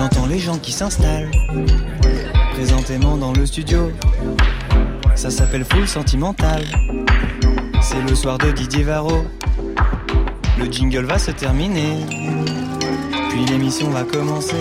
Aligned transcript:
J'entends 0.00 0.24
les 0.24 0.38
gens 0.38 0.56
qui 0.56 0.72
s'installent 0.72 1.30
présentément 2.54 3.18
dans 3.18 3.34
le 3.34 3.44
studio. 3.44 3.92
Ça 5.14 5.28
s'appelle 5.30 5.62
Full 5.62 5.86
Sentimental. 5.86 6.64
C'est 7.82 8.00
le 8.08 8.14
soir 8.14 8.38
de 8.38 8.50
Didier 8.50 8.82
Varro. 8.82 9.26
Le 10.58 10.72
jingle 10.72 11.04
va 11.04 11.18
se 11.18 11.32
terminer. 11.32 11.98
Puis 13.28 13.44
l'émission 13.44 13.90
va 13.90 14.04
commencer. 14.04 14.56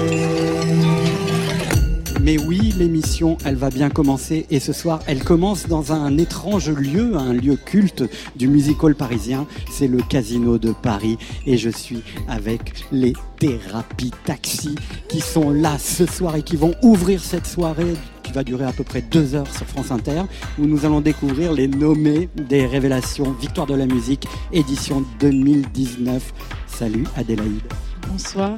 Mais 2.29 2.37
oui, 2.37 2.75
l'émission, 2.77 3.39
elle 3.43 3.55
va 3.55 3.71
bien 3.71 3.89
commencer. 3.89 4.45
Et 4.51 4.59
ce 4.59 4.71
soir, 4.71 4.99
elle 5.07 5.23
commence 5.23 5.65
dans 5.67 5.93
un 5.93 6.15
étrange 6.19 6.69
lieu, 6.69 7.15
un 7.15 7.33
lieu 7.33 7.55
culte 7.55 8.03
du 8.35 8.47
musical 8.47 8.93
parisien. 8.93 9.47
C'est 9.71 9.87
le 9.87 9.97
Casino 9.97 10.59
de 10.59 10.71
Paris. 10.71 11.17
Et 11.47 11.57
je 11.57 11.71
suis 11.71 12.03
avec 12.27 12.85
les 12.91 13.13
thérapies 13.39 14.11
taxi 14.25 14.75
qui 15.07 15.21
sont 15.21 15.49
là 15.49 15.79
ce 15.79 16.05
soir 16.05 16.35
et 16.35 16.43
qui 16.43 16.55
vont 16.55 16.75
ouvrir 16.83 17.19
cette 17.19 17.47
soirée 17.47 17.95
qui 18.21 18.31
va 18.31 18.43
durer 18.43 18.65
à 18.65 18.73
peu 18.73 18.83
près 18.83 19.01
deux 19.01 19.33
heures 19.33 19.51
sur 19.51 19.65
France 19.65 19.89
Inter, 19.89 20.21
où 20.59 20.67
nous 20.67 20.85
allons 20.85 21.01
découvrir 21.01 21.51
les 21.51 21.67
nommés 21.67 22.29
des 22.35 22.67
révélations 22.67 23.31
Victoire 23.41 23.65
de 23.65 23.73
la 23.73 23.87
musique, 23.87 24.27
édition 24.53 25.03
2019. 25.19 26.31
Salut 26.67 27.05
Adélaïde. 27.15 27.73
Bonsoir. 28.07 28.55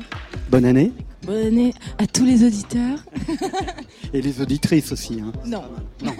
Bonne 0.49 0.65
année. 0.65 0.91
Bonne 1.23 1.45
année 1.45 1.73
à 1.99 2.07
tous 2.07 2.25
les 2.25 2.43
auditeurs. 2.43 2.97
Et 4.13 4.21
les 4.21 4.41
auditrices 4.41 4.91
aussi. 4.91 5.21
Hein. 5.21 5.31
Non. 5.45 5.63
Non. 6.03 6.13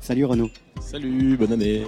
Salut 0.00 0.24
Renaud. 0.24 0.50
Salut, 0.80 1.36
bonne 1.36 1.52
année. 1.52 1.84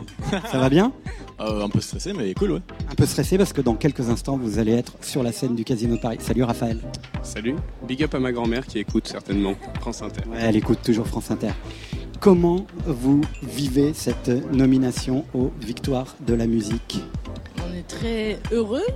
Ça 0.50 0.58
va 0.58 0.68
bien? 0.68 0.92
Euh, 1.40 1.64
un 1.64 1.68
peu 1.68 1.80
stressé, 1.80 2.12
mais 2.12 2.34
cool, 2.34 2.50
ouais. 2.52 2.60
Un 2.90 2.94
peu 2.96 3.06
stressé 3.06 3.38
parce 3.38 3.52
que 3.52 3.60
dans 3.60 3.76
quelques 3.76 4.10
instants, 4.10 4.36
vous 4.36 4.58
allez 4.58 4.72
être 4.72 4.94
sur 5.02 5.22
la 5.22 5.30
scène 5.30 5.54
du 5.54 5.62
Casino 5.62 5.94
de 5.96 6.00
Paris. 6.00 6.18
Salut 6.20 6.42
Raphaël. 6.42 6.80
Salut, 7.22 7.54
big 7.86 8.02
up 8.02 8.14
à 8.16 8.18
ma 8.18 8.32
grand-mère 8.32 8.66
qui 8.66 8.80
écoute 8.80 9.06
certainement 9.06 9.54
France 9.80 10.02
Inter. 10.02 10.22
Ouais, 10.28 10.38
elle 10.40 10.56
écoute 10.56 10.80
toujours 10.82 11.06
France 11.06 11.30
Inter. 11.30 11.52
Comment 12.18 12.66
vous 12.84 13.20
vivez 13.44 13.92
cette 13.94 14.28
nomination 14.52 15.24
aux 15.32 15.52
Victoires 15.60 16.16
de 16.26 16.34
la 16.34 16.48
musique? 16.48 17.00
On 17.64 17.72
est 17.72 17.86
très 17.86 18.40
heureux, 18.50 18.86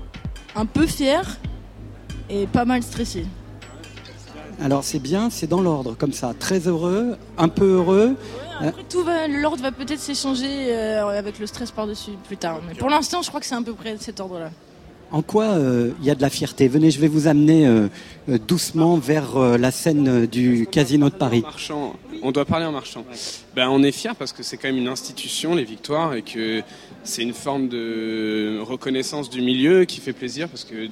un 0.57 0.67
peu 0.67 0.85
fiers 0.87 1.39
et 2.29 2.49
pas 2.49 2.65
mal 2.65 2.83
stressés. 2.83 3.27
Alors 4.61 4.85
c'est 4.85 4.99
bien, 4.99 5.31
c'est 5.31 5.47
dans 5.47 5.61
l'ordre 5.61 5.97
comme 5.97 6.13
ça. 6.13 6.35
Très 6.39 6.69
heureux, 6.69 7.17
un 7.39 7.49
peu 7.49 7.75
heureux. 7.75 8.15
Après, 8.61 8.85
tout 8.89 9.03
va, 9.03 9.27
l'ordre 9.29 9.63
va 9.63 9.73
peut-être 9.73 10.01
s'échanger 10.01 10.73
euh, 10.73 11.07
avec 11.19 11.39
le 11.39 11.47
stress 11.47 11.71
par-dessus 11.71 12.13
plus 12.27 12.37
tard. 12.37 12.61
Mais 12.69 12.75
pour 12.75 12.89
l'instant, 12.89 13.23
je 13.23 13.29
crois 13.29 13.41
que 13.41 13.47
c'est 13.47 13.55
à 13.55 13.63
peu 13.63 13.75
près 13.75 13.97
cet 13.99 14.21
ordre-là. 14.21 14.51
En 15.11 15.21
quoi 15.21 15.45
euh, 15.45 15.91
il 16.01 16.07
y 16.07 16.11
a 16.11 16.15
de 16.15 16.23
la 16.23 16.31
fierté? 16.31 16.69
Venez, 16.69 16.91
je 16.91 16.99
vais 16.99 17.09
vous 17.09 17.27
amener 17.27 17.67
euh, 17.67 17.89
euh, 18.31 18.39
doucement 18.39 18.97
vers 18.97 19.37
euh, 19.37 19.59
la 19.59 19.71
scène 19.71 20.09
euh, 20.09 20.27
du 20.27 20.67
Casino 20.71 21.11
de 21.11 21.15
Paris. 21.15 21.43
Marchand, 21.43 21.95
on 22.23 22.33
doit 22.33 22.47
parler 22.47 22.65
en 22.65 22.73
marchand. 22.73 23.05
Ben, 23.55 23.69
on 23.69 23.83
est 23.83 23.93
fiers 23.93 24.15
parce 24.19 24.33
que 24.33 24.43
c'est 24.43 24.57
quand 24.57 24.69
même 24.69 24.79
une 24.79 24.89
institution, 24.89 25.55
les 25.55 25.65
victoires, 25.65 26.15
et 26.15 26.23
que 26.23 26.63
c'est 27.05 27.23
une 27.23 27.35
forme 27.35 27.69
de 27.69 28.59
reconnaissance 28.63 29.29
du 29.29 29.43
milieu 29.43 29.85
qui 29.85 30.01
fait 30.01 30.15
plaisir 30.15 30.49
parce 30.49 30.65
que 30.65 30.89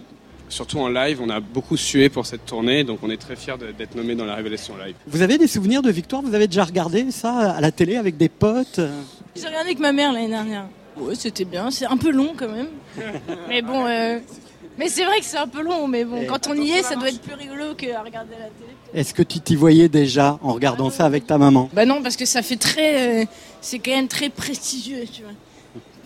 surtout 0.50 0.78
en 0.80 0.88
live, 0.88 1.20
on 1.22 1.30
a 1.30 1.40
beaucoup 1.40 1.76
sué 1.78 2.08
pour 2.10 2.26
cette 2.26 2.44
tournée, 2.44 2.84
donc 2.84 2.98
on 3.02 3.10
est 3.10 3.16
très 3.16 3.36
fiers 3.36 3.56
de- 3.58 3.72
d'être 3.72 3.94
nommé 3.94 4.14
dans 4.14 4.24
la 4.26 4.34
Révélation 4.34 4.74
Live. 4.76 4.94
Vous 5.06 5.22
avez 5.22 5.38
des 5.38 5.46
souvenirs 5.46 5.80
de 5.82 5.90
victoire 5.90 6.20
Vous 6.22 6.34
avez 6.34 6.46
déjà 6.46 6.64
regardé 6.64 7.10
ça 7.10 7.52
à 7.52 7.60
la 7.60 7.70
télé 7.72 7.96
avec 7.96 8.16
des 8.18 8.28
potes? 8.28 8.80
J'ai 9.34 9.46
regardé 9.46 9.66
avec 9.70 9.78
ma 9.78 9.92
mère 9.92 10.12
l'année 10.12 10.28
dernière. 10.28 10.66
Ouais, 10.96 11.14
c'était 11.14 11.44
bien. 11.46 11.70
C'est 11.70 11.86
un 11.86 11.96
peu 11.96 12.10
long 12.10 12.34
quand 12.36 12.48
même. 12.48 12.66
mais 13.48 13.62
bon, 13.62 13.86
euh, 13.86 14.18
mais 14.76 14.88
c'est 14.88 15.04
vrai 15.04 15.20
que 15.20 15.24
c'est 15.24 15.38
un 15.38 15.46
peu 15.48 15.62
long. 15.62 15.86
Mais 15.88 16.04
bon, 16.04 16.26
quand 16.26 16.48
on 16.48 16.54
y 16.54 16.72
est, 16.72 16.82
ça 16.82 16.96
doit 16.96 17.08
être 17.08 17.20
plus 17.20 17.34
rigolo 17.34 17.74
qu'à 17.74 18.02
regarder 18.02 18.34
à 18.34 18.38
la 18.40 18.44
télé. 18.46 18.70
Est-ce 18.92 19.14
que 19.14 19.22
tu 19.22 19.38
t'y 19.40 19.54
voyais 19.54 19.88
déjà 19.88 20.38
en 20.42 20.52
regardant 20.52 20.90
ça 20.90 21.06
avec 21.06 21.26
ta 21.26 21.38
maman? 21.38 21.70
Bah 21.72 21.86
non, 21.86 22.02
parce 22.02 22.16
que 22.16 22.24
ça 22.26 22.42
fait 22.42 22.56
très. 22.56 23.22
euh, 23.22 23.24
c'est 23.60 23.78
quand 23.78 23.92
même 23.92 24.08
très 24.08 24.28
prestigieux, 24.30 25.04
tu 25.10 25.22
vois. 25.22 25.32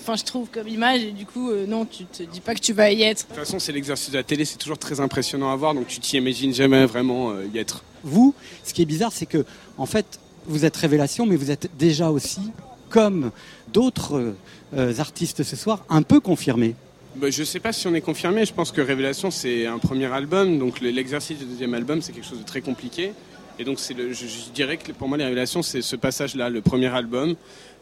Enfin, 0.07 0.17
je 0.17 0.25
trouve 0.25 0.49
comme 0.51 0.69
image, 0.69 1.03
et 1.03 1.13
du 1.13 1.25
coup, 1.25 1.51
euh, 1.51 1.65
non, 1.67 1.87
tu 1.87 2.05
te 2.05 2.23
dis 2.25 2.41
pas 2.41 2.55
que 2.55 2.61
tu 2.61 2.75
vas 2.75 2.93
y 2.93 3.01
être. 3.05 3.23
De 3.23 3.29
toute 3.29 3.37
façon, 3.37 3.59
c'est 3.59 3.73
l'exercice 3.73 4.11
de 4.11 4.19
la 4.19 4.23
télé, 4.23 4.45
c'est 4.45 4.59
toujours 4.59 4.77
très 4.77 5.01
impressionnant 5.01 5.51
à 5.51 5.57
voir, 5.57 5.73
donc 5.73 5.87
tu 5.87 5.99
t'y 5.99 6.19
imagines 6.19 6.53
jamais 6.53 6.85
vraiment 6.85 7.31
euh, 7.31 7.47
y 7.55 7.57
être. 7.57 7.83
Vous, 8.03 8.35
ce 8.65 8.75
qui 8.75 8.83
est 8.83 8.85
bizarre, 8.85 9.13
c'est 9.13 9.25
que, 9.25 9.47
en 9.79 9.87
fait, 9.87 10.21
vous 10.45 10.67
êtes 10.67 10.77
révélation, 10.77 11.25
mais 11.25 11.37
vous 11.37 11.51
êtes 11.51 11.71
déjà 11.79 12.11
aussi, 12.11 12.43
comme 12.91 13.31
d'autres 13.73 14.35
euh, 14.77 14.93
artistes 14.99 15.43
ce 15.43 15.57
soir, 15.57 15.87
un 15.89 16.03
peu 16.03 16.21
confirmés. 16.21 16.75
Bah, 17.17 17.31
je 17.31 17.43
sais 17.43 17.61
pas 17.61 17.73
si 17.73 17.87
on 17.87 17.95
est 17.95 18.03
confirmé. 18.03 18.45
Je 18.45 18.53
pense 18.53 18.73
que 18.73 18.83
Révélation 18.83 19.31
c'est 19.31 19.65
un 19.67 19.79
premier 19.79 20.13
album, 20.13 20.59
donc 20.59 20.81
le- 20.83 20.91
l'exercice 20.91 21.39
du 21.39 21.45
deuxième 21.47 21.73
album 21.73 22.03
c'est 22.03 22.13
quelque 22.13 22.27
chose 22.29 22.41
de 22.41 22.45
très 22.45 22.61
compliqué. 22.61 23.13
Et 23.59 23.65
donc 23.65 23.79
c'est 23.79 23.95
le, 23.95 24.13
je, 24.13 24.27
je 24.27 24.51
dirais 24.53 24.77
que 24.77 24.91
pour 24.93 25.09
moi 25.09 25.17
les 25.17 25.23
Révélations 25.25 25.63
c'est 25.63 25.81
ce 25.81 25.95
passage-là, 25.97 26.51
le 26.51 26.61
premier 26.61 26.89
album. 26.93 27.37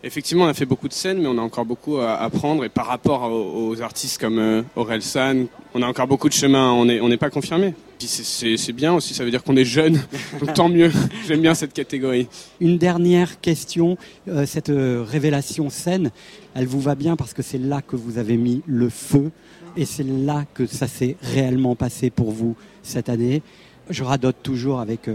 Effectivement, 0.05 0.45
on 0.45 0.49
a 0.49 0.55
fait 0.55 0.67
beaucoup 0.67 0.89
de 0.89 0.93
scènes, 0.93 1.21
mais 1.21 1.29
on 1.29 1.39
a 1.39 1.41
encore 1.41 1.65
beaucoup 1.65 1.99
à 1.99 2.17
apprendre. 2.17 2.65
Et 2.65 2.69
par 2.69 2.87
rapport 2.87 3.31
aux, 3.31 3.69
aux 3.69 3.83
artistes 3.83 4.21
comme 4.21 4.39
euh, 4.41 4.63
Aurel 4.75 5.01
San, 5.01 5.47
on 5.75 5.83
a 5.83 5.87
encore 5.87 6.09
beaucoup 6.09 6.29
de 6.29 6.35
chemin. 6.35 6.73
On 6.73 6.87
n'est 6.87 7.01
on 7.01 7.17
pas 7.17 7.31
confirmé. 7.31 7.73
Puis 8.01 8.09
c'est- 8.09 8.73
bien 8.73 8.93
aussi, 8.93 9.15
ça 9.15 9.23
veut 9.23 9.31
dire 9.31 9.45
qu'on 9.45 9.55
est 9.55 9.65
jeune, 9.65 10.03
donc 10.41 10.55
tant 10.55 10.69
mieux. 10.69 10.91
J'aime 11.29 11.41
bien 11.41 11.55
cette 11.55 11.73
catégorie. 11.73 12.27
Une 12.61 12.79
dernière 12.79 13.41
question, 13.41 13.97
euh, 14.27 14.45
cette 14.45 14.71
euh, 14.71 15.05
révélation 15.07 15.71
scène, 15.71 16.11
elle 16.55 16.67
vous 16.67 16.81
va 16.81 16.97
bien 16.97 17.15
parce 17.15 17.33
que 17.33 17.43
c'est 17.43 17.59
là 17.59 17.81
que 17.81 17.95
vous 17.95 18.19
avez 18.19 18.37
mis 18.37 18.63
le 18.67 18.89
feu 18.89 19.31
et 19.77 19.85
c'est 19.85 20.07
là 20.07 20.45
que 20.53 20.67
ça 20.67 20.89
s'est 20.89 21.17
réellement 21.23 21.77
passé 21.77 22.11
pour 22.11 22.33
vous 22.33 22.57
cette 22.83 23.09
année. 23.09 23.41
Je 23.89 24.03
radote 24.03 24.37
toujours 24.43 24.81
avec 24.81 25.09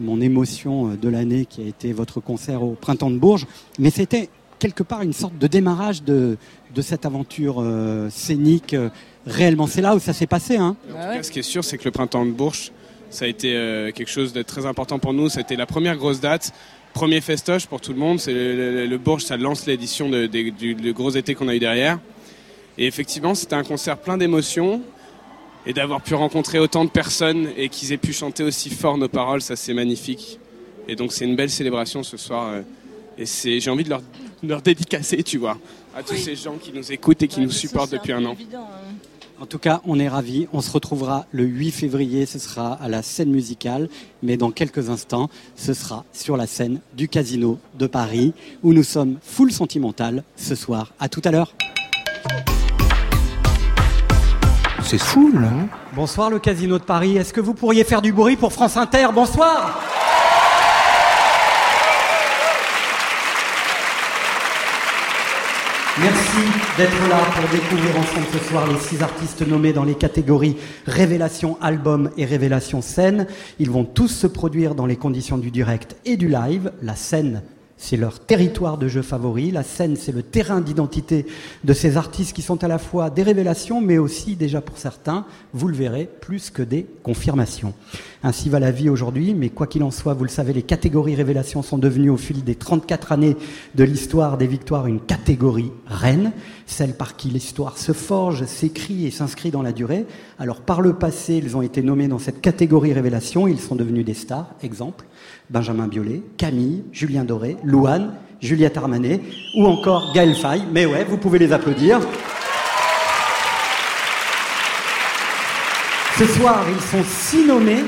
mon 0.00 0.20
émotion 0.20 0.90
euh, 0.90 0.96
de 0.96 1.08
l'année 1.08 1.46
qui 1.46 1.62
a 1.62 1.66
été 1.66 1.92
votre 1.92 2.20
concert 2.20 2.62
au 2.62 2.70
Printemps 2.80 3.10
de 3.10 3.18
Bourges, 3.18 3.46
mais 3.78 3.90
c'était 3.90 4.28
quelque 4.58 4.82
part 4.82 5.02
une 5.02 5.12
sorte 5.12 5.38
de 5.38 5.46
démarrage 5.46 6.02
de, 6.02 6.36
de 6.74 6.82
cette 6.82 7.06
aventure 7.06 7.56
euh, 7.60 8.08
scénique 8.10 8.74
euh, 8.74 8.88
réellement. 9.26 9.66
C'est 9.66 9.80
là 9.80 9.94
où 9.94 9.98
ça 9.98 10.12
s'est 10.12 10.26
passé. 10.26 10.56
Hein 10.56 10.76
En 10.88 10.92
tout 10.92 10.98
cas, 11.16 11.22
ce 11.22 11.30
qui 11.30 11.38
est 11.38 11.42
sûr, 11.42 11.64
c'est 11.64 11.78
que 11.78 11.84
le 11.84 11.90
printemps 11.90 12.26
de 12.26 12.30
Bourges, 12.30 12.70
ça 13.10 13.24
a 13.24 13.28
été 13.28 13.54
euh, 13.56 13.90
quelque 13.92 14.10
chose 14.10 14.32
de 14.32 14.42
très 14.42 14.66
important 14.66 14.98
pour 14.98 15.12
nous. 15.12 15.28
C'était 15.28 15.56
la 15.56 15.66
première 15.66 15.96
grosse 15.96 16.20
date, 16.20 16.52
premier 16.92 17.20
festoche 17.20 17.66
pour 17.66 17.80
tout 17.80 17.92
le 17.92 17.98
monde. 17.98 18.20
C'est 18.20 18.32
le, 18.34 18.54
le- 18.54 18.86
le 18.86 18.98
Bourges, 18.98 19.24
ça 19.24 19.36
lance 19.36 19.66
l'édition 19.66 20.08
du 20.10 20.92
gros 20.92 21.10
été 21.10 21.34
qu'on 21.34 21.48
a 21.48 21.54
eu 21.54 21.58
derrière. 21.58 21.98
Et 22.78 22.86
effectivement, 22.86 23.34
c'était 23.34 23.56
un 23.56 23.64
concert 23.64 23.96
plein 23.98 24.16
d'émotions. 24.18 24.82
Et 25.66 25.72
d'avoir 25.72 26.00
pu 26.00 26.14
rencontrer 26.14 26.58
autant 26.58 26.84
de 26.84 26.90
personnes 26.90 27.48
et 27.56 27.68
qu'ils 27.68 27.92
aient 27.92 27.98
pu 27.98 28.12
chanter 28.12 28.42
aussi 28.42 28.70
fort 28.70 28.96
nos 28.96 29.08
paroles, 29.08 29.42
ça 29.42 29.56
c'est 29.56 29.74
magnifique. 29.74 30.38
Et 30.88 30.96
donc 30.96 31.12
c'est 31.12 31.24
une 31.26 31.36
belle 31.36 31.50
célébration 31.50 32.02
ce 32.02 32.16
soir. 32.16 32.48
euh, 32.48 32.62
Et 33.18 33.26
c'est, 33.26 33.60
j'ai 33.60 33.70
envie 33.70 33.84
de 33.84 33.90
leur, 33.90 34.00
de 34.42 34.48
leur 34.48 34.62
dédicacer, 34.62 35.22
tu 35.22 35.36
vois, 35.38 35.58
à 35.94 36.02
tous 36.02 36.16
ces 36.16 36.34
gens 36.34 36.56
qui 36.56 36.72
nous 36.72 36.90
écoutent 36.92 37.22
et 37.22 37.28
qui 37.28 37.40
nous 37.40 37.50
supportent 37.50 37.92
depuis 37.92 38.12
un 38.12 38.24
an. 38.24 38.36
En 39.38 39.46
tout 39.46 39.58
cas, 39.58 39.80
on 39.86 39.98
est 39.98 40.08
ravis. 40.08 40.48
On 40.52 40.60
se 40.60 40.70
retrouvera 40.70 41.26
le 41.32 41.44
8 41.44 41.70
février. 41.70 42.26
Ce 42.26 42.38
sera 42.38 42.74
à 42.74 42.88
la 42.88 43.02
scène 43.02 43.30
musicale. 43.30 43.88
Mais 44.22 44.36
dans 44.36 44.50
quelques 44.50 44.90
instants, 44.90 45.30
ce 45.56 45.72
sera 45.72 46.04
sur 46.12 46.36
la 46.36 46.46
scène 46.46 46.80
du 46.94 47.08
Casino 47.08 47.58
de 47.78 47.86
Paris, 47.86 48.34
où 48.62 48.74
nous 48.74 48.82
sommes 48.82 49.16
full 49.22 49.50
sentimental 49.50 50.24
ce 50.36 50.54
soir. 50.54 50.92
À 51.00 51.08
tout 51.08 51.22
à 51.24 51.30
l'heure. 51.30 51.54
C'est 54.90 54.98
fou, 54.98 55.30
là. 55.32 55.46
hein 55.46 55.68
Bonsoir, 55.94 56.30
le 56.30 56.40
Casino 56.40 56.76
de 56.76 56.82
Paris. 56.82 57.16
Est-ce 57.16 57.32
que 57.32 57.40
vous 57.40 57.54
pourriez 57.54 57.84
faire 57.84 58.02
du 58.02 58.12
bruit 58.12 58.34
pour 58.34 58.52
France 58.52 58.76
Inter 58.76 59.06
Bonsoir 59.14 59.78
Merci 66.00 66.38
d'être 66.76 67.08
là 67.08 67.18
pour 67.36 67.48
découvrir 67.50 67.96
ensemble 68.00 68.26
ce 68.32 68.48
soir 68.48 68.66
les 68.66 68.78
six 68.80 69.00
artistes 69.00 69.46
nommés 69.46 69.72
dans 69.72 69.84
les 69.84 69.94
catégories 69.94 70.56
Révélation 70.88 71.56
Album 71.62 72.10
et 72.16 72.24
Révélation 72.24 72.82
Scène. 72.82 73.28
Ils 73.60 73.70
vont 73.70 73.84
tous 73.84 74.08
se 74.08 74.26
produire 74.26 74.74
dans 74.74 74.86
les 74.86 74.96
conditions 74.96 75.38
du 75.38 75.52
direct 75.52 75.94
et 76.04 76.16
du 76.16 76.26
live. 76.26 76.72
La 76.82 76.96
scène, 76.96 77.42
c'est 77.80 77.96
leur 77.96 78.20
territoire 78.20 78.76
de 78.76 78.88
jeu 78.88 79.00
favori. 79.00 79.50
La 79.50 79.62
scène, 79.62 79.96
c'est 79.96 80.12
le 80.12 80.22
terrain 80.22 80.60
d'identité 80.60 81.24
de 81.64 81.72
ces 81.72 81.96
artistes 81.96 82.34
qui 82.34 82.42
sont 82.42 82.62
à 82.62 82.68
la 82.68 82.78
fois 82.78 83.08
des 83.08 83.22
révélations, 83.22 83.80
mais 83.80 83.96
aussi, 83.96 84.36
déjà 84.36 84.60
pour 84.60 84.76
certains, 84.76 85.24
vous 85.54 85.66
le 85.66 85.74
verrez, 85.74 86.08
plus 86.20 86.50
que 86.50 86.62
des 86.62 86.86
confirmations. 87.02 87.72
Ainsi 88.22 88.50
va 88.50 88.60
la 88.60 88.70
vie 88.70 88.90
aujourd'hui, 88.90 89.32
mais 89.32 89.48
quoi 89.48 89.66
qu'il 89.66 89.82
en 89.82 89.90
soit, 89.90 90.12
vous 90.12 90.24
le 90.24 90.30
savez, 90.30 90.52
les 90.52 90.62
catégories 90.62 91.14
révélations 91.14 91.62
sont 91.62 91.78
devenues 91.78 92.10
au 92.10 92.18
fil 92.18 92.44
des 92.44 92.54
34 92.54 93.12
années 93.12 93.36
de 93.74 93.84
l'histoire 93.84 94.36
des 94.36 94.46
victoires 94.46 94.86
une 94.86 95.00
catégorie 95.00 95.72
reine, 95.86 96.32
celle 96.66 96.94
par 96.94 97.16
qui 97.16 97.28
l'histoire 97.30 97.78
se 97.78 97.92
forge, 97.92 98.44
s'écrit 98.44 99.06
et 99.06 99.10
s'inscrit 99.10 99.50
dans 99.50 99.62
la 99.62 99.72
durée. 99.72 100.04
Alors 100.38 100.60
par 100.60 100.82
le 100.82 100.92
passé, 100.92 101.40
ils 101.42 101.56
ont 101.56 101.62
été 101.62 101.82
nommés 101.82 102.08
dans 102.08 102.18
cette 102.18 102.42
catégorie 102.42 102.92
révélation, 102.92 103.48
ils 103.48 103.58
sont 103.58 103.74
devenus 103.74 104.04
des 104.04 104.14
stars, 104.14 104.54
exemple, 104.62 105.06
Benjamin 105.50 105.88
Biolay, 105.88 106.22
Camille, 106.36 106.84
Julien 106.92 107.24
Doré, 107.24 107.56
Louane, 107.64 108.12
Juliette 108.40 108.76
Armanet 108.76 109.20
ou 109.56 109.66
encore 109.66 110.12
Gaël 110.14 110.34
Faye. 110.34 110.62
Mais 110.72 110.86
ouais, 110.86 111.04
vous 111.04 111.18
pouvez 111.18 111.38
les 111.38 111.52
applaudir. 111.52 112.00
Ce 116.16 116.24
soir, 116.24 116.64
ils 116.70 116.82
sont 116.82 117.04
six 117.04 117.46
nommés 117.46 117.82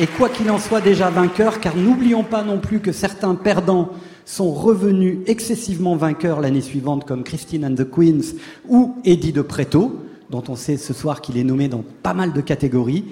Et 0.00 0.08
quoi 0.08 0.28
qu'il 0.28 0.50
en 0.50 0.58
soit 0.58 0.80
déjà 0.80 1.08
vainqueur, 1.08 1.60
car 1.60 1.76
n'oublions 1.76 2.24
pas 2.24 2.42
non 2.42 2.58
plus 2.58 2.80
que 2.80 2.90
certains 2.90 3.36
perdants 3.36 3.90
sont 4.24 4.50
revenus 4.50 5.18
excessivement 5.26 5.94
vainqueurs 5.94 6.40
l'année 6.40 6.62
suivante, 6.62 7.06
comme 7.06 7.22
Christine 7.22 7.64
and 7.64 7.74
the 7.74 7.88
Queens 7.88 8.34
ou 8.68 8.96
Eddie 9.04 9.32
de 9.32 9.42
Preto, 9.42 10.00
dont 10.30 10.42
on 10.48 10.56
sait 10.56 10.78
ce 10.78 10.92
soir 10.92 11.20
qu'il 11.20 11.38
est 11.38 11.44
nommé 11.44 11.68
dans 11.68 11.84
pas 12.02 12.14
mal 12.14 12.32
de 12.32 12.40
catégories, 12.40 13.04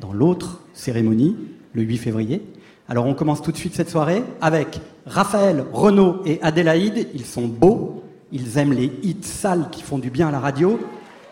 dans 0.00 0.12
l'autre 0.12 0.60
cérémonie, 0.74 1.34
le 1.72 1.82
8 1.82 1.96
février. 1.96 2.42
Alors 2.90 3.06
on 3.06 3.12
commence 3.12 3.42
tout 3.42 3.52
de 3.52 3.56
suite 3.56 3.74
cette 3.74 3.90
soirée 3.90 4.22
avec 4.40 4.80
Raphaël, 5.06 5.66
Renaud 5.74 6.22
et 6.24 6.40
Adélaïde. 6.40 7.08
Ils 7.14 7.26
sont 7.26 7.46
beaux, 7.46 8.02
ils 8.32 8.56
aiment 8.56 8.72
les 8.72 8.90
hits 9.02 9.16
sales 9.22 9.68
qui 9.70 9.82
font 9.82 9.98
du 9.98 10.08
bien 10.08 10.28
à 10.28 10.30
la 10.30 10.40
radio, 10.40 10.80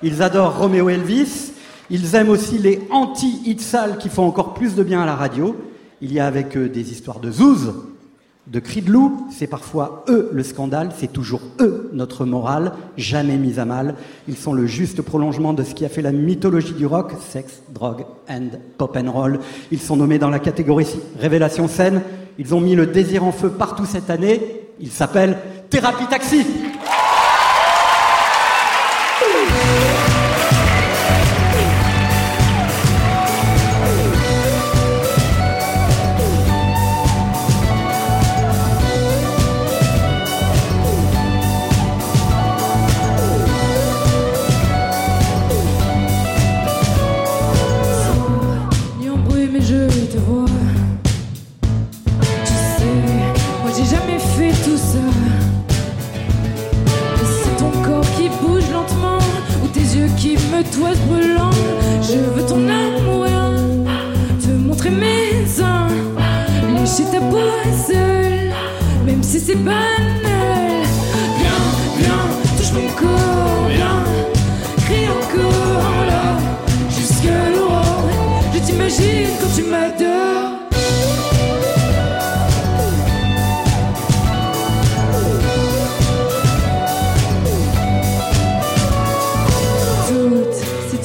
ils 0.02 0.22
adorent 0.22 0.58
Roméo 0.58 0.90
Elvis, 0.90 1.52
ils 1.88 2.14
aiment 2.14 2.28
aussi 2.28 2.58
les 2.58 2.86
anti-hits 2.90 3.60
sales 3.60 3.96
qui 3.96 4.10
font 4.10 4.26
encore 4.26 4.52
plus 4.52 4.74
de 4.74 4.82
bien 4.82 5.00
à 5.00 5.06
la 5.06 5.16
radio. 5.16 5.56
Il 6.02 6.12
y 6.12 6.20
a 6.20 6.26
avec 6.26 6.58
eux 6.58 6.68
des 6.68 6.92
histoires 6.92 7.20
de 7.20 7.30
zouz, 7.30 7.72
de 8.46 8.60
cris 8.60 8.80
de 8.80 8.92
loup, 8.92 9.26
c'est 9.30 9.48
parfois 9.48 10.04
eux 10.08 10.30
le 10.32 10.42
scandale, 10.42 10.90
c'est 10.96 11.12
toujours 11.12 11.40
eux 11.60 11.90
notre 11.92 12.24
morale, 12.24 12.72
jamais 12.96 13.36
mise 13.36 13.58
à 13.58 13.64
mal. 13.64 13.96
Ils 14.28 14.36
sont 14.36 14.52
le 14.52 14.66
juste 14.66 15.02
prolongement 15.02 15.52
de 15.52 15.64
ce 15.64 15.74
qui 15.74 15.84
a 15.84 15.88
fait 15.88 16.02
la 16.02 16.12
mythologie 16.12 16.74
du 16.74 16.86
rock, 16.86 17.12
sex, 17.28 17.62
drogue 17.72 18.04
and 18.28 18.50
pop 18.78 18.96
and 18.96 19.10
roll. 19.10 19.40
Ils 19.72 19.80
sont 19.80 19.96
nommés 19.96 20.18
dans 20.18 20.30
la 20.30 20.38
catégorie 20.38 20.86
Révélation 21.18 21.66
scène. 21.66 22.02
Ils 22.38 22.54
ont 22.54 22.60
mis 22.60 22.76
le 22.76 22.86
désir 22.86 23.24
en 23.24 23.32
feu 23.32 23.48
partout 23.48 23.86
cette 23.86 24.10
année. 24.10 24.40
Ils 24.78 24.92
s'appellent 24.92 25.38
Thérapie 25.68 26.06
Taxi. 26.06 26.46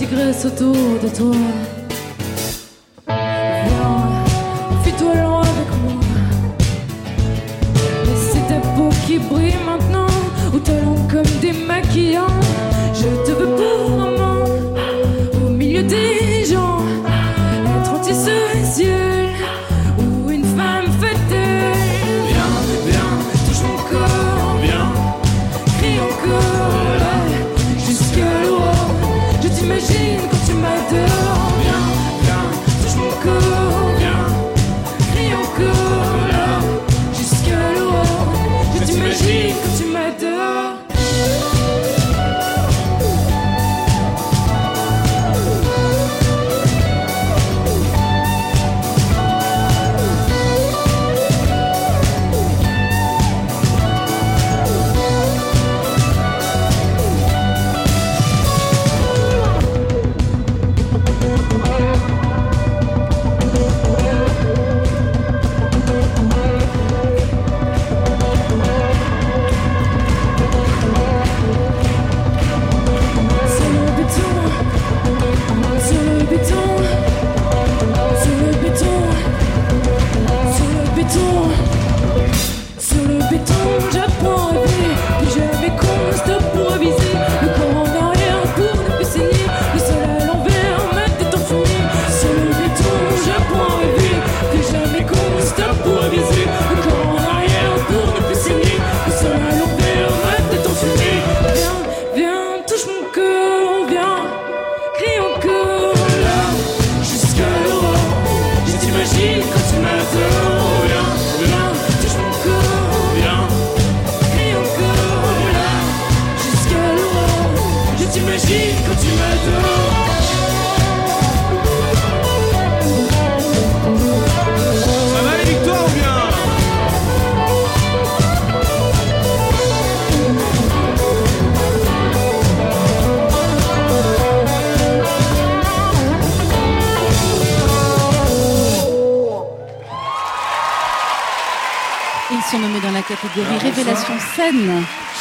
Tigresses 0.01 0.45
autour 0.45 0.73
de 0.99 1.07
toi. 1.15 1.80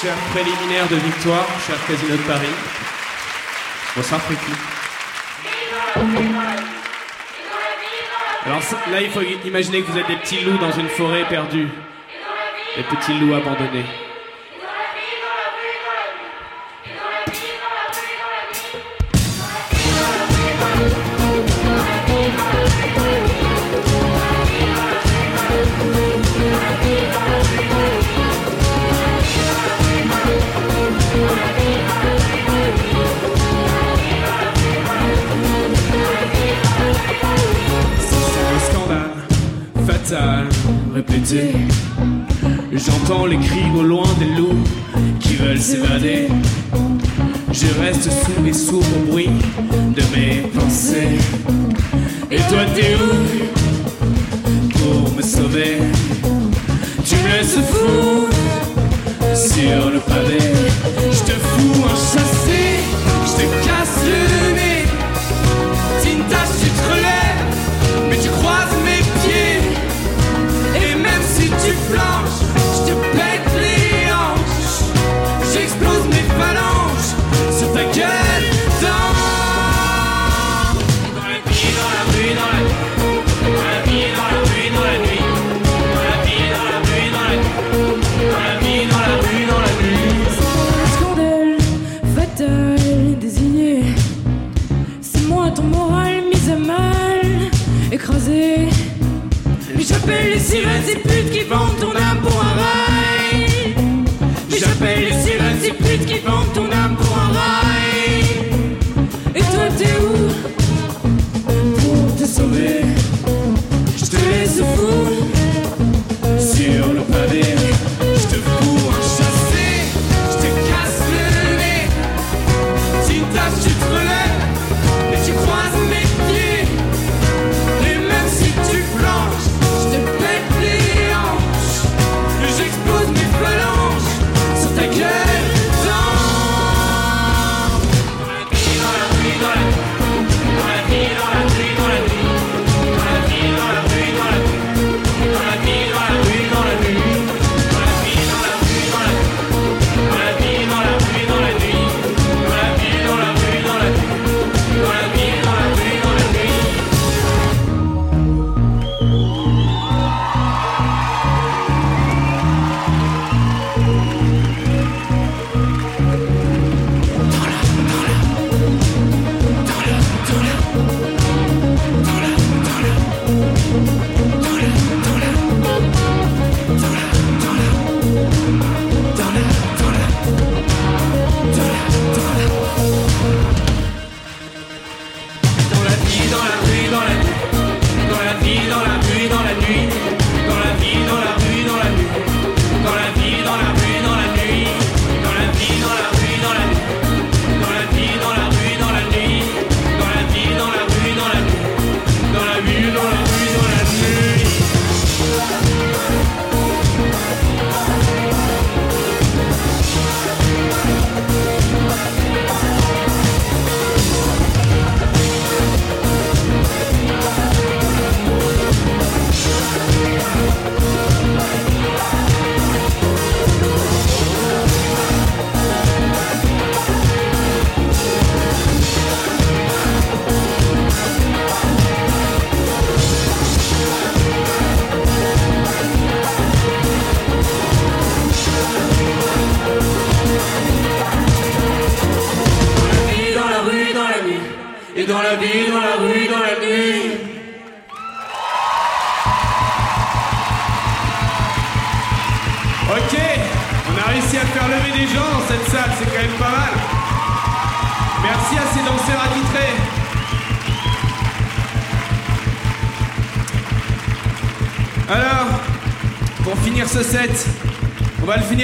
Cher 0.01 0.15
préliminaire 0.31 0.89
de 0.89 0.97
victoire, 0.97 1.47
cher 1.67 1.77
Casino 1.87 2.17
de 2.17 2.23
Paris. 2.23 2.47
Bonsoir 3.95 4.19
Friki. 4.23 4.53
Alors 8.47 8.63
là, 8.91 9.03
il 9.03 9.11
faut 9.11 9.21
imaginer 9.21 9.83
que 9.83 9.91
vous 9.91 9.99
êtes 9.99 10.07
des 10.07 10.17
petits 10.17 10.41
loups 10.41 10.57
dans 10.57 10.73
une 10.73 10.89
forêt 10.89 11.27
perdue. 11.29 11.69
Des 12.77 12.83
petits 12.85 13.13
loups 13.19 13.35
abandonnés. 13.35 13.85
les 43.27 43.39
cris 43.39 43.71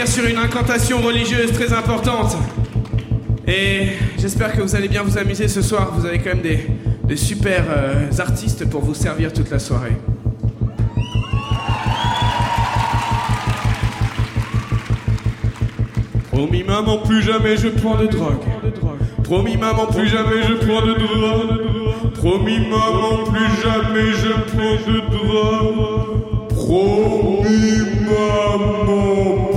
sur 0.04 0.26
une 0.26 0.36
incantation 0.36 1.00
religieuse 1.00 1.52
très 1.52 1.72
importante. 1.72 2.36
Et 3.46 3.92
j'espère 4.18 4.52
que 4.52 4.60
vous 4.60 4.76
allez 4.76 4.88
bien 4.88 5.02
vous 5.02 5.16
amuser 5.16 5.48
ce 5.48 5.62
soir. 5.62 5.92
Vous 5.96 6.04
avez 6.04 6.18
quand 6.18 6.34
même 6.34 6.42
des, 6.42 6.66
des 7.04 7.16
super 7.16 7.64
euh, 7.70 8.10
artistes 8.18 8.68
pour 8.68 8.82
vous 8.82 8.92
servir 8.92 9.32
toute 9.32 9.50
la 9.50 9.58
soirée. 9.58 9.96
Promis 16.30 16.62
maman, 16.64 16.98
plus 16.98 17.22
jamais 17.22 17.56
je 17.56 17.68
prends 17.68 17.96
de 17.96 18.06
drogue. 18.06 18.44
Promis 19.24 19.56
maman, 19.56 19.86
plus 19.86 20.08
jamais 20.08 20.42
je 20.46 20.54
prends 20.66 20.84
de 20.84 20.92
drogue. 20.92 22.12
Promis 22.14 22.58
maman, 22.58 23.24
plus 23.32 23.62
jamais 23.62 24.12
je 24.12 24.32
prends 24.50 24.92
de 24.92 25.00
drogue. 25.16 26.48
Promis 26.50 27.80
maman. 28.04 29.55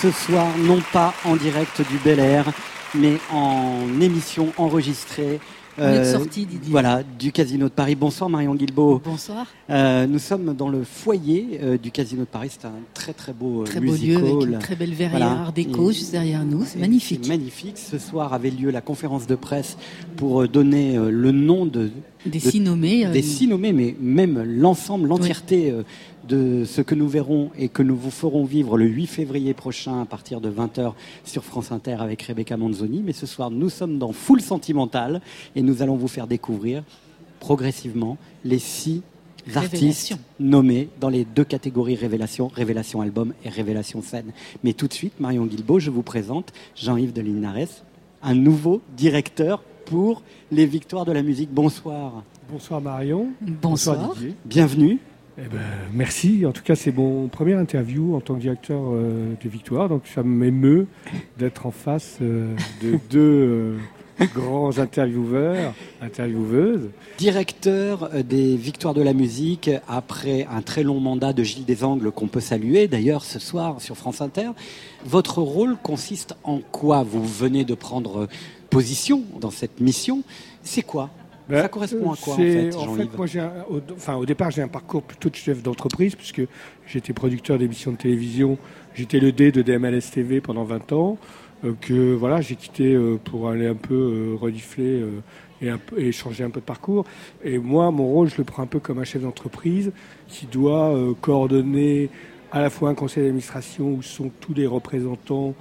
Ce 0.00 0.10
soir, 0.12 0.46
non 0.56 0.80
pas 0.94 1.12
en 1.26 1.36
direct 1.36 1.82
du 1.90 1.98
Bel 1.98 2.20
Air, 2.20 2.50
mais 2.94 3.18
en 3.30 4.00
émission 4.00 4.50
enregistrée. 4.56 5.40
Euh, 5.78 6.10
sortie, 6.10 6.46
Didier. 6.46 6.70
Voilà, 6.70 7.02
du 7.02 7.32
Casino 7.32 7.66
de 7.68 7.72
Paris. 7.72 7.96
Bonsoir 7.96 8.30
Marion 8.30 8.54
Guilbault. 8.54 9.02
Bonsoir. 9.04 9.46
Euh, 9.68 10.06
nous 10.06 10.20
sommes 10.20 10.54
dans 10.54 10.70
le 10.70 10.84
foyer 10.84 11.60
euh, 11.62 11.76
du 11.76 11.90
Casino 11.90 12.22
de 12.22 12.28
Paris. 12.28 12.48
C'est 12.50 12.66
un 12.66 12.72
très 12.94 13.12
très 13.12 13.34
beau 13.34 13.64
très 13.64 13.78
lieu 13.78 14.16
avec 14.16 14.48
une 14.48 14.58
très 14.58 14.74
belle 14.74 14.94
verrière 14.94 15.36
voilà. 15.36 15.52
déco 15.54 15.92
juste 15.92 16.12
derrière 16.12 16.42
nous. 16.42 16.64
C'est 16.64 16.78
magnifique. 16.78 17.28
magnifique. 17.28 17.76
Ce 17.76 17.98
soir 17.98 18.32
avait 18.32 18.48
lieu 18.48 18.70
la 18.70 18.80
conférence 18.80 19.26
de 19.26 19.34
presse 19.34 19.76
pour 20.16 20.48
donner 20.48 20.96
le 20.96 21.30
nom 21.30 21.66
de 21.66 21.90
des 22.24 22.40
de, 22.40 23.56
mais 23.72 23.94
même 24.00 24.42
l'ensemble, 24.42 25.08
l'entièreté 25.08 25.74
de 26.28 26.64
ce 26.64 26.80
que 26.80 26.94
nous 26.94 27.08
verrons 27.08 27.50
et 27.56 27.68
que 27.68 27.82
nous 27.82 27.96
vous 27.96 28.10
ferons 28.10 28.44
vivre 28.44 28.76
le 28.76 28.86
8 28.86 29.06
février 29.06 29.54
prochain 29.54 30.02
à 30.02 30.04
partir 30.04 30.40
de 30.40 30.50
20h 30.50 30.92
sur 31.24 31.44
France 31.44 31.72
Inter 31.72 31.96
avec 32.00 32.22
Rebecca 32.22 32.56
Manzoni. 32.56 33.02
Mais 33.04 33.12
ce 33.12 33.26
soir, 33.26 33.50
nous 33.50 33.70
sommes 33.70 33.98
dans 33.98 34.12
Full 34.12 34.40
Sentimental 34.40 35.20
et 35.54 35.62
nous 35.62 35.82
allons 35.82 35.96
vous 35.96 36.08
faire 36.08 36.26
découvrir 36.26 36.82
progressivement 37.40 38.16
les 38.44 38.58
six 38.58 39.02
artistes 39.54 40.16
nommés 40.40 40.88
dans 41.00 41.08
les 41.08 41.24
deux 41.24 41.44
catégories 41.44 41.94
révélation, 41.94 42.48
révélation 42.48 43.00
album 43.00 43.32
et 43.44 43.48
révélation 43.48 44.02
scène. 44.02 44.32
Mais 44.64 44.72
tout 44.72 44.88
de 44.88 44.92
suite, 44.92 45.20
Marion 45.20 45.46
Guilbault, 45.46 45.78
je 45.78 45.90
vous 45.90 46.02
présente 46.02 46.52
Jean-Yves 46.74 47.12
Delinares, 47.12 47.84
un 48.22 48.34
nouveau 48.34 48.82
directeur 48.96 49.62
pour 49.84 50.22
les 50.50 50.66
victoires 50.66 51.04
de 51.04 51.12
la 51.12 51.22
musique. 51.22 51.50
Bonsoir. 51.52 52.24
Bonsoir 52.50 52.80
Marion. 52.80 53.28
Bonsoir. 53.40 54.16
Bienvenue. 54.44 54.98
Eh 55.38 55.48
ben, 55.48 55.58
merci. 55.92 56.46
En 56.46 56.52
tout 56.52 56.62
cas, 56.62 56.74
c'est 56.74 56.92
mon 56.92 57.28
première 57.28 57.58
interview 57.58 58.16
en 58.16 58.20
tant 58.20 58.34
que 58.36 58.40
directeur 58.40 58.80
euh, 58.86 59.34
de 59.42 59.48
Victoire. 59.50 59.88
Donc, 59.90 60.06
ça 60.06 60.22
m'émeut 60.22 60.86
d'être 61.38 61.66
en 61.66 61.70
face 61.70 62.18
euh, 62.22 62.56
de 62.82 62.98
deux 63.10 63.20
euh, 63.20 63.78
grands 64.34 64.78
intervieweurs, 64.78 65.74
intervieweuses. 66.00 66.88
Directeur 67.18 68.10
euh, 68.14 68.22
des 68.22 68.56
Victoires 68.56 68.94
de 68.94 69.02
la 69.02 69.12
musique 69.12 69.70
après 69.88 70.46
un 70.50 70.62
très 70.62 70.82
long 70.82 71.00
mandat 71.00 71.34
de 71.34 71.42
Gilles 71.42 71.66
Desangles 71.66 72.10
qu'on 72.12 72.28
peut 72.28 72.40
saluer 72.40 72.88
d'ailleurs 72.88 73.22
ce 73.22 73.38
soir 73.38 73.82
sur 73.82 73.98
France 73.98 74.22
Inter. 74.22 74.52
Votre 75.04 75.42
rôle 75.42 75.76
consiste 75.82 76.34
en 76.44 76.60
quoi? 76.60 77.02
Vous 77.02 77.22
venez 77.26 77.66
de 77.66 77.74
prendre 77.74 78.26
position 78.70 79.22
dans 79.38 79.50
cette 79.50 79.80
mission. 79.80 80.22
C'est 80.62 80.82
quoi? 80.82 81.10
Ben, 81.48 81.62
Ça 81.62 81.68
correspond 81.68 82.12
à 82.12 82.16
quoi 82.16 82.34
en 82.34 82.36
fait, 82.36 82.74
En 82.74 82.94
fait, 82.94 83.16
moi, 83.16 83.26
j'ai 83.26 83.40
un- 83.40 83.52
au, 83.70 83.80
enfin, 83.94 84.16
au 84.16 84.26
départ, 84.26 84.50
j'ai 84.50 84.62
un 84.62 84.68
parcours 84.68 85.02
plutôt 85.02 85.28
de 85.30 85.36
chef 85.36 85.62
d'entreprise, 85.62 86.14
puisque 86.16 86.42
j'étais 86.86 87.12
producteur 87.12 87.58
d'émissions 87.58 87.92
de 87.92 87.96
télévision. 87.96 88.58
J'étais 88.94 89.20
le 89.20 89.30
D 89.32 89.52
de 89.52 89.62
DMLS 89.62 90.10
TV 90.10 90.40
pendant 90.40 90.64
20 90.64 90.92
ans. 90.92 91.18
euh, 91.64 91.72
que 91.80 92.12
voilà, 92.14 92.42
j'ai 92.42 92.54
quitté 92.54 92.92
euh, 92.94 93.16
pour 93.22 93.48
aller 93.48 93.66
un 93.66 93.74
peu 93.74 93.94
euh, 93.94 94.36
renifler 94.38 95.00
euh, 95.00 95.20
et, 95.62 95.70
et 96.08 96.12
changer 96.12 96.44
un 96.44 96.50
peu 96.50 96.60
de 96.60 96.66
parcours. 96.66 97.06
Et 97.42 97.56
moi, 97.58 97.90
mon 97.90 98.06
rôle, 98.06 98.28
je 98.28 98.36
le 98.36 98.44
prends 98.44 98.62
un 98.62 98.66
peu 98.66 98.78
comme 98.78 98.98
un 98.98 99.04
chef 99.04 99.22
d'entreprise 99.22 99.90
qui 100.28 100.44
doit 100.46 100.94
coordonner 101.22 102.10
à 102.52 102.60
la 102.60 102.68
fois 102.70 102.90
un 102.90 102.94
conseil 102.94 103.22
d'administration 103.24 103.88
où 103.88 104.02
sont 104.02 104.30
tous 104.40 104.52
les 104.52 104.66
représentants 104.66 105.54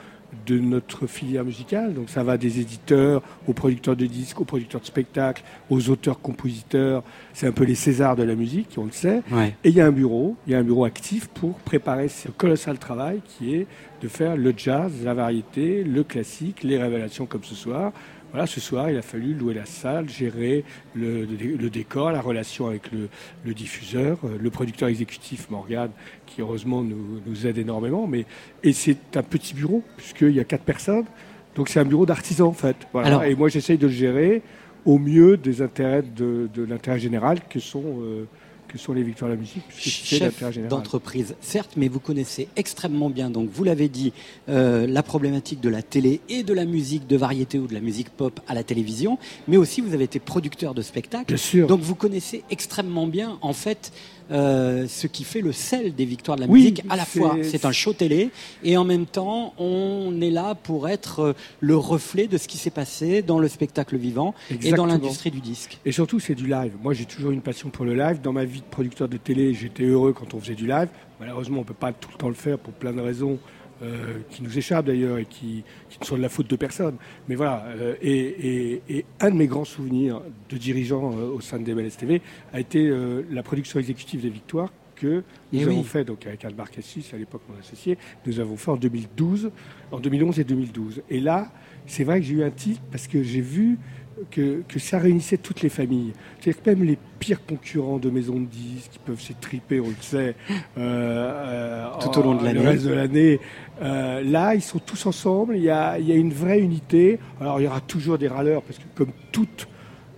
de 0.46 0.60
notre 0.60 1.08
filière 1.08 1.44
musicale. 1.44 1.94
Donc 1.94 2.10
ça 2.10 2.24
va 2.24 2.38
des 2.38 2.60
éditeurs 2.60 3.22
aux 3.48 3.54
producteurs 3.54 3.96
de 3.96 4.06
disques, 4.06 4.40
aux 4.42 4.46
producteurs 4.46 4.82
de 4.82 4.86
spectacles, 4.86 5.44
aux 5.70 5.90
auteurs-compositeurs. 5.90 7.04
C'est 7.34 7.48
un 7.48 7.52
peu 7.52 7.64
les 7.64 7.76
Césars 7.76 8.16
de 8.16 8.24
la 8.24 8.36
musique, 8.36 8.76
on 8.78 8.86
le 8.86 8.92
sait. 8.92 9.22
Ouais. 9.32 9.56
Et 9.64 9.70
il 9.70 9.76
y 9.76 9.82
a 9.82 9.86
un 9.86 9.92
bureau, 9.92 10.36
il 10.48 10.54
y 10.54 10.56
a 10.56 10.60
un 10.60 10.64
bureau 10.64 10.86
actif 10.86 11.28
pour 11.28 11.56
préparer 11.60 12.08
ce 12.08 12.30
colossal 12.30 12.78
travail 12.78 13.22
qui 13.26 13.56
est 13.56 13.68
de 14.02 14.08
faire 14.08 14.36
le 14.36 14.54
jazz, 14.56 14.92
la 15.04 15.14
variété, 15.14 15.84
le 15.84 16.04
classique, 16.04 16.64
les 16.64 16.78
révélations 16.78 17.26
comme 17.26 17.44
ce 17.44 17.56
soir. 17.56 17.92
Voilà, 18.36 18.48
ce 18.48 18.60
soir, 18.60 18.90
il 18.90 18.98
a 18.98 19.02
fallu 19.02 19.34
louer 19.34 19.54
la 19.54 19.64
salle, 19.64 20.10
gérer 20.10 20.66
le, 20.94 21.70
décor, 21.70 22.12
la 22.12 22.20
relation 22.20 22.68
avec 22.68 22.92
le, 22.92 23.08
le 23.46 23.54
diffuseur, 23.54 24.18
euh, 24.26 24.38
le 24.38 24.50
producteur 24.50 24.90
exécutif 24.90 25.50
Morgane, 25.50 25.92
qui 26.26 26.42
heureusement 26.42 26.82
nous, 26.82 27.22
nous 27.26 27.48
aide 27.48 27.58
énormément. 27.58 28.08
Mais, 28.08 28.26
et 28.62 28.74
c'est 28.74 29.16
un 29.16 29.24
petit 29.24 29.54
bureau, 29.54 29.84
puisqu'il 29.96 30.32
y 30.32 30.42
a 30.42 30.44
quatre 30.44 30.66
personnes. 30.66 31.06
Donc 31.56 31.70
c'est 31.70 31.80
un 31.80 31.86
bureau 31.86 32.06
d'artisans, 32.06 32.48
en 32.48 32.52
fait. 32.52 32.76
Voilà. 32.92 33.08
Alors- 33.08 33.24
et 33.24 33.36
moi, 33.36 33.48
j'essaye 33.48 33.78
de 33.78 33.88
le 33.88 33.94
gérer 33.94 34.42
au 34.84 35.00
mieux 35.00 35.38
des 35.38 35.62
intérêts 35.62 36.02
de, 36.04 36.50
de 36.54 36.64
l'intérêt 36.64 37.00
général 37.00 37.40
que 37.50 37.62
sont, 37.62 38.02
euh, 38.02 38.26
que 38.76 38.82
sont 38.82 38.94
les 38.94 39.04
victoires 39.04 39.32
de 39.32 39.36
la 39.36 39.40
musique, 39.40 39.64
chef 39.78 40.44
d'entreprise, 40.68 41.36
certes, 41.40 41.72
mais 41.78 41.88
vous 41.88 42.02
connaissez 42.02 42.50
extrêmement 42.58 43.10
bien, 43.10 43.30
donc 43.30 43.50
vous 43.50 43.64
l'avez 43.64 43.88
dit, 43.88 44.12
euh, 44.50 44.86
la 44.86 45.02
problématique 45.02 45.62
de 45.62 45.70
la 45.70 45.82
télé 45.82 46.20
et 46.28 46.44
de 46.44 46.54
la 46.54 46.66
musique 46.66 47.08
de 47.08 47.16
variété 47.16 47.58
ou 47.58 47.68
de 47.68 47.74
la 47.74 47.80
musique 47.80 48.10
pop 48.10 48.42
à 48.50 48.54
la 48.54 48.64
télévision, 48.64 49.18
mais 49.48 49.56
aussi 49.56 49.80
vous 49.80 49.94
avez 49.94 50.04
été 50.04 50.20
producteur 50.20 50.74
de 50.74 50.82
spectacles. 50.82 51.28
Bien 51.28 51.38
sûr. 51.38 51.68
Donc 51.68 51.80
vous 51.80 51.96
connaissez 51.96 52.44
extrêmement 52.50 53.08
bien, 53.08 53.38
en 53.42 53.54
fait, 53.54 53.94
euh, 54.32 54.88
ce 54.88 55.08
qui 55.08 55.24
fait 55.24 55.42
le 55.42 55.52
sel 55.52 55.94
des 55.94 56.06
victoires 56.06 56.38
de 56.38 56.42
la 56.44 56.48
Oui, 56.48 56.62
musique. 56.62 56.84
À 56.90 56.96
la 56.96 57.06
fois, 57.06 57.38
c'est 57.44 57.66
un 57.66 57.72
show 57.72 57.94
télé, 57.94 58.32
et 58.64 58.78
en 58.78 58.84
même 58.84 59.06
temps, 59.06 59.54
on 59.58 60.20
est 60.22 60.30
là 60.32 60.56
pour 60.56 60.88
être 60.90 61.20
euh, 61.20 61.34
le 61.60 61.76
reflet 61.78 62.28
de 62.28 62.38
ce 62.38 62.48
qui 62.48 62.58
s'est 62.58 62.70
passé 62.70 63.22
dans 63.22 63.40
le 63.40 63.48
spectacle 63.48 63.98
vivant 63.98 64.34
et 64.50 64.72
dans 64.72 64.86
l'industrie 64.86 65.32
du 65.32 65.42
disque. 65.42 65.80
Et 65.86 65.92
surtout, 65.92 66.20
c'est 66.20 66.36
du 66.36 66.48
live. 66.48 66.74
Moi, 66.82 66.94
j'ai 66.94 67.06
toujours 67.06 67.32
une 67.32 67.42
passion 67.42 67.70
pour 67.70 67.86
le 67.86 67.94
live. 67.94 68.22
Dans 68.22 68.34
ma 68.34 68.46
vie 68.46 68.62
de 68.62 68.66
producteur 68.66 69.08
de 69.08 69.18
télé, 69.18 69.54
j'étais 69.54 69.84
heureux 69.84 70.14
quand 70.14 70.34
on 70.34 70.40
faisait 70.40 70.56
du 70.56 70.68
live. 70.68 70.90
Malheureusement, 71.20 71.58
on 71.58 71.62
ne 71.62 71.68
peut 71.68 71.74
pas 71.74 71.94
tout 71.94 72.10
le 72.12 72.18
temps 72.18 72.28
le 72.28 72.34
faire 72.34 72.58
pour 72.58 72.74
plein 72.74 72.92
de 72.92 73.02
raisons 73.02 73.40
euh, 73.84 74.20
qui 74.30 74.42
nous 74.44 74.58
échappent 74.58 74.86
d'ailleurs 74.86 75.18
et 75.18 75.26
qui, 75.26 75.64
qui 75.90 76.00
ne 76.00 76.06
sont 76.06 76.18
de 76.18 76.22
la 76.22 76.30
faute 76.30 76.50
de 76.50 76.56
personne. 76.56 76.96
Mais 77.28 77.36
voilà. 77.36 77.66
euh, 77.68 77.96
et, 78.02 78.12
et- 78.12 78.82
et 78.90 79.06
un 79.20 79.32
de 79.32 79.36
mes 79.36 79.48
grands 79.48 79.66
souvenirs 79.66 80.22
de 80.50 80.58
dirigeant 80.58 81.12
euh, 81.18 81.30
au 81.30 81.42
sein 81.42 81.60
de 81.60 81.64
DMLS 81.64 81.98
TV 81.98 82.22
a 82.54 82.60
été 82.60 82.92
la 83.32 83.44
production 83.44 83.80
exécutive 83.80 84.22
des 84.22 84.30
Victoires 84.30 84.72
que 84.96 85.24
nous 85.52 85.60
Eh 85.60 85.64
avons 85.64 85.80
oui. 85.80 85.84
fait 85.84 86.06
donc 86.06 86.26
avec 86.26 86.46
Albar 86.46 86.72
Cassis, 86.72 87.14
à 87.14 87.18
l'époque 87.18 87.42
mon 87.50 87.60
associé, 87.60 87.98
nous 88.26 88.40
avons 88.40 88.56
fait 88.56 88.72
en 88.72 88.78
2012, 88.78 89.52
en 89.92 90.00
2011 90.00 90.40
et 90.40 90.44
2012. 90.46 91.02
Et 91.10 91.20
là, 91.20 91.52
c'est 91.86 92.06
vrai 92.06 92.22
que 92.22 92.26
j'ai 92.26 92.36
eu 92.36 92.44
un 92.44 92.50
titre 92.52 92.82
parce 92.92 93.08
que 93.08 93.22
j'ai 93.22 93.42
vu 93.42 93.78
que, 94.32 94.62
que 94.68 94.80
ça 94.80 95.00
réunissait 95.00 95.38
toutes 95.38 95.62
les 95.62 95.70
familles. 95.70 96.14
C'est-à-dire 96.40 96.62
que 96.64 96.70
même 96.70 96.84
les 96.84 96.98
pires 97.20 97.46
concurrents 97.46 97.98
de 97.98 98.10
maisons 98.10 98.40
de 98.40 98.46
disques 98.46 98.92
qui 98.92 99.00
peuvent 99.00 99.22
s'étriper, 99.22 99.80
on 99.80 99.90
le 99.90 99.96
sait, 100.02 100.36
euh, 100.50 100.56
euh, 100.78 101.88
Tout 102.00 102.20
au 102.20 102.24
long 102.24 102.36
de 102.36 102.46
l'année. 102.46 102.60
Le 102.60 102.68
reste 102.68 102.86
de 102.86 102.94
l'année. 102.94 103.40
euh, 103.82 104.22
là, 104.24 104.56
ils 104.56 104.62
sont 104.62 104.80
tous 104.80 105.06
ensemble. 105.06 105.56
Il 105.58 105.64
y, 105.64 105.70
a, 105.70 106.00
il 106.00 106.08
y 106.08 106.12
a 106.12 106.16
une 106.16 106.34
vraie 106.34 106.60
unité. 106.60 107.20
Alors, 107.40 107.60
il 107.60 107.64
y 107.64 107.68
aura 107.68 107.82
toujours 107.82 108.18
des 108.18 108.28
râleurs 108.28 108.62
parce 108.62 108.80
que 108.80 108.86
comme 108.96 109.12
toute 109.32 109.68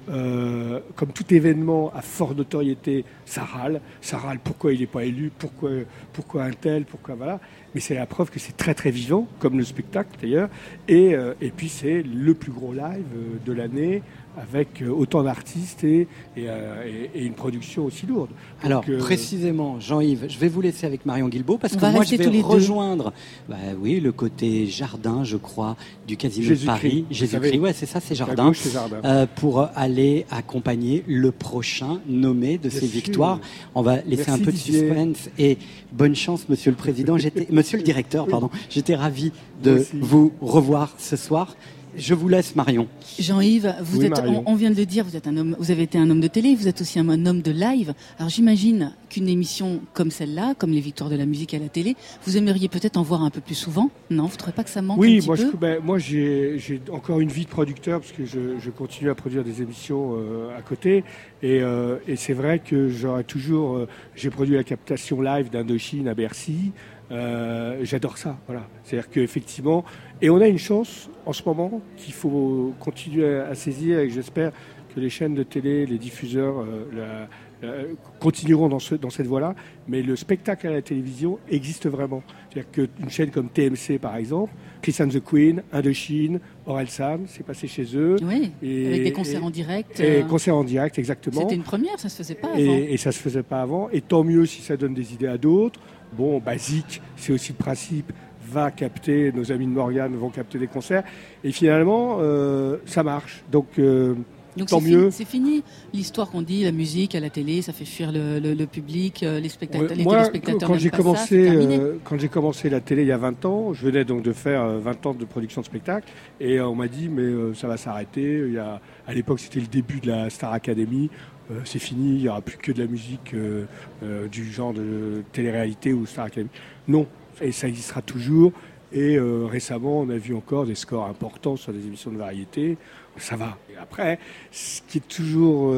euh, 0.10 0.80
comme 0.96 1.12
tout 1.12 1.34
événement 1.34 1.92
à 1.94 2.02
forte 2.02 2.38
notoriété, 2.38 3.04
ça 3.26 3.44
râle. 3.44 3.82
Ça 4.00 4.18
râle 4.18 4.40
pourquoi 4.42 4.72
il 4.72 4.80
n'est 4.80 4.86
pas 4.88 5.04
élu, 5.04 5.32
pourquoi, 5.38 5.70
pourquoi 6.14 6.44
un 6.44 6.52
tel, 6.52 6.86
pourquoi 6.86 7.16
voilà. 7.16 7.42
Mais 7.76 7.82
c'est 7.82 7.96
la 7.96 8.06
preuve 8.06 8.30
que 8.30 8.40
c'est 8.40 8.56
très 8.56 8.74
très 8.74 8.92
vivant, 8.92 9.28
comme 9.40 9.58
le 9.58 9.64
spectacle 9.64 10.10
d'ailleurs. 10.22 10.50
Et, 10.88 11.16
euh, 11.16 11.34
et 11.42 11.52
puis 11.52 11.70
c'est 11.70 12.02
le 12.02 12.34
plus 12.34 12.52
gros 12.52 12.74
live 12.74 13.06
euh, 13.16 13.38
de 13.46 13.54
l'année 13.54 14.02
avec 14.42 14.82
euh, 14.82 14.90
autant 14.90 15.24
d'artistes 15.24 15.84
et, 15.84 16.02
et, 16.36 16.48
euh, 16.48 16.84
et- 17.16 17.26
une 17.26 17.34
production 17.34 17.86
aussi 17.86 18.06
lourde. 18.06 18.30
Donc, 18.30 18.66
Alors, 18.66 18.84
euh, 18.88 18.98
précisément, 19.00 19.80
Jean-Yves, 19.80 20.26
je 20.30 20.38
vais 20.38 20.48
vous 20.48 20.62
laisser 20.62 20.86
avec 20.86 21.06
Marion 21.06 21.28
Guilbault 21.28 21.58
parce 21.58 21.74
On 21.74 21.78
que 21.78 21.82
va 21.82 21.92
moi, 21.92 22.04
je 22.04 22.16
vais 22.16 22.42
rejoindre, 22.42 23.14
bah 23.50 23.56
oui, 23.82 24.00
le 24.00 24.12
côté 24.12 24.68
jardin, 24.68 25.24
je 25.24 25.38
crois, 25.38 25.76
du 26.08 26.18
Casino 26.18 26.50
de 26.56 26.66
Paris. 26.66 27.06
Jésus-Christ, 27.10 27.58
ouais, 27.60 27.74
c'est 27.74 27.86
ça, 27.88 28.00
c'est 28.00 28.16
jardin. 28.16 28.48
gauche, 28.48 28.60
c'est 28.62 28.72
Jardin. 28.72 28.98
euh, 29.04 29.26
pour 29.36 29.68
aller 29.76 30.26
accompagner 30.30 31.04
le 31.08 31.32
prochain 31.32 32.00
nommé 32.08 32.58
de 32.58 32.70
Bien 32.70 32.80
ces 32.80 32.86
sûr. 32.88 32.90
victoires. 33.02 33.40
On 33.76 33.82
va 33.82 33.98
laisser 34.02 34.26
Merci, 34.28 34.32
un 34.32 34.46
peu 34.46 34.52
de 34.52 34.58
Didier. 34.58 34.80
suspense 34.82 35.30
et 35.40 35.58
bonne 35.92 36.16
chance, 36.16 36.48
monsieur 36.50 36.72
le 36.72 36.78
président. 36.78 37.18
J'étais, 37.18 37.48
monsieur 37.52 37.78
le 37.78 37.84
directeur, 37.84 38.28
pardon. 38.28 38.50
J'étais 38.70 38.96
ravi 38.96 39.32
de 39.64 39.84
vous 40.00 40.32
revoir 40.42 40.94
ce 41.00 41.16
soir. 41.16 41.56
Je 41.98 42.14
vous 42.14 42.28
laisse, 42.28 42.56
Marion. 42.56 42.88
Jean-Yves, 43.18 43.74
vous 43.82 44.00
Oui, 44.00 44.06
êtes, 44.06 44.20
on, 44.26 44.44
on 44.46 44.54
vient 44.56 44.70
de 44.70 44.76
le 44.76 44.86
dire, 44.86 45.04
vous 45.04 45.16
êtes 45.16 45.26
un 45.28 45.36
homme, 45.36 45.56
vous 45.58 45.72
avez 45.72 45.82
été 45.84 45.98
un 45.98 46.08
homme 46.12 46.20
de 46.22 46.28
télé, 46.28 46.54
vous 46.54 46.68
êtes 46.68 46.80
aussi 46.82 47.00
un, 47.00 47.10
un 47.10 47.26
homme 47.26 47.42
de 47.42 47.50
live. 47.50 47.94
Alors 48.20 48.30
j'imagine 48.30 48.94
qu'une 49.10 49.28
émission 49.28 49.82
comme 49.94 50.12
celle-là, 50.12 50.54
comme 50.60 50.70
les 50.72 50.80
Victoires 50.80 51.10
de 51.10 51.16
la 51.16 51.26
musique 51.26 51.56
à 51.56 51.60
la 51.60 51.70
télé, 51.70 51.96
vous 52.24 52.38
aimeriez 52.38 52.68
peut-être 52.68 52.98
en 52.98 53.02
voir 53.02 53.24
un 53.24 53.32
peu 53.32 53.42
plus 53.42 53.56
souvent. 53.56 53.90
Non, 54.12 54.26
vous 54.28 54.38
trouvez 54.38 54.54
pas 54.54 54.64
que 54.64 54.70
ça 54.70 54.84
manque 54.84 55.00
un 55.00 55.02
Oui, 55.02 55.18
petit 55.18 55.28
moi, 55.28 55.36
peu 55.38 55.50
je- 55.52 55.58
ben, 55.58 55.80
moi 55.84 55.98
j'ai 55.98 56.60
j'ai 56.60 56.80
encore 56.92 57.20
une 57.20 57.30
vie 57.30 57.46
de 57.46 57.50
producteur 57.50 58.00
parce 58.00 58.12
que 58.12 58.26
je, 58.26 58.60
je 58.64 58.70
continue 58.70 59.10
à 59.10 59.16
produire 59.16 59.44
des 59.44 59.64
émissions 59.64 60.14
euh, 60.18 60.56
à 60.56 60.62
côté. 60.62 61.04
Et, 61.42 61.62
euh, 61.62 61.98
et 62.08 62.16
c'est 62.16 62.34
vrai 62.34 62.60
que 62.60 62.90
j'aurais 62.90 63.24
toujours. 63.24 63.76
euh, 63.76 63.88
j'ai 64.16 64.30
produit 64.30 64.54
la 64.56 64.64
captation 64.64 65.20
live 65.22 65.50
d'Indochine 65.50 66.08
à 66.08 66.14
Bercy. 66.14 66.72
Euh, 67.12 67.80
J'adore 67.84 68.18
ça. 68.18 68.38
Voilà. 68.48 68.64
C'est-à-dire 68.84 69.10
qu'effectivement. 69.10 69.84
Et 70.22 70.30
on 70.30 70.42
a 70.42 70.48
une 70.48 70.58
chance 70.58 71.10
en 71.26 71.34
ce 71.34 71.44
moment 71.46 71.82
qu'il 71.96 72.14
faut 72.14 72.74
continuer 72.80 73.38
à, 73.40 73.48
à 73.50 73.56
saisir 73.56 74.00
et 74.00 74.10
j'espère 74.10 74.52
que 74.94 75.00
les 75.00 75.10
chaînes 75.10 75.36
de 75.36 75.44
télé, 75.44 75.86
les 75.86 75.98
diffuseurs 76.00 76.60
euh, 76.60 76.86
la- 76.92 77.28
la- 77.62 77.74
continueront 78.20 78.68
dans, 78.68 78.80
ce, 78.80 78.96
dans 78.96 79.10
cette 79.12 79.28
voie-là. 79.28 79.54
Mais 79.88 80.02
le 80.02 80.16
spectacle 80.16 80.68
à 80.68 80.72
la 80.72 80.82
télévision 80.82 81.38
existe 81.50 81.88
vraiment. 81.88 82.24
C'est-à-dire 82.52 82.72
qu'une 82.72 83.10
chaîne 83.10 83.30
comme 83.32 83.50
TMC, 83.50 84.00
par 84.00 84.16
exemple, 84.16 84.52
Chris 84.82 84.96
and 85.00 85.10
the 85.10 85.24
Queen, 85.24 85.62
Indochine, 85.72 86.40
Orelsan, 86.66 87.20
c'est 87.28 87.46
passé 87.46 87.68
chez 87.68 87.86
eux. 87.96 88.16
Oui, 88.24 88.52
Et- 88.64 88.88
avec 88.88 89.04
des 89.04 89.12
concerts 89.12 89.42
et- 89.42 89.44
en 89.46 89.50
direct. 89.52 90.00
Et 90.00 90.22
euh, 90.22 90.24
concert 90.24 90.56
en 90.56 90.64
direct, 90.64 90.98
exactement. 91.00 91.42
C'était 91.42 91.56
une 91.56 91.64
première, 91.64 92.00
ça 92.00 92.10
se 92.10 92.18
faisait 92.18 92.36
pas 92.36 92.50
avant. 92.50 92.58
Et, 92.60 92.94
et 92.94 92.98
ça 92.98 93.12
se 93.12 93.20
faisait 93.20 93.44
pas 93.44 93.62
avant. 93.62 93.90
Et 93.92 94.02
tant 94.02 94.24
mieux 94.24 94.46
si 94.48 94.62
ça 94.62 94.78
donne 94.78 94.94
des 94.96 95.14
idées 95.14 95.28
à 95.28 95.38
d'autres. 95.38 95.80
Bon, 96.14 96.40
basique, 96.40 97.02
c'est 97.16 97.34
aussi 97.34 97.52
le 97.52 97.58
principe. 97.58 98.12
Va 98.50 98.72
capter, 98.72 99.32
nos 99.34 99.52
amis 99.52 99.66
de 99.66 99.72
Morgane 99.72 100.16
vont 100.16 100.30
capter 100.30 100.58
des 100.58 100.68
concerts. 100.68 101.04
Et 101.44 101.52
finalement, 101.52 102.18
euh, 102.22 102.78
ça 102.86 103.04
marche. 103.04 103.44
Donc, 103.52 103.66
euh, 103.78 104.16
Donc 104.56 104.70
tant 104.70 104.80
c'est 104.80 104.86
mieux. 104.90 105.00
fini, 105.02 105.12
c'est 105.12 105.26
fini 105.26 105.64
l'histoire 105.94 106.30
qu'on 106.32 106.42
dit, 106.42 106.64
la 106.64 106.72
musique 106.72 107.14
à 107.14 107.20
la 107.20 107.30
télé, 107.30 107.62
ça 107.62 107.74
fait 107.74 107.84
fuir 107.84 108.10
le, 108.14 108.40
le- 108.40 108.54
le 108.54 108.66
public, 108.66 109.22
euh, 109.24 109.42
les 109.42 109.50
spectateurs, 109.50 109.90
Ouais, 109.90 109.96
les 109.96 110.04
moi, 110.06 110.16
téléspectateurs. 110.16 110.70
quand 110.70 110.78
j'ai 110.78 110.90
commencé, 110.90 111.26
c'est 111.46 111.52
terminé. 111.52 111.78
euh, 111.78 111.98
quand 112.06 112.18
j'ai 112.18 112.30
commencé 112.30 112.70
la 112.70 112.80
télé 112.80 113.02
il 113.02 113.10
y 113.10 113.12
a 113.12 113.18
20 113.18 113.44
ans, 113.44 113.74
je 113.74 113.86
venais 113.86 114.06
donc 114.06 114.24
de 114.24 114.32
faire 114.32 114.64
euh, 114.64 114.80
20 114.80 115.06
ans 115.08 115.14
de 115.14 115.26
production 115.26 115.60
de 115.60 115.66
spectacle, 115.66 116.08
et 116.40 116.62
on 116.62 116.74
m'a 116.74 116.88
dit 116.88 117.10
mais 117.10 117.54
ça 117.54 117.68
va 117.68 117.76
s'arrêter. 117.76 118.44
Il 118.48 118.54
y 118.54 118.58
a, 118.60 118.80
à 119.06 119.14
l'époque, 119.14 119.40
c'était 119.42 119.60
le 119.60 119.68
début 119.68 120.00
de 120.00 120.08
la 120.08 120.30
Star 120.30 120.54
Academy. 120.54 121.10
Euh, 121.52 121.62
c'est 121.66 121.80
fini, 121.80 122.16
il 122.16 122.22
n'y 122.22 122.30
aura 122.30 122.42
plus 122.42 122.58
que 122.58 122.72
de 122.72 122.82
la 122.82 122.88
musique 122.88 123.34
euh, 123.34 123.66
euh, 124.04 124.28
du 124.28 124.52
genre 124.52 124.74
de 124.74 125.24
télé-réalité 125.32 125.94
ou 125.94 126.06
Star 126.06 126.26
Academy. 126.26 126.50
Non, 126.88 127.08
et 127.42 127.52
ça 127.52 127.68
existera 127.68 128.02
toujours. 128.02 128.52
Et 128.94 129.20
récemment, 129.20 130.00
on 130.00 130.10
a 130.10 130.18
vu 130.18 130.34
encore 130.34 130.66
des 130.66 130.74
scores 130.74 131.08
importants 131.08 131.58
sur 131.58 131.74
des 131.74 131.86
émissions 131.86 132.10
de 132.10 132.18
variété. 132.18 132.78
Ça 133.18 133.36
va. 133.36 133.58
Et 133.70 133.76
après, 133.76 134.18
ce 134.50 134.82
qui 134.88 135.00
est 135.00 135.08
toujours 135.10 135.76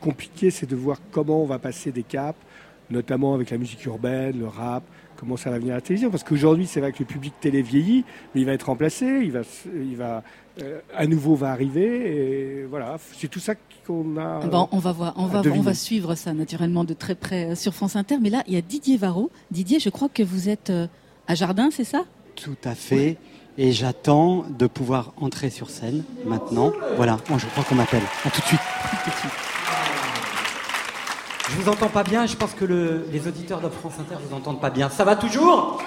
compliqué, 0.00 0.50
c'est 0.50 0.68
de 0.68 0.74
voir 0.74 0.98
comment 1.12 1.40
on 1.40 1.46
va 1.46 1.60
passer 1.60 1.92
des 1.92 2.02
caps, 2.02 2.36
notamment 2.90 3.32
avec 3.34 3.50
la 3.50 3.58
musique 3.58 3.84
urbaine, 3.84 4.40
le 4.40 4.48
rap, 4.48 4.82
comment 5.16 5.36
ça 5.36 5.50
va 5.50 5.58
venir 5.58 5.74
à 5.74 5.76
la 5.76 5.82
télévision. 5.82 6.10
Parce 6.10 6.24
qu'aujourd'hui, 6.24 6.66
c'est 6.66 6.80
vrai 6.80 6.90
que 6.90 6.98
le 6.98 7.04
public 7.04 7.34
télé 7.40 7.62
vieillit, 7.62 8.04
mais 8.34 8.40
il 8.40 8.44
va 8.44 8.54
être 8.54 8.64
remplacé, 8.64 9.06
il 9.06 9.30
va, 9.30 9.42
il 9.72 9.96
va 9.96 10.24
euh, 10.60 10.80
à 10.96 11.06
nouveau 11.06 11.34
va 11.34 11.50
arriver. 11.50 12.62
Et 12.62 12.64
voilà, 12.64 12.96
c'est 13.18 13.28
tout 13.28 13.40
ça 13.40 13.54
qu'on 13.86 14.16
a. 14.16 14.40
Bon, 14.46 14.68
on 14.72 14.78
va 14.78 14.92
voir, 14.92 15.14
on 15.16 15.26
va, 15.26 15.38
on 15.40 15.42
deviner. 15.42 15.62
va 15.64 15.74
suivre 15.74 16.14
ça 16.14 16.32
naturellement 16.32 16.84
de 16.84 16.94
très 16.94 17.14
près 17.14 17.50
euh, 17.50 17.54
sur 17.54 17.74
France 17.74 17.96
Inter. 17.96 18.16
Mais 18.20 18.30
là, 18.30 18.42
il 18.46 18.54
y 18.54 18.56
a 18.56 18.60
Didier 18.62 18.96
Varro. 18.96 19.30
Didier, 19.50 19.80
je 19.80 19.90
crois 19.90 20.08
que 20.08 20.22
vous 20.22 20.48
êtes 20.48 20.70
euh, 20.70 20.86
à 21.26 21.34
Jardin, 21.34 21.70
c'est 21.72 21.84
ça? 21.84 22.04
Tout 22.36 22.56
à 22.64 22.74
fait. 22.74 23.16
Et 23.60 23.72
j'attends 23.72 24.44
de 24.48 24.66
pouvoir 24.68 25.12
entrer 25.16 25.50
sur 25.50 25.68
scène 25.70 26.04
maintenant. 26.24 26.72
Voilà, 26.96 27.16
oh, 27.30 27.38
je 27.38 27.46
crois 27.46 27.64
qu'on 27.64 27.74
m'appelle. 27.74 28.02
À 28.24 28.30
tout 28.30 28.40
de 28.40 28.46
suite. 28.46 28.60
Je 31.50 31.56
vous 31.56 31.68
entends 31.68 31.88
pas 31.88 32.04
bien, 32.04 32.26
je 32.26 32.36
pense 32.36 32.52
que 32.52 32.64
le- 32.64 33.06
les 33.10 33.26
auditeurs 33.26 33.60
de 33.60 33.68
France 33.68 33.94
Inter 33.98 34.14
vous 34.22 34.36
entendent 34.36 34.60
pas 34.60 34.70
bien. 34.70 34.90
Ça 34.90 35.02
va 35.04 35.16
toujours? 35.16 35.82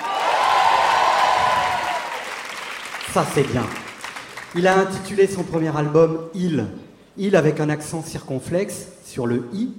Ça 3.14 3.26
c'est 3.34 3.44
bien. 3.52 3.64
Il 4.54 4.68
a 4.68 4.78
intitulé 4.78 5.28
son 5.28 5.44
premier 5.44 5.74
album 5.78 6.20
Il. 6.36 6.66
Il 7.16 7.38
avec 7.38 7.62
un 7.62 7.70
accent 7.70 8.04
circonflexe 8.04 8.88
sur 9.06 9.26
le 9.26 9.46
I, 9.54 9.70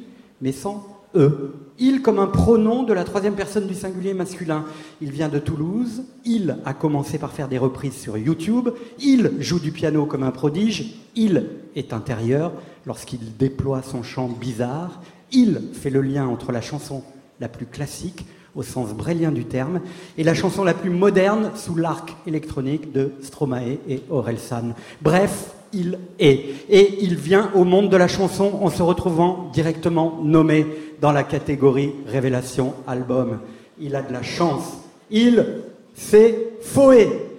mais 0.41 0.53
sans 0.53 0.87
E. 1.15 1.53
Il 1.79 2.01
comme 2.01 2.19
un 2.19 2.27
pronom 2.27 2.83
de 2.83 2.95
la 2.95 3.05
troisième 3.05 3.35
personne 3.35 3.67
du 3.67 3.75
singulier 3.75 4.15
masculin. 4.15 4.65
Il 5.03 5.11
vient 5.11 5.29
de 5.29 5.39
Toulouse. 5.39 6.05
Il 6.25 6.57
a 6.65 6.73
commencé 6.73 7.19
par 7.19 7.33
faire 7.33 7.49
des 7.49 7.59
reprises 7.59 7.99
sur 7.99 8.17
YouTube. 8.17 8.71
Il 8.99 9.33
joue 9.41 9.61
du 9.61 9.73
piano 9.73 10.07
comme 10.07 10.23
un 10.23 10.31
prodige. 10.31 10.95
Il 11.17 11.45
est 11.77 11.93
intérieur 11.93 12.53
lorsqu'il 12.87 13.37
déploie 13.37 13.83
son 13.83 14.03
chant 14.03 14.29
bizarre. 14.29 15.03
Il 15.33 15.61
fait 15.75 15.91
le 15.91 16.01
lien 16.01 16.27
entre 16.27 16.51
la 16.51 16.63
chanson 16.63 17.03
la 17.41 17.49
plus 17.49 17.67
classique 17.67 18.25
au 18.55 18.63
sens 18.63 18.91
brélien 18.91 19.33
du 19.33 19.45
terme, 19.45 19.81
et 20.19 20.25
la 20.25 20.35
chanson 20.35 20.65
la 20.65 20.75
plus 20.75 20.91
moderne 20.91 21.51
sous 21.55 21.75
l'arc 21.75 22.15
électronique 22.27 22.93
de 22.93 23.13
Stromae 23.23 23.79
et 23.89 24.03
Orelsan. 24.11 24.75
Bref, 25.01 25.53
il 25.73 25.99
est. 26.19 26.45
Et 26.69 27.03
il 27.03 27.17
vient 27.17 27.51
au 27.55 27.65
monde 27.65 27.89
de 27.89 27.97
la 27.97 28.09
chanson 28.09 28.59
en 28.61 28.71
se 28.71 28.83
retrouvant 28.83 29.51
directement 29.53 30.21
nommé 30.23 30.67
dans 31.01 31.13
la 31.13 31.23
catégorie 31.23 31.93
Révélation 32.07 32.75
Album. 32.87 33.39
Il 33.81 33.97
a 33.97 34.03
de 34.03 34.13
la 34.13 34.23
chance. 34.23 34.65
Il, 35.11 35.45
c'est 35.95 36.53
Foé. 36.61 37.32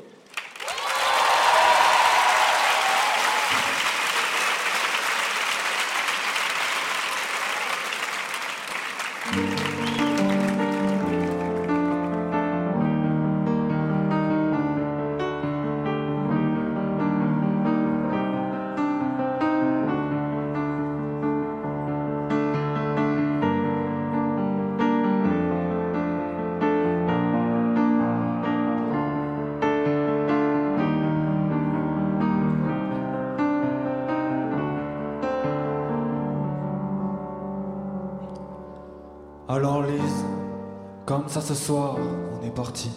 Ce 41.44 41.56
soir, 41.56 41.98
on 41.98 42.46
est 42.46 42.56
parti. 42.56 42.90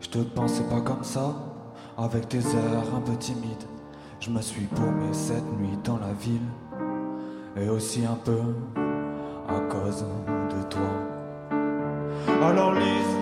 Je 0.00 0.08
te 0.08 0.18
pensais 0.18 0.64
pas 0.64 0.80
comme 0.80 1.04
ça, 1.04 1.36
avec 1.96 2.28
tes 2.28 2.38
airs 2.38 2.94
un 2.96 3.00
peu 3.00 3.14
timides. 3.14 3.62
Je 4.18 4.30
me 4.30 4.40
suis 4.40 4.64
paumé 4.64 5.06
cette 5.12 5.46
nuit 5.56 5.78
dans 5.84 5.98
la 5.98 6.12
ville, 6.12 6.48
et 7.56 7.68
aussi 7.68 8.04
un 8.04 8.18
peu 8.24 8.40
à 9.48 9.60
cause 9.70 10.04
de 10.04 10.62
toi. 10.68 10.80
Alors 12.42 12.74
Lise, 12.74 13.16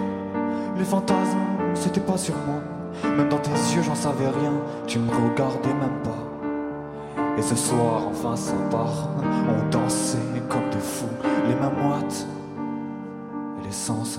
les 0.79 0.85
fantasmes, 0.85 1.45
c'était 1.75 2.01
pas 2.01 2.17
sur 2.17 2.35
moi. 2.47 3.11
Même 3.17 3.29
dans 3.29 3.39
tes 3.39 3.51
yeux, 3.51 3.83
j'en 3.83 3.95
savais 3.95 4.29
rien, 4.29 4.55
tu 4.87 4.99
me 4.99 5.11
regardais 5.11 5.75
même 5.75 6.01
pas. 6.03 7.37
Et 7.37 7.43
ce 7.43 7.55
soir, 7.55 8.05
enfin 8.09 8.35
sympa, 8.35 8.87
on 9.21 9.69
dansait 9.69 10.17
comme 10.49 10.71
des 10.71 10.79
fous, 10.79 11.07
les 11.49 11.55
mains 11.55 11.73
moites 11.83 12.27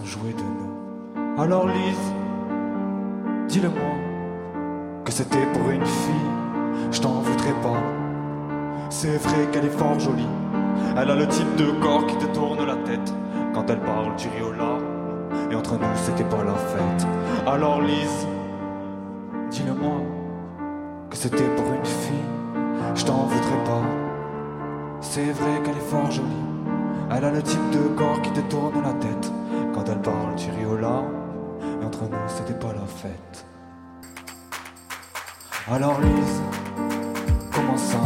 jouaient 0.03 0.33
de 0.33 0.43
nous. 0.43 1.41
Alors 1.41 1.65
Lise, 1.65 2.13
dis-le-moi 3.47 3.95
que 5.03 5.11
c'était 5.11 5.45
pour 5.53 5.69
une 5.69 5.85
fille, 5.85 6.29
je 6.91 7.01
t'en 7.01 7.21
voudrais 7.21 7.53
pas. 7.63 7.81
C'est 8.89 9.17
vrai 9.17 9.47
qu'elle 9.51 9.65
est 9.65 9.77
fort 9.77 9.99
jolie, 9.99 10.27
elle 10.97 11.09
a 11.09 11.15
le 11.15 11.27
type 11.27 11.55
de 11.55 11.71
corps 11.81 12.05
qui 12.05 12.17
te 12.17 12.25
tourne 12.25 12.65
la 12.65 12.75
tête. 12.75 13.13
Quand 13.53 13.69
elle 13.69 13.79
parle, 13.79 14.15
tu 14.17 14.27
larmes, 14.57 14.83
et 15.49 15.55
entre 15.55 15.75
nous, 15.75 15.95
c'était 15.95 16.25
pas 16.25 16.43
la 16.43 16.55
fête. 16.55 17.07
Alors 17.47 17.81
Lise, 17.81 18.27
dis-le-moi 19.51 20.01
que 21.09 21.15
c'était 21.15 21.49
pour 21.55 21.65
une 21.73 21.85
fille, 21.85 22.29
je 22.93 23.05
t'en 23.05 23.23
voudrais 23.23 23.63
pas. 23.63 23.83
C'est 24.99 25.31
vrai 25.31 25.61
qu'elle 25.63 25.77
est 25.77 25.89
fort 25.89 26.11
jolie. 26.11 26.43
Elle 27.09 27.23
a 27.23 27.31
le 27.31 27.41
type 27.41 27.69
de 27.71 27.87
corps 27.97 28.21
qui 28.21 28.31
te 28.31 28.41
tourne 28.41 28.81
la 28.83 28.93
tête. 28.93 29.31
Elle 29.95 30.01
parle, 30.01 30.35
tu 30.35 30.49
ris 30.51 30.65
entre 31.83 32.03
nous, 32.03 32.17
c'était 32.27 32.59
pas 32.59 32.73
la 32.73 32.85
fête. 32.85 33.45
Alors 35.71 36.01
Lise, 36.01 36.41
comment 37.53 37.77
ça? 37.77 37.99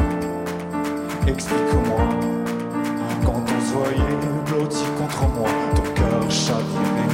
Explique-moi. 1.26 2.02
Quand 3.26 3.42
on 3.44 3.62
se 3.66 3.74
voyait 3.74 4.18
blotti 4.46 4.84
contre 5.00 5.28
moi, 5.30 5.50
ton 5.74 5.82
cœur 5.96 6.30
chaviré, 6.30 7.08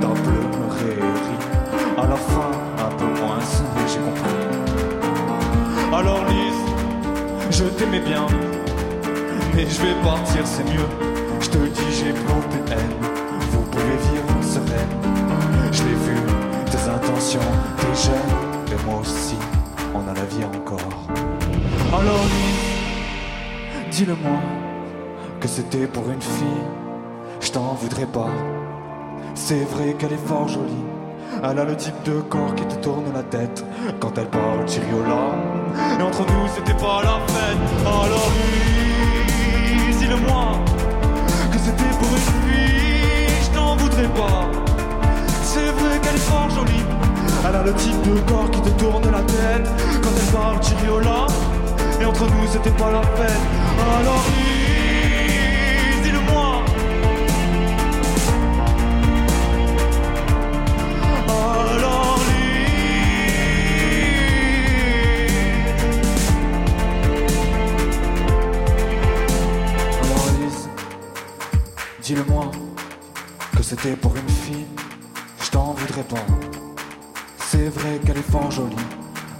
t'as 0.00 0.08
pleuré 0.08 0.96
ri. 0.96 1.36
À 1.96 2.06
la 2.06 2.16
fin, 2.16 2.50
un 2.78 2.90
peu 2.96 3.06
moins, 3.22 3.38
j'ai 3.88 4.00
compris. 4.00 4.34
Alors 5.94 6.24
Lise, 6.26 6.62
je 7.50 7.64
t'aimais 7.64 8.00
bien, 8.00 8.26
mais 9.54 9.66
je 9.66 9.80
vais 9.80 9.94
partir, 10.02 10.46
c'est 10.46 10.64
mieux. 10.64 10.88
Je 11.40 11.48
te 11.48 11.56
dis, 11.56 11.90
j'ai 11.90 12.12
plus 12.12 12.24
de 12.58 13.09
tes 17.10 17.16
intentions, 17.16 17.40
tes 17.76 18.02
gènes, 18.02 18.72
et 18.72 18.86
moi 18.86 19.00
aussi, 19.00 19.36
on 19.94 20.08
a 20.08 20.14
la 20.14 20.24
vie 20.24 20.44
encore. 20.44 20.78
Alors 21.92 22.26
dis-le-moi 23.90 24.38
que 25.40 25.48
c'était 25.48 25.86
pour 25.86 26.08
une 26.10 26.22
fille. 26.22 26.64
Je 27.40 27.50
t'en 27.50 27.74
voudrais 27.74 28.06
pas. 28.06 28.28
C'est 29.34 29.64
vrai 29.64 29.94
qu'elle 29.98 30.12
est 30.12 30.26
fort 30.26 30.48
jolie. 30.48 30.84
Elle 31.42 31.58
a 31.58 31.64
le 31.64 31.76
type 31.76 32.02
de 32.04 32.20
corps 32.20 32.54
qui 32.54 32.64
te 32.66 32.74
tourne 32.76 33.12
la 33.14 33.22
tête. 33.22 33.64
Quand 33.98 34.16
elle 34.18 34.28
parle, 34.28 34.64
larmes. 35.08 35.98
Et 35.98 36.02
entre 36.02 36.20
nous, 36.20 36.48
c'était 36.54 36.74
pas 36.74 37.02
la 37.02 37.18
fête. 37.32 37.86
Alors 37.86 38.30
dis-le-moi 39.98 40.44
que 41.50 41.58
c'était 41.58 41.96
pour 41.98 42.10
une 42.10 42.50
fille. 42.50 43.26
Je 43.42 43.50
t'en 43.56 43.76
voudrais 43.76 44.08
pas. 44.08 44.69
Qu'elle 46.10 46.18
fort 46.22 46.50
jolie. 46.50 46.84
Elle 47.46 47.54
a 47.54 47.62
le 47.62 47.72
type 47.74 48.02
de 48.02 48.18
corps 48.28 48.50
qui 48.50 48.60
te 48.60 48.68
tourne 48.70 49.08
la 49.12 49.22
tête. 49.22 49.68
Quand 50.02 50.10
elle 50.16 50.32
parle, 50.32 50.58
tu 50.60 50.74
larmes. 51.04 51.32
Et 52.00 52.04
entre 52.04 52.24
nous, 52.24 52.46
c'était 52.50 52.70
pas 52.70 52.90
la 52.90 53.02
fête. 53.02 53.30
Alors 53.78 54.24
dis-le-moi. 56.02 56.64
Alors 61.28 62.18
dis-le-moi 72.02 72.50
que 73.56 73.62
c'était 73.62 73.94
pour 73.94 74.16
une 74.16 74.28
fille, 74.28 74.59
C'est 77.38 77.68
vrai 77.68 78.00
qu'elle 78.04 78.16
est 78.16 78.30
fort 78.30 78.50
jolie, 78.50 78.76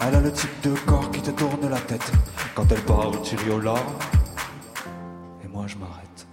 elle 0.01 0.15
a 0.15 0.21
le 0.21 0.33
type 0.33 0.61
de 0.63 0.75
corps 0.87 1.11
qui 1.11 1.23
te 1.23 1.31
tourne 1.31 1.69
la 1.71 1.81
tête. 1.81 2.13
Quand 2.55 2.71
elle 2.71 2.83
parle, 2.83 3.23
tu 3.23 3.37
ris 3.37 3.51
et 5.45 5.49
moi 5.49 5.65
je 5.67 5.77
m'arrête. 5.77 6.27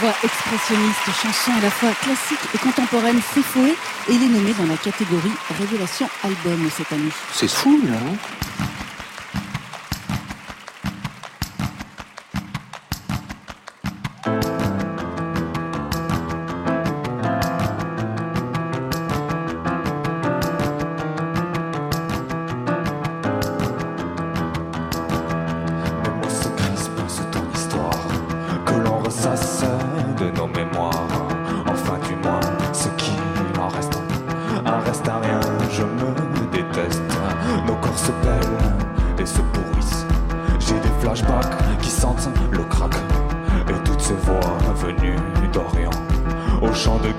Voix 0.00 0.14
expressionniste, 0.22 1.04
chanson 1.22 1.52
à 1.58 1.62
la 1.62 1.70
fois 1.70 1.90
classique 2.02 2.38
et 2.54 2.58
contemporaine, 2.58 3.20
c'est 3.32 3.42
fouet 3.42 3.74
et 4.08 4.12
il 4.12 4.22
est 4.22 4.28
nommé 4.28 4.52
dans 4.54 4.66
la 4.66 4.76
catégorie 4.76 5.32
Révélation 5.58 6.08
Album 6.22 6.68
cette 6.70 6.92
année. 6.92 7.10
C'est 7.32 7.48
fou, 7.48 7.80
là. 7.86 7.94
hein 7.94 8.43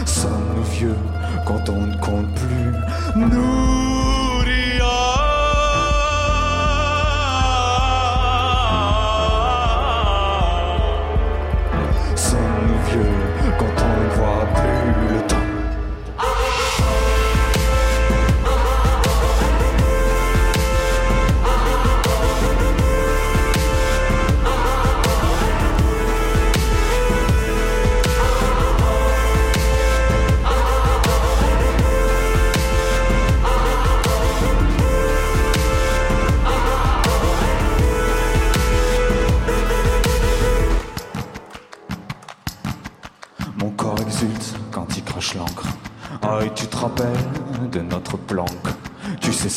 Sommes-nous 0.05 0.63
vieux 0.63 0.95
quand 1.45 1.69
on 1.69 1.85
ne 1.87 1.95
compte 1.97 2.33
plus? 2.35 3.58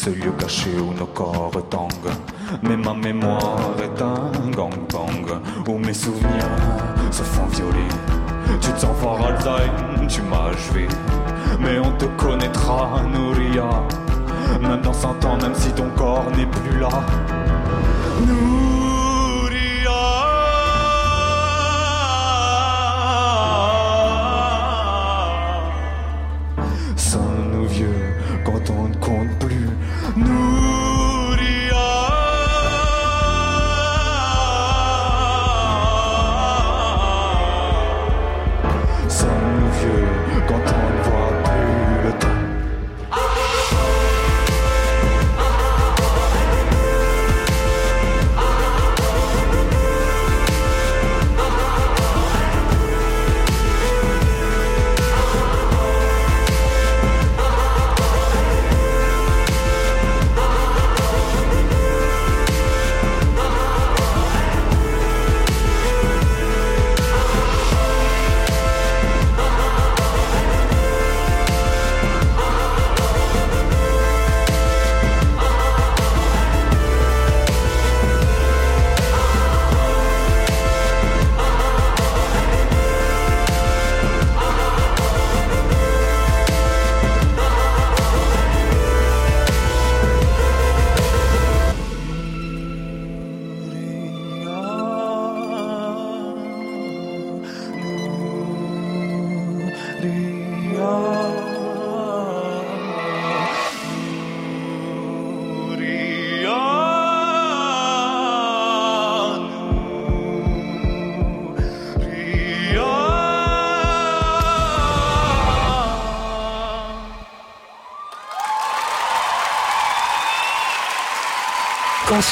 Ce 0.04 0.10
lieu 0.10 0.32
caché 0.36 0.70
où 0.80 0.92
nos 0.98 1.06
corps 1.06 1.52
tanguent. 1.70 2.16
Mais 2.62 2.76
ma 2.76 2.92
mémoire 2.92 3.76
est 3.78 4.02
un 4.02 4.50
gangbang 4.50 5.28
où 5.68 5.78
mes 5.78 5.94
souvenirs 5.94 6.50
se 7.12 7.22
font 7.22 7.46
violer. 7.46 7.88
Tu 8.60 8.72
te 8.72 8.80
sens 8.80 8.96
fort 9.00 9.24
Alzheimer, 9.24 10.06
tu 10.08 10.22
m'as 10.22 10.50
achevé. 10.50 10.88
Mais 11.60 11.78
on 11.78 11.92
te 11.92 12.06
connaîtra, 12.20 13.02
Nouria. 13.12 13.70
Même 14.60 14.80
dans 14.80 14.92
100 14.92 15.24
ans, 15.24 15.38
même 15.40 15.54
si 15.54 15.70
ton 15.70 15.88
corps 15.90 16.26
n'est 16.36 16.46
plus 16.46 16.80
là. 16.80 16.90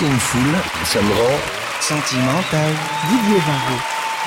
Une 0.02 0.18
foule, 0.18 0.56
ça 0.84 1.00
me 1.02 1.12
rend 1.12 1.38
Sentimental. 1.80 2.72
Didier 3.08 3.38
Varro. 3.46 3.76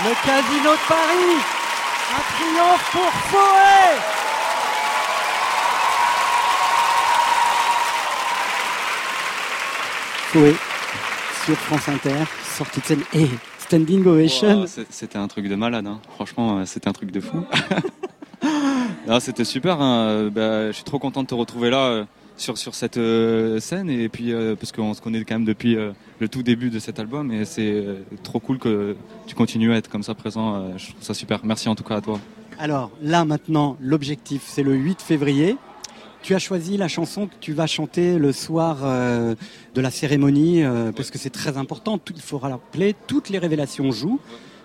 Le 0.03 0.13
Casino 0.26 0.71
de 0.71 0.88
Paris. 0.88 1.39
Un 2.15 2.24
triomphe 2.34 2.91
pour 2.91 3.11
Foé. 3.30 3.99
Foé 10.32 10.55
sur 11.45 11.55
France 11.57 11.89
Inter, 11.89 12.15
sortie 12.57 12.80
de 12.80 12.86
scène 12.86 13.01
et 13.13 13.28
standing 13.59 14.05
ovation. 14.05 14.61
Wow, 14.61 14.67
c'est- 14.67 14.88
C'était 14.89 15.17
un 15.17 15.28
truc 15.28 15.47
de 15.47 15.55
malade, 15.55 15.86
hein. 15.88 15.99
franchement, 16.15 16.59
euh, 16.59 16.65
c'était 16.65 16.88
un 16.88 16.93
truc 16.93 17.11
de 17.11 17.19
fou. 17.19 17.43
Non, 19.05 19.19
c'était 19.19 19.43
super, 19.43 19.82
hein. 19.82 20.30
Bah, 20.32 20.67
je 20.67 20.71
suis 20.71 20.84
trop 20.86 20.97
content 20.97 21.24
de 21.24 21.28
te 21.28 21.36
retrouver 21.36 21.69
là 21.69 21.78
euh, 21.88 22.05
sur, 22.43 22.57
sur 22.57 22.75
cette 22.75 22.97
euh, 22.97 23.59
scène, 23.59 23.89
et 23.89 24.09
puis 24.09 24.33
euh, 24.33 24.55
parce 24.55 24.71
qu'on 24.71 24.93
se 24.93 25.01
connaît 25.01 25.23
quand 25.23 25.35
même 25.35 25.45
depuis 25.45 25.75
euh, 25.77 25.91
le 26.19 26.27
tout 26.27 26.43
début 26.43 26.69
de 26.69 26.77
cet 26.77 26.99
album, 26.99 27.31
et 27.31 27.45
c'est 27.45 27.83
trop 28.21 28.39
cool 28.39 28.59
que 28.59 28.95
tu 29.25 29.33
continues 29.33 29.73
à 29.73 29.77
être 29.77 29.89
comme 29.89 30.03
ça 30.03 30.13
présent, 30.13 30.77
je 30.77 30.89
trouve 30.91 31.01
ça 31.01 31.13
super. 31.13 31.39
Merci 31.43 31.69
en 31.69 31.75
tout 31.75 31.83
cas 31.83 31.95
à 31.97 32.01
toi. 32.01 32.19
Alors 32.59 32.91
là 33.01 33.23
maintenant, 33.25 33.77
l'objectif 33.81 34.43
c'est 34.45 34.63
le 34.63 34.73
8 34.75 35.01
février. 35.01 35.57
Tu 36.21 36.35
as 36.35 36.39
choisi 36.39 36.77
la 36.77 36.87
chanson 36.87 37.27
que 37.27 37.33
tu 37.41 37.51
vas 37.53 37.67
chanter 37.67 38.17
le 38.17 38.31
soir 38.31 38.77
de 38.83 39.81
la 39.81 39.91
cérémonie 39.91 40.63
parce 40.95 41.11
que 41.11 41.17
c'est 41.17 41.29
très 41.31 41.57
important. 41.57 41.97
Tout- 41.97 42.13
Il 42.15 42.21
faut 42.21 42.37
rappeler, 42.37 42.95
toutes 43.07 43.27
les 43.29 43.39
révélations 43.39 43.91
jouent 43.91 44.19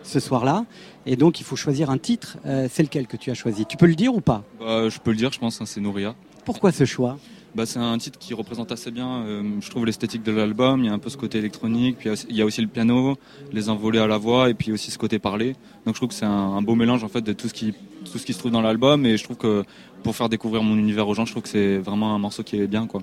ce 0.05 0.20
soir-là 0.20 0.66
et 1.07 1.16
donc 1.16 1.41
il 1.41 1.45
faut 1.45 1.57
choisir 1.57 1.91
un 1.91 1.99
titre. 1.99 2.37
Euh, 2.47 2.68
c'est 2.70 2.83
lequel 2.85 3.07
que 3.09 3.16
tu 3.16 3.31
as 3.33 3.35
choisi? 3.35 3.66
Tu 3.66 3.76
peux 3.76 3.87
le 3.87 3.97
dire 3.97 4.14
ou 4.14 4.20
pas? 4.20 4.45
Bah, 4.61 4.89
je 4.89 4.99
peux 5.01 5.11
le 5.11 5.16
dire, 5.16 5.33
je 5.33 5.39
pense, 5.41 5.61
hein, 5.61 5.66
c'est 5.66 5.81
Nouria. 5.81 6.14
Pourquoi 6.45 6.70
ce 6.70 6.85
choix? 6.85 7.18
Bah, 7.55 7.67
c'est 7.67 7.79
un 7.79 7.97
titre 7.99 8.19
qui 8.19 8.35
représente 8.35 8.71
assez 8.73 8.91
bien, 8.91 9.23
euh, 9.25 9.43
je 9.61 9.71
trouve, 9.71 9.87
l'esthétique 9.87 10.23
de 10.23 10.33
l'album. 10.33 10.81
Il 10.81 10.87
y 10.87 10.89
a 10.89 10.93
un 10.93 10.99
peu 10.99 11.11
ce 11.11 11.17
côté 11.17 11.39
électronique, 11.39 11.97
puis 11.99 12.11
il 12.29 12.37
y 12.37 12.43
a 12.43 12.45
aussi- 12.45 12.61
le 12.61 12.69
piano, 12.69 13.17
les 13.53 13.69
envolées 13.69 13.99
à 13.99 14.07
la 14.07 14.19
voix, 14.19 14.51
et 14.51 14.55
puis 14.55 14.73
aussi 14.73 14.91
ce 14.91 14.99
côté 14.99 15.19
parlé. 15.19 15.57
Donc 15.85 15.95
je 15.95 16.01
trouve 16.01 16.09
que 16.11 16.15
c'est 16.15 16.27
un, 16.27 16.63
beau 16.63 16.75
mélange 16.75 17.05
en 17.05 17.09
fait 17.09 17.23
de 17.23 17.33
tout 17.33 17.49
ce 17.49 17.55
qui 17.55 17.75
tout 18.05 18.17
ce 18.17 18.25
qui 18.25 18.33
se 18.33 18.39
trouve 18.39 18.53
dans 18.53 18.63
l'album, 18.63 19.05
et 19.05 19.17
je 19.17 19.25
trouve 19.25 19.37
que 19.37 19.65
pour 20.03 20.15
faire 20.15 20.29
découvrir 20.29 20.63
mon 20.63 20.77
univers 20.79 21.09
aux 21.09 21.15
gens, 21.15 21.25
je 21.27 21.33
trouve 21.33 21.43
que 21.43 21.49
c'est 21.49 21.79
vraiment 21.79 22.15
un 22.15 22.19
morceau 22.19 22.43
qui 22.43 22.57
est 22.57 22.67
bien, 22.67 22.87
quoi. 22.87 23.03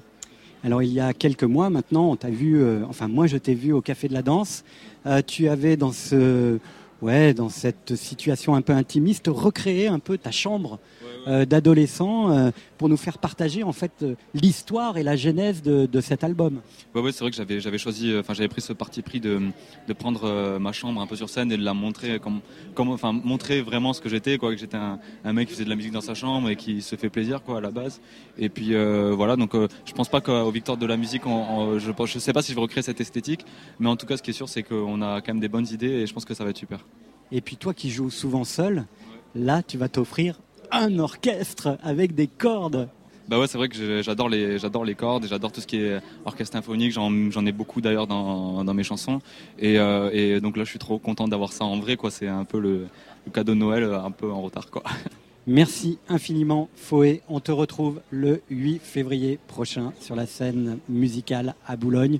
Alors 0.63 0.81
il 0.81 0.91
y 0.91 0.99
a 0.99 1.13
quelques 1.13 1.43
mois 1.43 1.69
maintenant, 1.69 2.09
on 2.09 2.15
t'a 2.15 2.29
vu, 2.29 2.57
euh, 2.57 2.83
enfin 2.89 3.07
moi 3.07 3.27
je 3.27 3.37
t'ai 3.37 3.53
vu 3.53 3.71
au 3.71 3.81
Café 3.81 4.07
de 4.07 4.13
la 4.13 4.23
Danse. 4.23 4.63
Euh, 5.05 5.21
tu 5.25 5.47
avais 5.47 5.77
dans 5.77 5.91
ce, 5.91 6.57
ouais, 7.01 7.33
dans 7.35 7.49
cette 7.49 7.95
situation 7.95 8.55
un 8.55 8.61
peu 8.61 8.73
intimiste, 8.73 9.25
recréé 9.27 9.87
un 9.87 9.99
peu 9.99 10.17
ta 10.17 10.31
chambre 10.31 10.79
euh, 11.27 11.45
d'adolescent 11.45 12.29
euh, 12.31 12.51
pour 12.77 12.89
nous 12.89 12.97
faire 12.97 13.17
partager 13.17 13.63
en 13.63 13.71
fait 13.71 13.91
euh, 14.03 14.15
l'histoire 14.33 14.97
et 14.97 15.03
la 15.03 15.15
genèse 15.15 15.61
de, 15.61 15.85
de 15.85 16.01
cet 16.01 16.23
album. 16.23 16.61
Ouais, 16.93 17.11
c'est 17.11 17.21
vrai 17.21 17.31
que 17.31 17.35
j'avais, 17.37 17.59
j'avais 17.59 17.77
choisi, 17.77 18.13
enfin, 18.17 18.33
j'avais 18.33 18.47
pris 18.47 18.61
ce 18.61 18.73
parti 18.73 19.01
pris 19.01 19.19
de, 19.19 19.39
de 19.87 19.93
prendre 19.93 20.57
ma 20.59 20.71
chambre 20.71 21.01
un 21.01 21.07
peu 21.07 21.15
sur 21.15 21.29
scène 21.29 21.51
et 21.51 21.57
de 21.57 21.63
la 21.63 21.73
montrer 21.73 22.19
comme, 22.19 22.41
comme 22.73 22.89
enfin, 22.89 23.11
montrer 23.11 23.61
vraiment 23.61 23.93
ce 23.93 24.01
que 24.01 24.09
j'étais, 24.09 24.37
quoi, 24.37 24.51
que 24.53 24.59
j'étais 24.59 24.77
un, 24.77 24.99
un 25.23 25.33
mec 25.33 25.47
qui 25.47 25.53
faisait 25.53 25.65
de 25.65 25.69
la 25.69 25.75
musique 25.75 25.91
dans 25.93 26.01
sa 26.01 26.13
chambre 26.13 26.49
et 26.49 26.55
qui 26.55 26.81
se 26.81 26.95
fait 26.95 27.09
plaisir, 27.09 27.43
quoi, 27.43 27.57
à 27.57 27.61
la 27.61 27.71
base. 27.71 28.01
Et 28.37 28.49
puis, 28.49 28.73
euh, 28.73 29.13
voilà, 29.15 29.35
donc, 29.35 29.55
euh, 29.55 29.67
je 29.85 29.93
pense 29.93 30.09
pas 30.09 30.21
qu'aux 30.21 30.51
victoires 30.51 30.77
de 30.77 30.85
la 30.85 30.97
musique, 30.97 31.25
on, 31.25 31.31
on- 31.31 31.79
je, 31.79 31.91
je 32.05 32.19
sais 32.19 32.33
pas 32.33 32.41
si 32.41 32.51
je 32.51 32.55
vais 32.55 32.61
recréer 32.61 32.83
cette 32.83 33.01
esthétique, 33.01 33.45
mais 33.79 33.89
en 33.89 33.95
tout 33.95 34.05
cas, 34.05 34.17
ce 34.17 34.23
qui 34.23 34.29
est 34.31 34.33
sûr, 34.33 34.49
c'est 34.49 34.63
qu'on 34.63 35.01
a 35.01 35.21
quand 35.21 35.33
même 35.33 35.39
des 35.41 35.47
bonnes 35.49 35.67
idées 35.71 35.87
et 35.87 36.07
je 36.07 36.13
pense 36.13 36.25
que 36.25 36.33
ça 36.33 36.43
va 36.43 36.49
être 36.51 36.57
super. 36.57 36.85
Et 37.31 37.41
puis 37.41 37.57
toi 37.57 37.73
qui 37.73 37.89
joues 37.89 38.09
souvent 38.11 38.43
seul, 38.43 38.85
là 39.33 39.63
tu 39.63 39.77
vas 39.77 39.89
t'offrir 39.89 40.39
un 40.71 40.99
orchestre 40.99 41.77
avec 41.83 42.15
des 42.15 42.27
cordes. 42.27 42.89
Bah 43.27 43.39
ouais, 43.39 43.47
c'est 43.47 43.57
vrai 43.57 43.69
que 43.69 44.03
j'adore 44.03 44.29
les, 44.29 44.59
j'adore 44.59 44.85
les 44.85 44.93
cordes 44.93 45.25
et 45.25 45.27
j'adore 45.27 45.51
tout 45.51 45.59
ce 45.59 45.65
qui 45.65 45.77
est 45.77 45.99
orchestre 46.25 46.53
symphonique. 46.53 46.91
J'en, 46.91 47.45
ai 47.45 47.51
beaucoup 47.51 47.81
d'ailleurs 47.81 48.05
dans, 48.05 48.63
dans 48.63 48.73
mes 48.73 48.83
chansons. 48.83 49.19
Et, 49.57 49.79
euh, 49.79 50.11
et 50.13 50.39
donc 50.41 50.57
là, 50.57 50.63
je 50.63 50.69
suis 50.69 50.79
trop 50.79 50.99
content 50.99 51.27
d'avoir 51.27 51.51
ça 51.51 51.65
en 51.65 51.79
vrai. 51.79 51.95
Quoi. 51.95 52.11
C'est 52.11 52.27
un 52.27 52.45
peu 52.45 52.59
le, 52.59 52.87
le 53.25 53.31
cadeau 53.31 53.53
de 53.53 53.59
Noël, 53.59 53.83
euh, 53.83 53.99
un 53.99 54.11
peu 54.11 54.31
en 54.31 54.41
retard. 54.41 54.69
Quoi. 54.69 54.83
Merci 55.47 55.97
infiniment, 56.07 56.69
Foé. 56.75 57.21
On 57.27 57.39
te 57.39 57.51
retrouve 57.51 58.01
le 58.11 58.41
8 58.49 58.79
février 58.79 59.39
prochain 59.47 59.93
sur 59.99 60.15
la 60.15 60.27
scène 60.27 60.79
musicale 60.87 61.55
à 61.65 61.77
Boulogne. 61.77 62.19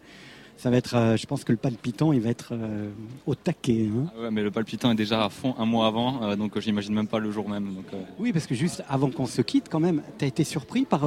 Ça 0.57 0.69
va 0.69 0.77
être, 0.77 0.95
euh, 0.95 1.17
je 1.17 1.25
pense 1.25 1.43
que 1.43 1.51
le 1.51 1.57
palpitant, 1.57 2.13
il 2.13 2.21
va 2.21 2.29
être 2.29 2.49
euh, 2.53 2.89
au 3.25 3.35
taquet. 3.35 3.89
hein. 3.93 4.07
Ah 4.17 4.21
Ouais, 4.21 4.31
mais 4.31 4.41
le 4.41 4.51
palpitant 4.51 4.91
est 4.91 4.95
déjà 4.95 5.23
à 5.25 5.29
fond 5.29 5.53
un 5.59 5.65
mois 5.65 5.85
avant, 5.87 6.23
euh, 6.23 6.35
donc 6.35 6.55
euh, 6.55 6.61
j'imagine 6.61 6.93
même 6.93 7.07
pas 7.07 7.19
le 7.19 7.29
jour 7.31 7.49
même. 7.49 7.73
Donc, 7.73 7.85
Oui, 8.19 8.31
parce 8.31 8.47
que 8.47 8.55
juste 8.55 8.83
avant 8.89 9.09
qu'on 9.09 9.25
se 9.25 9.41
quitte, 9.41 9.67
quand 9.69 9.81
même, 9.81 10.01
tu 10.17 10.25
as 10.25 10.27
été 10.27 10.43
surpris 10.43 10.85
par 10.85 11.01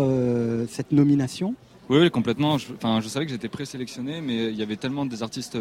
cette 0.68 0.92
nomination? 0.92 1.54
Oui, 1.88 1.98
oui, 2.00 2.10
complètement. 2.10 2.58
Je, 2.58 2.66
enfin, 2.74 3.00
je 3.00 3.08
savais 3.08 3.24
que 3.24 3.32
j'étais 3.32 3.48
présélectionné, 3.48 4.20
mais 4.20 4.48
il 4.50 4.56
y 4.56 4.62
avait 4.62 4.76
tellement 4.76 5.06
des 5.06 5.22
artistes 5.22 5.56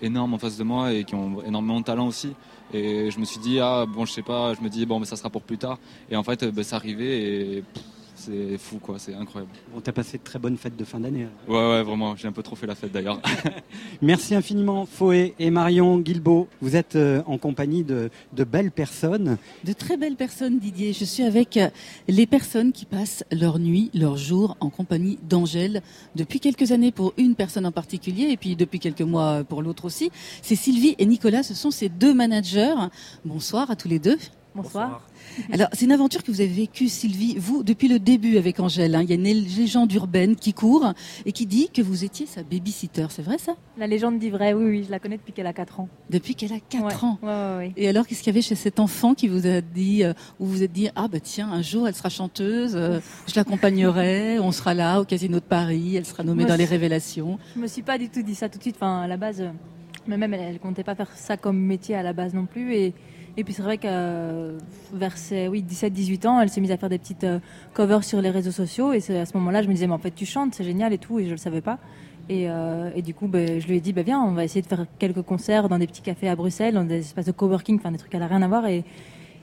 énormes 0.00 0.34
en 0.34 0.38
face 0.38 0.56
de 0.56 0.62
moi 0.62 0.92
et 0.92 1.02
qui 1.02 1.16
ont 1.16 1.42
énormément 1.44 1.80
de 1.80 1.84
talent 1.84 2.06
aussi. 2.06 2.30
Et 2.72 3.10
je 3.10 3.18
me 3.18 3.24
suis 3.24 3.40
dit, 3.40 3.58
ah 3.58 3.84
bon, 3.84 4.04
je 4.04 4.12
sais 4.12 4.22
pas, 4.22 4.54
je 4.54 4.60
me 4.60 4.68
dis, 4.68 4.86
bon, 4.86 5.00
mais 5.00 5.06
ça 5.06 5.16
sera 5.16 5.30
pour 5.30 5.42
plus 5.42 5.58
tard. 5.58 5.78
Et 6.10 6.14
en 6.16 6.22
fait, 6.22 6.44
ben, 6.44 6.62
c'est 6.62 6.76
arrivé 6.76 7.56
et 7.58 7.62
pff, 7.62 7.82
c'est 8.14 8.58
fou, 8.58 8.78
quoi, 8.78 8.98
c'est 8.98 9.14
incroyable. 9.14 9.52
Bon, 9.72 9.80
tu 9.80 9.90
as 9.90 9.92
passé 9.92 10.18
de 10.18 10.22
très 10.22 10.38
bonnes 10.38 10.56
fêtes 10.56 10.76
de 10.76 10.84
fin 10.84 11.00
d'année. 11.00 11.26
Ouais, 11.48 11.54
ouais, 11.54 11.82
vraiment, 11.82 12.14
j'ai 12.16 12.28
un 12.28 12.32
peu 12.32 12.42
trop 12.42 12.54
fait 12.56 12.66
la 12.66 12.74
fête 12.74 12.92
d'ailleurs. 12.92 13.20
Merci 14.02 14.34
infiniment, 14.34 14.86
Foé 14.86 15.34
et 15.38 15.50
Marion 15.50 15.98
Guilbeault. 15.98 16.48
Vous 16.60 16.76
êtes 16.76 16.96
euh, 16.96 17.22
en 17.26 17.38
compagnie 17.38 17.82
de, 17.82 18.10
de 18.32 18.44
belles 18.44 18.70
personnes. 18.70 19.36
De 19.64 19.72
très 19.72 19.96
belles 19.96 20.16
personnes, 20.16 20.58
Didier. 20.58 20.92
Je 20.92 21.04
suis 21.04 21.24
avec 21.24 21.56
euh, 21.56 21.68
les 22.08 22.26
personnes 22.26 22.72
qui 22.72 22.84
passent 22.84 23.24
leur 23.32 23.58
nuit, 23.58 23.90
leur 23.94 24.16
jour 24.16 24.56
en 24.60 24.70
compagnie 24.70 25.18
d'Angèle 25.28 25.82
depuis 26.14 26.40
quelques 26.40 26.72
années 26.72 26.92
pour 26.92 27.14
une 27.16 27.34
personne 27.34 27.66
en 27.66 27.72
particulier 27.72 28.28
et 28.30 28.36
puis 28.36 28.54
depuis 28.56 28.78
quelques 28.78 29.02
mois 29.02 29.42
pour 29.44 29.62
l'autre 29.62 29.84
aussi. 29.84 30.10
C'est 30.42 30.56
Sylvie 30.56 30.94
et 30.98 31.06
Nicolas, 31.06 31.42
ce 31.42 31.54
sont 31.54 31.70
ces 31.70 31.88
deux 31.88 32.14
managers. 32.14 32.74
Bonsoir 33.24 33.70
à 33.70 33.76
tous 33.76 33.88
les 33.88 33.98
deux. 33.98 34.18
Bonsoir. 34.54 35.02
Alors, 35.52 35.66
c'est 35.72 35.84
une 35.84 35.90
aventure 35.92 36.22
que 36.22 36.30
vous 36.30 36.40
avez 36.40 36.48
vécue, 36.50 36.86
Sylvie, 36.88 37.34
vous, 37.38 37.64
depuis 37.64 37.88
le 37.88 37.98
début 37.98 38.36
avec 38.36 38.60
Angèle. 38.60 38.94
hein. 38.94 39.02
Il 39.02 39.08
y 39.10 39.12
a 39.12 39.16
une 39.16 39.24
légende 39.24 39.92
urbaine 39.92 40.36
qui 40.36 40.52
court 40.52 40.92
et 41.26 41.32
qui 41.32 41.44
dit 41.46 41.70
que 41.74 41.82
vous 41.82 42.04
étiez 42.04 42.26
sa 42.26 42.44
babysitter. 42.44 43.06
C'est 43.10 43.22
vrai 43.22 43.38
ça? 43.38 43.56
La 43.76 43.88
légende 43.88 44.20
dit 44.20 44.30
vrai, 44.30 44.52
oui, 44.52 44.64
oui, 44.64 44.84
je 44.86 44.92
la 44.92 45.00
connais 45.00 45.16
depuis 45.16 45.32
qu'elle 45.32 45.48
a 45.48 45.52
4 45.52 45.80
ans. 45.80 45.88
Depuis 46.08 46.36
qu'elle 46.36 46.52
a 46.52 46.60
4 46.60 46.84
Ouais, 46.84 46.94
ans 47.04 47.18
ouais, 47.22 47.56
ouais. 47.66 47.72
Et 47.76 47.88
alors, 47.88 48.06
qu'est-ce 48.06 48.20
qu'il 48.22 48.32
y 48.32 48.36
avait 48.36 48.42
chez 48.42 48.54
cet 48.54 48.78
enfant 48.78 49.14
qui 49.14 49.26
vous 49.26 49.46
a 49.48 49.60
dit, 49.60 50.04
euh, 50.04 50.12
où 50.38 50.46
vous 50.46 50.52
vous 50.52 50.62
êtes 50.62 50.72
dit, 50.72 50.88
ah 50.94 51.08
bah 51.08 51.18
tiens, 51.20 51.50
un 51.50 51.62
jour 51.62 51.88
elle 51.88 51.94
sera 51.96 52.08
chanteuse, 52.08 52.76
euh, 52.76 53.00
je 53.26 53.34
l'accompagnerai, 53.34 54.38
on 54.38 54.52
sera 54.52 54.72
là 54.74 55.00
au 55.00 55.04
Casino 55.04 55.38
de 55.40 55.44
Paris, 55.44 55.96
elle 55.96 56.06
sera 56.06 56.22
nommée 56.22 56.42
Moi, 56.44 56.50
dans 56.50 56.56
les 56.56 56.64
révélations. 56.64 57.38
Je 57.56 57.60
me 57.60 57.66
suis 57.66 57.82
pas 57.82 57.98
du 57.98 58.08
tout 58.08 58.22
dit 58.22 58.36
ça 58.36 58.48
tout 58.48 58.58
de 58.58 58.62
suite. 58.62 58.76
Enfin, 58.76 59.00
à 59.02 59.08
la 59.08 59.16
base, 59.16 59.40
euh, 59.40 59.48
mais 60.06 60.16
même 60.16 60.32
elle, 60.32 60.40
elle 60.42 60.58
comptait 60.60 60.84
pas 60.84 60.94
faire 60.94 61.10
ça 61.16 61.36
comme 61.36 61.58
métier 61.58 61.96
à 61.96 62.04
la 62.04 62.12
base 62.12 62.34
non 62.34 62.46
plus. 62.46 62.72
Et, 62.76 62.94
et 63.36 63.42
puis 63.42 63.52
c'est 63.52 63.62
vrai 63.62 63.78
que 63.78 63.88
euh, 63.88 64.58
vers 64.92 65.16
ses 65.16 65.48
oui, 65.48 65.64
17-18 65.68 66.26
ans, 66.28 66.40
elle 66.40 66.48
s'est 66.48 66.60
mise 66.60 66.70
à 66.70 66.76
faire 66.76 66.88
des 66.88 66.98
petites 66.98 67.24
euh, 67.24 67.40
covers 67.72 68.04
sur 68.04 68.20
les 68.20 68.30
réseaux 68.30 68.52
sociaux. 68.52 68.92
Et 68.92 68.98
à 68.98 69.26
ce 69.26 69.36
moment-là, 69.36 69.62
je 69.62 69.68
me 69.68 69.72
disais, 69.72 69.88
mais 69.88 69.94
en 69.94 69.98
fait, 69.98 70.12
tu 70.12 70.24
chantes, 70.24 70.54
c'est 70.54 70.64
génial 70.64 70.92
et 70.92 70.98
tout. 70.98 71.18
Et 71.18 71.24
je 71.24 71.32
le 71.32 71.36
savais 71.36 71.60
pas. 71.60 71.78
Et, 72.28 72.48
euh, 72.48 72.90
et 72.94 73.02
du 73.02 73.12
coup, 73.12 73.26
ben, 73.26 73.60
je 73.60 73.66
lui 73.66 73.76
ai 73.76 73.80
dit, 73.80 73.92
ben, 73.92 74.04
viens, 74.04 74.20
on 74.20 74.32
va 74.32 74.44
essayer 74.44 74.62
de 74.62 74.66
faire 74.66 74.86
quelques 74.98 75.22
concerts 75.22 75.68
dans 75.68 75.78
des 75.78 75.88
petits 75.88 76.00
cafés 76.00 76.28
à 76.28 76.36
Bruxelles, 76.36 76.74
dans 76.74 76.84
des 76.84 77.00
espaces 77.00 77.26
de 77.26 77.32
coworking, 77.32 77.78
enfin 77.78 77.90
des 77.90 77.98
trucs 77.98 78.12
qui 78.12 78.18
n'ont 78.18 78.28
rien 78.28 78.42
à 78.42 78.48
voir. 78.48 78.66
Et, 78.66 78.84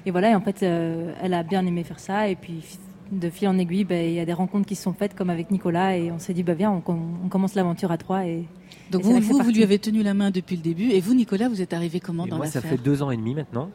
et 0.05 0.11
voilà, 0.11 0.31
et 0.31 0.35
en 0.35 0.41
fait, 0.41 0.63
elle 0.63 1.33
a 1.33 1.43
bien 1.43 1.65
aimé 1.65 1.83
faire 1.83 1.99
ça. 1.99 2.29
Et 2.29 2.35
puis, 2.35 2.63
de 3.12 3.30
fil 3.30 3.47
en 3.47 3.57
aiguille, 3.57 3.84
ben, 3.84 4.07
il 4.07 4.14
y 4.14 4.20
a 4.20 4.26
des 4.26 4.34
rencontres 4.34 4.66
qui 4.66 4.76
se 4.76 4.84
sont 4.84 4.93
faites, 4.93 5.16
comme 5.16 5.30
avec 5.30 5.51
Nicolas. 5.51 5.97
Et 5.97 6.12
on 6.12 6.20
s'est 6.20 6.34
dit, 6.34 6.43
ben, 6.43 6.55
viens, 6.55 6.72
on, 6.72 6.84
on 7.26 7.28
commence 7.30 7.55
l'aventure 7.55 7.91
à 7.91 7.97
trois. 7.97 8.26
Et, 8.26 8.45
Donc 8.91 9.01
et 9.01 9.20
vous, 9.20 9.38
vous, 9.38 9.51
lui 9.51 9.64
avez 9.64 9.80
tenu 9.80 10.01
la 10.03 10.14
main 10.14 10.32
depuis 10.32 10.55
le 10.55 10.62
début. 10.62 10.89
Et 10.91 11.01
vous, 11.01 11.14
Nicolas, 11.14 11.49
vous 11.49 11.62
êtes 11.62 11.74
arrivé 11.74 11.99
comment 11.99 12.26
Et 12.26 12.30
dans 12.30 12.38
moi, 12.38 12.47
ça 12.47 12.59
l'affaire 12.59 12.78
fait 12.78 12.84
deux 12.84 13.03
ans 13.03 13.12
et 13.12 13.18
demi 13.18 13.36
maintenant. 13.36 13.70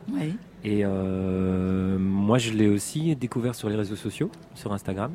Et 0.65 0.81
euh, 0.85 1.99
moi, 1.99 2.39
je 2.39 2.53
l'ai 2.53 2.69
aussi 2.69 3.15
découvert 3.15 3.55
sur 3.55 3.69
les 3.69 3.77
réseaux 3.77 3.97
sociaux, 3.97 4.31
sur 4.55 4.73
Instagram. 4.73 5.13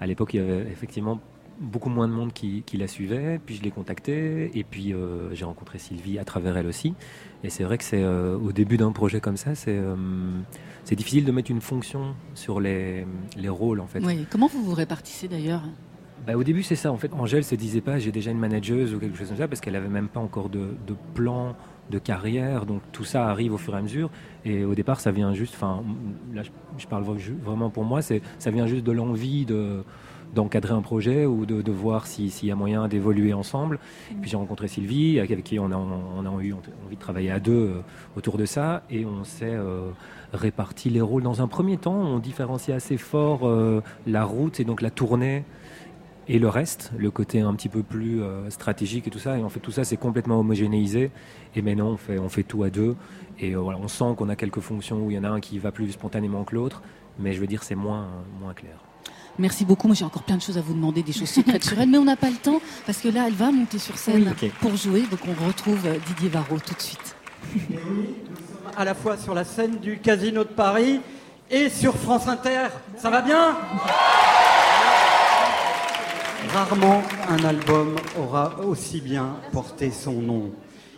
À 0.00 0.06
l'époque, 0.06 0.34
il 0.34 0.40
y 0.40 0.40
avait 0.40 0.70
effectivement 0.70 1.20
beaucoup 1.60 1.90
moins 1.90 2.08
de 2.08 2.12
monde 2.12 2.32
qui, 2.32 2.62
qui 2.64 2.76
la 2.76 2.88
suivait. 2.88 3.40
Puis 3.44 3.56
je 3.56 3.62
l'ai 3.62 3.70
contactée. 3.70 4.50
Et 4.58 4.64
puis 4.64 4.92
euh, 4.92 5.34
j'ai 5.34 5.44
rencontré 5.44 5.78
Sylvie 5.78 6.18
à 6.18 6.24
travers 6.24 6.56
elle 6.56 6.66
aussi. 6.66 6.94
Et 7.42 7.50
c'est 7.50 7.64
vrai 7.64 7.78
que 7.78 7.84
c'est 7.84 8.02
euh, 8.02 8.36
au 8.36 8.52
début 8.52 8.76
d'un 8.76 8.92
projet 8.92 9.20
comme 9.20 9.36
ça, 9.36 9.54
c'est 9.54 9.76
euh, 9.76 9.94
c'est 10.84 10.96
difficile 10.96 11.24
de 11.24 11.32
mettre 11.32 11.50
une 11.50 11.60
fonction 11.60 12.14
sur 12.34 12.60
les, 12.60 13.06
les 13.36 13.48
rôles 13.48 13.80
en 13.80 13.86
fait. 13.86 14.00
Oui. 14.04 14.26
Comment 14.30 14.46
vous 14.46 14.62
vous 14.62 14.74
répartissez 14.74 15.28
d'ailleurs? 15.28 15.62
Bah, 16.26 16.36
au 16.36 16.42
début, 16.42 16.62
c'est 16.62 16.76
ça. 16.76 16.90
En 16.90 16.96
fait, 16.96 17.12
Angèle 17.12 17.44
se 17.44 17.54
disait 17.54 17.82
pas 17.82 17.98
j'ai 17.98 18.10
déjà 18.12 18.30
une 18.30 18.38
manageuse 18.38 18.94
ou 18.94 18.98
quelque 18.98 19.16
chose 19.16 19.28
comme 19.28 19.36
ça 19.36 19.46
parce 19.48 19.60
qu'elle 19.60 19.76
avait 19.76 19.88
même 19.88 20.08
pas 20.08 20.20
encore 20.20 20.48
de, 20.48 20.68
de 20.86 20.94
plan 21.14 21.54
de 21.90 21.98
carrière. 21.98 22.64
Donc 22.64 22.80
tout 22.92 23.04
ça 23.04 23.28
arrive 23.28 23.52
au 23.52 23.58
fur 23.58 23.74
et 23.74 23.78
à 23.78 23.82
mesure. 23.82 24.08
Et 24.46 24.64
au 24.64 24.74
départ, 24.74 25.00
ça 25.00 25.10
vient 25.10 25.34
juste. 25.34 25.54
Enfin, 25.54 25.82
là, 26.32 26.42
je, 26.78 26.86
parle 26.86 27.04
vra- 27.04 27.38
vraiment 27.44 27.68
pour 27.68 27.84
moi. 27.84 28.00
C'est 28.00 28.22
ça 28.38 28.50
vient 28.50 28.66
juste 28.66 28.84
de 28.84 28.92
l'envie 28.92 29.44
de 29.44 29.84
d'encadrer 30.34 30.74
un 30.74 30.82
projet 30.82 31.24
ou 31.26 31.46
de, 31.46 31.62
de 31.62 31.72
voir 31.72 32.06
si- 32.06 32.30
s'il 32.30 32.48
y 32.48 32.52
a 32.52 32.56
moyen 32.56 32.88
d'évoluer 32.88 33.32
ensemble. 33.32 33.78
Puis 34.20 34.30
j'ai 34.30 34.36
rencontré 34.36 34.68
Sylvie, 34.68 35.20
avec 35.20 35.42
qui 35.44 35.58
on 35.58 35.70
a, 35.72 36.42
eu 36.42 36.52
envie 36.52 36.96
de 36.96 37.00
travailler 37.00 37.30
à 37.30 37.40
deux 37.40 37.52
euh, 37.52 37.80
autour 38.16 38.36
de 38.36 38.44
ça, 38.44 38.82
et 38.90 39.06
on 39.06 39.24
s'est 39.24 39.54
euh, 39.54 39.90
réparti 40.32 40.90
les 40.90 41.00
rôles. 41.00 41.22
Dans 41.22 41.40
un 41.42 41.48
premier 41.48 41.76
temps, 41.76 41.94
on 41.94 42.18
différenciait 42.18 42.74
assez 42.74 42.96
fort 42.96 43.40
euh, 43.44 43.80
la 44.06 44.24
route 44.24 44.60
et 44.60 44.64
donc 44.64 44.82
la 44.82 44.90
tournée 44.90 45.44
et 46.26 46.38
le 46.38 46.48
reste, 46.48 46.90
le 46.96 47.10
côté 47.10 47.40
un 47.40 47.52
petit 47.54 47.68
peu 47.68 47.82
plus 47.82 48.22
euh, 48.22 48.48
stratégique 48.50 49.06
et 49.06 49.10
tout 49.10 49.18
ça. 49.18 49.38
Et 49.38 49.42
en 49.42 49.48
fait, 49.50 49.60
tout 49.60 49.70
ça, 49.72 49.84
c'est 49.84 49.98
complètement 49.98 50.40
homogénéisé. 50.40 51.10
Et 51.54 51.62
maintenant, 51.62 51.96
on 52.08 52.28
fait, 52.28 52.42
tout 52.42 52.62
à 52.62 52.70
deux. 52.70 52.96
Et 53.40 53.56
on 53.56 53.88
sent 53.88 54.14
qu'on 54.16 54.28
a 54.28 54.36
quelques 54.36 54.60
fonctions 54.60 55.04
où 55.04 55.10
il 55.10 55.16
y 55.16 55.18
en 55.18 55.24
a 55.24 55.28
un 55.28 55.40
qui 55.40 55.58
va 55.58 55.70
plus 55.70 55.90
spontanément 55.92 56.44
que 56.44 56.54
l'autre. 56.54 56.82
Mais 57.18 57.32
je 57.32 57.40
veux 57.40 57.46
dire, 57.46 57.62
c'est 57.62 57.74
moins, 57.74 58.08
moins 58.40 58.54
clair. 58.54 58.83
Merci 59.38 59.64
beaucoup. 59.64 59.88
Moi, 59.88 59.96
j'ai 59.96 60.04
encore 60.04 60.22
plein 60.22 60.36
de 60.36 60.42
choses 60.42 60.58
à 60.58 60.60
vous 60.60 60.74
demander, 60.74 61.02
des 61.02 61.12
choses 61.12 61.28
secrètes 61.28 61.64
sur 61.64 61.80
elle, 61.80 61.88
mais 61.88 61.98
on 61.98 62.04
n'a 62.04 62.16
pas 62.16 62.30
le 62.30 62.36
temps 62.36 62.60
parce 62.86 62.98
que 62.98 63.08
là, 63.08 63.24
elle 63.26 63.34
va 63.34 63.50
monter 63.50 63.78
sur 63.78 63.98
scène 63.98 64.32
Oui, 64.40 64.52
pour 64.60 64.76
jouer. 64.76 65.02
Donc, 65.10 65.20
on 65.26 65.46
retrouve 65.46 65.80
euh, 65.86 65.96
Didier 66.06 66.28
Varro 66.28 66.58
tout 66.58 66.74
de 66.74 66.80
suite. 66.80 67.16
À 68.76 68.84
la 68.84 68.94
fois 68.94 69.16
sur 69.16 69.34
la 69.34 69.44
scène 69.44 69.78
du 69.78 69.98
Casino 69.98 70.44
de 70.44 70.48
Paris 70.48 71.00
et 71.50 71.68
sur 71.68 71.96
France 71.96 72.28
Inter. 72.28 72.68
Ça 72.96 73.10
va 73.10 73.22
bien? 73.22 73.56
Rarement 76.52 77.02
un 77.28 77.44
album 77.44 77.96
aura 78.18 78.60
aussi 78.60 79.00
bien 79.00 79.36
porté 79.52 79.90
son 79.90 80.14
nom. 80.14 80.52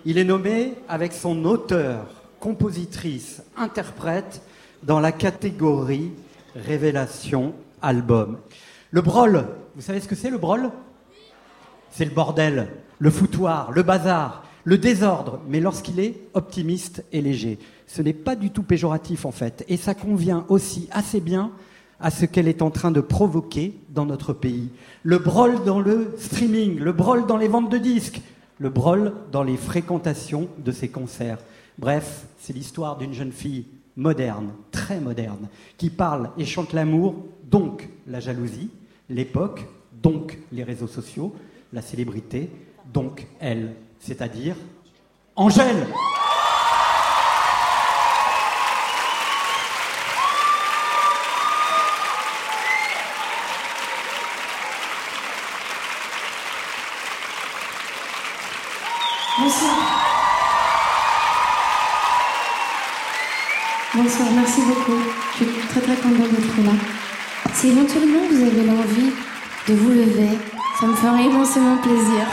Il 0.05 0.19
est 0.19 0.25
nommé 0.25 0.75
avec 0.89 1.13
son 1.13 1.45
auteur, 1.45 2.07
compositrice, 2.41 3.43
interprète 3.57 4.43
dans 4.83 5.01
la 5.01 5.13
catégorie 5.13 6.13
Révélation 6.55 7.55
album. 7.83 8.39
Le 8.91 9.03
brol, 9.03 9.47
vous 9.75 9.83
savez 9.83 10.01
ce 10.01 10.09
que 10.09 10.15
c'est 10.15 10.31
le 10.31 10.39
brol? 10.39 10.71
C'est 11.91 12.05
le 12.05 12.11
bordel, 12.11 12.69
le 12.99 13.11
foutoir, 13.11 13.73
le 13.73 13.83
bazar, 13.83 14.45
le 14.65 14.79
désordre, 14.79 15.41
mais 15.49 15.61
lorsqu'il 15.61 16.01
est 16.01 16.21
optimiste 16.35 17.05
et 17.13 17.23
léger. 17.23 17.59
Ce 17.87 18.03
n'est 18.03 18.13
pas 18.13 18.37
du 18.37 18.51
tout 18.51 18.63
péjoratif 18.63 19.25
en 19.25 19.31
fait, 19.31 19.65
et 19.69 19.77
ça 19.77 19.95
convient 19.95 20.45
aussi 20.49 20.89
assez 20.91 21.21
bien 21.21 21.53
à 22.01 22.11
ce 22.11 22.27
qu'elle 22.27 22.49
est 22.49 22.63
en 22.63 22.71
train 22.71 22.91
de 22.91 23.01
provoquer 23.01 23.79
dans 23.91 24.05
notre 24.05 24.33
pays. 24.33 24.71
Le 25.03 25.19
brol 25.19 25.65
dans 25.65 25.81
le 25.81 26.15
streaming, 26.19 26.79
le 26.79 26.93
brol 26.93 27.27
dans 27.27 27.37
les 27.37 27.49
ventes 27.49 27.71
de 27.71 27.79
disques, 27.79 28.21
le 28.59 28.69
brol 28.69 29.13
dans 29.33 29.43
les 29.43 29.57
fréquentations 29.57 30.49
de 30.59 30.73
ses 30.73 30.89
concerts. 30.89 31.39
Bref, 31.79 32.27
c'est 32.39 32.53
l'histoire 32.53 32.99
d'une 32.99 33.13
jeune 33.13 33.33
fille 33.33 33.67
moderne, 33.97 34.53
très 34.73 35.01
moderne, 35.01 35.49
qui 35.79 35.91
parle 35.91 36.31
et 36.37 36.45
chante 36.45 36.73
l'amour, 36.73 37.15
donc 37.47 37.89
la 38.07 38.21
jalousie, 38.21 38.71
l'époque, 39.09 39.65
donc 40.03 40.39
les 40.53 40.65
réseaux 40.65 40.87
sociaux, 40.87 41.35
la 41.73 41.83
célébrité, 41.83 42.51
donc 42.93 43.27
elle, 43.41 43.75
c'est-à-dire 44.01 44.57
Angèle. 45.37 45.87
Bonsoir. 59.39 59.77
Bonsoir, 63.95 64.29
merci 64.35 64.61
beaucoup. 64.63 64.99
Je 65.39 65.45
suis 65.45 65.69
très 65.69 65.81
très 65.81 65.97
contente 65.97 66.31
d'être 66.31 66.65
là. 66.65 67.06
Si 67.55 67.69
éventuellement 67.69 68.21
vous 68.31 68.43
avez 68.43 68.67
l'envie 68.67 69.13
de 69.69 69.75
vous 69.75 69.91
lever, 69.91 70.39
ça 70.79 70.87
me 70.87 70.95
ferait 70.95 71.25
immensément 71.25 71.77
plaisir. 71.79 72.27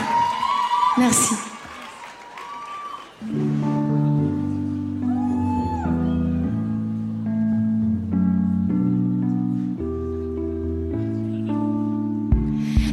Merci. 0.97 1.36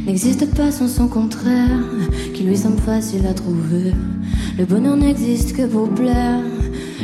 N'existe 0.05 0.53
pas 0.55 0.71
sans 0.71 0.87
son 0.87 1.07
contraire, 1.07 1.79
qui 2.33 2.43
lui 2.43 2.57
semble 2.57 2.79
facile 2.79 3.25
à 3.27 3.33
trouver. 3.33 3.93
Le 4.57 4.65
bonheur 4.65 4.95
n'existe 4.95 5.55
que 5.55 5.65
pour 5.65 5.89
plaire, 5.89 6.39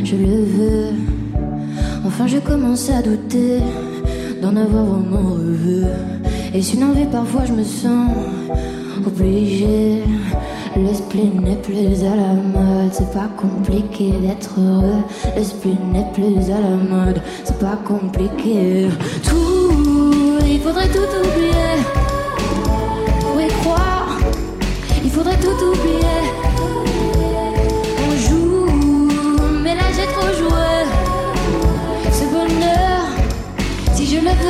je 0.03 0.15
le 0.15 0.43
veux. 0.43 0.89
Enfin, 2.05 2.27
je 2.27 2.37
commence 2.37 2.89
à 2.89 3.01
douter 3.01 3.59
d'en 4.41 4.55
avoir 4.55 4.85
vraiment 4.85 5.33
rêvé. 5.35 5.87
Et 6.53 6.61
si 6.61 6.75
une 6.75 6.83
envie, 6.85 7.05
parfois 7.05 7.45
je 7.45 7.53
me 7.53 7.63
sens 7.63 8.11
obligée. 9.05 10.03
L'esprit 10.75 11.31
n'est 11.43 11.55
plus 11.55 12.03
à 12.03 12.15
la 12.15 12.33
mode, 12.33 12.91
c'est 12.91 13.11
pas 13.11 13.29
compliqué 13.35 14.11
d'être 14.21 14.59
heureux. 14.59 15.03
L'esprit 15.35 15.77
n'est 15.91 16.07
plus 16.13 16.51
à 16.51 16.59
la 16.59 16.75
mode, 16.75 17.21
c'est 17.43 17.57
pas 17.57 17.77
compliqué. 17.83 18.87
Tout, 19.23 20.39
il 20.45 20.59
faudrait 20.59 20.89
tout 20.89 20.99
oublier 20.99 21.73
pour 23.21 23.41
y 23.41 23.47
croire. 23.47 24.19
Il 25.03 25.09
faudrait 25.09 25.37
tout 25.37 25.65
oublier. 25.65 26.46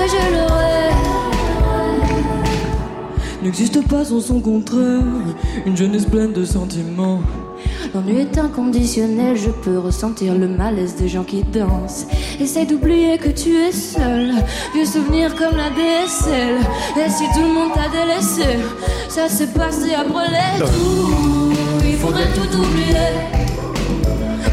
Je 0.05 0.31
le 0.31 0.37
l'aurai. 0.37 0.77
N'existe 3.41 3.87
pas 3.87 4.03
sans 4.03 4.19
son 4.19 4.39
contraire, 4.39 5.03
une 5.65 5.77
jeunesse 5.77 6.05
pleine 6.05 6.33
de 6.33 6.43
sentiments. 6.43 7.21
L'ennui 7.93 8.17
est 8.19 8.37
inconditionnel, 8.37 9.37
je 9.37 9.49
peux 9.49 9.77
ressentir 9.77 10.35
le 10.35 10.47
malaise 10.47 10.95
des 10.95 11.07
gens 11.07 11.23
qui 11.23 11.43
dansent. 11.43 12.07
Essaye 12.39 12.65
d'oublier 12.65 13.17
que 13.17 13.29
tu 13.29 13.55
es 13.55 13.71
seul, 13.71 14.33
vieux 14.73 14.85
souvenir 14.85 15.35
comme 15.35 15.55
la 15.55 15.69
DSL. 15.69 16.57
Et 16.97 17.09
si 17.09 17.23
tout 17.33 17.41
le 17.41 17.53
monde 17.53 17.71
t'a 17.73 17.89
délaissé, 17.89 18.59
ça 19.07 19.29
s'est 19.29 19.47
passé 19.47 19.93
à 19.93 20.03
brûler 20.03 20.57
tout. 20.59 21.53
Il 21.85 21.95
faudrait 21.95 22.29
tout 22.33 22.57
oublier 22.57 23.13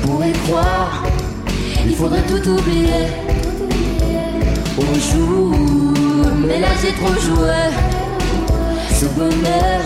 pour 0.03 0.25
y 0.25 0.33
croire. 0.33 1.03
Il 1.87 1.95
faudrait 1.95 2.23
tout 2.23 2.49
oublier. 2.49 3.24
On 4.77 4.95
joue, 4.95 5.53
mais 6.47 6.59
là 6.59 6.67
j'ai 6.83 6.93
trop 6.95 7.15
joué. 7.21 7.63
Ce 8.93 9.05
bonheur, 9.07 9.81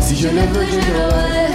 si 0.00 0.16
je 0.16 0.28
le 0.28 0.40
veux, 0.40 0.66
je 0.66 0.80
l'aurai. 0.94 1.48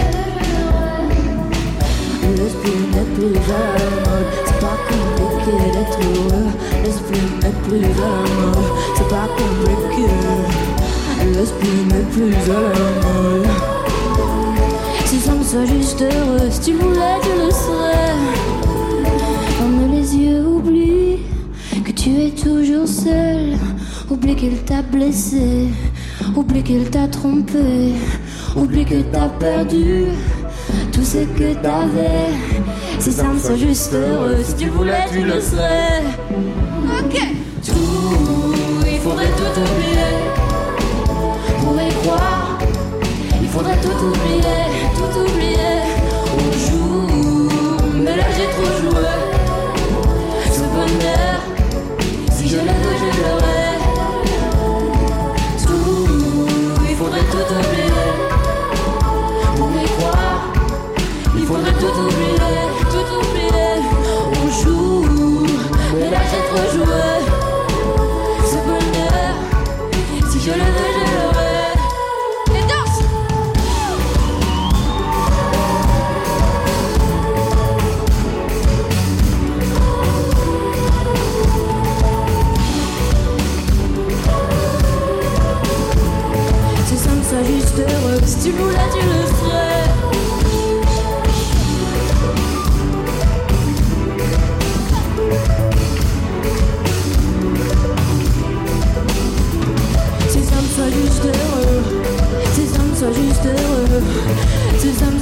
L'esprit 2.36 2.78
n'est 2.92 3.10
plus 3.14 3.34
mode, 3.34 4.30
c'est 4.44 4.60
pas 4.60 4.78
compliqué 4.88 5.56
d'être 5.72 5.98
heureux. 5.98 6.50
L'esprit 6.84 7.26
n'est 7.42 7.58
plus 7.66 7.80
mode, 7.80 8.68
c'est 8.96 9.08
pas 9.08 9.28
compliqué. 9.36 10.08
L'esprit 11.34 11.78
n'est 11.88 12.08
plus 12.12 12.30
mode. 12.30 13.48
Si 15.04 15.18
ça 15.18 15.32
me 15.32 15.42
soit 15.42 15.66
juste 15.66 16.00
heureux, 16.00 16.48
si 16.50 16.60
tu 16.60 16.72
voulais, 16.74 17.18
tu 17.22 17.30
le 17.44 17.50
serais. 17.50 18.14
Ferme 19.58 19.90
les 19.92 20.16
yeux, 20.16 20.46
oublie 20.46 21.05
que 21.86 21.92
tu 21.92 22.10
es 22.10 22.30
toujours 22.30 22.88
seul. 22.88 23.56
Oublie 24.10 24.34
qu'il 24.34 24.58
t'a 24.64 24.82
blessé, 24.82 25.68
oublie 26.34 26.62
qu'il 26.62 26.90
t'a 26.90 27.06
trompé, 27.06 27.92
oublie 28.56 28.84
que 28.84 29.02
t'as 29.12 29.28
perdu 29.28 30.06
tout 30.92 31.04
ce 31.04 31.18
que 31.38 31.54
t'avais. 31.54 32.32
Si 32.98 33.12
ça 33.12 33.24
me 33.24 33.38
soit 33.38 33.56
juste 33.56 33.92
heureux, 33.94 34.38
si 34.44 34.54
tu 34.56 34.68
voulais, 34.68 35.06
tu 35.12 35.22
le 35.22 35.40
serais. 35.40 36.02
Ok. 36.98 37.20
Tout, 37.64 38.54
il 38.92 38.98
faudrait 38.98 39.32
tout 39.38 39.60
oublier 39.60 40.14
pour 41.60 41.74
y 41.80 41.88
croire. 42.02 42.58
Il 43.42 43.48
faudrait 43.48 43.80
tout 43.80 44.06
oublier, 44.06 44.62
tout 44.96 45.20
oublier. 45.20 45.75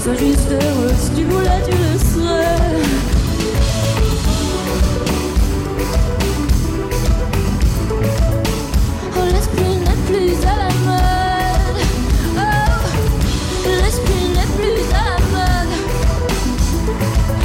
Soit 0.05 0.14
juste 0.16 0.50
heureux, 0.50 0.92
si 0.98 1.11
tu 1.16 1.24
voulais, 1.24 1.62
tu 1.64 1.70
le 1.70 1.98
serais. 1.98 2.59
Oh, 9.16 9.24
l'esprit 9.32 9.76
n'est 9.78 10.02
plus 10.07 10.36
à 10.44 10.57
la 10.57 10.70
mode. 10.84 11.80
Oh, 12.36 13.70
l'esprit 13.82 14.28
n'est 14.34 14.52
plus 14.59 14.82
à 14.92 15.05
la 15.09 15.18
mode. 15.32 15.74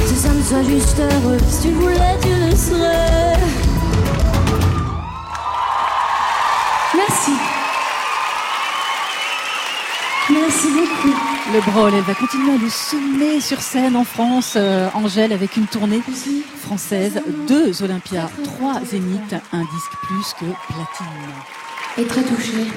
Si 0.06 0.16
ça 0.16 0.28
me 0.28 0.42
soit 0.42 0.62
juste 0.64 0.98
heureux, 0.98 1.38
si 1.48 1.62
tu 1.62 1.72
voulais, 1.72 2.18
tu 2.20 2.28
le 2.28 2.54
serais. 2.54 3.38
Merci. 6.94 7.32
Merci 10.28 10.68
beaucoup. 10.74 11.19
Le 11.52 11.60
Brol, 11.62 11.92
elle 11.92 12.02
va 12.02 12.14
continuer 12.14 12.52
à 12.52 12.58
le 12.58 13.40
sur 13.40 13.60
scène 13.60 13.96
en 13.96 14.04
France. 14.04 14.54
Euh, 14.56 14.88
Angèle 14.94 15.32
avec 15.32 15.56
une 15.56 15.66
tournée 15.66 16.00
française, 16.60 17.20
deux 17.48 17.82
Olympias, 17.82 18.30
trois 18.44 18.80
Zénith, 18.84 19.34
un 19.52 19.62
disque 19.62 19.96
plus 20.02 20.32
que 20.38 20.44
platine. 20.44 21.06
Et 21.98 22.04
très 22.04 22.22
touchée. 22.22 22.68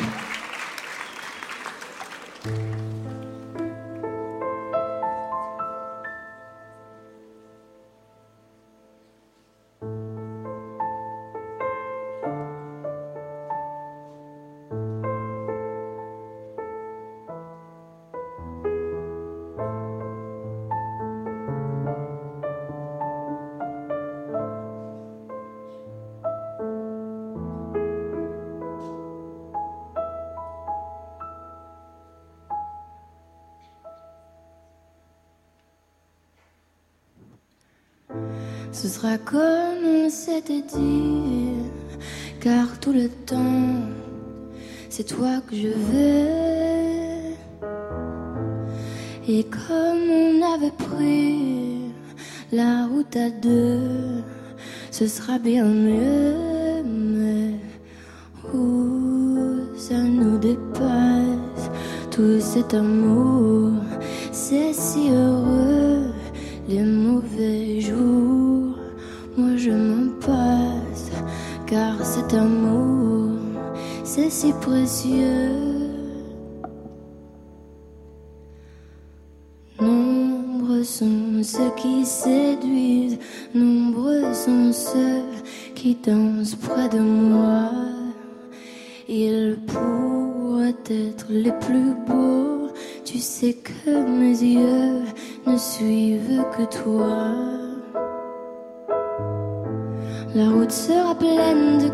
Ce 38.83 38.89
sera 38.89 39.17
comme 39.17 39.85
on 39.85 40.09
s'était 40.09 40.61
dit, 40.61 41.53
car 42.41 42.81
tout 42.81 42.91
le 42.91 43.07
temps, 43.07 43.79
c'est 44.89 45.05
toi 45.05 45.39
que 45.47 45.55
je 45.55 45.69
veux. 45.69 47.33
Et 49.25 49.45
comme 49.45 50.09
on 50.11 50.53
avait 50.53 50.75
pris 50.77 51.93
la 52.51 52.87
route 52.87 53.15
à 53.15 53.29
deux, 53.29 54.21
ce 54.91 55.07
sera 55.07 55.39
bien 55.39 55.63
mieux, 55.63 56.83
mais 56.83 57.53
où 58.53 59.61
ça 59.77 59.95
nous 59.97 60.37
dépasse, 60.37 61.69
tout 62.11 62.41
cet 62.41 62.73
amour, 62.73 63.71
c'est 64.33 64.73
si 64.73 65.09
heureux, 65.09 65.52
si 74.43 74.51
précieux. 74.51 75.51
Nombreux 79.79 80.83
sont 80.83 81.41
ceux 81.41 81.71
qui 81.77 82.05
séduisent, 82.05 83.19
nombreux 83.55 84.33
sont 84.33 84.73
ceux 84.73 85.23
qui 85.75 85.95
dansent 85.95 86.55
près 86.55 86.89
de 86.89 86.99
moi. 86.99 87.69
Ils 89.07 89.59
pourraient 89.65 90.83
être 90.89 91.27
les 91.29 91.55
plus 91.65 91.93
beaux, 92.05 92.67
tu 93.05 93.19
sais 93.19 93.53
que 93.53 93.91
mes 94.19 94.37
yeux 94.57 95.03
ne 95.47 95.57
suivent 95.57 96.43
que 96.55 96.65
toi. 96.81 97.15
La 100.35 100.49
route 100.49 100.71
sera 100.71 101.15
pleine 101.15 101.77
de 101.77 101.89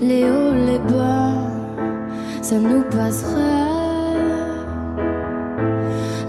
les 0.00 0.24
hauts, 0.24 0.54
les 0.54 0.78
bas, 0.78 1.34
ça 2.40 2.56
nous 2.58 2.82
passera. 2.90 3.72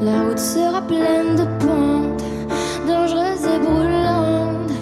La 0.01 0.23
route 0.23 0.39
sera 0.39 0.81
pleine 0.81 1.35
de 1.35 1.45
pentes, 1.63 2.23
dangereuses 2.87 3.45
et 3.53 3.59
brûlantes 3.59 4.75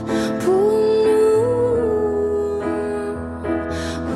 pour 0.44 0.72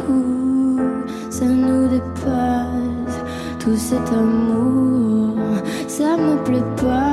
nous. 0.08 0.90
Ça 1.30 1.46
nous 1.46 1.88
dépasse, 1.88 3.18
tout 3.60 3.78
cet 3.78 4.08
amour, 4.12 5.36
ça 5.88 6.18
me 6.18 6.36
plaît 6.44 6.72
pas, 6.82 7.05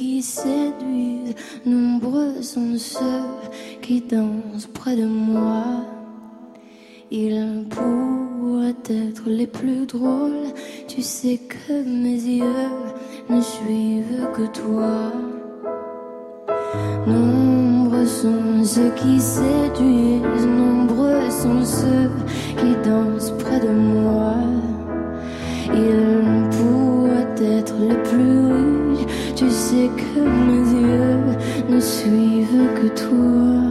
qui 0.00 0.22
séduisent, 0.22 1.34
nombreux 1.66 2.40
sont 2.40 2.78
ceux 2.78 3.28
qui 3.82 4.00
dansent 4.00 4.70
près 4.72 4.96
de 4.96 5.04
moi. 5.04 5.62
Ils 7.10 7.66
pourraient 7.68 8.86
être 8.88 9.24
les 9.26 9.46
plus 9.46 9.84
drôles, 9.84 10.48
tu 10.88 11.02
sais 11.02 11.38
que 11.38 11.74
mes 11.84 12.18
yeux 12.38 12.72
ne 13.28 13.42
suivent 13.42 14.26
que 14.32 14.46
toi. 14.60 15.12
Nombreux 17.06 18.06
sont 18.06 18.64
ceux 18.64 18.92
qui 19.00 19.20
séduisent, 19.20 20.46
nombreux 20.46 21.28
sont 21.28 21.62
ceux 21.62 22.10
qui 22.56 22.72
dansent 22.88 23.34
près 23.38 23.60
de 23.60 23.68
moi. 23.68 24.32
Ils 25.74 26.48
pourraient 26.56 27.58
être 27.58 27.74
les 27.86 28.02
plus 28.08 28.39
sais 29.70 29.90
que 29.96 30.20
mes 30.20 30.66
yeux 30.82 31.20
ne 31.68 31.80
suivent 31.80 32.68
que 32.74 32.88
toi. 32.88 33.69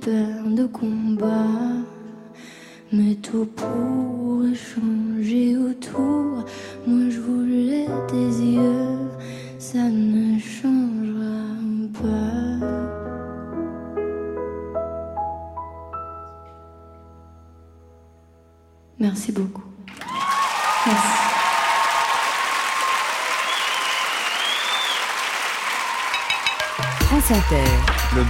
Perdent 0.00 0.60
au 0.60 0.68
combat. 0.68 1.46
Mais 2.92 3.14
tout 3.16 3.46
pourrait 3.46 4.54
changer 4.54 5.56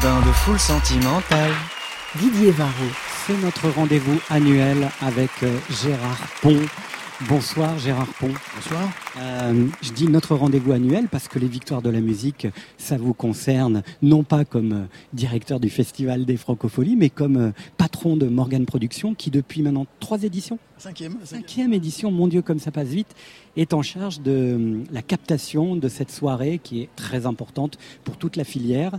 bain 0.03 0.21
de 0.21 0.33
foule 0.33 0.59
sentimentale. 0.59 1.53
Didier 2.19 2.51
Varro. 2.51 2.73
C'est 3.25 3.41
notre 3.41 3.69
rendez-vous 3.69 4.19
annuel 4.31 4.89
avec 5.01 5.31
euh, 5.45 5.57
Gérard 5.71 6.27
Pont. 6.41 6.59
Bonsoir 7.29 7.79
Gérard 7.79 8.13
Pont. 8.19 8.33
Bonsoir. 8.57 8.89
Euh, 9.19 9.67
je 9.81 9.93
dis 9.93 10.09
notre 10.09 10.35
rendez-vous 10.35 10.73
annuel 10.73 11.07
parce 11.09 11.29
que 11.29 11.39
les 11.39 11.47
victoires 11.47 11.83
de 11.83 11.91
la 11.91 12.01
musique, 12.01 12.49
ça 12.79 12.97
vous 12.97 13.15
concerne 13.15 13.85
non 14.03 14.25
pas 14.25 14.45
comme 14.45 14.73
euh, 14.73 14.85
directeur 15.13 15.61
du 15.61 15.71
Festival 15.71 16.25
des 16.25 16.37
Francopholies, 16.37 16.97
mais 16.97 17.11
comme 17.11 17.53
patron 17.77 18.17
de 18.17 18.27
Morgan 18.27 18.67
Productions 18.67 19.15
qui 19.15 19.31
depuis 19.31 19.63
maintenant 19.63 19.87
trois 20.01 20.25
éditions, 20.25 20.59
Cinquième. 20.79 21.17
cinquième 21.23 21.73
édition, 21.73 22.11
mon 22.11 22.27
Dieu 22.27 22.43
comme 22.43 22.59
ça 22.59 22.73
passe 22.73 22.89
vite, 22.89 23.15
est 23.57 23.73
en 23.73 23.83
charge 23.83 24.21
de 24.21 24.81
la 24.91 25.03
captation 25.03 25.77
de 25.77 25.89
cette 25.89 26.11
soirée 26.11 26.59
qui 26.61 26.83
est 26.83 26.89
très 26.97 27.25
importante 27.25 27.79
pour 28.03 28.17
toute 28.17 28.35
la 28.35 28.43
filière, 28.43 28.99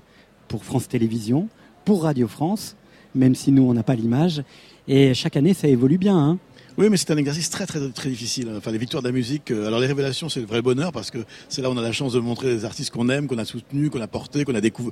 pour 0.54 0.66
France 0.66 0.88
Télévisions, 0.88 1.50
pour 1.84 2.04
Radio 2.04 2.28
France, 2.28 2.76
même 3.16 3.34
si 3.34 3.52
nous 3.52 3.64
on 3.64 3.74
n'a 3.74 3.82
pas 3.82 3.96
l'image. 3.96 4.44
Et 4.88 5.16
chaque 5.16 5.36
année 5.36 5.56
ça 5.56 5.68
évolue 5.68 5.98
bien. 5.98 6.16
Hein 6.16 6.38
Oui, 6.78 6.90
mais 6.92 6.98
c'est 6.98 7.10
un 7.10 7.18
exercice 7.18 7.50
très 7.50 7.66
très 7.66 7.90
très 7.90 8.10
difficile. 8.10 8.52
Enfin, 8.56 8.70
les 8.70 8.78
victoires 8.78 9.02
de 9.02 9.08
la 9.08 9.14
musique. 9.14 9.50
euh, 9.50 9.66
Alors 9.66 9.80
les 9.80 9.88
révélations, 9.88 10.30
c'est 10.30 10.42
le 10.42 10.46
vrai 10.46 10.62
bonheur 10.62 10.92
parce 10.92 11.10
que 11.10 11.18
c'est 11.50 11.64
là 11.64 11.72
où 11.72 11.74
on 11.74 11.78
a 11.78 11.82
la 11.82 11.92
chance 11.92 12.14
de 12.14 12.20
montrer 12.20 12.54
des 12.54 12.66
artistes 12.66 12.92
qu'on 12.92 13.10
aime, 13.10 13.26
qu'on 13.26 13.40
a 13.40 13.46
soutenus, 13.46 13.90
qu'on 13.90 14.00
a 14.00 14.08
portés, 14.08 14.46
qu'on 14.46 14.54
a 14.54 14.62
découvert 14.62 14.92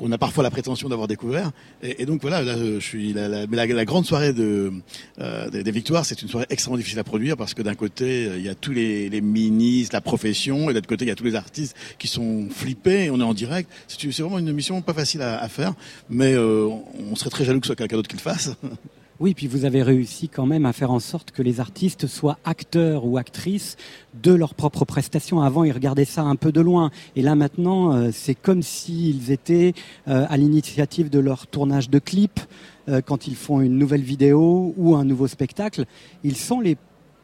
qu'on 0.00 0.10
a 0.12 0.18
parfois 0.18 0.42
la 0.42 0.50
prétention 0.50 0.88
d'avoir 0.88 1.08
découvert. 1.08 1.50
Et, 1.82 2.06
donc 2.06 2.22
voilà, 2.22 2.42
là, 2.42 2.56
je 2.56 2.80
suis 2.80 3.12
la, 3.12 3.28
la, 3.28 3.44
la, 3.44 3.66
la 3.66 3.84
grande 3.84 4.06
soirée 4.06 4.32
de, 4.32 4.72
euh, 5.20 5.50
des, 5.50 5.70
victoires, 5.70 6.06
c'est 6.06 6.22
une 6.22 6.28
soirée 6.28 6.46
extrêmement 6.48 6.78
difficile 6.78 6.98
à 6.98 7.04
produire 7.04 7.36
parce 7.36 7.52
que 7.52 7.60
d'un 7.60 7.74
côté, 7.74 8.26
euh, 8.26 8.38
il 8.38 8.44
y 8.44 8.48
a 8.48 8.54
tous 8.54 8.72
les, 8.72 9.10
les 9.10 9.20
ministres, 9.20 9.94
la 9.94 10.00
profession, 10.00 10.70
et 10.70 10.72
de 10.72 10.78
l'autre 10.78 10.88
côté, 10.88 11.04
il 11.04 11.08
y 11.08 11.10
a 11.10 11.14
tous 11.14 11.24
les 11.24 11.34
artistes 11.34 11.76
qui 11.98 12.08
sont 12.08 12.48
flippés. 12.50 13.04
Et 13.04 13.10
on 13.10 13.20
est 13.20 13.22
en 13.22 13.34
direct. 13.34 13.70
C'est 13.88 14.00
c'est 14.10 14.22
vraiment 14.22 14.38
une 14.38 14.52
mission 14.52 14.80
pas 14.80 14.94
facile 14.94 15.20
à, 15.20 15.38
à 15.38 15.48
faire, 15.48 15.74
mais 16.08 16.32
euh, 16.32 16.66
on 17.10 17.14
serait 17.14 17.30
très 17.30 17.44
jaloux 17.44 17.60
que 17.60 17.66
ce 17.66 17.68
soit 17.68 17.76
quelqu'un 17.76 17.96
d'autre 17.96 18.08
qui 18.08 18.16
le 18.16 18.22
fasse. 18.22 18.52
Oui, 19.20 19.34
puis 19.34 19.48
vous 19.48 19.66
avez 19.66 19.82
réussi 19.82 20.30
quand 20.30 20.46
même 20.46 20.64
à 20.64 20.72
faire 20.72 20.90
en 20.90 20.98
sorte 20.98 21.30
que 21.30 21.42
les 21.42 21.60
artistes 21.60 22.06
soient 22.06 22.38
acteurs 22.46 23.04
ou 23.04 23.18
actrices 23.18 23.76
de 24.14 24.32
leurs 24.32 24.54
propres 24.54 24.86
prestations. 24.86 25.42
Avant, 25.42 25.62
ils 25.62 25.72
regardaient 25.72 26.06
ça 26.06 26.22
un 26.22 26.36
peu 26.36 26.52
de 26.52 26.62
loin. 26.62 26.90
Et 27.16 27.20
là, 27.20 27.34
maintenant, 27.34 27.92
euh, 27.92 28.08
c'est 28.14 28.34
comme 28.34 28.62
s'ils 28.62 29.30
étaient 29.30 29.74
euh, 30.08 30.24
à 30.30 30.38
l'initiative 30.38 31.10
de 31.10 31.18
leur 31.18 31.48
tournage 31.48 31.90
de 31.90 31.98
clip, 31.98 32.40
euh, 32.88 33.02
quand 33.02 33.26
ils 33.26 33.36
font 33.36 33.60
une 33.60 33.76
nouvelle 33.76 34.00
vidéo 34.00 34.72
ou 34.78 34.96
un 34.96 35.04
nouveau 35.04 35.26
spectacle. 35.26 35.84
Ils 36.24 36.36
sont 36.36 36.60
les 36.60 36.78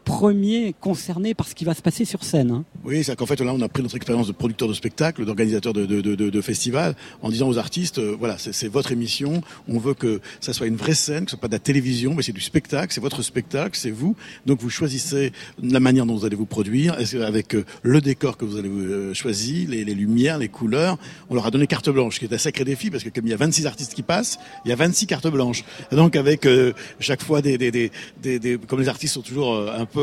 premiers 0.06 0.72
concernés 0.80 1.34
par 1.34 1.48
ce 1.48 1.54
qui 1.54 1.64
va 1.64 1.74
se 1.74 1.82
passer 1.82 2.04
sur 2.04 2.22
scène. 2.24 2.50
hein. 2.52 2.64
Oui, 2.84 3.02
c'est 3.04 3.16
qu'en 3.16 3.26
fait 3.26 3.40
là 3.40 3.52
on 3.52 3.60
a 3.60 3.68
pris 3.68 3.82
notre 3.82 3.96
expérience 3.96 4.28
de 4.28 4.32
producteur 4.32 4.68
de 4.68 4.72
spectacle, 4.72 5.24
d'organisateur 5.26 5.72
de, 5.72 5.84
de, 5.84 6.00
de, 6.00 6.14
de, 6.14 6.30
de 6.30 6.40
festival, 6.40 6.94
en 7.22 7.28
disant 7.28 7.48
aux 7.48 7.58
artistes, 7.58 7.98
euh, 7.98 8.16
voilà, 8.18 8.36
c'est 8.38 8.68
votre 8.68 8.92
émission, 8.92 9.42
on 9.68 9.78
veut 9.78 9.94
que 9.94 10.20
ça 10.40 10.52
soit 10.52 10.68
une 10.68 10.76
vraie 10.76 10.94
scène, 10.94 11.24
que 11.24 11.32
ce 11.32 11.36
soit 11.36 11.40
pas 11.40 11.48
de 11.48 11.52
la 11.54 11.58
télévision, 11.58 12.14
mais 12.14 12.22
c'est 12.22 12.32
du 12.32 12.40
spectacle, 12.40 12.94
c'est 12.94 13.00
votre 13.00 13.20
spectacle, 13.22 13.76
c'est 13.76 13.90
vous. 13.90 14.14
Donc 14.46 14.60
vous 14.60 14.70
choisissez 14.70 15.32
la 15.60 15.80
manière 15.80 16.06
dont 16.06 16.14
vous 16.14 16.24
allez 16.24 16.36
vous 16.36 16.46
produire, 16.46 16.96
avec 17.26 17.54
euh, 17.56 17.64
le 17.82 18.00
décor 18.00 18.36
que 18.36 18.44
vous 18.44 18.56
allez 18.58 18.68
euh, 18.68 19.12
choisir, 19.12 19.68
les, 19.68 19.84
les 19.84 19.94
lumières, 19.94 20.38
les 20.38 20.48
couleurs. 20.48 20.98
On 21.30 21.34
leur 21.34 21.46
a 21.46 21.50
donné 21.50 21.66
carte 21.66 21.90
blanche, 21.90 22.20
qui 22.20 22.26
est 22.26 22.32
un 22.32 22.38
sacré 22.38 22.64
défi 22.64 22.90
parce 22.90 23.02
que 23.02 23.08
comme 23.08 23.26
il 23.26 23.30
y 23.30 23.34
a 23.34 23.36
26 23.36 23.66
artistes 23.66 23.94
qui 23.94 24.02
passent, 24.02 24.38
il 24.64 24.68
y 24.68 24.72
a 24.72 24.76
26 24.76 25.06
cartes 25.08 25.26
blanches. 25.26 25.64
Donc 25.90 26.14
avec 26.14 26.46
euh, 26.46 26.72
chaque 27.00 27.22
fois 27.24 27.42
des, 27.42 27.58
des, 27.58 27.72
des, 27.72 27.90
des, 28.22 28.38
des- 28.38 28.58
comme 28.58 28.78
les 28.80 28.88
artistes 28.88 29.14
sont 29.14 29.22
toujours 29.22 29.52
euh, 29.54 29.72
un 29.76 29.84
peu 29.86 29.95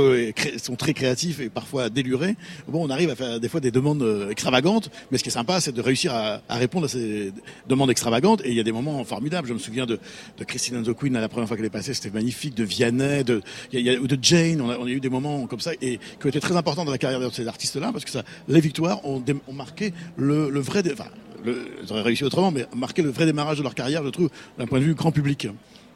sont 0.57 0.75
très 0.75 0.93
créatifs 0.93 1.39
et 1.39 1.49
parfois 1.49 1.89
délurés, 1.89 2.35
bon 2.67 2.85
on 2.85 2.89
arrive 2.89 3.09
à 3.09 3.15
faire 3.15 3.39
des 3.39 3.49
fois 3.49 3.59
des 3.59 3.71
demandes 3.71 4.01
euh, 4.01 4.29
extravagantes, 4.29 4.89
mais 5.11 5.17
ce 5.17 5.23
qui 5.23 5.29
est 5.29 5.33
sympa 5.33 5.61
c'est 5.61 5.71
de 5.71 5.81
réussir 5.81 6.13
à, 6.13 6.41
répondre 6.49 6.85
à 6.85 6.89
ces 6.89 7.31
demandes 7.67 7.89
extravagantes 7.91 8.41
et 8.45 8.49
il 8.49 8.55
y 8.55 8.59
a 8.59 8.63
des 8.63 8.71
moments 8.71 9.03
formidables. 9.03 9.47
Je 9.47 9.53
me 9.53 9.59
souviens 9.59 9.85
de, 9.85 9.99
Christine 10.45 10.77
and 10.77 10.83
the 10.83 11.03
la 11.13 11.29
première 11.29 11.47
fois 11.47 11.57
qu'elle 11.57 11.65
est 11.65 11.69
passée, 11.69 11.93
c'était 11.93 12.11
magnifique, 12.11 12.55
de 12.55 12.63
Vianney, 12.63 13.23
de, 13.23 13.41
de 13.71 14.17
Jane, 14.21 14.61
on 14.61 14.69
a, 14.69 14.89
eu 14.89 14.99
des 14.99 15.09
moments 15.09 15.47
comme 15.47 15.59
ça 15.59 15.71
et 15.81 15.97
qui 16.19 16.25
ont 16.25 16.29
été 16.29 16.39
très 16.39 16.55
importants 16.55 16.85
dans 16.85 16.91
la 16.91 16.97
carrière 16.97 17.19
de 17.19 17.29
ces 17.33 17.47
artistes-là 17.47 17.91
parce 17.91 18.05
que 18.05 18.17
les 18.47 18.59
victoires 18.59 19.05
ont, 19.05 19.23
marqué 19.51 19.93
le, 20.17 20.59
vrai, 20.59 20.83
enfin, 20.91 21.09
le, 21.43 22.01
réussi 22.01 22.23
autrement, 22.23 22.51
mais 22.51 22.65
marqué 22.75 23.01
le 23.01 23.09
vrai 23.09 23.25
démarrage 23.25 23.57
de 23.57 23.63
leur 23.63 23.75
carrière, 23.75 24.03
je 24.03 24.09
trouve, 24.09 24.29
d'un 24.57 24.65
point 24.65 24.79
de 24.79 24.85
vue 24.85 24.95
grand 24.95 25.11
public. 25.11 25.47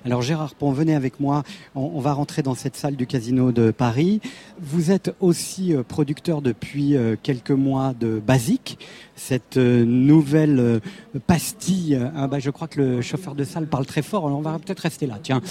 Alors 0.05 0.21
Gérard 0.21 0.55
Pont, 0.55 0.71
venez 0.71 0.95
avec 0.95 1.19
moi. 1.19 1.43
On, 1.75 1.99
va 1.99 2.13
rentrer 2.13 2.41
dans 2.41 2.55
cette 2.55 2.75
salle 2.75 2.95
du 2.95 3.07
Casino 3.07 3.51
de 3.51 3.71
Paris. 3.71 4.21
Vous 4.59 4.91
êtes 4.91 5.13
aussi 5.19 5.75
euh, 5.75 5.83
producteur 5.83 6.41
depuis 6.41 6.95
euh, 6.95 7.15
quelques 7.21 7.51
mois 7.51 7.93
de 7.99 8.21
Basique, 8.25 8.79
cette 9.15 9.57
euh, 9.57 9.83
nouvelle 9.83 10.79
pastille. 11.25 11.99
ah 12.15 12.27
bah, 12.27 12.39
je 12.39 12.49
crois 12.51 12.67
que 12.67 12.79
le 12.79 13.01
chauffeur 13.01 13.35
de 13.35 13.43
salle 13.43 13.67
parle 13.67 13.85
très 13.85 14.01
fort. 14.01 14.25
On 14.25 14.39
va 14.41 14.59
peut-être 14.59 14.79
rester 14.81 15.07
là, 15.07 15.19
tiens. 15.21 15.41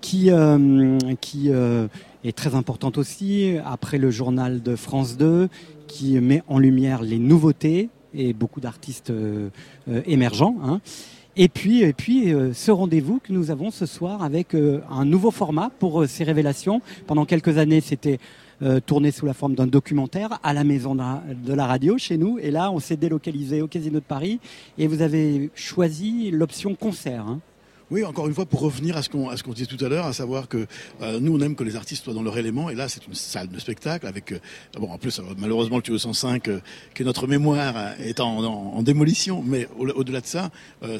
Qui 0.00 0.30
qui 1.20 1.50
est 1.50 2.36
très 2.36 2.54
importante 2.54 2.98
aussi 2.98 3.56
après 3.64 3.98
le 3.98 4.10
journal 4.10 4.62
de 4.62 4.76
France 4.76 5.16
2, 5.16 5.48
qui 5.88 6.20
met 6.20 6.42
en 6.48 6.58
lumière 6.58 7.02
les 7.02 7.18
nouveautés 7.18 7.88
et 8.14 8.32
beaucoup 8.32 8.60
d'artistes 8.60 9.12
émergents. 10.06 10.56
hein. 10.62 10.80
Et 11.42 11.48
puis, 11.48 11.80
et 11.84 11.94
puis 11.94 12.34
euh, 12.34 12.52
ce 12.52 12.70
rendez-vous 12.70 13.18
que 13.18 13.32
nous 13.32 13.50
avons 13.50 13.70
ce 13.70 13.86
soir 13.86 14.22
avec 14.22 14.54
euh, 14.54 14.82
un 14.90 15.06
nouveau 15.06 15.30
format 15.30 15.70
pour 15.78 16.02
euh, 16.02 16.06
ces 16.06 16.22
révélations. 16.22 16.82
Pendant 17.06 17.24
quelques 17.24 17.56
années, 17.56 17.80
c'était 17.80 18.18
tourné 18.84 19.10
sous 19.10 19.24
la 19.24 19.32
forme 19.32 19.54
d'un 19.54 19.66
documentaire 19.66 20.38
à 20.42 20.52
la 20.52 20.64
maison 20.64 20.94
de 20.94 20.98
la, 20.98 21.22
de 21.46 21.54
la 21.54 21.64
radio 21.64 21.96
chez 21.96 22.18
nous. 22.18 22.38
Et 22.38 22.50
là, 22.50 22.70
on 22.70 22.78
s'est 22.78 22.98
délocalisé 22.98 23.62
au 23.62 23.68
Casino 23.68 24.00
de 24.00 24.04
Paris 24.04 24.38
et 24.76 24.86
vous 24.86 25.00
avez 25.00 25.48
choisi 25.54 26.30
l'option 26.30 26.74
concert. 26.74 27.24
hein. 27.26 27.40
Oui, 27.90 28.04
encore 28.04 28.28
une 28.28 28.34
fois, 28.34 28.46
pour 28.46 28.60
revenir 28.60 28.96
à 28.96 29.02
ce 29.02 29.08
qu'on 29.08 29.28
qu'on 29.44 29.52
disait 29.52 29.66
tout 29.66 29.84
à 29.84 29.88
l'heure, 29.88 30.06
à 30.06 30.12
savoir 30.12 30.46
que 30.48 30.66
euh, 31.02 31.18
nous, 31.20 31.36
on 31.36 31.40
aime 31.40 31.56
que 31.56 31.64
les 31.64 31.74
artistes 31.74 32.04
soient 32.04 32.14
dans 32.14 32.22
leur 32.22 32.38
élément, 32.38 32.70
et 32.70 32.76
là, 32.76 32.88
c'est 32.88 33.04
une 33.06 33.14
salle 33.14 33.48
de 33.48 33.58
spectacle 33.58 34.06
avec, 34.06 34.30
euh, 34.30 34.38
bon, 34.78 34.90
en 34.92 34.98
plus, 34.98 35.18
euh, 35.18 35.22
malheureusement, 35.38 35.76
le 35.78 35.82
Studio 35.82 35.98
105, 35.98 36.46
euh, 36.48 36.60
qui 36.94 37.02
notre 37.04 37.26
mémoire, 37.26 37.74
euh, 37.76 37.92
est 37.98 38.20
en, 38.20 38.44
en- 38.44 38.74
en 38.76 38.82
démolition, 38.82 39.42
mais 39.44 39.66
au- 39.76 39.88
au-delà 39.88 40.20
de 40.20 40.26
ça, 40.26 40.50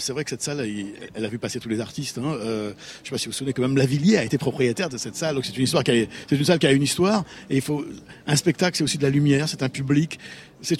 c'est 0.00 0.12
vrai 0.12 0.24
que 0.24 0.30
cette 0.30 0.42
salle, 0.42 0.60
elle, 0.60 0.86
elle 1.14 1.24
a 1.24 1.28
vu 1.28 1.38
passer 1.38 1.60
tous 1.60 1.68
les 1.68 1.80
artistes. 1.80 2.18
Hein, 2.18 2.34
je 2.42 2.72
sais 3.04 3.10
pas 3.10 3.18
si 3.18 3.26
vous 3.26 3.30
vous 3.30 3.36
souvenez 3.36 3.52
que 3.52 3.60
même 3.62 3.76
Lavillier 3.76 4.16
a 4.16 4.24
été 4.24 4.36
propriétaire 4.38 4.88
de 4.88 4.98
cette 4.98 5.14
salle, 5.16 5.36
donc 5.36 5.44
c'est 5.44 5.56
une 5.56 5.64
histoire 5.64 5.84
qui 5.84 5.92
a, 5.92 6.06
c'est 6.28 6.36
une 6.36 6.44
salle 6.44 6.58
qui 6.58 6.66
a 6.66 6.72
une 6.72 6.82
histoire, 6.82 7.24
et 7.50 7.56
il 7.56 7.62
faut 7.62 7.84
un 8.26 8.36
spectacle, 8.36 8.76
c'est 8.76 8.84
aussi 8.84 8.98
de 8.98 9.02
la 9.04 9.10
lumière, 9.10 9.48
c'est 9.48 9.62
un 9.62 9.68
public. 9.68 10.18
C'est 10.62 10.76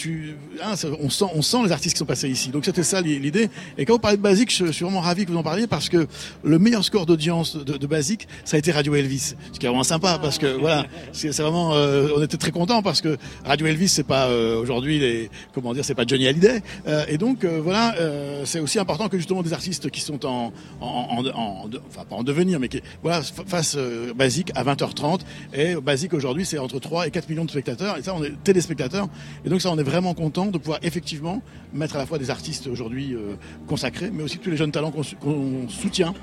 hein, 0.62 0.74
on 1.00 1.08
sent, 1.08 1.24
on 1.34 1.42
sent 1.42 1.56
les 1.64 1.72
artistes 1.72 1.94
qui 1.94 1.98
sont 1.98 2.04
passés 2.04 2.28
ici. 2.28 2.50
Donc 2.50 2.64
c'était 2.64 2.82
ça 2.82 3.00
l'idée. 3.00 3.48
Et 3.78 3.84
quand 3.84 3.94
vous 3.94 3.98
parlez 3.98 4.16
de 4.18 4.22
Basique, 4.22 4.54
je, 4.54 4.70
suis 4.72 4.84
vraiment 4.84 5.00
ravi 5.00 5.24
que 5.24 5.30
vous 5.30 5.38
en 5.38 5.42
parliez 5.42 5.66
parce 5.66 5.88
que 5.88 6.06
le 6.44 6.58
meilleur 6.58 6.84
score 6.84 7.06
d'audience 7.06 7.56
de, 7.56 7.76
de 7.78 7.86
Basique, 7.86 8.28
ça 8.44 8.56
a 8.56 8.58
été 8.58 8.72
Radio 8.72 8.94
Elvis, 8.94 9.34
ce 9.52 9.58
qui 9.58 9.64
est 9.66 9.68
vraiment 9.68 9.82
sympa 9.84 10.18
parce 10.20 10.38
que 10.38 10.46
voilà, 10.46 10.86
c'est 11.12 11.30
vraiment, 11.38 11.74
euh, 11.74 12.08
on 12.16 12.22
était 12.22 12.36
très 12.36 12.50
contents 12.50 12.82
parce 12.82 13.00
que 13.00 13.16
Radio 13.44 13.66
Elvis, 13.66 13.88
c'est 13.88 14.02
pas 14.06 14.28
euh, 14.28 14.60
aujourd'hui 14.60 14.98
les, 14.98 15.30
comment 15.54 15.72
dire, 15.72 15.84
c'est 15.84 15.94
pas 15.94 16.04
Johnny 16.06 16.26
Hallyday. 16.26 16.62
Euh, 16.86 17.04
et 17.08 17.16
donc 17.16 17.44
euh, 17.44 17.60
voilà, 17.62 17.94
euh, 17.98 18.42
c'est 18.44 18.60
aussi 18.60 18.78
important 18.78 19.08
que 19.08 19.16
justement 19.16 19.42
des 19.42 19.52
artistes 19.52 19.90
qui 19.90 20.00
sont 20.02 20.26
en, 20.26 20.52
en, 20.80 21.24
en, 21.26 21.70
enfin 21.88 22.04
pas 22.08 22.16
en 22.16 22.22
devenir, 22.22 22.60
mais 22.60 22.68
qui 22.68 22.82
voilà 23.02 23.22
fa- 23.22 23.44
fassent 23.46 23.76
euh, 23.78 24.12
Basique 24.14 24.52
à 24.54 24.62
20h30. 24.64 25.20
Et 25.54 25.74
Basique 25.76 26.12
aujourd'hui, 26.12 26.44
c'est 26.44 26.58
entre 26.58 26.78
3 26.78 27.06
et 27.06 27.10
4 27.10 27.28
millions 27.30 27.44
de 27.46 27.50
spectateurs. 27.50 27.96
Et 27.96 28.02
ça, 28.02 28.14
on 28.14 28.22
est 28.22 28.32
téléspectateurs. 28.44 29.08
Et 29.44 29.48
donc 29.48 29.60
on 29.70 29.78
est 29.78 29.84
vraiment 29.84 30.14
content 30.14 30.46
de 30.46 30.58
pouvoir 30.58 30.78
effectivement 30.82 31.42
mettre 31.72 31.96
à 31.96 31.98
la 31.98 32.06
fois 32.06 32.18
des 32.18 32.30
artistes 32.30 32.66
aujourd'hui 32.66 33.14
euh, 33.14 33.34
consacrés, 33.66 34.10
mais 34.12 34.22
aussi 34.22 34.38
tous 34.38 34.50
les 34.50 34.56
jeunes 34.56 34.72
talents 34.72 34.92
qu'on 34.92 35.68
soutient. 35.68 36.14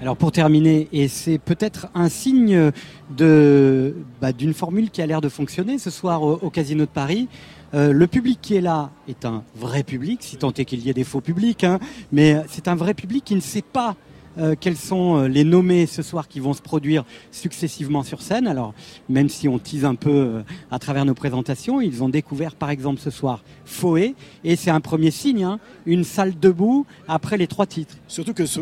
Alors 0.00 0.16
pour 0.16 0.30
terminer, 0.30 0.88
et 0.92 1.08
c'est 1.08 1.38
peut-être 1.38 1.88
un 1.94 2.10
signe 2.10 2.70
bah, 3.18 4.32
d'une 4.32 4.52
formule 4.52 4.90
qui 4.90 5.00
a 5.00 5.06
l'air 5.06 5.22
de 5.22 5.28
fonctionner 5.30 5.78
ce 5.78 5.90
soir 5.90 6.22
au, 6.22 6.34
au 6.34 6.50
Casino 6.50 6.84
de 6.84 6.90
Paris. 6.90 7.28
Euh, 7.74 7.92
le 7.92 8.06
public 8.06 8.38
qui 8.40 8.56
est 8.56 8.60
là 8.60 8.90
est 9.08 9.24
un 9.24 9.42
vrai 9.54 9.82
public, 9.82 10.22
si 10.22 10.36
tant 10.36 10.52
est 10.52 10.64
qu'il 10.64 10.80
y 10.80 10.90
ait 10.90 10.94
des 10.94 11.04
faux 11.04 11.20
publics, 11.20 11.64
hein, 11.64 11.78
mais 12.12 12.42
c'est 12.48 12.68
un 12.68 12.76
vrai 12.76 12.94
public 12.94 13.24
qui 13.24 13.34
ne 13.34 13.40
sait 13.40 13.62
pas 13.62 13.96
euh, 14.38 14.54
quels 14.58 14.76
sont 14.76 15.16
euh, 15.16 15.28
les 15.28 15.44
nommés 15.44 15.86
ce 15.86 16.02
soir 16.02 16.28
qui 16.28 16.40
vont 16.40 16.52
se 16.52 16.62
produire 16.62 17.04
successivement 17.30 18.02
sur 18.02 18.22
scène? 18.22 18.46
Alors, 18.46 18.74
même 19.08 19.28
si 19.28 19.48
on 19.48 19.58
tease 19.58 19.84
un 19.84 19.94
peu 19.94 20.10
euh, 20.10 20.42
à 20.70 20.78
travers 20.78 21.04
nos 21.04 21.14
présentations, 21.14 21.80
ils 21.80 22.02
ont 22.02 22.08
découvert 22.08 22.54
par 22.54 22.70
exemple 22.70 23.00
ce 23.00 23.10
soir 23.10 23.42
Foé, 23.64 24.14
et 24.44 24.56
c'est 24.56 24.70
un 24.70 24.80
premier 24.80 25.10
signe, 25.10 25.44
hein, 25.44 25.58
une 25.86 26.04
salle 26.04 26.38
debout 26.38 26.86
après 27.08 27.36
les 27.36 27.46
trois 27.46 27.66
titres. 27.66 27.96
Surtout 28.08 28.34
que 28.34 28.46
ce 28.46 28.60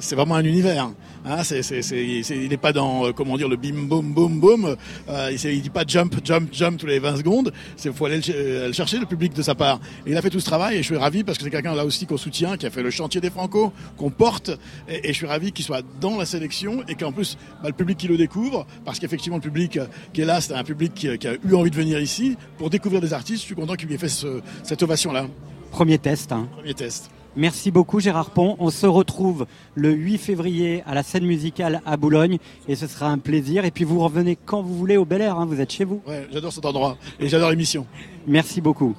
c'est 0.00 0.14
vraiment 0.16 0.34
un 0.34 0.44
univers. 0.44 0.90
Hein, 1.24 1.42
c'est, 1.44 1.62
c'est, 1.62 1.82
c'est, 1.82 2.22
c'est- 2.22 2.36
il 2.36 2.48
n'est 2.48 2.56
pas 2.56 2.72
dans, 2.72 3.06
euh, 3.06 3.12
comment 3.12 3.36
dire, 3.36 3.48
le 3.48 3.56
bim, 3.56 3.74
boum, 3.86 4.12
boum, 4.12 4.40
boum. 4.40 4.76
Euh, 5.08 5.30
il, 5.32 5.50
il 5.52 5.62
dit 5.62 5.70
pas 5.70 5.84
jump, 5.86 6.14
jump, 6.24 6.48
jump 6.52 6.78
tous 6.78 6.86
les 6.86 6.98
20 6.98 7.16
secondes. 7.18 7.52
Il 7.84 7.92
faut 7.92 8.06
aller 8.06 8.16
le, 8.18 8.22
euh, 8.34 8.66
le 8.68 8.72
chercher, 8.72 8.98
le 8.98 9.06
public 9.06 9.34
de 9.34 9.42
sa 9.42 9.54
part. 9.54 9.80
Et 10.06 10.10
il 10.12 10.16
a 10.16 10.22
fait 10.22 10.30
tout 10.30 10.40
ce 10.40 10.46
travail 10.46 10.76
et 10.76 10.78
je 10.78 10.86
suis 10.86 10.96
ravi 10.96 11.22
parce 11.22 11.36
que 11.38 11.44
c'est 11.44 11.50
quelqu'un 11.50 11.74
là 11.74 11.84
aussi 11.84 12.06
qu'on 12.06 12.16
soutient, 12.16 12.56
qui 12.56 12.66
a 12.66 12.70
fait 12.70 12.82
le 12.82 12.90
chantier 12.90 13.20
des 13.20 13.30
Franco, 13.30 13.72
qu'on 13.96 14.10
porte. 14.10 14.50
Et, 14.88 15.08
et 15.08 15.12
je 15.12 15.16
suis 15.18 15.26
ravi 15.26 15.52
qu'il 15.52 15.64
soit 15.64 15.82
dans 16.00 16.16
la 16.16 16.24
sélection 16.24 16.82
et 16.88 16.94
qu'en 16.94 17.12
plus, 17.12 17.36
bah, 17.62 17.68
le 17.68 17.74
public 17.74 17.98
qui 17.98 18.08
le 18.08 18.16
découvre, 18.16 18.66
parce 18.84 18.98
qu'effectivement, 18.98 19.36
le 19.36 19.42
public 19.42 19.78
qui 20.12 20.20
est 20.22 20.24
là, 20.24 20.40
c'est 20.40 20.54
un 20.54 20.64
public 20.64 20.94
qui, 20.94 21.18
qui 21.18 21.28
a 21.28 21.34
eu 21.48 21.54
envie 21.54 21.70
de 21.70 21.76
venir 21.76 22.00
ici 22.00 22.36
pour 22.58 22.70
découvrir 22.70 23.00
des 23.02 23.12
artistes. 23.12 23.40
Je 23.42 23.46
suis 23.46 23.54
content 23.54 23.74
qu'il 23.74 23.88
lui 23.88 23.94
ait 23.96 23.98
fait 23.98 24.08
ce- 24.08 24.40
cette 24.62 24.82
ovation-là. 24.82 25.26
Premier 25.70 25.98
test. 25.98 26.32
hein. 26.32 26.48
Premier 26.56 26.74
test. 26.74 27.10
Merci 27.36 27.70
beaucoup 27.70 28.00
Gérard 28.00 28.30
Pont. 28.30 28.56
On 28.58 28.70
se 28.70 28.86
retrouve 28.86 29.46
le 29.74 29.92
8 29.92 30.18
février 30.18 30.82
à 30.84 30.94
la 30.94 31.02
scène 31.04 31.24
musicale 31.24 31.80
à 31.86 31.96
Boulogne 31.96 32.38
et 32.66 32.74
ce 32.74 32.88
sera 32.88 33.06
un 33.08 33.18
plaisir. 33.18 33.64
Et 33.64 33.70
puis 33.70 33.84
vous 33.84 34.00
revenez 34.00 34.36
quand 34.36 34.62
vous 34.62 34.76
voulez 34.76 34.96
au 34.96 35.04
Bel 35.04 35.22
Air, 35.22 35.38
hein, 35.38 35.46
vous 35.46 35.60
êtes 35.60 35.72
chez 35.72 35.84
vous. 35.84 36.02
Ouais, 36.08 36.26
j'adore 36.32 36.52
cet 36.52 36.64
endroit 36.64 36.96
et 37.20 37.28
j'adore 37.28 37.50
l'émission. 37.50 37.86
Merci 38.26 38.60
beaucoup. 38.60 38.96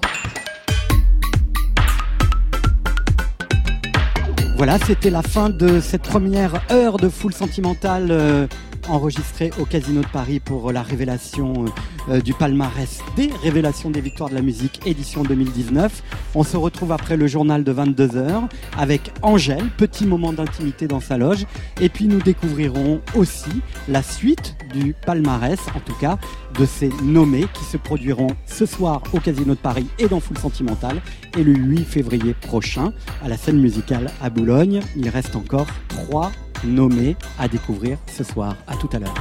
Voilà, 4.56 4.78
c'était 4.80 5.10
la 5.10 5.24
fin 5.24 5.50
de 5.50 5.80
cette 5.82 6.04
première 6.04 6.62
heure 6.72 6.98
de 6.98 7.10
foule 7.10 7.34
sentimentale 7.34 8.48
euh, 8.90 8.92
enregistrée 8.92 9.52
au 9.60 9.66
Casino 9.66 10.02
de 10.02 10.08
Paris 10.08 10.40
pour 10.40 10.72
la 10.72 10.82
révélation 10.82 11.66
euh, 12.10 12.22
du 12.22 12.34
palmarès 12.34 13.00
des 13.16 13.30
révélations 13.44 13.90
des 13.90 14.02
victoires 14.02 14.30
de 14.30 14.36
la 14.36 14.42
musique 14.42 14.86
édition 14.86 15.24
2019. 15.24 16.04
On 16.36 16.44
se 16.44 16.58
retrouve 16.58 16.92
après 16.92 17.18
le 17.18 17.28
journal 17.28 17.64
de 17.64 17.74
22h 17.74 18.44
avec 18.78 19.12
Angèle, 19.22 19.70
petit 19.78 20.06
moment 20.06 20.34
d'intimité 20.34 20.88
dans 20.88 21.00
sa 21.00 21.18
loge. 21.18 21.46
Et 21.80 21.90
puis 21.90 22.08
nous 22.08 22.20
découvrirons 22.20 23.02
aussi 23.16 23.52
la 23.88 24.04
suite 24.04 24.56
du 24.74 24.94
palmarès, 25.06 25.60
en 25.76 25.80
tout 25.80 25.96
cas 25.96 26.18
de 26.58 26.66
ces 26.66 26.90
nommés 27.04 27.46
qui 27.54 27.64
se 27.64 27.78
produiront 27.78 28.28
ce 28.46 28.66
soir 28.66 29.02
au 29.14 29.20
Casino 29.20 29.54
de 29.56 29.60
Paris 29.60 29.88
et 30.00 30.08
dans 30.08 30.20
Foule 30.20 30.38
Sentimentale 30.38 31.02
et 31.38 31.44
le 31.44 31.54
8 31.54 31.86
février 31.86 32.34
prochain 32.34 32.94
à 33.24 33.30
la 33.30 33.38
scène 33.38 33.60
musicale 33.60 34.12
à 34.22 34.30
Boulogne. 34.30 34.82
Il 34.96 35.10
reste 35.10 35.36
encore 35.36 35.68
trois 35.88 36.32
nommés 36.64 37.16
à 37.40 37.48
découvrir 37.48 37.98
ce 38.08 38.24
soir. 38.24 38.56
À 38.68 38.76
tout 38.76 38.90
à 38.94 39.00
l'heure. 39.00 39.14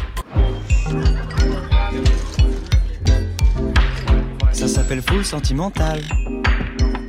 Ça 4.53 4.69
s'appelle 4.69 5.03
Full 5.03 5.25
Sentimental. 5.25 6.01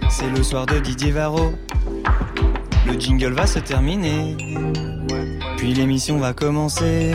C'est 0.10 0.30
le 0.30 0.44
soir 0.44 0.66
de 0.66 0.80
Didier 0.80 1.12
Varro. 1.12 1.54
Le 2.88 3.00
jingle 3.00 3.34
va 3.34 3.48
se 3.48 3.60
terminer. 3.60 4.38
Puis 5.58 5.74
l'émission 5.74 6.18
va 6.18 6.34
commencer. 6.34 7.12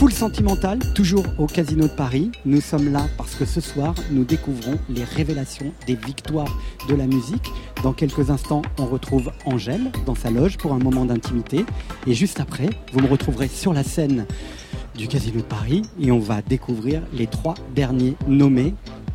Full 0.00 0.12
sentimental, 0.14 0.78
toujours 0.94 1.26
au 1.36 1.46
Casino 1.46 1.86
de 1.86 1.92
Paris. 1.92 2.32
Nous 2.46 2.62
sommes 2.62 2.90
là 2.90 3.06
parce 3.18 3.34
que 3.34 3.44
ce 3.44 3.60
soir, 3.60 3.94
nous 4.10 4.24
découvrons 4.24 4.78
les 4.88 5.04
révélations 5.04 5.74
des 5.86 5.94
victoires 5.94 6.56
de 6.88 6.94
la 6.94 7.06
musique. 7.06 7.50
Dans 7.82 7.92
quelques 7.92 8.30
instants, 8.30 8.62
on 8.78 8.86
retrouve 8.86 9.30
Angèle 9.44 9.92
dans 10.06 10.14
sa 10.14 10.30
loge 10.30 10.56
pour 10.56 10.72
un 10.72 10.78
moment 10.78 11.04
d'intimité. 11.04 11.66
Et 12.06 12.14
juste 12.14 12.40
après, 12.40 12.70
vous 12.94 13.00
me 13.00 13.08
retrouverez 13.08 13.48
sur 13.48 13.74
la 13.74 13.82
scène 13.82 14.24
du 14.96 15.06
Casino 15.06 15.42
de 15.42 15.44
Paris 15.44 15.82
et 16.00 16.10
on 16.10 16.18
va 16.18 16.40
découvrir 16.40 17.02
les 17.12 17.26
trois 17.26 17.52
derniers 17.74 18.16
nommés 18.26 18.72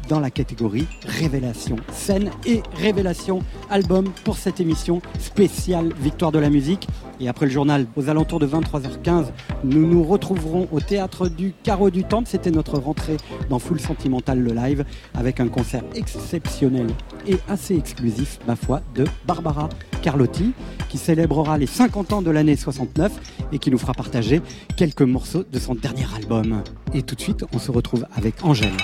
dans 0.08 0.20
la 0.20 0.30
catégorie 0.30 0.88
Révélation 1.06 1.78
scène 1.92 2.30
et 2.46 2.62
Révélation 2.76 3.40
album 3.70 4.12
pour 4.24 4.38
cette 4.38 4.60
émission 4.60 5.02
spéciale 5.20 5.94
Victoire 6.00 6.32
de 6.32 6.40
la 6.40 6.50
musique. 6.50 6.88
Et 7.20 7.30
après 7.30 7.46
le 7.46 7.52
journal, 7.52 7.88
aux 7.96 8.10
alentours 8.10 8.40
de 8.40 8.48
23h15, 8.48 9.28
nous 9.64 9.88
nous 9.88 10.04
retrouverons 10.04 10.68
au 10.72 10.80
théâtre 10.80 11.30
du 11.30 11.54
Carreau 11.64 11.90
du 11.90 12.04
Temple. 12.04 12.28
C'était 12.30 12.52
notre 12.52 12.78
rentrée 12.78 13.18
dans 13.50 13.60
Full 13.60 13.80
Sentimental 13.80 14.40
le 14.40 14.54
live 14.54 14.86
avec 15.14 15.40
un 15.40 15.48
concert 15.48 15.84
exceptionnel 15.96 16.88
et 17.28 17.38
assez 17.48 17.76
exclusif, 17.76 18.40
ma 18.48 18.56
foi, 18.56 18.82
de 18.94 19.06
Barbara 19.26 19.70
Carlotti 20.02 20.54
qui 20.90 20.98
célébrera 20.98 21.58
les 21.58 21.68
50 21.68 22.14
ans 22.14 22.22
de 22.22 22.32
l'année 22.32 22.56
69 22.56 23.12
et 23.52 23.60
qui 23.60 23.72
nous 23.72 23.78
fera 23.78 23.94
partager 23.94 24.42
quelques 24.78 25.02
morceaux 25.02 25.44
de 25.44 25.60
son 25.60 25.76
dernier 25.76 26.06
album. 26.16 26.64
Et 26.94 27.02
tout 27.02 27.16
de 27.16 27.22
suite, 27.22 27.46
on 27.54 27.60
se 27.60 27.72
retrouve 27.72 28.06
avec 28.16 28.44
Angèle 28.44 28.78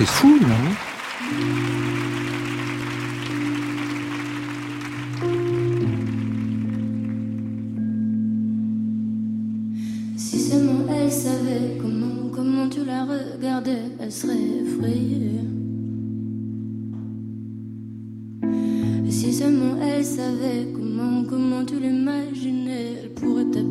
c'est 0.00 0.06
fou, 0.06 0.34
Si 10.16 10.38
seulement 10.38 10.86
elle 10.88 11.12
savait 11.12 11.76
comment, 11.82 12.30
comment 12.34 12.68
tu 12.70 12.82
la 12.86 13.04
regardais, 13.04 13.92
elle 14.00 14.10
serait 14.10 14.38
effrayée. 14.62 15.40
Si 19.10 19.34
seulement 19.34 19.76
elle 19.82 20.04
savait 20.04 20.68
comment, 20.74 21.24
comment 21.28 21.64
tu 21.66 21.78
l'imaginais, 21.78 23.02
elle 23.02 23.10
pourrait 23.10 23.44
t'appeler. 23.44 23.69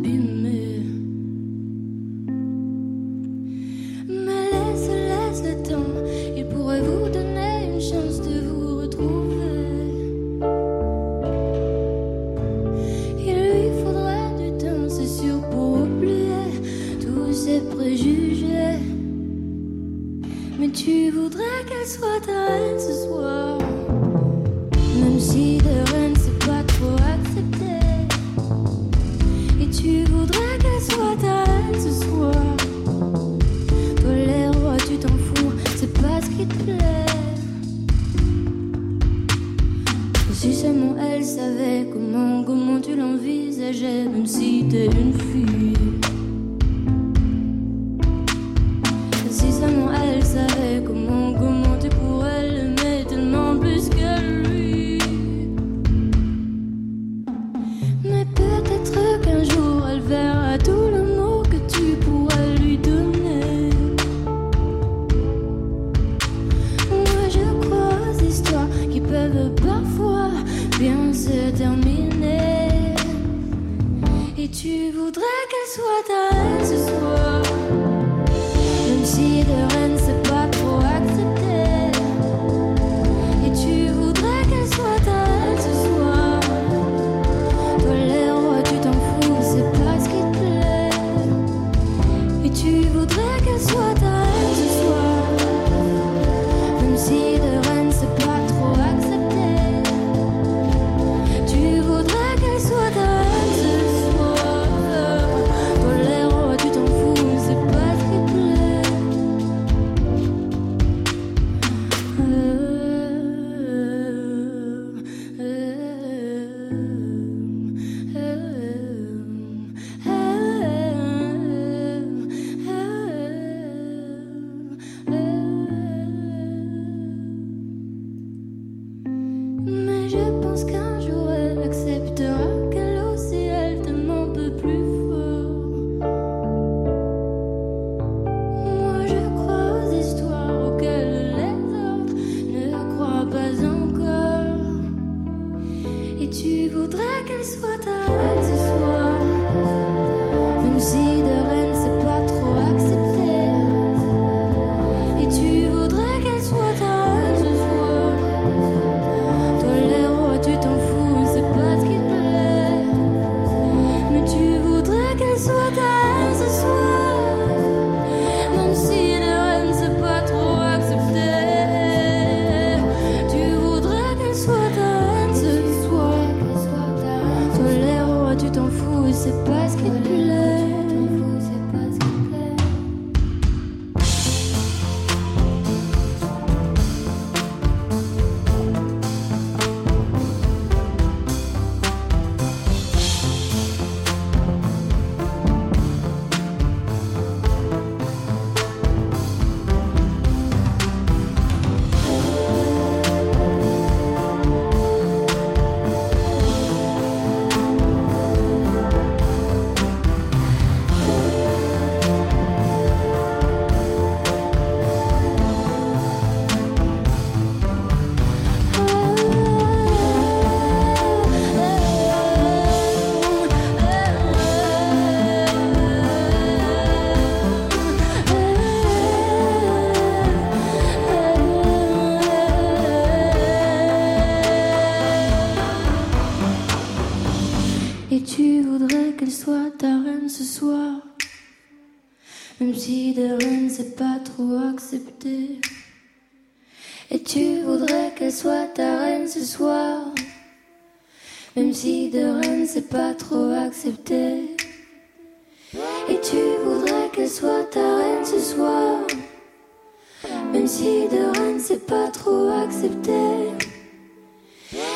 Si 260.80 261.10
de 261.10 261.38
reine 261.38 261.60
c'est 261.60 261.86
pas 261.86 262.08
trop 262.08 262.50
accepté. 262.64 263.12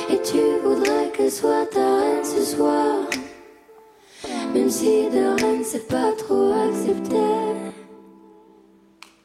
Et 0.09 0.21
tu 0.21 0.39
voudrais 0.63 1.11
qu'elle 1.11 1.29
soit 1.29 1.65
ta 1.65 1.97
reine 1.97 2.23
ce 2.23 2.41
soir. 2.55 2.99
Même 4.53 4.69
si 4.69 5.09
de 5.09 5.41
reine 5.41 5.61
c'est 5.65 5.85
pas 5.85 6.13
trop 6.17 6.53
accepté. 6.69 7.17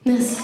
Merci. 0.04 0.42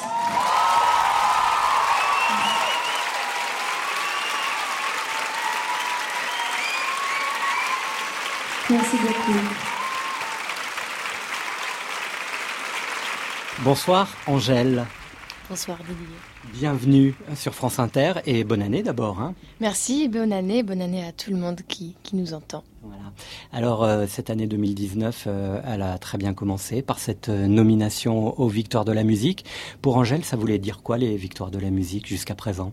Merci 8.70 8.96
beaucoup. 8.98 9.40
Bonsoir 13.64 14.06
Angèle, 14.28 14.86
Bonsoir 15.48 15.78
Didier. 15.78 16.06
bienvenue 16.54 17.14
sur 17.34 17.54
France 17.54 17.78
Inter 17.78 18.14
et 18.24 18.44
bonne 18.44 18.62
année 18.62 18.82
d'abord. 18.82 19.20
hein. 19.20 19.34
Merci, 19.60 20.08
bonne 20.08 20.32
année, 20.32 20.62
bonne 20.62 20.80
année 20.80 21.04
à 21.04 21.12
tout 21.12 21.30
le 21.30 21.36
monde 21.36 21.60
qui, 21.68 21.96
qui 22.02 22.16
nous 22.16 22.32
entend. 22.32 22.64
Alors 23.52 23.84
euh, 23.84 24.06
cette 24.08 24.30
année 24.30 24.46
2019, 24.46 25.24
euh, 25.26 25.60
elle 25.66 25.82
a 25.82 25.98
très 25.98 26.16
bien 26.18 26.32
commencé 26.34 26.80
par 26.82 26.98
cette 26.98 27.28
euh, 27.28 27.46
nomination 27.46 28.38
aux 28.40 28.48
Victoires 28.48 28.84
de 28.84 28.92
la 28.92 29.04
musique. 29.04 29.44
Pour 29.82 29.96
Angèle, 29.96 30.24
ça 30.24 30.36
voulait 30.36 30.58
dire 30.58 30.82
quoi 30.82 30.96
les 30.98 31.16
Victoires 31.16 31.50
de 31.50 31.58
la 31.58 31.70
musique 31.70 32.06
jusqu'à 32.06 32.34
présent? 32.34 32.72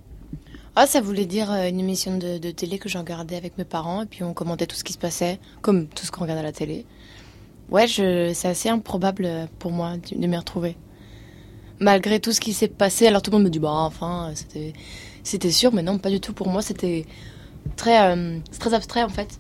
Ah, 0.76 0.88
ça 0.88 1.01
voulait 1.01 1.26
dire 1.26 1.51
une 1.51 1.80
émission 1.80 2.17
de, 2.17 2.38
de 2.38 2.51
télé 2.51 2.80
que 2.80 2.88
j'ai 2.88 2.97
regardais 2.97 3.36
avec 3.36 3.57
mes 3.57 3.65
parents 3.65 4.03
et 4.03 4.05
puis 4.05 4.24
on 4.24 4.34
commentait 4.34 4.65
tout 4.67 4.78
ce 4.78 4.86
qui 4.86 4.93
se 4.93 4.97
passait, 4.97 5.39
comme 5.61 5.88
tout 5.88 6.05
ce 6.05 6.11
qu'on 6.11 6.22
regarde 6.22 6.39
à 6.39 6.43
la 6.43 6.53
télé. 6.53 6.86
Ouais, 7.69 7.88
c'est 7.88 8.47
assez 8.47 8.69
improbable 8.69 9.28
pour 9.59 9.72
moi 9.72 9.97
de, 9.97 10.17
de 10.17 10.28
m'y 10.28 10.38
retrouver. 10.38 10.78
Malgré 11.82 12.19
tout 12.19 12.32
ce 12.32 12.39
qui 12.39 12.53
s'est 12.53 12.67
passé, 12.67 13.07
alors 13.07 13.21
tout 13.23 13.32
le 13.32 13.38
monde 13.38 13.45
me 13.45 13.49
dit, 13.49 13.59
bah 13.59 13.71
enfin, 13.71 14.32
c'était, 15.23 15.51
sûr, 15.51 15.73
mais 15.73 15.82
non, 15.82 15.97
pas 15.97 16.11
du 16.11 16.19
tout. 16.19 16.32
Pour 16.32 16.47
moi, 16.47 16.61
c'était 16.61 17.05
très, 17.75 17.99
euh, 18.15 18.38
très 18.59 18.73
abstrait 18.73 19.03
en 19.03 19.09
fait. 19.09 19.39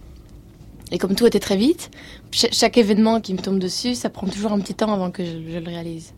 Et 0.91 0.97
comme 0.97 1.15
tout 1.15 1.25
était 1.27 1.39
très 1.39 1.55
vite, 1.55 1.91
ch- 2.31 2.51
chaque 2.51 2.77
événement 2.77 3.21
qui 3.21 3.33
me 3.33 3.39
tombe 3.39 3.59
dessus, 3.59 3.93
ça 3.95 4.09
prend 4.09 4.27
toujours 4.27 4.51
un 4.51 4.59
petit 4.59 4.73
temps 4.73 4.91
avant 4.91 5.11
que 5.11 5.23
je, 5.23 5.31
je 5.53 5.57
le 5.59 5.65
réalise. 5.65 6.13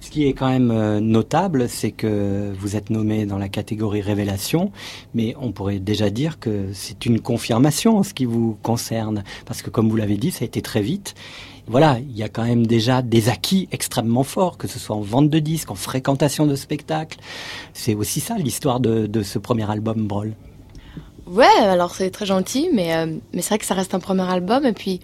Ce 0.00 0.10
qui 0.10 0.26
est 0.26 0.32
quand 0.34 0.48
même 0.48 0.70
euh, 0.70 1.00
notable, 1.00 1.68
c'est 1.68 1.90
que 1.90 2.52
vous 2.58 2.76
êtes 2.76 2.90
nommé 2.90 3.26
dans 3.26 3.38
la 3.38 3.48
catégorie 3.48 4.00
révélation, 4.02 4.72
mais 5.14 5.34
on 5.40 5.52
pourrait 5.52 5.78
déjà 5.78 6.10
dire 6.10 6.38
que 6.38 6.70
c'est 6.72 7.06
une 7.06 7.20
confirmation 7.20 7.98
en 7.98 8.02
ce 8.02 8.14
qui 8.14 8.24
vous 8.24 8.56
concerne, 8.62 9.24
parce 9.46 9.62
que 9.62 9.70
comme 9.70 9.88
vous 9.88 9.96
l'avez 9.96 10.16
dit, 10.16 10.30
ça 10.30 10.44
a 10.44 10.46
été 10.46 10.60
très 10.62 10.82
vite. 10.82 11.14
Voilà, 11.68 11.98
il 11.98 12.16
y 12.16 12.22
a 12.22 12.28
quand 12.28 12.44
même 12.44 12.64
déjà 12.64 13.02
des 13.02 13.28
acquis 13.28 13.68
extrêmement 13.72 14.22
forts, 14.22 14.56
que 14.56 14.68
ce 14.68 14.78
soit 14.78 14.94
en 14.94 15.00
vente 15.00 15.30
de 15.30 15.38
disques, 15.40 15.70
en 15.70 15.74
fréquentation 15.74 16.46
de 16.46 16.54
spectacles. 16.54 17.18
C'est 17.72 17.94
aussi 17.94 18.20
ça 18.20 18.36
l'histoire 18.38 18.78
de, 18.78 19.22
ce 19.22 19.38
premier 19.40 19.68
album 19.68 20.06
Brawl. 20.06 20.34
Ouais, 21.26 21.46
alors 21.60 21.92
c'est 21.92 22.10
très 22.10 22.26
gentil, 22.26 22.70
mais, 22.72 22.94
euh, 22.94 23.06
mais 23.32 23.42
c'est 23.42 23.48
vrai 23.48 23.58
que 23.58 23.64
ça 23.64 23.74
reste 23.74 23.94
un 23.94 23.98
premier 23.98 24.22
album, 24.22 24.64
et 24.64 24.72
puis 24.72 25.00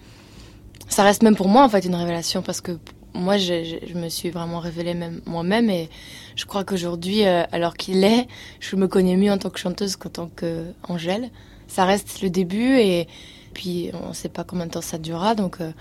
ça 0.87 1.03
reste 1.03 1.21
même 1.21 1.35
pour 1.35 1.49
moi 1.49 1.65
en 1.65 1.69
fait 1.69 1.83
une 1.83 1.95
révélation, 1.95 2.41
parce 2.41 2.61
que 2.61 2.71
moi 3.13 3.37
je 3.37 3.93
me 3.93 4.07
suis 4.07 4.29
vraiment 4.29 4.59
révélée 4.59 4.93
même 4.93 5.19
moi-même, 5.25 5.69
et 5.69 5.89
je 6.37 6.45
crois 6.45 6.63
qu'aujourd'hui, 6.63 7.25
euh, 7.25 7.43
alors 7.51 7.75
qu'il 7.75 8.05
est, 8.05 8.27
je 8.61 8.77
me 8.77 8.87
connais 8.87 9.17
mieux 9.17 9.33
en 9.33 9.37
tant 9.37 9.49
que 9.49 9.59
chanteuse 9.59 9.97
qu'en 9.97 10.09
tant 10.09 10.29
qu'Angèle. 10.29 11.29
Ça 11.67 11.83
reste 11.83 12.21
le 12.21 12.29
début, 12.29 12.77
et 12.77 13.07
puis 13.53 13.91
on 14.05 14.09
ne 14.09 14.13
sait 14.13 14.29
pas 14.29 14.45
combien 14.45 14.67
de 14.67 14.71
temps 14.71 14.81
ça 14.81 14.97
durera, 14.97 15.35
donc 15.35 15.59
euh, 15.59 15.73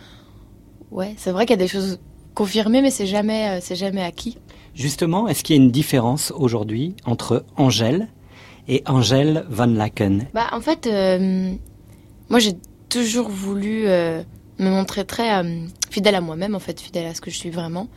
ouais, 0.93 1.14
c'est 1.16 1.32
vrai 1.32 1.47
qu'il 1.47 1.55
y 1.55 1.61
a 1.61 1.64
des 1.64 1.68
choses 1.68 1.99
confirmées, 2.34 2.82
mais 2.82 2.90
c'est 2.90 3.07
jamais, 3.07 3.49
euh, 3.49 3.59
c'est 3.61 3.76
jamais 3.76 4.03
acquis. 4.03 4.38
Justement, 4.74 5.28
est-ce 5.28 5.43
qu'il 5.43 5.57
y 5.57 5.59
a 5.59 5.62
une 5.62 5.70
différence 5.70 6.32
aujourd'hui 6.34 6.95
entre 7.05 7.45
Angèle 7.57 8.09
et 8.68 8.82
Angèle 8.86 9.45
Van 9.51 9.66
Laken? 9.66 10.28
Bah, 10.32 10.47
en 10.53 10.61
fait, 10.61 10.86
euh, 10.86 11.53
moi, 12.30 12.38
j'ai 12.38 12.55
toujours 12.88 13.28
voulu 13.28 13.86
euh, 13.86 14.22
me 14.59 14.70
montrer 14.70 15.05
très 15.05 15.43
euh, 15.43 15.66
fidèle 15.90 16.14
à 16.14 16.20
moi-même, 16.22 16.55
en 16.55 16.59
fait, 16.59 16.80
fidèle 16.80 17.07
à 17.07 17.14
ce 17.14 17.20
que 17.20 17.30
je 17.30 17.36
suis 17.36 17.51
vraiment. 17.51 17.88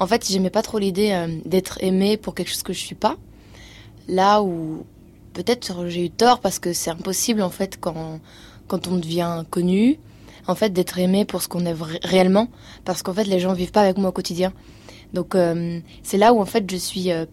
En 0.00 0.06
fait, 0.06 0.26
j'aimais 0.28 0.50
pas 0.50 0.62
trop 0.62 0.78
l'idée 0.78 1.26
d'être 1.44 1.78
aimée 1.80 2.16
pour 2.16 2.34
quelque 2.34 2.48
chose 2.48 2.64
que 2.64 2.72
je 2.72 2.80
suis 2.80 2.96
pas. 2.96 3.16
Là 4.08 4.42
où 4.42 4.84
peut-être 5.34 5.86
j'ai 5.86 6.06
eu 6.06 6.10
tort 6.10 6.40
parce 6.40 6.58
que 6.58 6.72
c'est 6.72 6.90
impossible, 6.90 7.42
en 7.42 7.50
fait, 7.50 7.78
quand, 7.80 8.18
quand 8.66 8.88
on 8.88 8.96
devient 8.96 9.44
connu, 9.50 10.00
en 10.46 10.54
fait, 10.54 10.70
d'être 10.70 10.98
aimé 10.98 11.24
pour 11.24 11.42
ce 11.42 11.48
qu'on 11.48 11.66
est 11.66 11.74
réellement. 12.02 12.48
Parce 12.84 13.02
qu'en 13.02 13.14
fait, 13.14 13.24
les 13.24 13.40
gens 13.40 13.52
vivent 13.52 13.72
pas 13.72 13.82
avec 13.82 13.98
moi 13.98 14.10
au 14.10 14.12
quotidien. 14.12 14.52
Donc, 15.12 15.34
euh, 15.34 15.80
c'est 16.02 16.18
là 16.18 16.32
où, 16.32 16.40
en 16.40 16.46
fait, 16.46 16.68
je 16.70 16.76
suis 16.76 17.12
euh, 17.12 17.24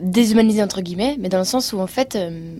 déshumanisée 0.00 0.62
entre 0.62 0.80
guillemets, 0.80 1.16
mais 1.18 1.28
dans 1.28 1.38
le 1.38 1.44
sens 1.44 1.72
où 1.72 1.78
en 1.78 1.86
fait, 1.86 2.16
euh, 2.16 2.56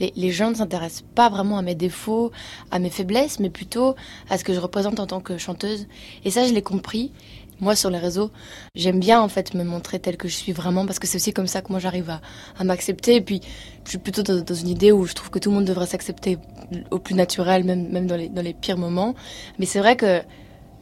les, 0.00 0.12
les 0.16 0.30
gens 0.30 0.50
ne 0.50 0.54
s'intéressent 0.54 1.04
pas 1.14 1.28
vraiment 1.28 1.58
à 1.58 1.62
mes 1.62 1.74
défauts, 1.74 2.32
à 2.70 2.78
mes 2.78 2.90
faiblesses, 2.90 3.38
mais 3.38 3.50
plutôt 3.50 3.94
à 4.30 4.38
ce 4.38 4.44
que 4.44 4.54
je 4.54 4.60
représente 4.60 4.98
en 4.98 5.06
tant 5.06 5.20
que 5.20 5.36
chanteuse. 5.38 5.86
Et 6.24 6.30
ça, 6.30 6.46
je 6.46 6.52
l'ai 6.52 6.62
compris. 6.62 7.12
Moi, 7.64 7.74
sur 7.74 7.88
les 7.88 7.98
réseaux, 7.98 8.30
j'aime 8.74 9.00
bien 9.00 9.22
en 9.22 9.28
fait 9.28 9.54
me 9.54 9.64
montrer 9.64 9.98
telle 9.98 10.18
que 10.18 10.28
je 10.28 10.34
suis 10.34 10.52
vraiment, 10.52 10.84
parce 10.84 10.98
que 10.98 11.06
c'est 11.06 11.16
aussi 11.16 11.32
comme 11.32 11.46
ça 11.46 11.62
que 11.62 11.72
moi 11.72 11.78
j'arrive 11.80 12.10
à, 12.58 12.64
m'accepter. 12.64 13.16
Et 13.16 13.20
puis, 13.22 13.40
je 13.84 13.88
suis 13.90 13.98
plutôt 13.98 14.22
dans, 14.22 14.42
dans 14.42 14.54
une 14.54 14.68
idée 14.68 14.92
où 14.92 15.06
je 15.06 15.14
trouve 15.14 15.30
que 15.30 15.38
tout 15.38 15.48
le 15.48 15.56
monde 15.56 15.64
devrait 15.64 15.86
s'accepter 15.86 16.36
au 16.90 16.98
plus 16.98 17.14
naturel, 17.14 17.64
même, 17.64 17.88
même 17.88 18.06
dans, 18.06 18.16
les, 18.16 18.28
dans 18.28 18.42
les 18.42 18.52
pires 18.52 18.76
moments. 18.76 19.14
Mais 19.58 19.64
c'est 19.64 19.78
vrai 19.78 19.96
que 19.96 20.20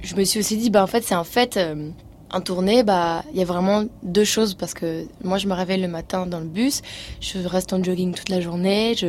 je 0.01 0.17
me 0.17 0.25
suis 0.25 0.41
aussi 0.41 0.57
dit, 0.57 0.71
bah 0.71 0.83
en 0.83 0.89
fait, 0.89 1.05
c'est 1.05 1.15
un 1.15 1.25
fait. 1.25 1.57
euh, 1.57 1.91
en 2.33 2.41
tournée, 2.41 2.83
bah, 2.83 3.25
il 3.33 3.39
y 3.39 3.43
a 3.43 3.45
vraiment 3.45 3.85
deux 4.03 4.25
choses 4.25 4.55
parce 4.55 4.75
que 4.75 5.05
moi, 5.23 5.39
je 5.39 5.47
me 5.47 5.55
réveille 5.55 5.81
le 5.81 5.89
matin 5.89 6.27
dans 6.27 6.41
le 6.41 6.47
bus, 6.47 6.81
je 7.21 7.39
reste 7.47 7.73
en 7.75 7.85
jogging 7.85 8.15
toute 8.15 8.31
la 8.31 8.41
journée, 8.41 8.95
je, 8.97 9.09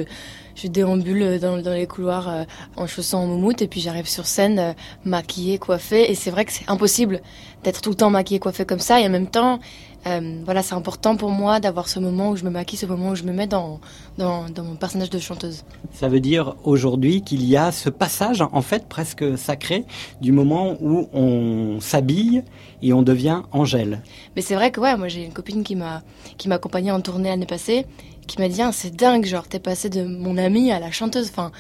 je 0.56 0.68
déambule 0.68 1.40
dans, 1.40 1.58
dans 1.58 1.74
les 1.74 1.88
couloirs 1.88 2.30
euh, 2.30 2.44
en 2.76 2.88
chaussons 2.88 3.18
en 3.18 3.28
moumoute 3.28 3.62
et 3.62 3.68
puis 3.68 3.80
j'arrive 3.80 4.08
sur 4.08 4.26
scène 4.26 4.60
euh, 4.60 4.74
maquillée, 5.06 5.58
coiffée. 5.58 6.12
Et 6.12 6.16
c'est 6.16 6.32
vrai 6.32 6.46
que 6.46 6.52
c'est 6.52 6.70
impossible 6.70 7.22
d'être 7.64 7.82
tout 7.82 7.90
le 7.90 7.96
temps 7.96 8.10
maquillée, 8.10 8.40
coiffée 8.40 8.66
comme 8.66 8.80
ça. 8.80 9.00
Et 9.00 9.06
en 9.06 9.10
même 9.10 9.28
temps, 9.28 9.60
euh, 10.06 10.42
voilà, 10.44 10.64
c'est 10.64 10.76
important 10.76 11.16
pour 11.16 11.30
moi 11.30 11.60
d'avoir 11.60 11.88
ce 11.88 12.00
moment 12.00 12.32
où 12.32 12.36
je 12.36 12.44
me 12.44 12.50
maquille, 12.50 12.78
ce 12.78 12.86
moment 12.86 13.10
où 13.10 13.16
je 13.16 13.24
me 13.24 13.32
mets 13.32 13.48
dans, 13.48 13.80
dans, 14.18 14.50
dans 14.50 14.64
mon 14.64 14.76
personnage 14.76 15.10
de 15.10 15.20
chanteuse. 15.20 15.64
Ça 15.94 16.10
veut 16.10 16.20
dire 16.20 16.56
aujourd'hui 16.64 17.22
qu'il 17.22 17.46
y 17.46 17.56
a 17.56 17.72
ce 17.72 17.90
passage, 17.90 18.42
en 18.42 18.62
fait, 18.62 18.88
presque 18.88 19.38
sacré, 19.38 19.86
du 20.22 20.32
moment 20.32 20.76
où 20.82 21.08
on 21.14 21.80
s'habille 21.80 22.44
et 22.82 22.92
on 22.94 23.02
devient 23.02 23.42
Angèle. 23.52 24.02
Mais 24.36 24.42
c'est 24.42 24.56
vrai 24.56 24.72
que 24.72 24.82
ouais, 24.82 24.98
moi 24.98 25.08
j'ai 25.08 25.24
une 25.24 25.34
copine 25.34 25.64
qui 25.64 25.76
m'a 25.76 26.04
qui 26.38 26.50
m'a 26.50 26.56
accompagnée 26.56 26.92
en 26.92 27.00
tournée 27.00 27.30
l'année 27.30 27.46
passée, 27.46 27.86
qui 28.28 28.40
m'a 28.40 28.50
dit 28.50 28.62
Ah, 28.62 28.72
c'est 28.74 28.96
dingue, 28.96 29.26
genre 29.26 29.48
t'es 29.48 29.60
passée 29.60 29.90
de 29.90 30.04
mon 30.04 30.38
amie 30.38 30.72
à 30.72 30.80
la 30.80 30.92
chanteuse. 30.92 31.30
Enfin, 31.30 31.52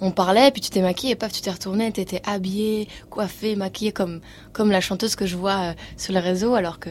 on 0.00 0.10
parlait, 0.10 0.50
puis 0.50 0.60
tu 0.60 0.70
t'es 0.70 0.80
maquillée, 0.80 1.12
et 1.12 1.16
paf, 1.16 1.32
tu 1.32 1.40
t'es 1.40 1.50
retournée, 1.50 1.92
t'étais 1.92 2.22
habillée, 2.26 2.88
coiffée, 3.10 3.56
maquillée 3.56 3.92
comme 3.92 4.20
comme 4.52 4.70
la 4.70 4.80
chanteuse 4.80 5.16
que 5.16 5.26
je 5.26 5.36
vois 5.36 5.70
euh, 5.70 5.72
sur 5.96 6.12
les 6.12 6.20
réseaux, 6.20 6.54
alors 6.54 6.78
que 6.78 6.90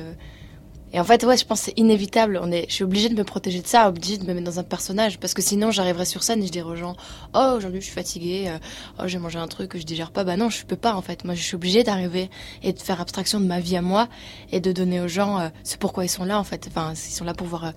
et 0.93 0.99
en 0.99 1.03
fait, 1.03 1.25
ouais, 1.25 1.35
je 1.35 1.45
pense 1.45 1.61
que 1.61 1.65
c'est 1.65 1.79
inévitable. 1.79 2.39
On 2.41 2.51
est, 2.51 2.65
je 2.69 2.75
suis 2.75 2.83
obligée 2.83 3.09
de 3.09 3.15
me 3.15 3.23
protéger 3.23 3.61
de 3.61 3.67
ça, 3.67 3.89
obligée 3.89 4.19
de 4.19 4.25
me 4.25 4.33
mettre 4.35 4.45
dans 4.45 4.59
un 4.59 4.63
personnage, 4.63 5.19
parce 5.19 5.33
que 5.33 5.41
sinon, 5.41 5.71
j'arriverais 5.71 6.05
sur 6.05 6.21
scène 6.21 6.43
et 6.43 6.45
je 6.45 6.51
dirais 6.51 6.69
aux 6.69 6.75
gens, 6.75 6.95
oh, 7.33 7.53
aujourd'hui, 7.57 7.81
je 7.81 7.85
suis 7.85 7.95
fatiguée, 7.95 8.45
euh, 8.47 8.59
oh, 8.99 9.07
j'ai 9.07 9.17
mangé 9.17 9.39
un 9.39 9.47
truc 9.47 9.71
que 9.71 9.79
je 9.79 9.85
digère 9.85 10.11
pas. 10.11 10.23
Bah 10.23 10.37
non, 10.37 10.51
je 10.51 10.63
peux 10.65 10.75
pas, 10.75 10.93
en 10.93 11.01
fait. 11.01 11.25
Moi, 11.25 11.33
je 11.33 11.41
suis 11.41 11.55
obligée 11.55 11.83
d'arriver 11.83 12.29
et 12.61 12.73
de 12.73 12.79
faire 12.79 13.01
abstraction 13.01 13.39
de 13.39 13.45
ma 13.45 13.59
vie 13.59 13.75
à 13.75 13.81
moi 13.81 14.07
et 14.51 14.59
de 14.59 14.71
donner 14.71 15.01
aux 15.01 15.07
gens 15.07 15.39
euh, 15.39 15.49
ce 15.63 15.77
pourquoi 15.77 16.05
ils 16.05 16.09
sont 16.09 16.25
là, 16.25 16.39
en 16.39 16.43
fait. 16.43 16.67
Enfin, 16.67 16.93
ils 16.93 16.97
sont 16.97 17.25
là 17.25 17.33
pour 17.33 17.47
voir 17.47 17.65
euh, 17.65 17.71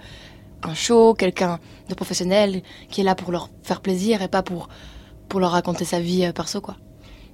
un 0.62 0.74
show, 0.74 1.14
quelqu'un 1.14 1.58
de 1.88 1.94
professionnel 1.94 2.62
qui 2.90 3.00
est 3.00 3.04
là 3.04 3.14
pour 3.14 3.32
leur 3.32 3.48
faire 3.62 3.80
plaisir 3.80 4.20
et 4.20 4.28
pas 4.28 4.42
pour 4.42 4.68
pour 5.28 5.40
leur 5.40 5.50
raconter 5.50 5.84
sa 5.84 5.98
vie 5.98 6.30
perso, 6.32 6.60
quoi. 6.60 6.76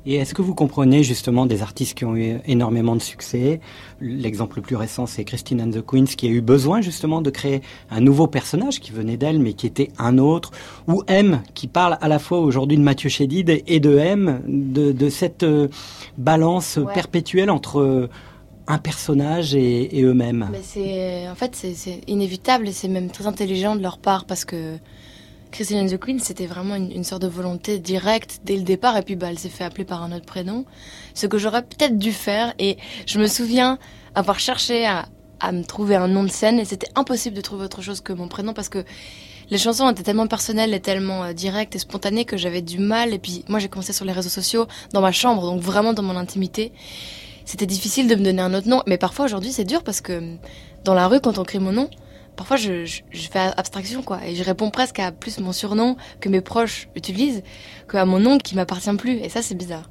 Et 0.05 0.16
est-ce 0.16 0.34
que 0.34 0.42
vous 0.42 0.55
comprenez 0.55 1.05
justement 1.05 1.46
des 1.46 1.62
artistes 1.62 1.96
qui 1.96 2.05
ont 2.05 2.16
eu 2.16 2.38
énormément 2.46 2.96
de 2.96 3.00
succès? 3.03 3.61
L'exemple 4.00 4.57
le 4.57 4.62
plus 4.62 4.74
récent, 4.74 5.07
c'est 5.07 5.22
Christine 5.22 5.62
and 5.62 5.70
the 5.70 5.80
Queens, 5.86 6.07
qui 6.16 6.26
a 6.26 6.30
eu 6.30 6.40
besoin 6.40 6.80
justement 6.80 7.22
de 7.22 7.30
créer 7.30 7.62
un 7.88 8.00
nouveau 8.00 8.26
personnage 8.26 8.80
qui 8.80 8.90
venait 8.90 9.16
d'elle, 9.16 9.38
mais 9.38 9.53
qui 9.53 9.66
était 9.66 9.90
un 9.98 10.18
autre. 10.18 10.50
Ou 10.88 11.05
M, 11.07 11.42
qui 11.55 11.68
parle 11.68 11.98
à 12.00 12.09
la 12.09 12.18
fois 12.18 12.40
aujourd'hui 12.40 12.76
de 12.76 12.82
Mathieu 12.82 13.09
Chédid 13.09 13.62
et 13.64 13.78
de 13.80 13.96
M, 13.96 14.42
de, 14.48 14.90
de 14.90 15.09
cette 15.09 15.44
euh, 15.44 15.68
balance 16.18 16.78
Ouais. 16.78 16.92
perpétuelle 16.94 17.50
entre 17.50 17.78
euh, 17.80 18.09
un 18.66 18.78
personnage 18.78 19.55
et, 19.55 19.98
et 19.98 20.03
eux-mêmes. 20.03 20.48
Mais 20.50 20.61
c'est, 20.62 21.28
en 21.28 21.34
fait, 21.36 21.55
c'est, 21.55 21.74
c'est 21.74 22.00
inévitable 22.09 22.66
et 22.66 22.72
c'est 22.72 22.88
même 22.88 23.11
très 23.11 23.26
intelligent 23.28 23.76
de 23.76 23.82
leur 23.82 23.98
part 23.98 24.24
parce 24.24 24.44
que 24.44 24.78
Christine 25.53 25.84
and 25.84 25.86
the 25.86 25.98
Queen, 25.98 26.18
c'était 26.18 26.46
vraiment 26.46 26.74
une, 26.74 27.05
sorte 27.05 27.22
de 27.22 27.28
volonté 27.28 27.78
directe 27.78 28.40
dès 28.44 28.57
le 28.57 28.62
départ. 28.62 28.96
Et 28.96 29.03
puis, 29.03 29.16
bah, 29.16 29.28
elle 29.30 29.38
s'est 29.38 29.50
fait 29.50 29.64
appeler 29.64 29.84
par 29.84 30.03
un 30.03 30.11
autre 30.11 30.24
prénom. 30.24 30.64
Ce 31.14 31.26
que 31.26 31.38
j'aurais 31.38 31.62
peut-être 31.62 31.98
dû 31.98 32.11
faire. 32.11 32.55
Et 32.59 32.78
je 33.07 33.18
me 33.18 33.26
souviens 33.26 33.78
avoir 34.14 34.38
cherché 34.40 34.86
à, 34.86 35.07
à 35.40 35.53
me 35.53 35.62
trouver 35.62 35.94
un 35.94 36.09
nom 36.09 36.24
de 36.24 36.30
scène. 36.30 36.59
Et 36.59 36.64
c'était 36.64 36.88
impossible 36.94 37.36
de 37.36 37.42
trouver 37.42 37.66
autre 37.66 37.82
chose 37.82 38.00
que 38.00 38.14
mon 38.14 38.28
prénom 38.28 38.55
parce 38.55 38.70
que 38.70 38.84
les 39.50 39.59
chansons 39.59 39.90
étaient 39.90 40.03
tellement 40.03 40.26
personnelles 40.26 40.72
et 40.72 40.80
tellement 40.80 41.24
euh, 41.24 41.32
directes 41.34 41.76
et 41.76 41.78
spontanées 41.78 42.24
que 42.24 42.38
j'avais 42.38 42.62
du 42.62 42.78
mal. 42.78 43.12
Et 43.12 43.18
puis, 43.18 43.44
moi, 43.48 43.59
j'ai 43.59 43.68
commencé 43.68 43.92
sur 43.92 44.07
les 44.07 44.12
réseaux 44.12 44.30
sociaux, 44.30 44.66
dans 44.94 45.03
ma 45.03 45.12
chambre, 45.12 45.42
donc 45.42 45.61
vraiment 45.61 45.92
dans 45.92 46.03
mon 46.03 46.16
intimité. 46.16 46.72
C'était 47.44 47.66
difficile 47.66 48.09
de 48.09 48.14
me 48.14 48.24
donner 48.24 48.40
un 48.40 48.55
autre 48.55 48.68
nom. 48.68 48.82
Mais 48.86 48.96
parfois, 48.96 49.26
aujourd'hui, 49.26 49.53
c'est 49.53 49.64
dur 49.64 49.82
parce 49.82 50.00
que 50.00 50.36
dans 50.84 50.94
la 50.94 51.09
rue, 51.09 51.20
quand 51.20 51.36
on 51.36 51.44
crie 51.44 51.59
mon 51.59 51.72
nom, 51.72 51.90
parfois 52.36 52.56
je, 52.56 52.84
je, 52.84 53.02
je 53.10 53.28
fais 53.28 53.38
abstraction 53.56 54.02
quoi 54.02 54.20
et 54.26 54.34
je 54.34 54.42
réponds 54.42 54.70
presque 54.70 54.98
à 54.98 55.12
plus 55.12 55.38
mon 55.40 55.52
surnom 55.52 55.96
que 56.20 56.28
mes 56.28 56.40
proches 56.40 56.88
utilisent 56.96 57.42
que 57.88 57.96
à 57.96 58.04
mon 58.04 58.18
nom 58.20 58.38
qui 58.38 58.54
m'appartient 58.56 58.94
plus 58.96 59.18
et 59.18 59.28
ça 59.28 59.42
c'est 59.42 59.54
bizarre. 59.54 59.88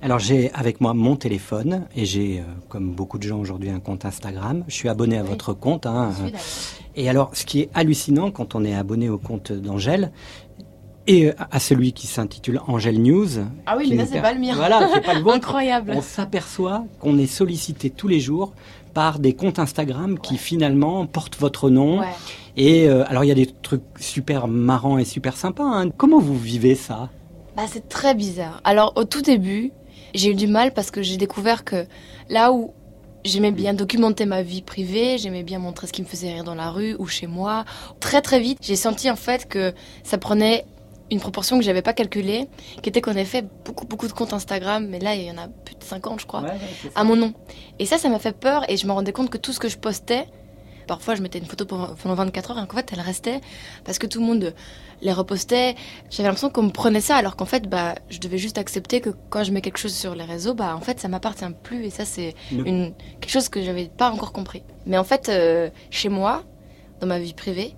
Alors 0.00 0.20
j'ai 0.20 0.52
avec 0.52 0.80
moi 0.80 0.94
mon 0.94 1.16
téléphone 1.16 1.86
et 1.96 2.04
j'ai, 2.04 2.38
euh, 2.38 2.44
comme 2.68 2.92
beaucoup 2.92 3.18
de 3.18 3.24
gens 3.24 3.38
aujourd'hui, 3.40 3.68
un 3.70 3.80
compte 3.80 4.04
Instagram. 4.04 4.64
Je 4.68 4.74
suis 4.74 4.88
abonné 4.88 5.18
à 5.18 5.24
votre 5.24 5.52
compte. 5.54 5.86
hein, 5.86 6.12
et 6.94 7.08
alors 7.08 7.30
ce 7.32 7.44
qui 7.44 7.62
est 7.62 7.70
hallucinant 7.74 8.30
quand 8.30 8.54
on 8.54 8.64
est 8.64 8.74
abonné 8.74 9.08
au 9.08 9.18
compte 9.18 9.50
d'Angèle 9.50 10.12
et 11.08 11.26
euh, 11.26 11.32
à 11.50 11.58
celui 11.58 11.92
qui 11.92 12.06
s'intitule 12.06 12.60
Angèle 12.68 13.02
News. 13.02 13.28
Ah 13.66 13.76
oui, 13.76 13.88
mais 13.90 13.96
là 13.96 14.06
c'est 14.06 14.22
pas 14.22 14.32
le 14.32 14.38
mien. 14.38 14.54
Voilà, 14.54 14.88
c'est 14.94 15.00
pas 15.00 15.14
le 15.14 15.22
vôtre. 15.22 15.36
Incroyable. 15.36 15.92
On 15.96 16.02
s'aperçoit 16.02 16.84
qu'on 17.00 17.18
est 17.18 17.26
sollicité 17.26 17.90
tous 17.90 18.06
les 18.06 18.20
jours 18.20 18.52
par 18.94 19.18
des 19.18 19.34
comptes 19.34 19.58
Instagram 19.58 20.18
qui 20.18 20.36
finalement 20.36 21.06
portent 21.06 21.38
votre 21.38 21.70
nom. 21.70 22.00
Ouais. 22.00 22.06
Et 22.56 22.88
euh, 22.88 23.04
alors 23.08 23.24
il 23.24 23.28
y 23.28 23.32
a 23.32 23.34
des 23.34 23.46
trucs 23.46 23.82
super 23.98 24.46
marrants 24.46 24.98
et 24.98 25.04
super 25.04 25.36
sympas. 25.36 25.64
hein. 25.64 25.90
Comment 25.90 26.18
vous 26.20 26.38
vivez 26.38 26.74
ça? 26.74 27.08
Bah, 27.56 27.64
c'est 27.66 27.88
très 27.88 28.14
bizarre. 28.14 28.60
Alors, 28.62 28.92
au 28.94 29.04
tout 29.04 29.22
début, 29.22 29.72
j'ai 30.14 30.30
eu 30.30 30.34
du 30.34 30.46
mal 30.46 30.72
parce 30.72 30.90
que 30.92 31.02
j'ai 31.02 31.16
découvert 31.16 31.64
que 31.64 31.86
là 32.28 32.52
où 32.52 32.72
j'aimais 33.24 33.50
bien 33.50 33.74
documenter 33.74 34.26
ma 34.26 34.42
vie 34.42 34.62
privée, 34.62 35.18
j'aimais 35.18 35.42
bien 35.42 35.58
montrer 35.58 35.86
ce 35.88 35.92
qui 35.92 36.02
me 36.02 36.06
faisait 36.06 36.32
rire 36.32 36.44
dans 36.44 36.54
la 36.54 36.70
rue 36.70 36.94
ou 36.98 37.06
chez 37.06 37.26
moi, 37.26 37.64
très 37.98 38.22
très 38.22 38.38
vite, 38.38 38.58
j'ai 38.62 38.76
senti 38.76 39.10
en 39.10 39.16
fait 39.16 39.48
que 39.48 39.72
ça 40.04 40.18
prenait 40.18 40.64
une 41.10 41.20
proportion 41.20 41.58
que 41.58 41.64
j'avais 41.64 41.82
pas 41.82 41.92
calculée, 41.94 42.48
qui 42.82 42.88
était 42.88 43.00
qu'on 43.00 43.12
avait 43.12 43.24
fait 43.24 43.46
beaucoup 43.64 43.86
beaucoup 43.86 44.08
de 44.08 44.12
comptes 44.12 44.32
Instagram, 44.32 44.86
mais 44.88 44.98
là 44.98 45.14
il 45.14 45.22
y 45.24 45.30
en 45.30 45.38
a 45.38 45.48
plus 45.48 45.74
de 45.74 45.82
50 45.84 46.20
je 46.20 46.26
crois, 46.26 46.42
à 46.94 47.04
mon 47.04 47.16
nom. 47.16 47.32
Et 47.78 47.86
ça, 47.86 47.96
ça 47.98 48.08
m'a 48.08 48.18
fait 48.18 48.36
peur 48.36 48.64
et 48.70 48.76
je 48.76 48.86
me 48.86 48.92
rendais 48.92 49.12
compte 49.12 49.30
que 49.30 49.38
tout 49.38 49.52
ce 49.52 49.58
que 49.60 49.68
je 49.68 49.78
postais, 49.78 50.26
parfois 50.86 51.14
je 51.14 51.22
mettais 51.22 51.38
une 51.38 51.44
photo 51.46 51.64
pendant 51.66 52.14
24 52.14 52.50
heures 52.50 52.62
et 52.64 52.66
qu'en 52.66 52.76
fait 52.76 52.90
elle 52.92 53.00
restait 53.00 53.40
parce 53.84 53.98
que 53.98 54.06
tout 54.06 54.20
le 54.20 54.26
monde 54.26 54.54
les 55.02 55.12
repostait. 55.12 55.76
J'avais 56.10 56.28
l'impression 56.28 56.50
qu'on 56.50 56.62
me 56.64 56.70
prenait 56.70 57.00
ça 57.02 57.16
alors 57.16 57.36
qu'en 57.36 57.44
fait 57.44 57.68
bah 57.68 57.94
je 58.10 58.18
devais 58.18 58.38
juste 58.38 58.58
accepter 58.58 59.00
que 59.00 59.10
quand 59.30 59.44
je 59.44 59.52
mets 59.52 59.60
quelque 59.60 59.76
chose 59.78 59.94
sur 59.94 60.14
les 60.14 60.24
réseaux 60.24 60.54
bah 60.54 60.74
en 60.74 60.80
fait 60.80 60.98
ça 60.98 61.08
m'appartient 61.08 61.44
plus 61.62 61.84
et 61.84 61.90
ça 61.90 62.04
c'est 62.04 62.34
Ne- 62.52 62.64
une 62.66 62.94
quelque 63.20 63.30
chose 63.30 63.48
que 63.48 63.62
j'avais 63.62 63.86
pas 63.88 64.10
encore 64.10 64.32
compris. 64.32 64.62
Mais 64.86 64.96
en 64.98 65.04
fait 65.04 65.28
euh, 65.28 65.68
chez 65.90 66.08
moi 66.08 66.42
dans 67.00 67.06
ma 67.06 67.18
vie 67.18 67.34
privée 67.34 67.74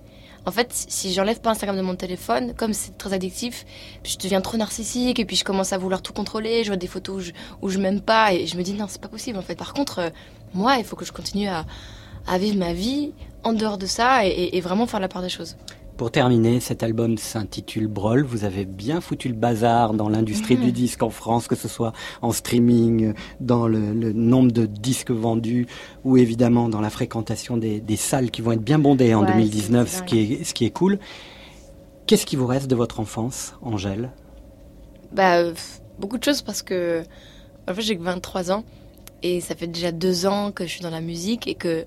en 0.47 0.51
fait, 0.51 0.69
si 0.73 1.13
j'enlève 1.13 1.41
pas 1.41 1.51
Instagram 1.51 1.77
de 1.77 1.83
mon 1.83 1.97
téléphone, 1.97 2.55
comme 2.57 2.73
c'est 2.73 2.97
très 2.97 3.13
addictif, 3.13 3.67
je 4.05 4.17
deviens 4.17 4.41
trop 4.41 4.57
narcissique 4.57 5.19
et 5.19 5.25
puis 5.25 5.37
je 5.37 5.45
commence 5.45 5.73
à 5.73 5.79
vouloir 5.79 6.03
tout 6.03 6.13
contrôler. 6.13 6.65
Je 6.65 6.69
vois 6.69 6.77
des 6.77 6.87
photos 6.87 7.33
où 7.61 7.69
je, 7.69 7.79
m'aime 7.79 8.01
pas 8.01 8.33
et 8.33 8.47
je 8.47 8.57
me 8.57 8.63
dis 8.63 8.73
non, 8.73 8.87
c'est 8.89 9.01
pas 9.01 9.09
possible 9.09 9.39
en 9.39 9.43
fait. 9.43 9.55
Par 9.55 9.75
contre, 9.75 9.99
euh, 9.99 10.11
moi, 10.55 10.77
il 10.79 10.85
faut 10.85 10.97
que 10.97 11.05
je 11.05 11.13
continue 11.13 11.49
à, 11.49 11.65
vivre 12.39 12.59
ma 12.59 12.73
vie 12.73 13.13
en 13.43 13.53
dehors 13.53 13.77
de 13.77 13.87
ça 13.87 14.25
et 14.25 14.61
vraiment 14.61 14.87
faire 14.87 15.01
la 15.01 15.09
part 15.09 15.23
des 15.23 15.29
choses. 15.29 15.57
Pour 16.01 16.11
terminer, 16.11 16.61
cet 16.61 16.83
album 16.83 17.19
s'intitule 17.19 17.87
Brol. 17.87 18.23
Vous 18.25 18.45
avez 18.45 18.65
bien 18.65 19.03
foutu 19.03 19.29
le 19.29 19.35
bazar 19.35 19.93
dans 19.93 20.09
l'industrie 20.09 20.55
Mhm. 20.57 20.63
du 20.63 20.73
disque 20.73 21.03
en 21.03 21.11
France, 21.11 21.47
que 21.47 21.55
ce 21.55 21.69
soit 21.69 21.93
en 22.23 22.33
streaming, 22.33 23.13
dans 23.39 23.69
le, 23.69 23.93
le 23.93 24.15
nombre 24.15 24.51
de 24.51 24.65
disques 24.65 25.11
vendus, 25.11 25.67
ou 26.07 26.17
évidemment 26.17 26.71
dans 26.71 26.81
la 26.81 26.89
fréquentation 26.89 27.59
des, 27.59 27.81
des 27.81 27.97
salles 27.97 28.31
qui 28.31 28.41
vont 28.41 28.53
être 28.53 28.63
bien 28.65 28.79
bondées 28.79 29.13
en 29.15 29.21
Ouais, 29.21 29.27
2019, 29.27 29.91
c'est 29.91 29.99
ce 29.99 30.03
qui, 30.05 30.19
est, 30.21 30.45
ce 30.45 30.55
qui 30.55 30.65
est 30.65 30.71
cool. 30.71 30.99
Qu'est-ce 32.07 32.25
qui 32.25 32.37
vous 32.37 32.47
reste 32.47 32.69
de 32.71 32.77
votre 32.77 32.99
enfance, 32.99 33.53
Angèle? 33.61 34.09
Bah, 35.13 35.53
beaucoup 35.99 36.17
de 36.17 36.25
choses 36.25 36.41
parce 36.41 36.63
que 36.63 37.03
en 37.69 37.75
fait 37.75 37.83
j'ai 37.83 37.99
que 37.99 38.03
23 38.03 38.51
ans 38.53 38.65
et 39.23 39.43
ça 39.43 39.55
fait 39.55 39.67
déjà 39.67 39.93
deux 39.93 40.25
ans 40.25 40.51
que 40.51 40.65
je 40.65 40.71
suis 40.71 40.81
dans 40.81 40.89
la 40.89 41.03
musique 41.03 41.47
et 41.47 41.57
que 41.57 41.85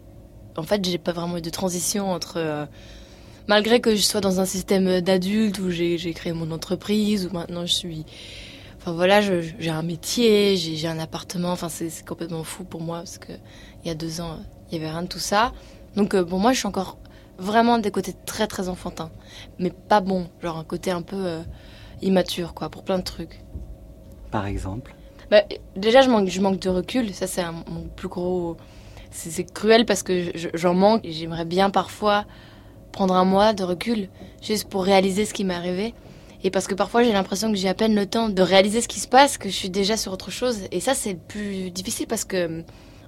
en 0.56 0.62
fait 0.62 0.86
j'ai 0.86 1.00
pas 1.00 1.14
vraiment 1.14 1.38
eu 1.40 1.42
de 1.42 1.50
transition 1.50 2.12
entre 2.12 2.36
euh, 2.38 2.68
malgré 3.48 3.82
que 3.82 3.96
je 3.96 4.02
sois 4.02 4.22
dans 4.22 4.40
un 4.40 4.46
système 4.46 5.02
d'adulte 5.02 5.60
où 5.60 5.70
j'ai 5.70 6.14
créé 6.14 6.34
mon 6.34 6.52
entreprise 6.52 7.26
où 7.26 7.34
maintenant 7.34 7.66
je 7.66 7.74
suis 7.74 8.06
enfin 8.78 8.92
voilà 8.94 9.22
j'ai 9.22 9.70
un 9.70 9.84
métier 9.84 10.56
j'ai 10.58 10.88
un 10.88 11.00
appartement 11.00 11.52
enfin 11.52 11.70
c'est 11.70 12.06
complètement 12.06 12.44
fou 12.44 12.64
pour 12.64 12.82
moi 12.82 13.00
parce 13.00 13.18
que 13.18 13.34
il 13.84 13.88
y 13.88 13.92
a 13.92 13.96
deux 13.96 14.22
ans 14.22 14.40
il 14.72 14.78
y 14.78 14.82
avait 14.82 14.90
rien 14.92 15.04
de 15.04 15.08
tout 15.08 15.20
ça 15.20 15.52
donc 15.96 16.16
euh, 16.16 16.24
pour 16.24 16.40
moi 16.40 16.54
je 16.54 16.60
suis 16.60 16.68
encore 16.68 16.98
vraiment 17.38 17.78
des 17.80 17.92
côtés 17.92 18.14
très 18.26 18.48
très 18.48 18.70
enfantins 18.70 19.12
mais 19.60 19.72
pas 19.72 20.02
bon 20.02 20.28
genre 20.42 20.58
un 20.58 20.64
côté 20.64 20.92
un 20.92 21.02
peu 21.02 21.18
euh, 21.26 21.42
immature 22.02 22.54
quoi 22.54 22.70
pour 22.70 22.84
plein 22.84 22.98
de 23.00 23.04
trucs 23.04 23.42
par 24.32 24.46
exemple? 24.46 24.96
Bah, 25.30 25.44
déjà, 25.76 26.02
je 26.02 26.10
manque, 26.10 26.28
je 26.30 26.42
manque 26.42 26.60
de 26.60 26.70
recul. 26.70 27.14
Ça, 27.14 27.28
c'est 27.28 27.44
mon 27.44 27.88
plus 27.96 28.08
gros. 28.08 28.58
C'est 29.12 29.44
cruel 29.54 29.86
parce 29.86 30.02
que 30.02 30.32
je- 30.36 30.50
j'en 30.56 30.74
manque 30.74 31.06
et 31.06 31.12
j'aimerais 31.12 31.46
bien 31.46 31.70
parfois 31.70 32.26
prendre 32.94 33.14
un 33.16 33.26
mois 33.26 33.52
de 33.52 33.64
recul 33.66 34.08
juste 34.42 34.70
pour 34.70 34.86
réaliser 34.86 35.26
ce 35.26 35.34
qui 35.34 35.44
m'est 35.44 35.54
arrivé. 35.54 35.94
Et 36.46 36.52
parce 36.52 36.68
que 36.68 36.76
parfois, 36.76 37.04
j'ai 37.04 37.12
l'impression 37.12 37.52
que 37.52 37.58
j'ai 37.58 37.68
à 37.68 37.74
peine 37.74 37.96
le 37.96 38.06
temps 38.06 38.30
de 38.30 38.42
réaliser 38.42 38.82
ce 38.82 38.88
qui 38.88 39.00
se 39.02 39.08
passe, 39.08 39.38
que 39.38 39.50
je 39.50 39.54
suis 39.54 39.70
déjà 39.70 39.98
sur 39.98 40.14
autre 40.14 40.32
chose. 40.32 40.60
Et 40.72 40.80
ça, 40.80 40.94
c'est 40.94 41.14
le 41.14 41.20
plus 41.20 41.72
difficile 41.72 42.08
parce 42.08 42.24
que, 42.24 42.64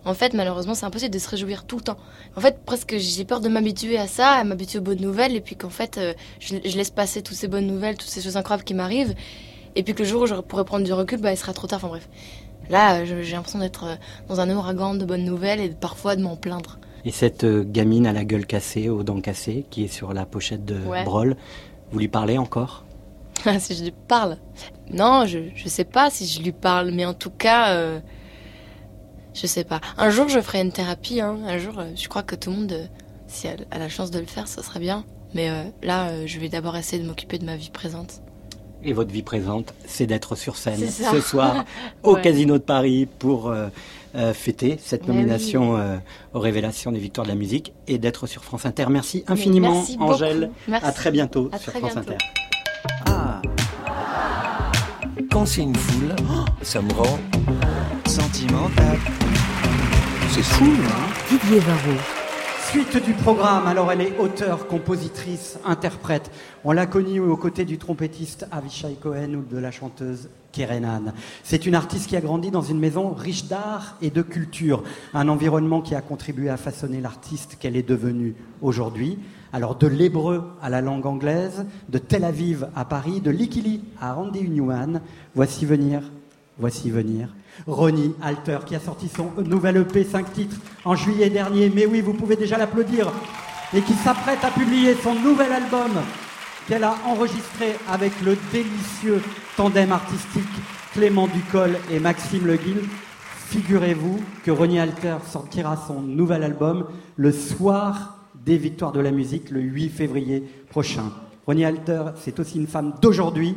en 0.05 0.13
fait, 0.13 0.33
malheureusement, 0.33 0.73
c'est 0.73 0.85
impossible 0.85 1.13
de 1.13 1.19
se 1.19 1.29
réjouir 1.29 1.65
tout 1.65 1.77
le 1.77 1.83
temps. 1.83 1.97
En 2.35 2.41
fait, 2.41 2.59
presque, 2.65 2.95
j'ai 2.97 3.25
peur 3.25 3.41
de 3.41 3.49
m'habituer 3.49 3.97
à 3.97 4.07
ça, 4.07 4.31
à 4.31 4.43
m'habituer 4.43 4.79
aux 4.79 4.83
bonnes 4.83 5.01
nouvelles, 5.01 5.35
et 5.35 5.41
puis 5.41 5.55
qu'en 5.55 5.69
fait, 5.69 5.97
euh, 5.97 6.13
je, 6.39 6.55
je 6.63 6.77
laisse 6.77 6.91
passer 6.91 7.21
toutes 7.21 7.37
ces 7.37 7.47
bonnes 7.47 7.67
nouvelles, 7.67 7.97
toutes 7.97 8.09
ces 8.09 8.21
choses 8.21 8.37
incroyables 8.37 8.63
qui 8.63 8.73
m'arrivent. 8.73 9.15
Et 9.75 9.83
puis 9.83 9.93
que 9.93 10.03
le 10.03 10.09
jour 10.09 10.23
où 10.23 10.25
je 10.25 10.35
pourrais 10.35 10.63
prendre 10.65 10.85
du 10.85 10.93
recul, 10.93 11.19
bah, 11.19 11.31
il 11.31 11.37
sera 11.37 11.53
trop 11.53 11.67
tard. 11.67 11.77
Enfin 11.77 11.89
bref. 11.89 12.07
Là, 12.69 12.99
euh, 12.99 13.05
j'ai 13.05 13.33
l'impression 13.33 13.59
d'être 13.59 13.83
euh, 13.83 13.95
dans 14.27 14.39
un 14.39 14.49
ouragan 14.49 14.95
de 14.95 15.05
bonnes 15.05 15.25
nouvelles 15.25 15.59
et 15.59 15.69
parfois 15.69 16.15
de 16.15 16.21
m'en 16.21 16.35
plaindre. 16.35 16.79
Et 17.05 17.11
cette 17.11 17.43
euh, 17.43 17.63
gamine 17.63 18.07
à 18.07 18.13
la 18.13 18.25
gueule 18.25 18.45
cassée, 18.47 18.89
aux 18.89 19.03
dents 19.03 19.21
cassées, 19.21 19.65
qui 19.69 19.83
est 19.85 19.87
sur 19.87 20.13
la 20.13 20.25
pochette 20.25 20.65
de 20.65 20.79
Ouais. 20.85 21.03
Brol, 21.03 21.35
vous 21.91 21.99
lui 21.99 22.07
parlez 22.07 22.37
encore? 22.37 22.83
Si 23.59 23.75
je 23.75 23.83
lui 23.83 23.93
parle. 24.07 24.37
Non, 24.91 25.25
je, 25.27 25.39
je 25.55 25.67
sais 25.69 25.83
pas 25.83 26.09
si 26.09 26.25
je 26.25 26.41
lui 26.41 26.51
parle, 26.51 26.91
mais 26.91 27.05
en 27.05 27.13
tout 27.13 27.29
cas, 27.29 27.73
euh, 27.75 27.99
je 29.33 29.45
sais 29.45 29.63
pas. 29.63 29.81
Un 29.97 30.09
jour, 30.09 30.29
je 30.29 30.39
ferai 30.39 30.61
une 30.61 30.71
thérapie. 30.71 31.21
Hein. 31.21 31.37
Un 31.45 31.57
jour, 31.59 31.77
euh, 31.77 31.91
je 31.95 32.07
crois 32.07 32.23
que 32.23 32.35
tout 32.35 32.49
le 32.49 32.55
monde, 32.57 32.71
euh, 32.71 32.85
si 33.27 33.45
elle 33.47 33.67
a 33.71 33.77
la 33.77 33.89
chance 33.89 34.09
de 34.09 34.19
le 34.19 34.25
faire, 34.25 34.47
ça 34.47 34.63
serait 34.63 34.79
bien. 34.79 35.05
Mais 35.35 35.49
euh, 35.49 35.63
là, 35.83 36.25
je 36.25 36.39
vais 36.39 36.49
d'abord 36.49 36.75
essayer 36.77 37.01
de 37.01 37.07
m'occuper 37.07 37.37
de 37.37 37.45
ma 37.45 37.55
vie 37.55 37.69
présente. 37.69 38.21
Et 38.83 38.93
votre 38.93 39.11
vie 39.11 39.23
présente, 39.23 39.73
c'est 39.85 40.05
d'être 40.05 40.35
sur 40.35 40.55
scène 40.57 40.87
ce 40.89 41.19
soir 41.19 41.65
au 42.03 42.13
Ouais. 42.15 42.21
Casino 42.21 42.53
de 42.57 42.63
Paris 42.63 43.07
pour 43.19 43.49
euh, 43.49 43.67
euh, 44.15 44.33
fêter 44.33 44.77
cette 44.81 45.07
Mais 45.07 45.13
nomination 45.13 45.73
oui. 45.75 45.79
euh, 45.81 45.97
aux 46.33 46.39
révélations 46.39 46.91
des 46.91 46.99
victoires 46.99 47.25
de 47.25 47.31
la 47.31 47.37
musique 47.37 47.73
et 47.87 47.97
d'être 47.97 48.27
sur 48.27 48.43
France 48.43 48.65
Inter. 48.65 48.85
Merci 48.89 49.23
infiniment, 49.27 49.73
merci. 49.75 49.97
Angèle. 49.99 50.51
Merci. 50.67 50.85
À 50.87 50.91
très 50.91 51.11
bientôt 51.11 51.49
À 51.51 51.57
sur 51.59 51.71
très 51.71 51.79
France 51.79 51.93
bientôt. 51.93 52.11
Inter. 52.11 52.25
Ah. 53.07 53.41
Quand 55.31 55.45
c'est 55.45 55.61
une 55.63 55.75
foule, 55.75 56.15
ça 56.61 56.81
me 56.81 56.91
rend 56.93 57.19
sentimental. 58.07 58.97
C'est 60.29 60.43
fou, 60.43 60.65
hein 60.65 61.13
Didier 61.29 61.59
Varro. 61.59 61.97
Suite 62.69 63.03
du 63.05 63.13
programme, 63.13 63.67
alors 63.67 63.91
elle 63.91 64.01
est 64.01 64.17
auteure, 64.17 64.67
compositrice, 64.67 65.59
interprète. 65.65 66.29
On 66.65 66.71
l'a 66.73 66.85
connue 66.87 67.19
aux 67.21 67.37
côtés 67.37 67.63
du 67.63 67.77
trompettiste 67.77 68.47
Avishai 68.51 68.95
Cohen 69.01 69.33
ou 69.35 69.43
de 69.49 69.57
la 69.57 69.71
chanteuse 69.71 70.29
C'est 71.43 71.65
une 71.65 71.75
artiste 71.75 72.07
qui 72.07 72.15
a 72.15 72.21
grandi 72.21 72.51
dans 72.51 72.61
une 72.61 72.79
maison 72.79 73.13
riche 73.13 73.45
d'art 73.45 73.95
et 74.01 74.09
de 74.09 74.21
culture, 74.21 74.83
un 75.13 75.27
environnement 75.27 75.81
qui 75.81 75.95
a 75.95 76.01
contribué 76.01 76.49
à 76.49 76.57
façonner 76.57 77.01
l'artiste 77.01 77.57
qu'elle 77.59 77.75
est 77.75 77.87
devenue 77.87 78.35
aujourd'hui. 78.61 79.19
Alors 79.51 79.75
de 79.75 79.87
l'hébreu 79.87 80.43
à 80.61 80.69
la 80.69 80.81
langue 80.81 81.05
anglaise, 81.05 81.65
de 81.89 81.97
Tel 81.97 82.23
Aviv 82.23 82.67
à 82.75 82.85
Paris, 82.85 83.21
de 83.21 83.31
Likili 83.31 83.81
à 84.01 84.13
Randy 84.13 84.49
Newman, 84.49 85.01
voici 85.33 85.65
venir, 85.65 86.01
voici 86.57 86.89
venir. 86.89 87.29
Ronnie 87.67 88.13
Alter 88.21 88.59
qui 88.65 88.75
a 88.75 88.79
sorti 88.79 89.07
son 89.07 89.31
nouvel 89.43 89.77
EP 89.77 90.03
5 90.03 90.33
titres 90.33 90.57
en 90.83 90.95
juillet 90.95 91.29
dernier, 91.29 91.71
mais 91.73 91.85
oui, 91.85 92.01
vous 92.01 92.13
pouvez 92.13 92.35
déjà 92.35 92.57
l'applaudir, 92.57 93.11
et 93.73 93.81
qui 93.81 93.93
s'apprête 93.93 94.43
à 94.43 94.51
publier 94.51 94.93
son 94.95 95.15
nouvel 95.15 95.51
album 95.51 95.91
qu'elle 96.67 96.83
a 96.83 96.95
enregistré 97.05 97.75
avec 97.89 98.11
le 98.21 98.37
délicieux 98.51 99.21
tandem 99.55 99.91
artistique 99.91 100.43
Clément 100.93 101.27
Ducol 101.27 101.77
et 101.91 101.99
Maxime 101.99 102.45
Le 102.45 102.55
Guil. 102.55 102.81
Figurez-vous 103.47 104.19
que 104.43 104.51
Ronnie 104.51 104.79
Alter 104.79 105.17
sortira 105.27 105.77
son 105.87 106.01
nouvel 106.01 106.43
album 106.43 106.85
le 107.15 107.31
soir 107.31 108.17
des 108.45 108.57
Victoires 108.57 108.91
de 108.91 108.99
la 108.99 109.11
musique, 109.11 109.49
le 109.49 109.61
8 109.61 109.89
février 109.89 110.43
prochain. 110.69 111.11
Ronnie 111.45 111.65
Alter, 111.65 112.03
c'est 112.17 112.39
aussi 112.39 112.57
une 112.57 112.67
femme 112.67 112.93
d'aujourd'hui 113.01 113.55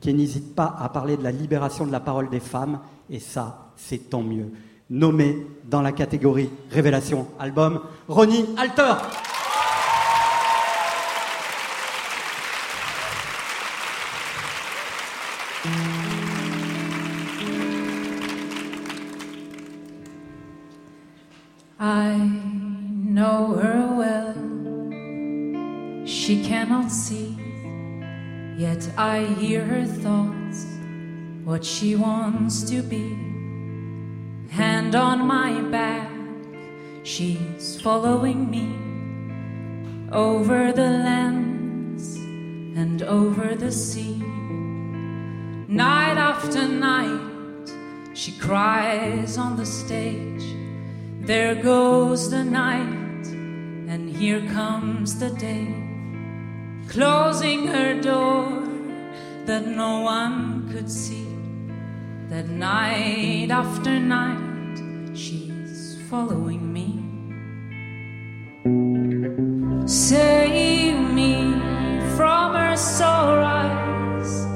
qui 0.00 0.12
n'hésite 0.14 0.54
pas 0.54 0.76
à 0.78 0.88
parler 0.88 1.16
de 1.16 1.22
la 1.22 1.32
libération 1.32 1.86
de 1.86 1.92
la 1.92 2.00
parole 2.00 2.30
des 2.30 2.40
femmes, 2.40 2.80
et 3.10 3.18
ça, 3.18 3.72
c'est 3.76 4.10
tant 4.10 4.22
mieux. 4.22 4.50
Nommée 4.88 5.46
dans 5.64 5.82
la 5.82 5.92
catégorie 5.92 6.50
Révélation 6.70 7.28
Album, 7.38 7.80
Ronnie 8.08 8.46
Alter. 8.56 8.94
See, 26.90 27.38
yet 28.56 28.90
I 28.96 29.24
hear 29.38 29.64
her 29.64 29.86
thoughts, 29.86 30.66
what 31.44 31.64
she 31.64 31.94
wants 31.94 32.64
to 32.64 32.82
be. 32.82 33.16
Hand 34.50 34.94
on 34.94 35.26
my 35.26 35.60
back, 35.70 36.10
she's 37.04 37.80
following 37.80 38.50
me 38.50 38.68
over 40.12 40.72
the 40.72 40.90
lands 40.90 42.16
and 42.16 43.02
over 43.02 43.54
the 43.54 43.70
sea. 43.70 44.16
Night 45.68 46.18
after 46.18 46.66
night, 46.66 47.70
she 48.12 48.32
cries 48.32 49.38
on 49.38 49.56
the 49.56 49.64
stage. 49.64 50.44
There 51.20 51.54
goes 51.54 52.30
the 52.30 52.42
night, 52.42 53.26
and 53.92 54.10
here 54.10 54.44
comes 54.48 55.18
the 55.20 55.30
day. 55.30 55.79
Closing 56.90 57.68
her 57.68 58.00
door 58.00 58.64
that 59.46 59.64
no 59.64 60.00
one 60.00 60.68
could 60.72 60.90
see. 60.90 61.24
That 62.28 62.48
night 62.48 63.48
after 63.52 64.00
night, 64.00 64.76
she's 65.14 66.02
following 66.10 66.72
me. 66.72 66.98
Save 69.86 70.98
me 71.14 71.52
from 72.16 72.54
her 72.56 72.76
sore 72.76 73.38
eyes, 73.38 74.46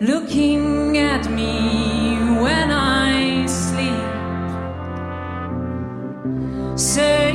looking 0.00 0.96
at 0.96 1.28
me 1.28 2.14
when 2.40 2.70
I 2.70 3.46
sleep. 3.46 4.06
Save 6.78 7.29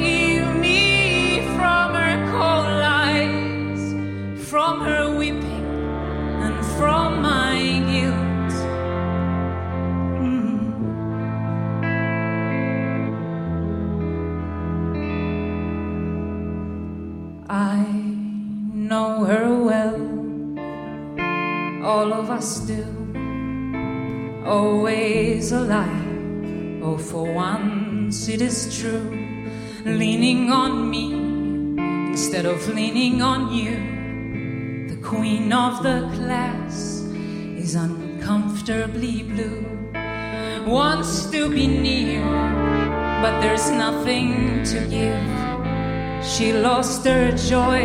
all 22.06 22.14
of 22.14 22.30
us 22.30 22.60
do. 22.60 22.86
Always 24.46 25.52
alive, 25.52 26.84
oh, 26.84 26.98
for 27.00 27.34
once 27.34 28.28
it 28.30 28.42
is 28.42 28.80
true. 28.80 29.10
Leaning 29.86 30.52
on 30.52 30.88
me 30.88 31.06
instead 32.12 32.46
of 32.46 32.68
leaning 32.70 33.24
on 33.24 33.52
you. 33.52 33.74
The 34.90 35.02
queen 35.02 35.52
of 35.52 35.82
the 35.82 36.00
class 36.18 37.02
is 37.64 37.74
uncomfortably 37.74 39.24
blue. 39.24 39.66
Wants 40.68 41.26
to 41.32 41.50
be 41.50 41.66
near, 41.66 42.22
but 43.24 43.42
there's 43.42 43.72
nothing 43.72 44.64
to 44.72 44.80
give. 44.98 45.26
She 46.24 46.54
lost 46.54 47.04
her 47.06 47.32
joy, 47.32 47.82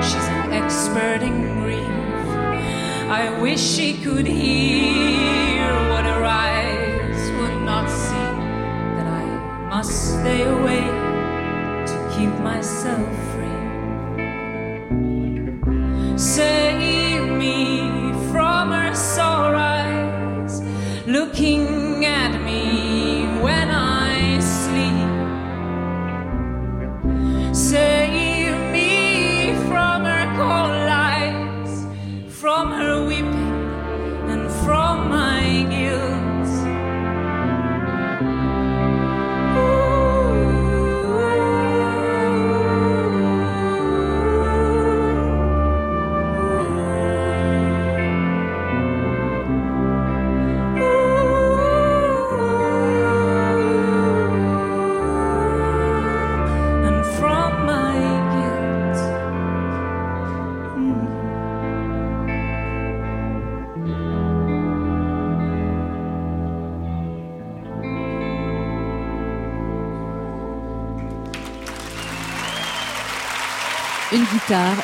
she's 0.00 0.28
an 0.36 0.52
expert 0.52 1.22
in. 1.22 1.61
I 3.12 3.28
wish 3.42 3.60
she 3.60 3.98
could 4.02 4.26
hear 4.26 5.66
what 5.90 6.06
her 6.06 6.24
eyes 6.24 7.20
would 7.38 7.60
not 7.62 7.86
see. 7.90 8.30
That 8.96 9.06
I 9.06 9.24
must 9.68 9.92
stay 10.14 10.44
away 10.44 10.86
to 11.90 11.96
keep 12.14 12.32
myself 12.40 13.06
free. 13.32 13.66
Save 16.16 17.36
me 17.36 17.91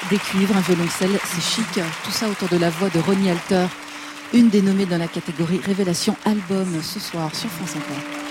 des 0.09 0.17
cuivres, 0.17 0.57
un 0.57 0.61
violoncelle, 0.61 1.19
c'est 1.25 1.43
chic. 1.43 1.81
Tout 2.05 2.11
ça 2.11 2.29
autour 2.29 2.49
de 2.49 2.57
la 2.57 2.71
voix 2.71 2.89
de 2.89 2.99
Ronnie 3.01 3.31
Alter, 3.31 3.67
une 4.33 4.49
des 4.49 4.63
nommées 4.63 4.87
dans 4.87 4.99
la 4.99 5.09
catégorie 5.09 5.61
Révélation 5.65 6.17
Album 6.25 6.67
ce 6.83 6.99
soir 6.99 7.35
sur 7.35 7.51
France 7.51 7.77
Inter. 7.77 8.28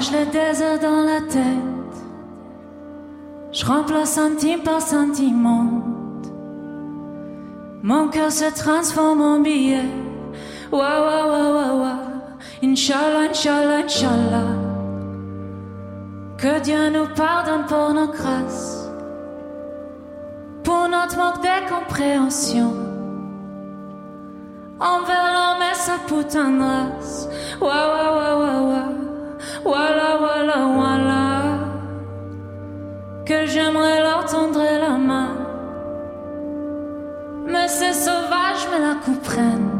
Vois-je 0.00 0.16
le 0.16 0.24
désert 0.30 0.78
dans 0.78 1.02
la 1.02 1.20
tête. 1.20 1.96
Je 3.52 3.66
remplace 3.66 4.12
centime 4.12 4.60
par 4.60 4.80
sentiment. 4.80 5.66
Mon 7.82 8.08
cœur 8.08 8.32
se 8.32 8.50
transforme 8.54 9.20
en 9.20 9.40
billet. 9.40 9.90
Wa 10.72 10.78
wa 10.78 11.26
wa 11.26 11.74
wa 11.74 11.92
Inch'Allah, 12.62 13.28
Inch'Allah, 13.28 13.84
Inch'Allah. 13.84 14.50
Que 16.38 16.60
Dieu 16.60 16.88
nous 16.88 17.08
pardonne 17.14 17.66
pour 17.66 17.92
nos 17.92 18.08
grâces. 18.08 18.88
Pour 20.64 20.88
notre 20.88 21.18
manque 21.18 21.42
de 21.42 21.68
compréhension. 21.68 22.72
Envers 24.80 25.28
l'homme 25.34 25.62
et 25.70 25.74
sa 25.74 25.98
putain 26.06 26.52
de 26.52 26.62
race 26.62 27.28
wa 27.60 27.68
wa 27.68 28.12
wa 28.16 28.62
wa 28.62 28.89
Voilà, 29.64 30.16
voilà, 30.18 30.56
voilà. 30.74 31.30
Que 33.26 33.46
j'aimerais 33.46 34.00
leur 34.00 34.24
tendre 34.24 34.58
la 34.58 34.96
main. 34.96 35.28
Mais 37.46 37.68
ces 37.68 37.92
sauvages 37.92 38.66
me 38.72 38.80
la 38.86 38.94
comprennent. 39.04 39.70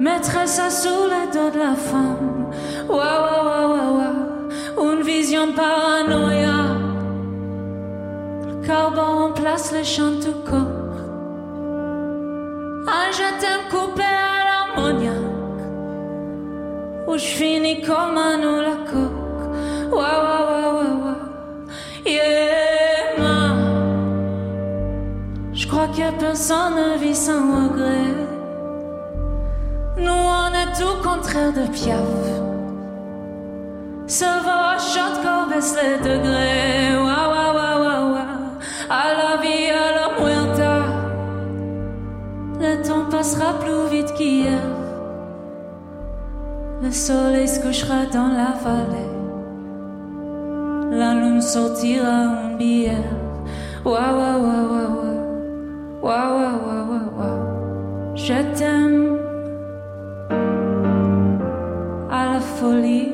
Mettrais 0.00 0.46
ça 0.46 0.68
sous 0.68 0.88
les 0.88 1.30
dos 1.32 1.50
de 1.50 1.58
la 1.58 1.74
femme. 1.74 2.50
Wa, 2.88 2.96
wa, 2.96 3.44
wa, 3.44 3.68
wa, 3.68 3.90
wa. 3.98 4.92
Une 4.92 5.02
vision 5.02 5.52
paranoïa. 5.52 6.76
Le 8.46 8.66
carbone 8.66 9.18
remplace 9.22 9.72
les 9.72 9.84
chants 9.84 10.18
tout 10.20 10.50
corps. 10.50 10.80
Un 12.88 13.12
je 13.12 13.40
t'aime 13.40 13.68
coupé 13.70 14.02
à 14.02 14.76
l'ammoniaque 14.76 15.31
où 17.12 17.18
je 17.18 17.24
finis 17.24 17.82
comme 17.82 18.16
un 18.16 18.38
ou 18.38 18.60
la 18.62 18.76
coque. 18.90 19.92
Waouh, 19.92 20.22
waouh, 20.26 20.74
waouh, 20.76 21.02
waouh, 21.02 21.16
yeah, 22.06 23.18
ma. 23.18 23.54
Je 25.52 25.66
crois 25.66 25.88
que 25.88 26.18
personne 26.18 26.74
ne 26.76 26.98
vit 26.98 27.14
sans 27.14 27.42
regret. 27.64 28.14
Nous, 29.98 30.22
on 30.40 30.48
est 30.60 30.72
tout 30.80 30.96
contraire 31.06 31.52
de 31.52 31.66
Piaf. 31.70 32.22
Sauvage, 34.06 34.98
qu'on 35.22 35.50
baisse 35.50 35.76
les 35.80 35.98
degrés. 35.98 36.96
Waouh, 36.96 37.30
waouh, 37.34 37.54
waouh, 37.58 37.84
waouh, 37.84 38.12
waouh, 38.14 38.52
à 38.88 39.04
la 39.20 39.36
vie, 39.42 39.70
à 39.70 39.88
la 39.98 40.08
muerta. 40.18 40.74
Le 42.58 42.82
temps 42.86 43.04
passera 43.10 43.52
plus 43.60 43.90
vite 43.90 44.14
qu'hier. 44.14 44.81
Le 46.82 46.90
soleil 46.90 47.46
se 47.46 47.60
couchera 47.60 48.06
dans 48.12 48.26
la 48.26 48.54
vallée. 48.64 49.12
La 50.90 51.14
lune 51.14 51.40
sortira 51.40 52.26
en 52.44 52.56
bière. 52.56 53.14
Wa, 53.84 53.92
wa, 53.92 54.38
wa, 54.44 54.56
wa, 54.72 54.82
wa. 54.96 55.10
Wa, 56.02 56.34
wa, 56.34 56.48
wa, 56.66 56.76
wa, 56.90 57.00
wa. 57.18 57.30
Je 58.16 58.34
t'aime 58.56 59.16
à 62.10 62.32
la 62.32 62.40
folie, 62.40 63.12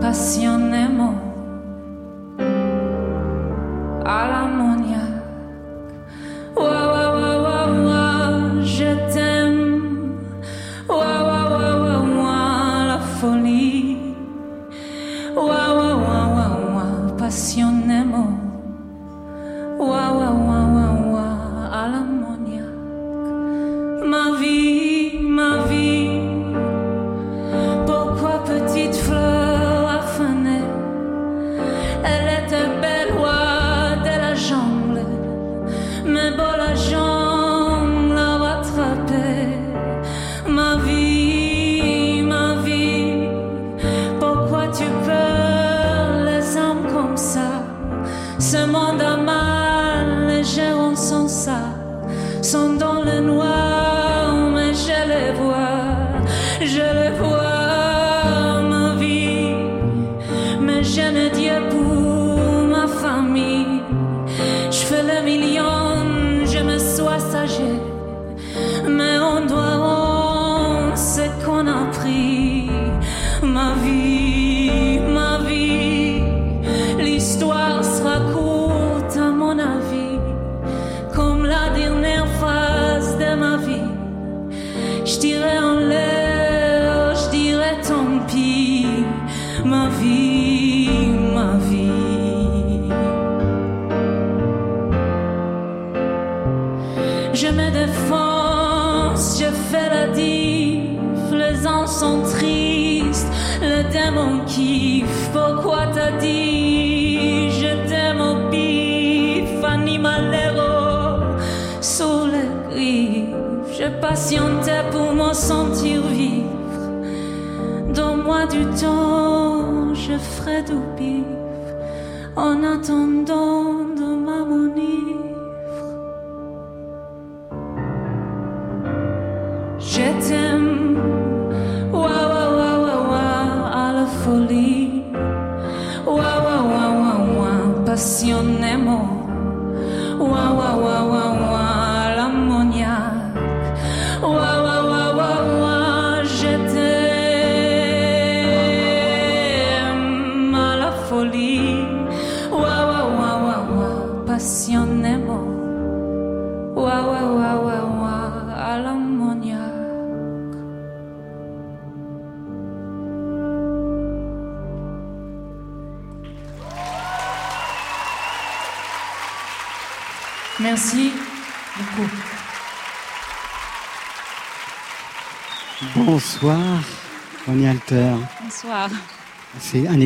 passionnément, 0.00 1.16
à 4.06 4.26
l'ammoniaque. 4.30 4.75
Wa, 17.36 17.65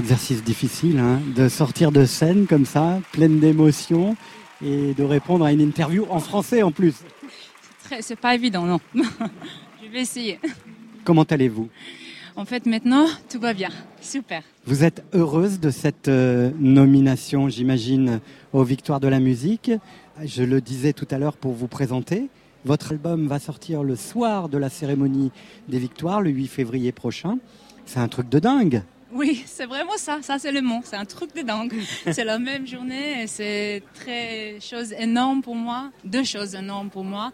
exercice 0.00 0.42
difficile 0.42 0.98
hein, 0.98 1.20
de 1.36 1.50
sortir 1.50 1.92
de 1.92 2.06
scène 2.06 2.46
comme 2.46 2.64
ça, 2.64 3.00
pleine 3.12 3.38
d'émotions, 3.38 4.16
et 4.64 4.94
de 4.94 5.04
répondre 5.04 5.44
à 5.44 5.52
une 5.52 5.60
interview 5.60 6.06
en 6.08 6.20
français 6.20 6.62
en 6.62 6.72
plus. 6.72 6.94
C'est 8.00 8.18
pas 8.18 8.34
évident, 8.34 8.64
non. 8.64 8.80
Je 8.94 9.90
vais 9.92 10.00
essayer. 10.00 10.40
Comment 11.04 11.24
allez-vous? 11.24 11.68
En 12.34 12.46
fait, 12.46 12.64
maintenant, 12.64 13.04
tout 13.28 13.40
va 13.40 13.52
bien. 13.52 13.68
Super. 14.00 14.42
Vous 14.64 14.84
êtes 14.84 15.04
heureuse 15.12 15.60
de 15.60 15.68
cette 15.68 16.08
euh, 16.08 16.50
nomination, 16.58 17.50
j'imagine, 17.50 18.20
aux 18.54 18.64
Victoires 18.64 19.00
de 19.00 19.08
la 19.08 19.20
musique. 19.20 19.70
Je 20.24 20.42
le 20.42 20.62
disais 20.62 20.94
tout 20.94 21.08
à 21.10 21.18
l'heure 21.18 21.36
pour 21.36 21.52
vous 21.52 21.68
présenter. 21.68 22.30
Votre 22.64 22.92
album 22.92 23.26
va 23.26 23.38
sortir 23.38 23.82
le 23.82 23.96
soir 23.96 24.48
de 24.48 24.56
la 24.56 24.70
cérémonie 24.70 25.30
des 25.68 25.78
Victoires, 25.78 26.22
le 26.22 26.30
8 26.30 26.46
février 26.46 26.90
prochain. 26.90 27.36
C'est 27.84 28.00
un 28.00 28.08
truc 28.08 28.30
de 28.30 28.38
dingue. 28.38 28.82
Oui, 29.12 29.42
c'est 29.46 29.66
vraiment 29.66 29.96
ça. 29.96 30.18
Ça, 30.22 30.38
c'est 30.38 30.52
le 30.52 30.62
mot. 30.62 30.80
C'est 30.84 30.96
un 30.96 31.04
truc 31.04 31.34
de 31.34 31.42
dingue. 31.42 31.74
c'est 32.12 32.24
la 32.24 32.38
même 32.38 32.66
journée 32.66 33.22
et 33.22 33.26
c'est 33.26 33.82
très 33.94 34.58
chose 34.60 34.92
énorme 34.92 35.42
pour 35.42 35.56
moi. 35.56 35.90
Deux 36.04 36.24
choses 36.24 36.54
énormes 36.54 36.90
pour 36.90 37.04
moi. 37.04 37.32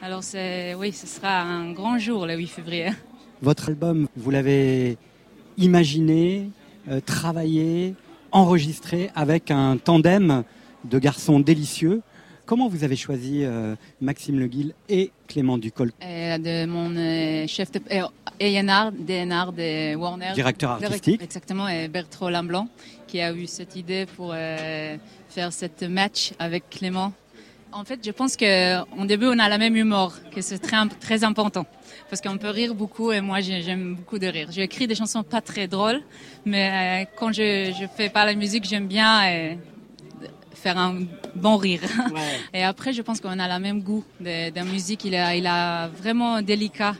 Alors, 0.00 0.22
c'est, 0.22 0.74
oui, 0.74 0.92
ce 0.92 1.06
sera 1.06 1.40
un 1.42 1.72
grand 1.72 1.98
jour 1.98 2.26
le 2.26 2.34
8 2.34 2.46
février. 2.46 2.90
Votre 3.42 3.68
album, 3.68 4.08
vous 4.16 4.30
l'avez 4.30 4.96
imaginé, 5.58 6.50
euh, 6.88 7.00
travaillé, 7.00 7.94
enregistré 8.32 9.10
avec 9.14 9.50
un 9.50 9.76
tandem 9.76 10.44
de 10.84 10.98
garçons 10.98 11.40
délicieux. 11.40 12.02
Comment 12.48 12.66
vous 12.68 12.82
avez 12.82 12.96
choisi 12.96 13.44
euh, 13.44 13.76
Maxime 14.00 14.38
Le 14.38 14.46
Guil 14.46 14.72
et 14.88 15.10
Clément 15.26 15.58
Ducol 15.58 15.92
Et 16.00 16.38
de 16.38 16.64
mon 16.64 16.96
euh, 16.96 17.46
chef 17.46 17.70
de 17.70 17.78
euh, 17.92 18.06
A&R, 18.40 18.90
DNR 18.92 19.52
de 19.52 19.94
Warner. 19.94 20.32
Directeur 20.34 20.70
artistique. 20.70 21.20
Exactement, 21.22 21.68
et 21.68 21.88
Bertrand 21.88 22.30
Lamblanc, 22.30 22.66
qui 23.06 23.20
a 23.20 23.34
eu 23.34 23.46
cette 23.46 23.76
idée 23.76 24.06
pour 24.16 24.32
euh, 24.34 24.96
faire 25.28 25.52
cette 25.52 25.82
match 25.82 26.32
avec 26.38 26.70
Clément. 26.70 27.12
En 27.70 27.84
fait, 27.84 28.00
je 28.02 28.12
pense 28.12 28.34
qu'en 28.34 29.04
début, 29.04 29.26
on 29.26 29.38
a 29.38 29.50
la 29.50 29.58
même 29.58 29.76
humour, 29.76 30.14
que 30.34 30.40
c'est 30.40 30.58
très, 30.58 30.78
très 31.00 31.24
important. 31.24 31.66
Parce 32.08 32.22
qu'on 32.22 32.38
peut 32.38 32.48
rire 32.48 32.74
beaucoup 32.74 33.12
et 33.12 33.20
moi, 33.20 33.40
j'ai- 33.42 33.60
j'aime 33.60 33.94
beaucoup 33.96 34.18
de 34.18 34.26
rire. 34.26 34.48
J'écris 34.50 34.86
des 34.86 34.94
chansons 34.94 35.22
pas 35.22 35.42
très 35.42 35.68
drôles, 35.68 36.00
mais 36.46 37.04
euh, 37.04 37.10
quand 37.18 37.30
je, 37.30 37.74
fais 37.94 38.08
pas 38.08 38.24
la 38.24 38.34
musique, 38.34 38.64
j'aime 38.64 38.86
bien 38.86 39.20
euh, 39.26 39.54
faire 40.58 40.78
un 40.78 41.00
bon 41.34 41.56
rire. 41.56 41.80
Et 42.54 42.62
après, 42.62 42.92
je 42.92 43.02
pense 43.02 43.20
qu'on 43.20 43.38
a 43.38 43.58
le 43.58 43.62
même 43.62 43.80
goût 43.82 44.04
de, 44.20 44.50
de 44.50 44.60
musique. 44.70 45.04
Il 45.04 45.14
a, 45.14 45.34
il 45.34 45.46
a 45.46 45.88
vraiment 45.88 46.42
délicat. 46.42 46.94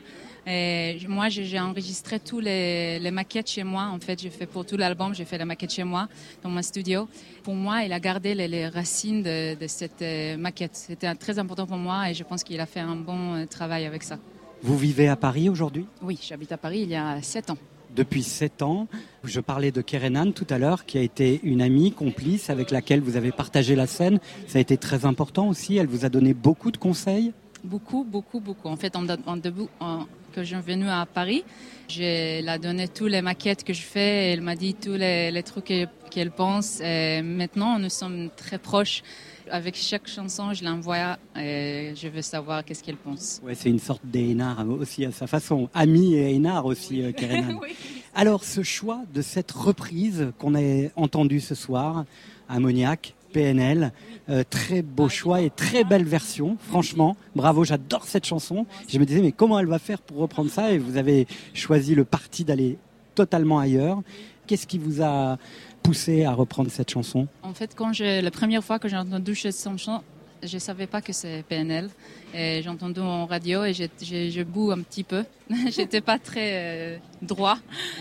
Et 0.50 0.98
moi, 1.06 1.28
j'ai 1.28 1.60
enregistré 1.60 2.18
tous 2.18 2.40
les, 2.40 2.98
les 2.98 3.10
maquettes 3.10 3.50
chez 3.50 3.64
moi. 3.64 3.90
En 3.92 4.00
fait, 4.00 4.22
j'ai 4.22 4.30
fait 4.30 4.46
pour 4.46 4.64
tout 4.64 4.78
l'album, 4.78 5.14
j'ai 5.14 5.26
fait 5.26 5.36
la 5.36 5.44
maquette 5.44 5.72
chez 5.72 5.84
moi, 5.84 6.08
dans 6.42 6.48
mon 6.48 6.62
studio. 6.62 7.06
Pour 7.42 7.54
moi, 7.54 7.82
il 7.82 7.92
a 7.92 8.00
gardé 8.00 8.34
les, 8.34 8.48
les 8.48 8.66
racines 8.66 9.22
de, 9.22 9.56
de 9.56 9.66
cette 9.66 10.00
euh, 10.00 10.38
maquette. 10.38 10.74
C'était 10.74 11.14
très 11.16 11.38
important 11.38 11.66
pour 11.66 11.76
moi 11.76 12.08
et 12.10 12.14
je 12.14 12.24
pense 12.24 12.42
qu'il 12.42 12.60
a 12.60 12.66
fait 12.66 12.80
un 12.80 12.96
bon 12.96 13.34
euh, 13.34 13.44
travail 13.44 13.84
avec 13.84 14.02
ça. 14.02 14.18
Vous 14.62 14.78
vivez 14.78 15.08
à 15.08 15.16
Paris 15.16 15.50
aujourd'hui? 15.50 15.86
Oui, 16.00 16.18
j'habite 16.26 16.52
à 16.52 16.56
Paris 16.56 16.80
il 16.84 16.90
y 16.90 16.96
a 16.96 17.20
sept 17.20 17.50
ans. 17.50 17.58
Depuis 17.96 18.22
sept 18.22 18.62
ans. 18.62 18.86
Je 19.24 19.40
parlais 19.40 19.72
de 19.72 19.80
Kerenan 19.80 20.32
tout 20.32 20.46
à 20.50 20.58
l'heure, 20.58 20.84
qui 20.84 20.98
a 20.98 21.02
été 21.02 21.40
une 21.42 21.62
amie, 21.62 21.92
complice, 21.92 22.50
avec 22.50 22.70
laquelle 22.70 23.00
vous 23.00 23.16
avez 23.16 23.32
partagé 23.32 23.74
la 23.74 23.86
scène. 23.86 24.20
Ça 24.46 24.58
a 24.58 24.60
été 24.60 24.76
très 24.76 25.04
important 25.04 25.48
aussi. 25.48 25.76
Elle 25.76 25.86
vous 25.88 26.04
a 26.04 26.08
donné 26.08 26.34
beaucoup 26.34 26.70
de 26.70 26.76
conseils. 26.76 27.32
Beaucoup, 27.64 28.04
beaucoup, 28.04 28.38
beaucoup. 28.40 28.68
En 28.68 28.76
fait, 28.76 28.94
en, 28.94 29.04
en 29.08 29.38
en- 29.80 30.06
que 30.34 30.44
je 30.44 30.54
suis 30.54 30.62
venue 30.64 30.88
à 30.88 31.06
Paris, 31.06 31.42
je 31.88 32.02
ai 32.02 32.58
donné 32.58 32.86
toutes 32.86 33.10
les 33.10 33.22
maquettes 33.22 33.64
que 33.64 33.72
je 33.72 33.80
fais 33.82 34.32
elle 34.32 34.42
m'a 34.42 34.54
dit 34.54 34.74
tous 34.74 34.92
les, 34.92 35.30
les 35.30 35.42
trucs 35.42 35.64
que- 35.64 35.86
qu'elle 36.10 36.30
pense. 36.30 36.80
Et 36.80 37.22
maintenant, 37.22 37.78
nous 37.78 37.88
sommes 37.88 38.28
très 38.36 38.58
proches. 38.58 39.02
Avec 39.50 39.76
chaque 39.76 40.08
chanson, 40.08 40.52
je 40.52 40.64
l'envoie 40.64 41.18
et 41.36 41.92
je 41.94 42.08
veux 42.08 42.22
savoir 42.22 42.64
qu'est-ce 42.64 42.82
qu'elle 42.82 42.96
pense. 42.96 43.40
Ouais, 43.44 43.54
c'est 43.54 43.70
une 43.70 43.78
sorte 43.78 44.02
d'Einar 44.04 44.64
aussi 44.68 45.04
à 45.04 45.12
sa 45.12 45.26
façon. 45.26 45.68
Ami 45.74 46.14
et 46.14 46.34
Einar 46.34 46.66
aussi, 46.66 47.02
euh, 47.02 47.12
Kerenan. 47.12 47.60
Alors, 48.14 48.44
ce 48.44 48.62
choix 48.62 49.02
de 49.14 49.22
cette 49.22 49.52
reprise 49.52 50.32
qu'on 50.38 50.54
a 50.54 50.88
entendue 50.96 51.40
ce 51.40 51.54
soir, 51.54 52.04
Ammoniac, 52.48 53.14
PNL, 53.32 53.92
euh, 54.28 54.42
très 54.48 54.82
beau 54.82 55.08
choix 55.08 55.40
et 55.40 55.50
très 55.50 55.84
belle 55.84 56.04
version, 56.04 56.56
franchement. 56.60 57.16
Bravo, 57.36 57.64
j'adore 57.64 58.04
cette 58.04 58.24
chanson. 58.24 58.66
Je 58.88 58.98
me 58.98 59.04
disais, 59.04 59.20
mais 59.20 59.32
comment 59.32 59.58
elle 59.58 59.66
va 59.66 59.78
faire 59.78 60.00
pour 60.00 60.18
reprendre 60.18 60.50
ça? 60.50 60.72
Et 60.72 60.78
vous 60.78 60.96
avez 60.96 61.26
choisi 61.54 61.94
le 61.94 62.04
parti 62.04 62.44
d'aller 62.44 62.78
totalement 63.14 63.58
ailleurs. 63.58 64.02
Qu'est-ce 64.46 64.66
qui 64.66 64.78
vous 64.78 65.02
a 65.02 65.36
poussé 65.82 66.24
à 66.24 66.32
reprendre 66.32 66.70
cette 66.70 66.90
chanson 66.90 67.26
En 67.42 67.54
fait, 67.54 67.74
quand 67.74 67.92
je, 67.92 68.20
la 68.20 68.30
première 68.30 68.62
fois 68.64 68.78
que 68.78 68.88
j'ai 68.88 68.96
entendu 68.96 69.34
cette 69.34 69.56
chanson, 69.62 70.02
je 70.42 70.54
ne 70.54 70.60
savais 70.60 70.86
pas 70.86 71.00
que 71.02 71.12
c'est 71.12 71.42
PNL. 71.48 71.90
J'ai 72.32 72.68
entendu 72.68 73.00
en 73.00 73.26
radio 73.26 73.64
et 73.64 73.72
je 73.74 74.42
boue 74.44 74.70
un 74.70 74.80
petit 74.82 75.02
peu. 75.02 75.24
J'étais 75.70 76.00
pas 76.00 76.18
très 76.20 76.50
euh, 76.52 76.96
droit. 77.22 77.58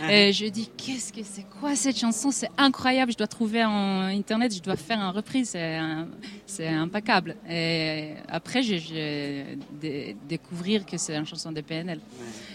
Et 0.08 0.32
je 0.34 0.46
dis, 0.48 0.70
qu'est-ce 0.78 1.12
que 1.12 1.22
c'est 1.24 1.46
quoi 1.60 1.76
cette 1.76 1.98
chanson? 1.98 2.30
C'est 2.30 2.50
incroyable. 2.58 3.12
Je 3.14 3.18
dois 3.18 3.26
trouver 3.28 3.64
en 3.66 4.02
internet, 4.02 4.54
je 4.54 4.62
dois 4.62 4.76
faire 4.76 5.00
une 5.00 5.16
reprise. 5.16 5.50
C'est 5.52 5.78
un- 5.78 6.10
c'est 6.46 6.68
impeccable. 6.68 7.38
Et 7.50 8.12
après, 8.30 8.62
j'ai 8.62 8.78
j'ai 8.80 9.58
dé- 9.82 10.16
découvert 10.30 10.86
que 10.86 10.98
c'est 10.98 11.16
une 11.16 11.26
chanson 11.26 11.52
de 11.52 11.62
PNL. 11.62 12.00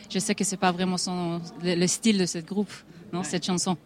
Je 0.08 0.18
sais 0.20 0.34
que 0.36 0.44
c'est 0.44 0.58
pas 0.58 0.70
vraiment 0.70 0.98
son, 0.98 1.40
le, 1.62 1.74
le 1.74 1.86
style 1.88 2.18
de 2.18 2.26
ce 2.26 2.38
groupe, 2.38 2.70
non, 3.12 3.24
cette 3.24 3.46
chanson. 3.46 3.76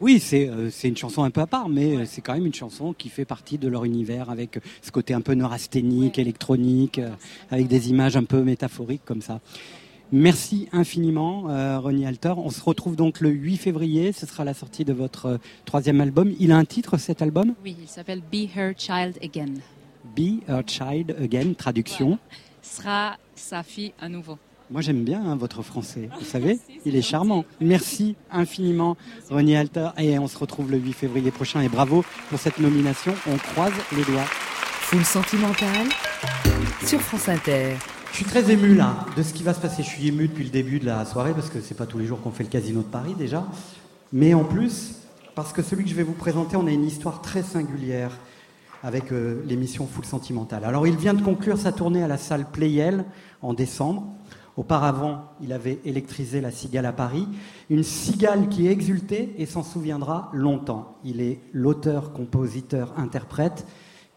Oui, 0.00 0.20
c'est 0.20 0.48
euh, 0.48 0.70
c'est 0.70 0.88
une 0.88 0.96
chanson 0.96 1.22
un 1.22 1.30
peu 1.30 1.40
à 1.40 1.46
part, 1.46 1.68
mais 1.68 1.96
euh, 1.96 2.04
c'est 2.04 2.20
quand 2.20 2.34
même 2.34 2.46
une 2.46 2.54
chanson 2.54 2.92
qui 2.92 3.08
fait 3.08 3.24
partie 3.24 3.56
de 3.56 3.68
leur 3.68 3.84
univers 3.84 4.28
avec 4.30 4.58
ce 4.82 4.90
côté 4.90 5.14
un 5.14 5.22
peu 5.22 5.32
neurasthénique, 5.34 6.18
électronique, 6.18 6.98
euh, 6.98 7.10
avec 7.50 7.66
des 7.66 7.88
images 7.90 8.16
un 8.16 8.24
peu 8.24 8.42
métaphoriques 8.42 9.04
comme 9.04 9.22
ça. 9.22 9.40
Merci 10.12 10.68
infiniment, 10.70 11.50
euh, 11.50 11.80
Ronnie 11.80 12.06
Alter. 12.06 12.34
On 12.36 12.50
se 12.50 12.62
retrouve 12.62 12.94
donc 12.94 13.20
le 13.20 13.30
8 13.30 13.56
février. 13.56 14.12
Ce 14.12 14.24
sera 14.24 14.44
la 14.44 14.54
sortie 14.54 14.84
de 14.84 14.92
votre 14.92 15.26
euh, 15.26 15.38
troisième 15.64 16.00
album. 16.00 16.32
Il 16.38 16.52
a 16.52 16.56
un 16.56 16.64
titre, 16.64 16.96
cet 16.96 17.22
album? 17.22 17.54
Oui, 17.64 17.76
il 17.80 17.88
s'appelle 17.88 18.20
Be 18.20 18.48
Her 18.56 18.72
Child 18.76 19.18
Again. 19.20 19.54
Be 20.16 20.42
Her 20.48 20.62
Child 20.64 21.16
Again, 21.20 21.54
traduction. 21.54 22.20
Sera 22.62 23.16
sa 23.34 23.64
fille 23.64 23.94
à 24.00 24.08
nouveau. 24.08 24.38
Moi, 24.68 24.80
j'aime 24.80 25.04
bien 25.04 25.22
hein, 25.24 25.36
votre 25.36 25.62
français. 25.62 26.08
Vous 26.18 26.24
savez, 26.24 26.58
il 26.84 26.96
est 26.96 27.02
charmant. 27.02 27.44
Merci 27.60 28.16
infiniment, 28.32 28.96
Ronnie 29.30 29.56
Alter. 29.56 29.90
Et 29.98 30.18
on 30.18 30.26
se 30.26 30.36
retrouve 30.36 30.70
le 30.70 30.78
8 30.78 30.92
février 30.92 31.30
prochain. 31.30 31.60
Et 31.60 31.68
bravo 31.68 32.04
pour 32.30 32.38
cette 32.38 32.58
nomination. 32.58 33.14
On 33.30 33.36
croise 33.36 33.72
les 33.96 34.04
doigts. 34.04 34.24
Full 34.24 35.04
sentimental 35.04 35.86
sur 36.84 37.00
France 37.00 37.28
Inter. 37.28 37.74
Je 38.10 38.16
suis 38.16 38.24
très 38.24 38.50
ému 38.50 38.74
là 38.74 39.04
de 39.16 39.22
ce 39.22 39.32
qui 39.32 39.42
va 39.42 39.52
se 39.52 39.60
passer. 39.60 39.82
Je 39.82 39.88
suis 39.88 40.08
ému 40.08 40.28
depuis 40.28 40.44
le 40.44 40.50
début 40.50 40.78
de 40.78 40.86
la 40.86 41.04
soirée 41.04 41.32
parce 41.32 41.50
que 41.50 41.60
c'est 41.60 41.74
pas 41.74 41.86
tous 41.86 41.98
les 41.98 42.06
jours 42.06 42.20
qu'on 42.22 42.30
fait 42.30 42.44
le 42.44 42.48
Casino 42.48 42.82
de 42.82 42.86
Paris 42.86 43.14
déjà. 43.18 43.44
Mais 44.12 44.32
en 44.32 44.44
plus, 44.44 44.96
parce 45.34 45.52
que 45.52 45.62
celui 45.62 45.84
que 45.84 45.90
je 45.90 45.94
vais 45.94 46.04
vous 46.04 46.12
présenter, 46.12 46.56
on 46.56 46.66
a 46.66 46.70
une 46.70 46.84
histoire 46.84 47.20
très 47.20 47.42
singulière 47.42 48.12
avec 48.82 49.10
euh, 49.12 49.42
l'émission 49.46 49.86
Full 49.86 50.04
Sentimental. 50.04 50.64
Alors 50.64 50.86
il 50.86 50.96
vient 50.96 51.14
de 51.14 51.22
conclure 51.22 51.58
sa 51.58 51.72
tournée 51.72 52.02
à 52.02 52.08
la 52.08 52.18
salle 52.18 52.46
Playel 52.50 53.04
en 53.42 53.52
décembre. 53.52 54.14
Auparavant, 54.56 55.32
il 55.42 55.52
avait 55.52 55.80
électrisé 55.84 56.40
la 56.40 56.50
cigale 56.50 56.86
à 56.86 56.92
Paris. 56.92 57.28
Une 57.68 57.82
cigale 57.82 58.48
qui 58.48 58.68
exultait 58.68 59.34
et 59.36 59.44
s'en 59.44 59.62
souviendra 59.62 60.30
longtemps. 60.32 60.96
Il 61.04 61.20
est 61.20 61.40
l'auteur, 61.52 62.12
compositeur, 62.12 62.94
interprète 62.96 63.66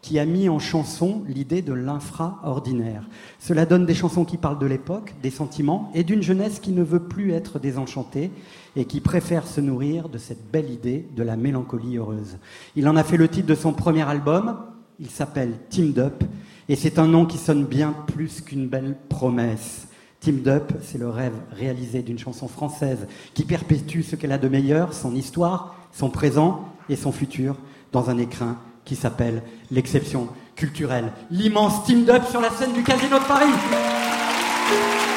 qui 0.02 0.18
a 0.18 0.24
mis 0.24 0.48
en 0.48 0.58
chanson 0.58 1.22
l'idée 1.28 1.62
de 1.62 1.72
l'infraordinaire. 1.72 3.06
Cela 3.38 3.66
donne 3.66 3.86
des 3.86 3.94
chansons 3.94 4.24
qui 4.24 4.38
parlent 4.38 4.58
de 4.58 4.66
l'époque, 4.66 5.14
des 5.22 5.30
sentiments 5.30 5.90
et 5.94 6.04
d'une 6.04 6.22
jeunesse 6.22 6.58
qui 6.58 6.72
ne 6.72 6.82
veut 6.82 7.02
plus 7.02 7.32
être 7.32 7.58
désenchantée 7.58 8.30
et 8.76 8.86
qui 8.86 9.00
préfère 9.00 9.46
se 9.46 9.60
nourrir 9.60 10.08
de 10.08 10.18
cette 10.18 10.50
belle 10.50 10.70
idée 10.70 11.06
de 11.14 11.22
la 11.22 11.36
mélancolie 11.36 11.98
heureuse. 11.98 12.38
Il 12.76 12.88
en 12.88 12.96
a 12.96 13.04
fait 13.04 13.18
le 13.18 13.28
titre 13.28 13.48
de 13.48 13.54
son 13.54 13.72
premier 13.72 14.08
album, 14.08 14.56
il 15.00 15.10
s'appelle 15.10 15.52
Teamed 15.68 15.98
Up 15.98 16.24
et 16.68 16.76
c'est 16.76 16.98
un 16.98 17.06
nom 17.06 17.26
qui 17.26 17.36
sonne 17.36 17.64
bien 17.64 17.94
plus 18.06 18.40
qu'une 18.40 18.68
belle 18.68 18.96
promesse. 19.08 19.86
Teamed 20.20 20.48
Up, 20.48 20.72
c'est 20.82 20.98
le 20.98 21.08
rêve 21.08 21.32
réalisé 21.52 22.02
d'une 22.02 22.18
chanson 22.18 22.46
française 22.46 23.06
qui 23.32 23.44
perpétue 23.44 24.02
ce 24.02 24.16
qu'elle 24.16 24.32
a 24.32 24.38
de 24.38 24.48
meilleur, 24.48 24.92
son 24.92 25.14
histoire, 25.14 25.76
son 25.92 26.10
présent 26.10 26.68
et 26.90 26.96
son 26.96 27.10
futur, 27.10 27.56
dans 27.92 28.10
un 28.10 28.18
écrin 28.18 28.58
qui 28.84 28.96
s'appelle 28.96 29.42
l'exception 29.70 30.28
culturelle. 30.56 31.12
L'immense 31.30 31.84
Teamed 31.84 32.10
Up 32.10 32.24
sur 32.30 32.40
la 32.40 32.50
scène 32.50 32.74
du 32.74 32.82
Casino 32.82 33.18
de 33.18 33.24
Paris. 33.24 35.09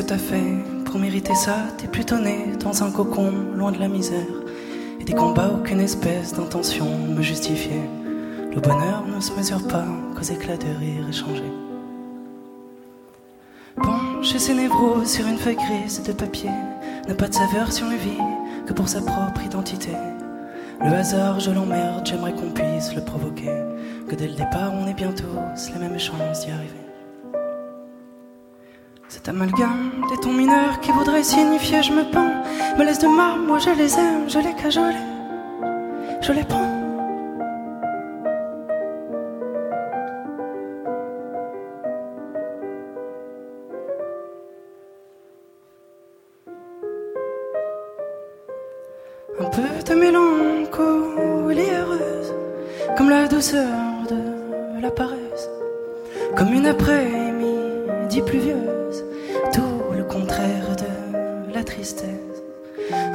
Que 0.00 0.06
t'as 0.06 0.18
fait 0.18 0.54
Pour 0.86 0.98
mériter 0.98 1.34
ça, 1.34 1.56
t'es 1.76 1.86
plutôt 1.86 2.16
né 2.16 2.52
dans 2.58 2.82
un 2.82 2.90
cocon, 2.90 3.32
loin 3.54 3.70
de 3.70 3.78
la 3.78 3.88
misère. 3.88 4.32
Et 4.98 5.04
des 5.04 5.12
combats, 5.12 5.50
aucune 5.54 5.80
espèce 5.80 6.32
d'intention 6.32 6.86
me 7.08 7.20
justifiait. 7.20 7.88
Le 8.54 8.60
bonheur 8.60 9.04
ne 9.06 9.20
se 9.20 9.32
mesure 9.32 9.66
pas 9.68 9.84
qu'aux 10.14 10.22
éclats 10.22 10.56
de 10.56 10.78
rire 10.78 11.06
échangés. 11.08 11.52
Pencher 13.76 14.38
ses 14.38 14.54
névroses 14.54 15.10
sur 15.10 15.26
une 15.26 15.38
feuille 15.38 15.56
grise 15.56 16.02
de 16.02 16.12
papier 16.12 16.50
n'a 17.06 17.14
pas 17.14 17.28
de 17.28 17.34
saveur 17.34 17.70
si 17.70 17.82
on 17.82 17.90
vit 17.90 18.24
que 18.66 18.72
pour 18.72 18.88
sa 18.88 19.02
propre 19.02 19.44
identité. 19.44 19.92
Le 20.82 20.92
hasard, 20.92 21.40
je 21.40 21.50
l'emmerde, 21.50 22.06
j'aimerais 22.06 22.32
qu'on 22.32 22.50
puisse 22.52 22.94
le 22.94 23.04
provoquer. 23.04 23.52
Que 24.08 24.14
dès 24.14 24.28
le 24.28 24.34
départ, 24.34 24.72
on 24.72 24.86
ait 24.86 24.94
bien 24.94 25.12
tous 25.12 25.72
les 25.74 25.78
mêmes 25.78 25.98
chances 25.98 26.46
d'y 26.46 26.52
arriver. 26.52 26.89
Cet 29.12 29.28
amalgame 29.28 30.06
des 30.08 30.16
tons 30.18 30.32
mineurs 30.32 30.78
qui 30.80 30.92
voudrait 30.92 31.24
signifier 31.24 31.82
je 31.82 31.92
me 31.92 32.04
pends, 32.12 32.30
me 32.78 32.84
laisse 32.84 33.00
de 33.00 33.08
marbre, 33.08 33.42
moi 33.44 33.58
je 33.58 33.70
les 33.70 33.98
aime, 33.98 34.30
je 34.30 34.38
les 34.38 34.54
cajole, 34.54 34.94
je 36.20 36.32
les 36.32 36.44
prends. 36.44 36.60
Un 49.40 49.44
peu 49.44 49.92
de 49.92 49.94
mélancolie 49.98 51.68
heureuse, 51.68 52.32
comme 52.96 53.10
la 53.10 53.26
douceur 53.26 53.66
de 54.08 54.80
la 54.80 54.90
paresse, 54.92 55.50
comme 56.36 56.52
une 56.52 56.66
après-midi 56.66 57.19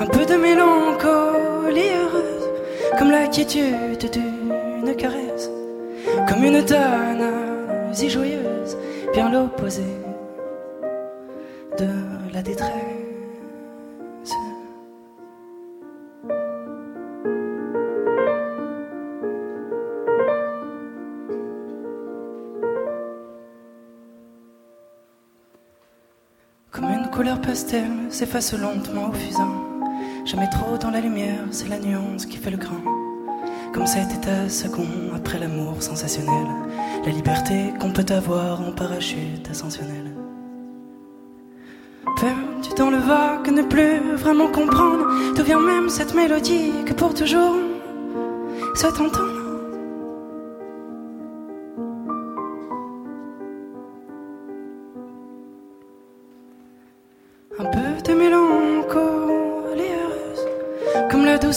Un 0.06 0.08
peu 0.10 0.24
de 0.24 0.36
mélancolie 0.36 1.90
heureuse, 2.00 2.50
comme 3.00 3.10
la 3.10 3.26
quiétude 3.26 4.08
d'une 4.12 4.96
caresse, 4.96 5.50
comme 6.30 6.44
une 6.44 6.58
euthanasie 6.58 8.12
joyeuse, 8.12 8.78
bien 9.14 9.32
l'opposé 9.32 9.82
de 11.80 11.88
la 12.32 12.44
détresse. 12.44 12.70
Comme 26.70 26.92
une 26.92 27.10
couleur 27.10 27.42
pastel 27.42 27.88
s'efface 28.12 28.54
lentement 28.54 29.10
au 29.10 29.14
fusain. 29.14 29.65
Jamais 30.26 30.50
trop 30.50 30.76
dans 30.78 30.90
la 30.90 31.02
lumière, 31.02 31.46
c'est 31.52 31.70
la 31.70 31.78
nuance 31.78 32.26
qui 32.26 32.38
fait 32.38 32.50
le 32.50 32.58
grain. 32.58 32.82
Comme 33.72 33.86
cet 33.86 34.12
état 34.12 34.50
second 34.50 34.88
après 35.16 35.38
l'amour 35.38 35.84
sensationnel. 35.84 36.48
La 37.06 37.12
liberté 37.12 37.72
qu'on 37.80 37.92
peut 37.92 38.06
avoir 38.10 38.60
en 38.62 38.72
parachute 38.72 39.48
ascensionnel. 39.48 40.16
Perdu 42.20 42.70
dans 42.76 42.90
le 42.90 42.98
vague, 42.98 43.52
ne 43.52 43.62
plus 43.62 44.00
vraiment 44.16 44.48
comprendre 44.48 45.06
d'où 45.36 45.44
vient 45.44 45.60
même 45.60 45.90
cette 45.90 46.16
mélodie 46.16 46.72
que 46.88 46.94
pour 46.94 47.14
toujours 47.14 47.56
souhaite 48.74 49.00
entendre. 49.00 49.35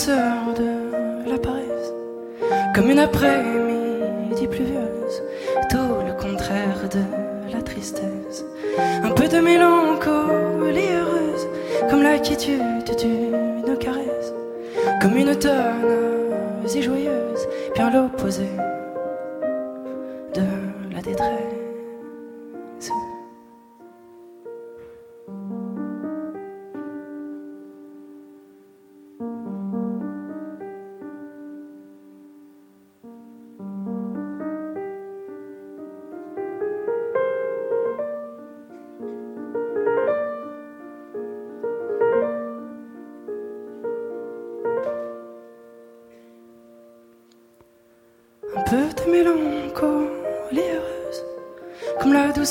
De 0.07 1.29
la 1.29 1.39
paresse, 1.39 1.93
comme 2.73 2.89
une 2.89 3.01
après-midi 3.01 4.47
pluvieuse, 4.47 5.23
tout 5.69 6.07
le 6.07 6.13
contraire 6.13 6.89
de 6.89 7.53
la 7.53 7.61
tristesse. 7.63 8.45
Un 9.03 9.11
peu 9.11 9.27
de 9.27 9.41
mélancolie 9.41 10.93
heureuse, 10.93 11.49
comme 11.91 12.05
la 12.05 12.21
quiétude 12.21 12.97
d'une 12.97 13.77
caresse, 13.79 14.33
comme 15.03 15.17
une 15.17 15.35
tonneuse 15.35 16.77
et 16.77 16.83
joyeuse, 16.83 17.49
bien 17.75 17.91
l'opposé 17.91 18.47
de 20.35 20.43
la 20.95 21.03
détresse. 21.03 21.48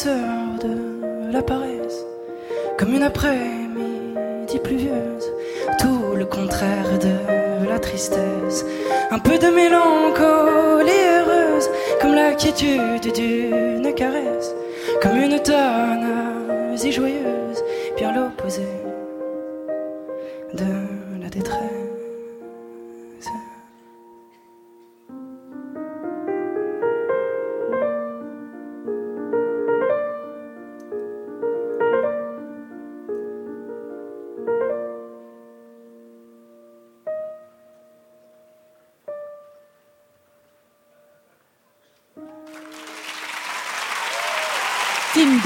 De 0.07 1.31
la 1.31 1.41
paresse, 1.41 2.05
comme 2.77 2.93
une 2.93 3.03
après-midi 3.03 4.59
pluvieuse, 4.63 5.33
tout 5.79 6.15
le 6.15 6.25
contraire 6.25 6.97
de 6.99 7.67
la 7.67 7.79
tristesse. 7.79 8.65
Un 9.11 9.19
peu 9.19 9.37
de 9.37 9.47
mélancolie 9.47 10.91
heureuse, 11.17 11.69
comme 12.01 12.15
la 12.15 12.33
quiétude 12.33 13.13
d'une 13.13 13.93
caresse, 13.93 14.55
comme 15.01 15.17
une 15.17 15.39
tonneuse 15.39 16.16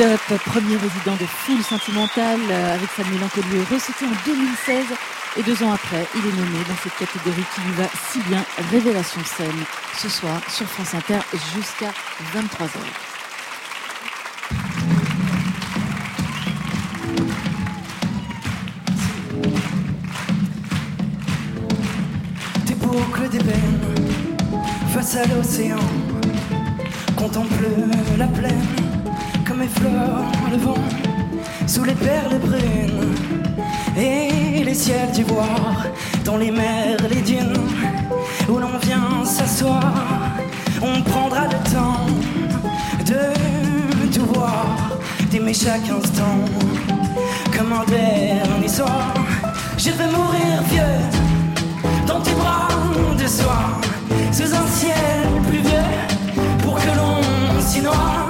Dup, 0.02 0.40
premier 0.46 0.78
résident 0.78 1.16
de 1.16 1.28
Full 1.28 1.62
Sentimental 1.62 2.40
euh, 2.50 2.74
avec 2.74 2.90
sa 2.90 3.04
mélancolie 3.04 3.46
heureuse, 3.54 3.84
c'était 3.84 4.06
en 4.06 4.18
2016 4.26 4.86
et 5.38 5.44
deux 5.44 5.62
ans 5.62 5.74
après, 5.74 6.08
il 6.16 6.22
est 6.22 6.38
nommé 6.40 6.58
dans 6.68 6.76
cette 6.82 6.96
catégorie 6.98 7.44
qui 7.54 7.62
lui 7.62 7.74
va 7.74 7.84
si 8.10 8.20
bien, 8.22 8.44
Révélation 8.72 9.22
scène, 9.24 9.64
ce 9.96 10.10
soir 10.10 10.42
sur 10.50 10.66
France 10.66 10.96
Inter 10.96 11.20
jusqu'à 11.54 11.92
23h. 12.34 12.80
Des 22.66 22.74
boucles 22.74 23.30
d'ébène 23.30 23.82
face 24.96 25.16
à 25.18 25.28
l'océan, 25.28 25.78
contemple 27.16 27.68
la 28.18 28.26
plaine 28.26 28.91
comme 29.62 29.68
effleure 29.68 30.32
le 30.52 30.58
vent 30.58 30.84
sous 31.68 31.84
les 31.84 31.94
perles 31.94 32.40
brunes 32.40 33.16
et 33.98 34.64
les 34.64 34.74
ciels 34.74 35.12
d'ivoire 35.12 35.86
dans 36.26 36.38
les 36.38 36.52
mers, 36.52 36.98
les 37.10 37.22
dunes 37.22 37.54
où 38.50 38.58
l'on 38.58 38.78
vient 38.82 39.24
s'asseoir. 39.24 39.94
On 40.82 41.02
prendra 41.02 41.44
le 41.46 41.72
temps 41.72 42.06
de 43.06 44.10
tout 44.12 44.26
voir, 44.34 44.98
d'aimer 45.30 45.54
chaque 45.54 45.90
instant 45.90 46.40
comme 47.56 47.74
un 47.74 47.86
dernier 47.86 48.68
soir. 48.68 49.14
Je 49.78 49.92
vais 49.92 50.08
mourir 50.08 50.62
vieux 50.70 51.00
dans 52.08 52.22
tes 52.22 52.34
bras 52.34 52.68
de 53.18 53.28
soir, 53.28 53.80
sous 54.32 54.54
un 54.56 54.68
ciel 54.68 55.28
pluvieux, 55.48 55.92
pour 56.64 56.76
que 56.76 56.88
l'on 56.98 57.62
s'y 57.62 57.82
noie. 57.82 58.21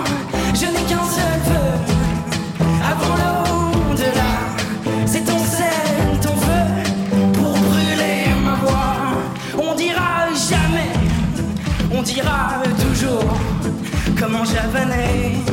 Comme 14.61 15.50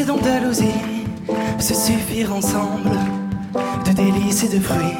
et 0.00 0.04
d'Andalousie, 0.04 0.82
se 1.58 1.74
suffire 1.74 2.32
ensemble 2.34 2.96
de 3.86 3.92
délices 3.92 4.44
et 4.44 4.56
de 4.56 4.62
fruits. 4.62 4.96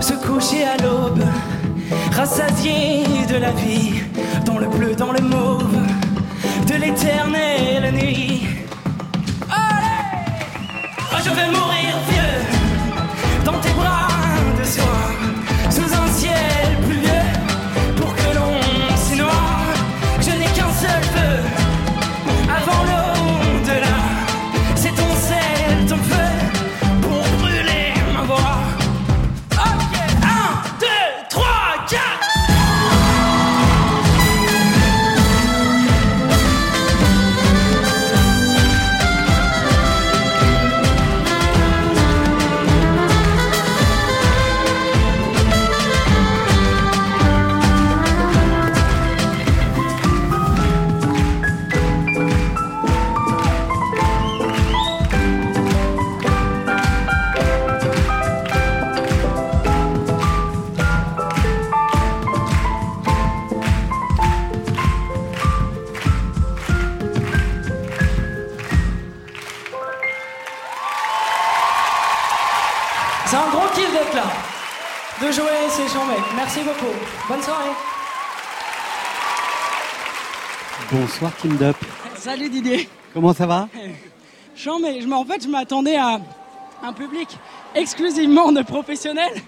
Se 0.00 0.14
coucher 0.14 0.64
à 0.64 0.76
l'aube, 0.82 1.24
rassasié 2.12 3.04
de 3.28 3.36
la 3.36 3.50
vie, 3.52 4.02
dans 4.44 4.58
le 4.58 4.68
bleu, 4.68 4.94
dans 4.94 5.12
le 5.12 5.20
mauve, 5.20 5.76
de 6.66 6.74
l'éternelle 6.74 7.92
nuit. 7.92 8.46
Allez 9.50 10.12
Oh, 11.12 11.18
je 11.24 11.30
veux 11.30 11.50
mourir 11.56 11.92
vieux 12.10 13.44
dans 13.44 13.58
tes 13.60 13.72
bras 13.72 14.08
de 14.58 14.64
soie, 14.64 15.31
Bonsoir 81.22 81.40
Team 81.40 81.56
Dup. 81.56 81.76
Salut 82.16 82.48
Didier. 82.50 82.88
Comment 83.14 83.32
ça 83.32 83.46
va 83.46 83.68
Chambé, 84.56 85.00
je, 85.00 85.06
m- 85.06 85.12
en 85.12 85.24
fait, 85.24 85.40
je 85.44 85.48
m'attendais 85.48 85.94
à 85.94 86.20
un 86.82 86.92
public 86.92 87.38
exclusivement 87.76 88.50
de 88.50 88.62
professionnels. 88.62 89.40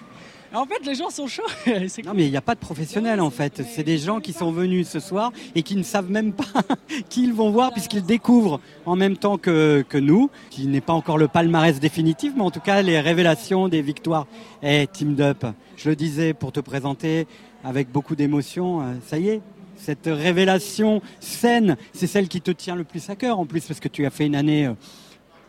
En 0.53 0.65
fait, 0.65 0.85
les 0.85 0.95
gens 0.95 1.09
sont 1.09 1.27
chauds. 1.27 1.43
Non 2.05 2.13
mais 2.15 2.27
il 2.27 2.31
n'y 2.31 2.37
a 2.37 2.41
pas 2.41 2.55
de 2.55 2.61
professionnels 2.61 3.19
en 3.19 3.29
fait. 3.29 3.61
C'est 3.69 3.83
des 3.83 3.97
gens 3.97 4.21
qui 4.21 4.31
sont 4.31 4.53
venus 4.53 4.87
ce 4.87 5.01
soir 5.01 5.33
et 5.53 5.63
qui 5.63 5.75
ne 5.75 5.83
savent 5.83 6.09
même 6.09 6.31
pas 6.31 6.45
qui 7.09 7.23
ils 7.23 7.33
vont 7.33 7.51
voir 7.51 7.73
puisqu'ils 7.73 8.05
découvrent 8.05 8.61
en 8.85 8.95
même 8.95 9.17
temps 9.17 9.37
que, 9.37 9.83
que 9.89 9.97
nous, 9.97 10.29
qui 10.51 10.67
n'est 10.67 10.79
pas 10.79 10.93
encore 10.93 11.17
le 11.17 11.27
palmarès 11.27 11.77
définitif, 11.81 12.31
mais 12.37 12.43
en 12.43 12.51
tout 12.51 12.61
cas 12.61 12.83
les 12.83 13.01
révélations 13.01 13.67
des 13.67 13.81
victoires. 13.81 14.27
Et 14.63 14.87
Team 14.93 15.13
Dup, 15.15 15.45
je 15.75 15.89
le 15.89 15.97
disais 15.97 16.33
pour 16.33 16.53
te 16.53 16.61
présenter 16.61 17.27
avec 17.65 17.91
beaucoup 17.91 18.15
d'émotion, 18.15 18.79
euh, 18.81 18.93
ça 19.05 19.17
y 19.17 19.27
est. 19.27 19.41
Cette 19.77 20.05
révélation 20.07 21.01
scène, 21.19 21.77
c'est 21.93 22.07
celle 22.07 22.27
qui 22.27 22.41
te 22.41 22.51
tient 22.51 22.75
le 22.75 22.83
plus 22.83 23.09
à 23.09 23.15
cœur 23.15 23.39
en 23.39 23.45
plus 23.45 23.61
parce 23.65 23.79
que 23.79 23.87
tu 23.89 24.05
as 24.05 24.09
fait 24.09 24.25
une 24.25 24.35
année 24.35 24.67
euh, 24.67 24.73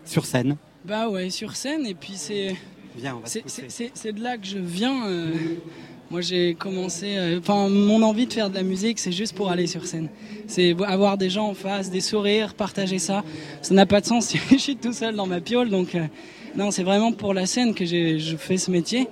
sur 0.04 0.26
scène. 0.26 0.56
Bah 0.84 1.08
ouais, 1.08 1.30
sur 1.30 1.56
scène, 1.56 1.86
et 1.86 1.94
puis 1.94 2.12
c'est. 2.16 2.54
Viens, 2.96 3.16
on 3.16 3.20
va 3.20 3.26
c'est- 3.26 4.12
de 4.12 4.22
là 4.22 4.36
que 4.38 4.46
je 4.46 4.58
viens. 4.58 5.06
euh, 5.06 5.32
moi, 6.10 6.20
j'ai 6.20 6.54
commencé. 6.54 7.16
euh, 7.16 7.38
Enfin, 7.40 7.68
mon 7.68 8.00
envie 8.02 8.26
de 8.26 8.32
faire 8.32 8.48
de 8.50 8.54
la 8.54 8.62
musique, 8.62 8.98
c'est 8.98 9.12
juste 9.12 9.34
pour 9.34 9.50
aller 9.50 9.66
sur 9.66 9.86
scène. 9.86 10.08
C'est 10.46 10.74
avoir 10.84 11.18
des 11.18 11.28
gens 11.30 11.48
en 11.48 11.54
face, 11.54 11.90
des 11.90 12.00
sourires, 12.00 12.54
partager 12.54 12.98
ça. 12.98 13.24
Ça 13.62 13.74
n'a 13.74 13.86
pas 13.86 14.00
de 14.00 14.06
sens 14.06 14.26
si 14.28 14.38
je 14.50 14.56
suis 14.56 14.76
tout 14.76 14.92
seul 14.92 15.14
dans 15.16 15.26
ma 15.26 15.40
piole. 15.40 15.68
Donc, 15.70 15.96
non, 16.54 16.70
c'est 16.70 16.84
vraiment 16.84 17.12
pour 17.12 17.34
la 17.34 17.46
scène 17.46 17.74
que 17.74 17.84
j'ai- 17.84 18.18
je 18.18 18.36
fais 18.36 18.56
ce 18.56 18.70
métier. 18.70 19.08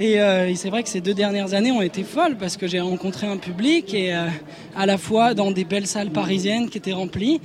Et, 0.00 0.20
euh, 0.20 0.48
et 0.48 0.54
c'est 0.54 0.70
vrai 0.70 0.84
que 0.84 0.88
ces 0.88 1.00
deux 1.00 1.14
dernières 1.14 1.54
années 1.54 1.72
ont 1.72 1.82
été 1.82 2.04
folles 2.04 2.36
parce 2.38 2.56
que 2.56 2.68
j'ai 2.68 2.78
rencontré 2.78 3.26
un 3.26 3.36
public 3.36 3.92
et 3.94 4.14
euh, 4.14 4.28
à 4.76 4.86
la 4.86 4.96
fois 4.96 5.34
dans 5.34 5.50
des 5.50 5.64
belles 5.64 5.88
salles 5.88 6.10
parisiennes 6.10 6.70
qui 6.70 6.78
étaient 6.78 6.92
remplies 6.92 7.40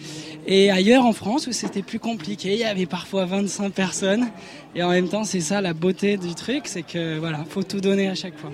et 0.45 0.69
ailleurs 0.69 1.03
en 1.03 1.13
France 1.13 1.47
où 1.47 1.51
c'était 1.51 1.81
plus 1.81 1.97
compliqué. 1.97 2.53
Il 2.53 2.59
y 2.59 2.63
avait 2.63 2.85
parfois 2.85 3.25
25 3.25 3.73
personnes 3.73 4.27
et 4.75 4.83
en 4.83 4.89
même 4.91 5.09
temps 5.09 5.23
c'est 5.23 5.39
ça 5.39 5.61
la 5.61 5.73
beauté 5.73 6.17
du 6.17 6.35
truc, 6.35 6.67
c'est 6.67 6.83
que 6.83 7.17
voilà, 7.17 7.43
faut 7.49 7.63
tout 7.63 7.81
donner 7.81 8.07
à 8.07 8.13
chaque 8.13 8.37
fois. 8.37 8.51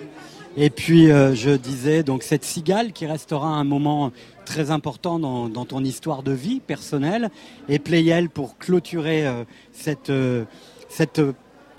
Et 0.55 0.69
puis 0.69 1.11
euh, 1.11 1.35
je 1.35 1.49
disais 1.49 2.01
donc 2.01 2.23
cette 2.23 2.45
cigale 2.45 2.93
qui 2.93 3.05
restera 3.05 3.49
un 3.49 3.65
moment 3.65 4.13
très 4.45 4.71
important 4.71 5.19
dans, 5.19 5.65
ton 5.65 5.83
histoire 5.83 6.23
de 6.23 6.31
vie 6.31 6.61
personnelle 6.61 7.31
et 7.67 7.79
Playel 7.79 8.29
pour 8.29 8.57
clôturer 8.57 9.25
cette 9.73 10.11
cette 10.87 11.21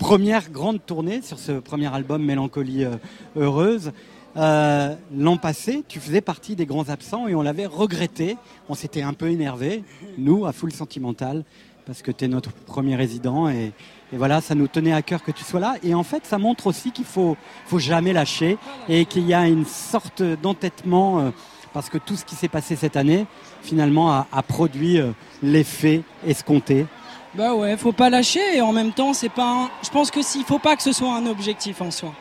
première 0.01 0.49
grande 0.49 0.83
tournée 0.83 1.21
sur 1.21 1.37
ce 1.37 1.51
premier 1.51 1.93
album 1.93 2.25
Mélancolie 2.25 2.85
euh, 2.85 2.95
heureuse. 3.35 3.91
Euh, 4.35 4.95
L'an 5.15 5.37
passé, 5.37 5.83
tu 5.87 5.99
faisais 5.99 6.21
partie 6.21 6.55
des 6.55 6.65
grands 6.65 6.89
absents 6.89 7.27
et 7.27 7.35
on 7.35 7.43
l'avait 7.43 7.67
regretté. 7.67 8.35
On 8.67 8.73
s'était 8.73 9.03
un 9.03 9.13
peu 9.13 9.29
énervé, 9.29 9.83
nous, 10.17 10.47
à 10.47 10.53
Full 10.53 10.71
Sentimental, 10.71 11.43
parce 11.85 12.01
que 12.01 12.11
tu 12.11 12.25
es 12.25 12.27
notre 12.27 12.51
premier 12.51 12.95
résident 12.95 13.47
et, 13.47 13.73
voilà, 14.11 14.41
ça 14.41 14.55
nous 14.55 14.67
tenait 14.67 14.91
à 14.91 15.03
cœur 15.03 15.21
que 15.23 15.31
tu 15.31 15.43
sois 15.43 15.59
là. 15.59 15.75
Et 15.83 15.93
en 15.93 16.03
fait, 16.03 16.25
ça 16.25 16.39
montre 16.39 16.65
aussi 16.65 16.91
qu'il 16.91 17.05
faut, 17.05 17.37
faut 17.67 17.79
jamais 17.79 18.11
lâcher 18.11 18.57
et 18.89 19.05
qu'il 19.05 19.27
y 19.27 19.35
a 19.35 19.47
une 19.47 19.65
sorte 19.65 20.23
d'entêtement 20.23 21.19
euh, 21.19 21.29
parce 21.73 21.91
que 21.91 21.99
tout 21.99 22.15
ce 22.15 22.25
qui 22.25 22.33
s'est 22.33 22.47
passé 22.47 22.75
cette 22.75 22.97
année, 22.97 23.27
finalement, 23.61 24.11
a, 24.11 24.27
a 24.31 24.41
produit 24.41 24.99
euh, 24.99 25.11
l'effet 25.43 26.01
escompté. 26.25 26.87
Bah 27.33 27.53
ouais, 27.55 27.77
faut 27.77 27.93
pas 27.93 28.09
lâcher 28.09 28.41
et 28.57 28.61
en 28.61 28.73
même 28.73 28.91
temps, 28.91 29.13
c'est 29.13 29.29
pas. 29.29 29.45
un- 29.45 29.69
Je 29.83 29.89
pense 29.89 30.11
que 30.11 30.21
s'il 30.21 30.43
faut 30.43 30.59
pas 30.59 30.75
que 30.75 30.83
ce 30.83 30.91
soit 30.91 31.13
un 31.15 31.25
objectif 31.27 31.81
en 31.81 31.89
soi. 31.91 32.13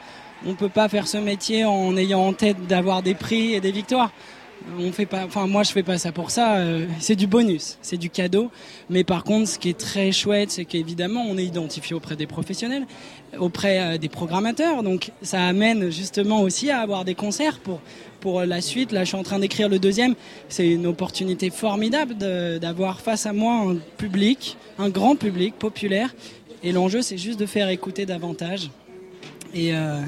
On 0.47 0.55
peut 0.55 0.69
pas 0.69 0.89
faire 0.89 1.07
ce 1.09 1.17
métier 1.19 1.65
en 1.65 1.97
ayant 1.97 2.21
en 2.27 2.33
tête 2.33 2.67
d'avoir 2.67 3.03
des 3.03 3.15
prix 3.15 3.55
et 3.55 3.61
des 3.61 3.73
victoires. 3.73 4.11
On 4.79 4.93
fait 4.93 5.07
pas. 5.07 5.25
Enfin, 5.25 5.47
moi, 5.47 5.63
je 5.63 5.73
fais 5.73 5.83
pas 5.83 5.99
ça 5.99 6.13
pour 6.13 6.31
ça. 6.31 6.57
euh, 6.59 6.87
C'est 7.01 7.17
du 7.17 7.27
bonus, 7.27 7.79
c'est 7.83 7.97
du 7.97 8.11
cadeau. 8.11 8.51
Mais 8.89 9.05
par 9.05 9.25
contre, 9.25 9.49
ce 9.49 9.59
qui 9.59 9.69
est 9.71 9.79
très 9.79 10.13
chouette, 10.13 10.51
c'est 10.51 10.65
qu'évidemment, 10.65 11.25
on 11.29 11.39
est 11.39 11.45
identifié 11.45 11.97
auprès 11.97 12.15
des 12.17 12.27
professionnels, 12.27 12.87
auprès 13.39 13.81
euh, 13.81 13.99
des 13.99 14.09
programmateurs. 14.09 14.83
Donc, 14.83 15.13
ça 15.23 15.43
amène 15.47 15.91
justement 15.91 16.43
aussi 16.43 16.71
à 16.71 16.81
avoir 16.81 17.05
des 17.05 17.15
concerts 17.15 17.59
pour 17.59 17.81
pour 18.21 18.43
la 18.43 18.61
suite. 18.61 18.93
Là, 18.93 19.05
je 19.05 19.09
suis 19.09 19.17
en 19.17 19.23
train 19.23 19.39
d'écrire 19.39 19.71
le 19.71 19.79
deuxième. 19.79 20.15
C'est 20.51 20.69
une 20.69 20.87
opportunité 20.87 21.49
formidable 21.49 22.15
d'avoir 22.17 23.01
face 23.01 23.25
à 23.25 23.33
moi 23.33 23.55
un 23.55 23.77
public, 23.97 24.59
un 24.79 24.91
grand 24.91 25.17
public 25.17 25.55
populaire. 25.59 26.15
Et 26.63 26.73
l'enjeu, 26.73 27.01
c'est 27.01 27.17
juste 27.17 27.41
de 27.41 27.47
faire 27.47 27.71
écouter 27.71 28.05
davantage. 28.05 28.71
Et, 29.55 29.75
euh, 29.75 30.03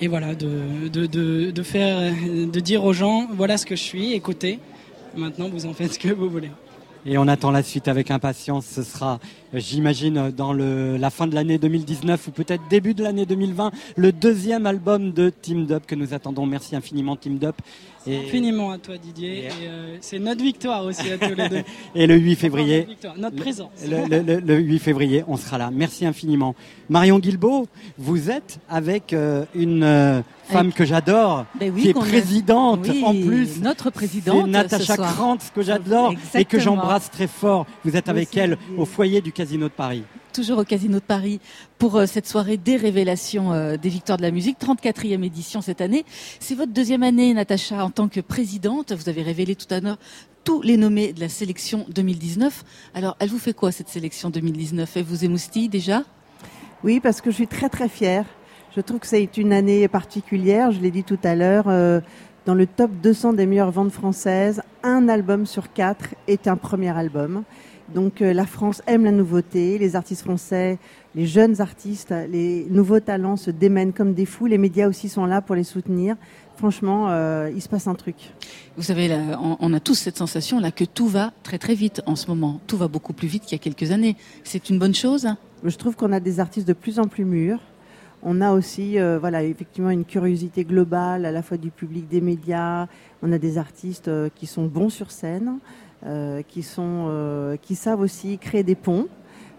et 0.00 0.08
voilà, 0.08 0.34
de, 0.34 0.88
de, 0.88 1.50
de, 1.50 1.62
faire, 1.62 2.12
de 2.12 2.60
dire 2.60 2.84
aux 2.84 2.92
gens, 2.92 3.28
voilà 3.32 3.56
ce 3.58 3.66
que 3.66 3.76
je 3.76 3.82
suis, 3.82 4.12
écoutez. 4.12 4.58
Maintenant, 5.16 5.48
vous 5.48 5.66
en 5.66 5.72
faites 5.72 5.94
ce 5.94 5.98
que 5.98 6.12
vous 6.12 6.28
voulez. 6.28 6.50
Et 7.06 7.18
on 7.18 7.28
attend 7.28 7.50
la 7.50 7.62
suite 7.62 7.86
avec 7.86 8.10
impatience. 8.10 8.66
Ce 8.66 8.82
sera, 8.82 9.20
j'imagine, 9.56 10.30
dans 10.30 10.52
le, 10.52 10.96
la 10.96 11.10
fin 11.10 11.26
de 11.26 11.34
l'année 11.34 11.58
2019 11.58 12.28
ou 12.28 12.30
peut-être 12.30 12.62
début 12.68 12.94
de 12.94 13.02
l'année 13.02 13.26
2020, 13.26 13.70
le 13.96 14.12
deuxième 14.12 14.66
album 14.66 15.12
de 15.12 15.30
Team 15.30 15.66
Dup 15.66 15.86
que 15.86 15.94
nous 15.94 16.14
attendons. 16.14 16.46
Merci 16.46 16.76
infiniment, 16.76 17.16
Team 17.16 17.38
Dup. 17.38 17.56
Et, 18.06 18.18
Infiniment 18.18 18.70
à 18.70 18.76
toi, 18.76 18.98
Didier. 18.98 19.48
Euh, 19.62 19.96
c'est 20.02 20.18
notre 20.18 20.42
victoire 20.42 20.84
aussi 20.84 21.10
à 21.10 21.16
tous 21.16 21.34
les 21.34 21.48
deux. 21.48 21.62
et 21.94 22.06
le 22.06 22.16
8 22.16 22.32
Enfin, 22.32 22.40
février. 22.40 22.76
notre, 22.80 22.88
victoire, 22.90 23.14
notre 23.18 23.36
présence. 23.36 23.70
Le, 23.88 24.06
le- 24.08 24.22
le- 24.22 24.40
le 24.40 24.56
8 24.58 24.78
février, 24.78 25.24
on 25.26 25.38
sera 25.38 25.56
là. 25.56 25.70
Merci 25.72 26.04
infiniment. 26.04 26.54
Marion 26.90 27.18
Guilbeault, 27.18 27.66
vous 27.96 28.28
êtes 28.30 28.58
avec 28.68 29.14
euh, 29.14 29.46
une 29.54 29.82
euh, 29.84 30.20
femme 30.48 30.66
Avec- 30.66 30.74
que 30.74 30.84
j'adore, 30.84 31.46
Ben 31.58 31.72
oui, 31.74 31.80
qui 31.80 31.88
est 31.88 31.96
a- 31.96 32.00
présidente 32.00 32.80
Oui, 32.86 33.02
en 33.06 33.12
plus. 33.14 33.62
notre 33.62 33.88
présidente 33.88 34.44
C'est 34.44 34.50
Natacha. 34.50 34.96
Krantz 34.98 35.50
que 35.54 35.62
j'adore 35.62 36.12
et 36.34 36.44
que 36.44 36.58
j'embrasse 36.58 37.10
très 37.10 37.26
fort. 37.26 37.64
Vous 37.86 37.96
êtes 37.96 38.10
avec 38.10 38.36
elle 38.36 38.58
au 38.76 38.84
foyer 38.84 39.22
du 39.22 39.32
Casino 39.44 39.68
de 39.68 39.74
Paris. 39.74 40.04
toujours 40.32 40.56
au 40.56 40.64
Casino 40.64 40.94
de 41.00 41.04
Paris 41.04 41.38
pour 41.76 41.96
euh, 41.96 42.06
cette 42.06 42.26
soirée 42.26 42.56
des 42.56 42.76
révélations 42.76 43.52
euh, 43.52 43.76
des 43.76 43.90
victoires 43.90 44.16
de 44.16 44.22
la 44.22 44.30
musique, 44.30 44.56
34e 44.58 45.22
édition 45.22 45.60
cette 45.60 45.82
année. 45.82 46.06
C'est 46.40 46.54
votre 46.54 46.72
deuxième 46.72 47.02
année, 47.02 47.34
Natacha, 47.34 47.84
en 47.84 47.90
tant 47.90 48.08
que 48.08 48.20
présidente. 48.20 48.94
Vous 48.94 49.10
avez 49.10 49.20
révélé 49.20 49.54
tout 49.54 49.66
à 49.68 49.80
l'heure 49.80 49.98
tous 50.44 50.62
les 50.62 50.78
nommés 50.78 51.12
de 51.12 51.20
la 51.20 51.28
sélection 51.28 51.84
2019. 51.90 52.64
Alors, 52.94 53.16
elle 53.18 53.28
vous 53.28 53.38
fait 53.38 53.52
quoi 53.52 53.70
cette 53.70 53.90
sélection 53.90 54.30
2019 54.30 54.96
Elle 54.96 55.04
vous 55.04 55.26
émoustille 55.26 55.68
déjà? 55.68 56.04
Oui, 56.82 57.00
parce 57.00 57.20
que 57.20 57.30
je 57.30 57.36
suis 57.36 57.46
très 57.46 57.68
très 57.68 57.90
fière. 57.90 58.24
Je 58.74 58.80
trouve 58.80 59.00
que 59.00 59.06
c'est 59.06 59.36
une 59.36 59.52
année 59.52 59.86
particulière. 59.88 60.72
Je 60.72 60.80
l'ai 60.80 60.90
dit 60.90 61.04
tout 61.04 61.20
à 61.22 61.34
l'heure. 61.34 61.68
euh, 61.68 62.00
dans 62.46 62.54
le 62.54 62.66
top 62.66 62.90
200 63.02 63.34
des 63.34 63.46
meilleures 63.46 63.70
ventes 63.70 63.92
françaises, 63.92 64.62
un 64.82 65.08
album 65.08 65.46
sur 65.46 65.72
quatre 65.72 66.14
est 66.28 66.46
un 66.46 66.56
premier 66.56 66.90
album. 66.90 67.44
Donc 67.92 68.22
euh, 68.22 68.32
la 68.32 68.46
France 68.46 68.82
aime 68.86 69.04
la 69.04 69.10
nouveauté. 69.10 69.78
Les 69.78 69.96
artistes 69.96 70.22
français 70.22 70.78
les 71.14 71.26
jeunes 71.26 71.60
artistes, 71.60 72.12
les 72.28 72.66
nouveaux 72.70 73.00
talents 73.00 73.36
se 73.36 73.50
démènent 73.50 73.92
comme 73.92 74.14
des 74.14 74.26
fous. 74.26 74.46
Les 74.46 74.58
médias 74.58 74.88
aussi 74.88 75.08
sont 75.08 75.26
là 75.26 75.40
pour 75.40 75.54
les 75.54 75.62
soutenir. 75.62 76.16
Franchement, 76.56 77.06
euh, 77.08 77.50
il 77.54 77.62
se 77.62 77.68
passe 77.68 77.86
un 77.86 77.94
truc. 77.94 78.16
Vous 78.76 78.82
savez, 78.82 79.08
là, 79.08 79.38
on, 79.40 79.56
on 79.60 79.72
a 79.72 79.80
tous 79.80 79.94
cette 79.94 80.16
sensation 80.16 80.58
là 80.58 80.72
que 80.72 80.84
tout 80.84 81.06
va 81.06 81.32
très 81.42 81.58
très 81.58 81.74
vite 81.74 82.02
en 82.06 82.16
ce 82.16 82.26
moment. 82.26 82.60
Tout 82.66 82.76
va 82.76 82.88
beaucoup 82.88 83.12
plus 83.12 83.28
vite 83.28 83.44
qu'il 83.44 83.52
y 83.52 83.60
a 83.60 83.62
quelques 83.62 83.92
années. 83.92 84.16
C'est 84.42 84.70
une 84.70 84.78
bonne 84.78 84.94
chose. 84.94 85.28
Je 85.62 85.76
trouve 85.76 85.94
qu'on 85.94 86.12
a 86.12 86.20
des 86.20 86.40
artistes 86.40 86.66
de 86.66 86.72
plus 86.72 86.98
en 86.98 87.04
plus 87.04 87.24
mûrs. 87.24 87.60
On 88.26 88.40
a 88.40 88.52
aussi, 88.52 88.98
euh, 88.98 89.18
voilà, 89.18 89.44
effectivement, 89.44 89.90
une 89.90 90.06
curiosité 90.06 90.64
globale 90.64 91.26
à 91.26 91.30
la 91.30 91.42
fois 91.42 91.58
du 91.58 91.70
public, 91.70 92.08
des 92.08 92.22
médias. 92.22 92.86
On 93.22 93.30
a 93.32 93.38
des 93.38 93.58
artistes 93.58 94.08
euh, 94.08 94.30
qui 94.34 94.46
sont 94.46 94.64
bons 94.64 94.88
sur 94.88 95.10
scène, 95.10 95.58
qui 96.48 96.62
sont, 96.62 97.06
euh, 97.08 97.56
qui 97.56 97.74
savent 97.74 98.00
aussi 98.00 98.38
créer 98.38 98.62
des 98.62 98.74
ponts. 98.74 99.08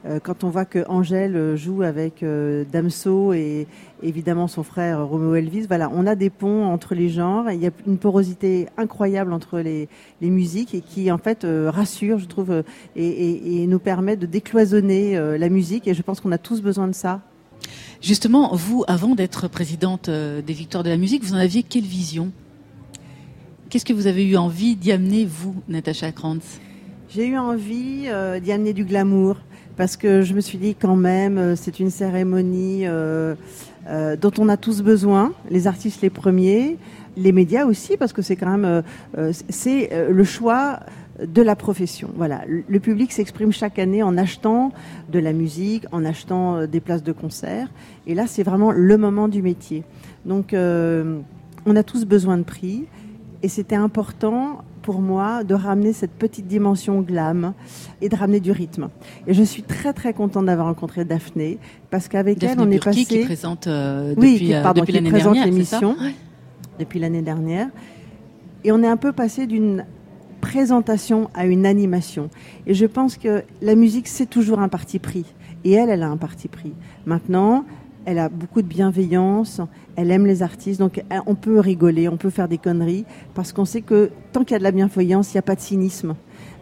Euh, 0.06 0.20
quand 0.22 0.44
on 0.44 0.50
voit 0.50 0.66
que 0.66 0.86
Angèle 0.88 1.36
euh, 1.36 1.56
joue 1.56 1.82
avec 1.82 2.22
euh, 2.22 2.64
Damso 2.72 3.34
et 3.34 3.68
évidemment 4.04 4.48
son 4.48 4.62
frère 4.62 5.00
euh, 5.00 5.04
Romeo 5.04 5.34
Elvis, 5.34 5.66
voilà, 5.66 5.90
on 5.94 6.06
a 6.06 6.14
des 6.14 6.30
ponts 6.30 6.66
entre 6.66 6.94
les 6.94 7.10
genres. 7.10 7.50
Il 7.50 7.60
y 7.60 7.66
a 7.66 7.72
une 7.88 7.98
porosité 7.98 8.68
incroyable 8.78 9.34
entre 9.34 9.60
les, 9.60 9.90
musiques 10.22 10.76
et 10.76 10.82
qui 10.82 11.12
en 11.12 11.18
fait 11.18 11.44
euh, 11.44 11.72
rassure, 11.72 12.20
je 12.20 12.28
trouve, 12.28 12.52
euh, 12.52 12.64
et, 12.96 13.66
nous 13.66 13.80
permet 13.80 14.16
de 14.16 14.28
décloisonner 14.28 15.18
euh, 15.18 15.40
la 15.40 15.50
musique. 15.50 15.88
Et 15.88 15.96
je 15.96 16.02
pense 16.04 16.22
qu'on 16.22 16.32
a 16.32 16.38
tous 16.38 16.62
besoin 16.62 16.88
de 16.88 16.94
ça. 16.94 17.22
Justement, 18.00 18.56
vous, 18.56 18.84
avant 18.88 19.16
d'être 19.16 19.48
présidente 19.48 20.10
euh, 20.10 20.44
des 20.44 20.54
Victoires 20.54 20.84
de 20.84 20.90
la 20.90 20.98
musique, 20.98 21.24
vous 21.24 21.34
en 21.34 21.38
aviez 21.38 21.64
quelle 21.64 21.84
vision? 21.84 22.32
Qu'est-ce 23.76 23.84
que 23.84 23.92
vous 23.92 24.08
avez 24.08 24.26
eu 24.26 24.38
envie 24.38 24.78
d'y 24.78 24.94
amener, 24.94 25.26
vous, 25.26 25.54
Natacha 25.68 26.14
Krantz? 26.14 26.62
J'ai 27.10 27.28
eu 27.28 27.38
envie 27.38 28.06
euh, 28.08 28.40
d'y 28.40 28.54
amener 28.54 28.72
du 28.72 28.86
glamour 28.86 29.36
parce 29.76 29.98
que 29.98 30.22
je 30.22 30.34
me 30.34 30.40
suis 30.40 30.58
dit 30.58 30.76
quand 30.76 30.96
même, 30.96 31.38
euh, 31.38 31.56
c'est 31.58 31.82
une 31.82 31.90
cérémonie 31.90 32.84
euh, 32.86 33.36
dont 34.22 34.32
on 34.38 34.48
a 34.48 34.56
tous 34.56 34.82
besoin, 34.82 35.34
les 35.50 35.68
artistes 35.68 36.02
les 36.02 36.10
premiers, 36.10 36.78
les 37.18 37.34
médias 37.34 37.66
aussi, 37.66 37.98
parce 37.98 38.14
que 38.14 38.22
c'est 38.22 38.38
quand 38.38 38.58
même 38.58 38.82
c'est 39.50 39.90
le 40.10 40.24
choix 40.24 40.80
de 41.22 41.42
la 41.42 41.58
profession. 41.58 42.12
Voilà, 42.16 42.44
le 42.48 42.80
public 42.80 43.12
s'exprime 43.12 43.52
chaque 43.52 43.78
année 43.78 44.04
en 44.04 44.18
achetant 44.18 44.72
de 45.12 45.20
la 45.20 45.34
musique, 45.34 45.84
en 45.92 46.06
achetant 46.06 46.66
des 46.66 46.80
places 46.80 47.04
de 47.04 47.12
concert, 47.12 47.68
et 48.08 48.16
là 48.16 48.26
c'est 48.26 48.44
vraiment 48.44 48.72
le 48.72 48.98
moment 48.98 49.28
du 49.28 49.42
métier. 49.42 49.84
Donc 50.26 50.56
on 50.56 51.76
a 51.76 51.84
tous 51.84 52.06
besoin 52.06 52.38
de 52.38 52.44
prix. 52.44 52.86
Et 53.46 53.48
c'était 53.48 53.76
important 53.76 54.64
pour 54.82 55.02
moi 55.02 55.44
de 55.44 55.54
ramener 55.54 55.94
cette 55.94 56.14
petite 56.14 56.48
dimension 56.48 57.02
glam 57.02 57.54
et 58.02 58.10
de 58.10 58.16
ramener 58.16 58.40
du 58.40 58.50
rythme. 58.50 58.90
Et 59.28 59.36
je 59.36 59.44
suis 59.44 59.62
très 59.62 59.94
très 59.94 60.14
contente 60.14 60.48
d'avoir 60.48 60.66
rencontré 60.66 61.06
Daphné 61.06 61.60
parce 61.92 62.08
qu'avec 62.08 62.44
elle 62.44 62.60
on 62.60 62.72
est 62.72 62.84
passé 62.84 63.06
qui 63.06 63.20
présente 63.20 63.68
euh, 63.68 64.16
oui, 64.18 64.34
depuis, 64.34 64.54
euh, 64.56 64.64
pardon, 64.64 64.82
depuis 64.82 64.94
qui 64.94 64.98
l'année 64.98 65.12
présente 65.12 65.38
l'émission 65.46 65.96
depuis 66.80 66.98
l'année 66.98 67.22
dernière. 67.22 67.68
Et 68.64 68.72
on 68.72 68.82
est 68.82 68.88
un 68.88 68.98
peu 68.98 69.12
passé 69.12 69.46
d'une 69.46 69.86
présentation 70.42 71.30
à 71.36 71.46
une 71.46 71.68
animation. 71.68 72.32
Et 72.66 72.74
je 72.74 72.88
pense 72.88 73.18
que 73.18 73.44
la 73.62 73.76
musique, 73.76 74.08
c'est 74.08 74.26
toujours 74.26 74.58
un 74.58 74.70
parti 74.70 74.98
pris. 74.98 75.26
Et 75.64 75.74
elle, 75.74 75.92
elle 75.92 76.02
a 76.02 76.10
un 76.10 76.18
parti 76.18 76.48
pris. 76.48 76.74
Maintenant, 77.06 77.64
elle 78.06 78.20
a 78.20 78.30
beaucoup 78.30 78.62
de 78.62 78.68
bienveillance, 78.68 79.62
elle 79.96 80.12
aime 80.12 80.26
les 80.26 80.44
artistes, 80.44 80.80
donc 80.80 81.04
elle- 81.10 81.22
on 81.26 81.36
peut 81.36 81.60
rigoler, 81.60 82.08
on 82.08 82.18
peut 82.18 82.30
faire 82.30 82.48
des 82.48 82.58
conneries, 82.58 83.06
parce 83.34 83.52
qu'on 83.52 83.66
sait 83.66 83.82
que 83.82 84.12
tant 84.32 84.44
qu'il 84.44 84.52
y 84.54 84.56
a 84.56 84.60
de 84.60 84.64
la 84.64 84.72
bienveillance, 84.72 85.34
il 85.34 85.38
n'y 85.38 85.40
a 85.40 85.44
pas 85.44 85.56
de 85.56 85.62
cynisme. 85.62 86.16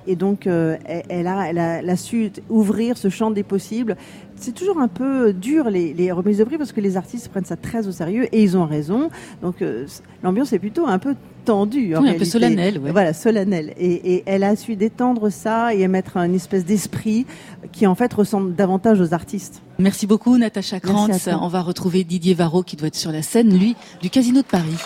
Et 0.08 0.16
donc, 0.16 0.48
euh, 0.48 0.78
elle, 1.10 1.28
a, 1.28 1.50
elle, 1.50 1.60
a, 1.60 1.80
elle 1.80 1.90
a 1.90 1.96
su 1.96 2.32
ouvrir 2.50 2.98
ce 2.98 3.10
champ 3.10 3.32
des 3.32 3.44
possibles. 3.44 3.96
C'est 4.36 4.54
toujours 4.54 4.80
un 4.80 4.88
peu 4.88 5.32
dur 5.32 5.70
les, 5.70 5.94
les 5.94 6.12
remises 6.12 6.40
de 6.40 6.44
prix 6.44 6.58
parce 6.58 6.72
que 6.72 6.82
les 6.82 6.98
artistes 6.98 7.30
prennent 7.30 7.46
ça 7.46 7.56
très 7.56 7.88
au 7.88 7.92
sérieux 7.92 8.28
et 8.36 8.44
ils 8.44 8.58
ont 8.58 8.66
raison. 8.66 9.10
Donc, 9.42 9.62
euh, 9.62 9.86
l'ambiance 10.24 10.52
est 10.54 10.60
plutôt 10.60 10.86
un 10.88 11.00
peu 11.00 11.16
tendue. 11.46 11.96
en 11.96 12.02
Oui, 12.02 12.10
un 12.10 12.14
peu 12.14 12.26
solennelle, 12.26 12.80
ouais. 12.80 12.92
Voilà, 12.92 13.14
solennelle. 13.14 13.74
Et, 13.78 14.16
et 14.16 14.24
elle 14.26 14.44
a 14.44 14.56
su 14.56 14.76
détendre 14.76 15.30
ça 15.30 15.74
et 15.74 15.88
mettre 15.88 16.18
une 16.18 16.36
espèce 16.36 16.66
d'esprit 16.66 17.26
qui 17.72 17.88
en 17.88 17.96
fait 17.96 18.14
ressemble 18.14 18.56
davantage 18.56 19.00
aux 19.00 19.14
artistes. 19.14 19.62
Merci 19.80 20.08
beaucoup, 20.08 20.38
Natacha 20.38 20.80
Krantz. 20.80 21.30
On 21.42 21.48
va 21.48 21.62
retrouver 21.62 22.04
Didier 22.04 22.34
Varro 22.34 22.64
qui 22.64 22.76
doit 22.76 22.88
être 22.88 22.96
sur 22.96 23.12
la 23.12 23.22
scène, 23.22 23.58
lui, 23.58 23.76
du 24.02 24.10
Casino 24.10 24.42
de 24.42 24.48
Paris. 24.48 24.78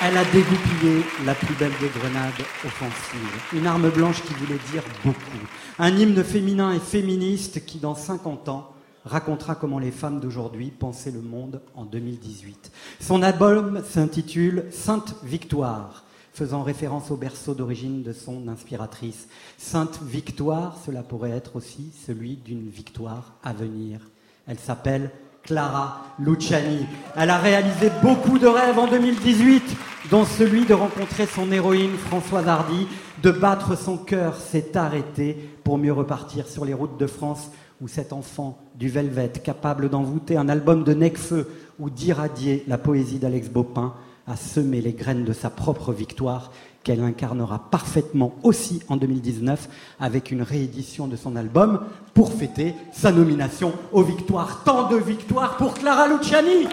Elle 0.00 0.16
a 0.16 0.24
dégoupillé 0.26 1.02
la 1.26 1.34
plus 1.34 1.56
belle 1.56 1.72
des 1.80 1.88
grenades 1.88 2.32
offensives. 2.64 3.42
Une 3.52 3.66
arme 3.66 3.90
blanche 3.90 4.22
qui 4.22 4.32
voulait 4.34 4.60
dire 4.70 4.84
beaucoup. 5.04 5.18
Un 5.80 5.96
hymne 5.96 6.22
féminin 6.22 6.72
et 6.72 6.78
féministe 6.78 7.66
qui, 7.66 7.78
dans 7.78 7.96
50 7.96 8.48
ans, 8.48 8.70
racontera 9.04 9.56
comment 9.56 9.80
les 9.80 9.90
femmes 9.90 10.20
d'aujourd'hui 10.20 10.70
pensaient 10.70 11.10
le 11.10 11.20
monde 11.20 11.60
en 11.74 11.84
2018. 11.84 12.70
Son 13.00 13.22
album 13.24 13.82
s'intitule 13.84 14.66
Sainte 14.70 15.16
Victoire, 15.24 16.04
faisant 16.32 16.62
référence 16.62 17.10
au 17.10 17.16
berceau 17.16 17.54
d'origine 17.54 18.04
de 18.04 18.12
son 18.12 18.46
inspiratrice. 18.46 19.26
Sainte 19.56 20.00
Victoire, 20.04 20.78
cela 20.86 21.02
pourrait 21.02 21.30
être 21.32 21.56
aussi 21.56 21.90
celui 22.06 22.36
d'une 22.36 22.70
victoire 22.70 23.34
à 23.42 23.52
venir. 23.52 23.98
Elle 24.46 24.60
s'appelle 24.60 25.10
Clara 25.48 26.02
Luciani. 26.18 26.84
Elle 27.16 27.30
a 27.30 27.38
réalisé 27.38 27.90
beaucoup 28.02 28.38
de 28.38 28.46
rêves 28.46 28.78
en 28.78 28.86
2018, 28.86 29.62
dont 30.10 30.26
celui 30.26 30.66
de 30.66 30.74
rencontrer 30.74 31.24
son 31.24 31.50
héroïne 31.50 31.96
Françoise 31.96 32.46
Hardy, 32.46 32.86
de 33.22 33.30
battre 33.30 33.74
son 33.74 33.96
cœur 33.96 34.36
s'est 34.36 34.76
arrêté 34.76 35.38
pour 35.64 35.78
mieux 35.78 35.92
repartir 35.94 36.46
sur 36.46 36.66
les 36.66 36.74
routes 36.74 37.00
de 37.00 37.06
France 37.06 37.50
où 37.80 37.88
cet 37.88 38.12
enfant 38.12 38.58
du 38.74 38.90
Velvet, 38.90 39.32
capable 39.42 39.88
d'envoûter 39.88 40.36
un 40.36 40.50
album 40.50 40.84
de 40.84 40.92
Necfeu 40.92 41.48
ou 41.78 41.88
d'irradier 41.88 42.62
la 42.68 42.76
poésie 42.76 43.18
d'Alex 43.18 43.48
Bopin, 43.48 43.94
a 44.26 44.36
semé 44.36 44.82
les 44.82 44.92
graines 44.92 45.24
de 45.24 45.32
sa 45.32 45.48
propre 45.48 45.94
victoire 45.94 46.52
qu'elle 46.88 47.02
incarnera 47.02 47.58
parfaitement 47.70 48.34
aussi 48.42 48.80
en 48.88 48.96
2019 48.96 49.68
avec 50.00 50.30
une 50.30 50.40
réédition 50.40 51.06
de 51.06 51.16
son 51.16 51.36
album 51.36 51.80
pour 52.14 52.32
fêter 52.32 52.74
sa 52.94 53.12
nomination 53.12 53.74
aux 53.92 54.02
victoires. 54.02 54.62
Tant 54.64 54.88
de 54.88 54.96
victoires 54.96 55.58
pour 55.58 55.74
Clara 55.74 56.08
Luciani. 56.08 56.66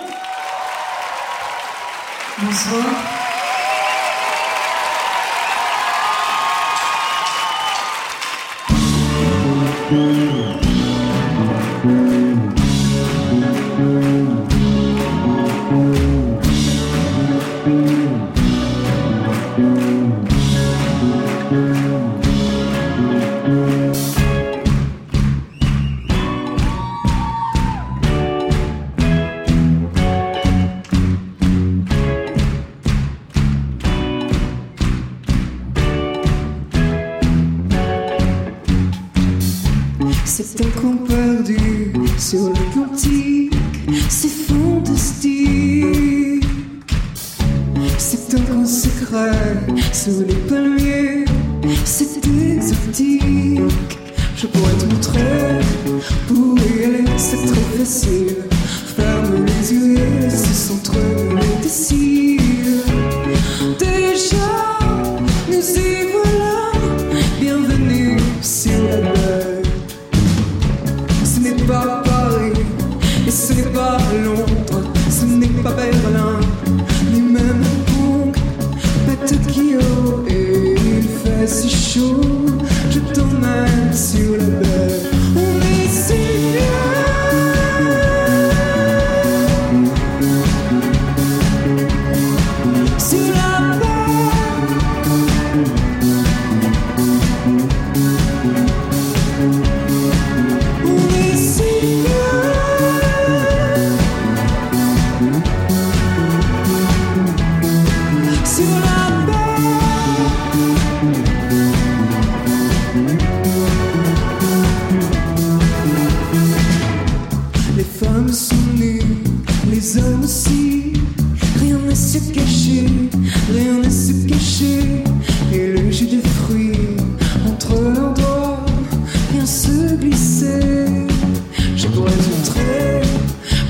Je 130.12 131.88
pourrais 131.88 132.12
te 132.12 132.54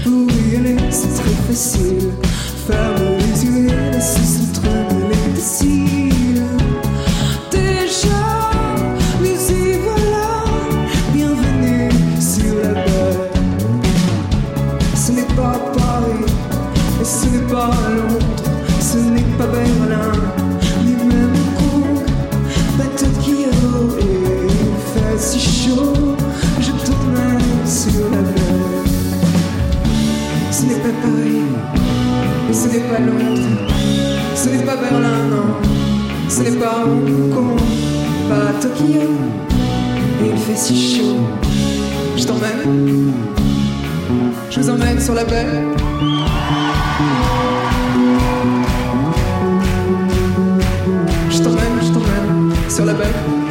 pour 0.03 0.31
y 0.31 0.55
aller, 0.57 0.75
c'est 0.89 1.07
très 1.07 1.31
facile. 1.47 2.11
Faire 2.67 3.14
si 40.55 40.97
chaud. 40.97 41.17
Je 42.15 42.25
t'emmène, 42.25 43.13
je 44.49 44.59
vous 44.59 44.69
emmène 44.69 44.99
sur 44.99 45.13
la 45.13 45.25
baie. 45.25 45.45
Je 51.29 51.37
t'emmène, 51.39 51.61
je 51.81 51.91
t'emmène 51.91 52.69
sur 52.69 52.85
la 52.85 52.93
baie. 52.93 53.44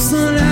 soleil 0.00 0.49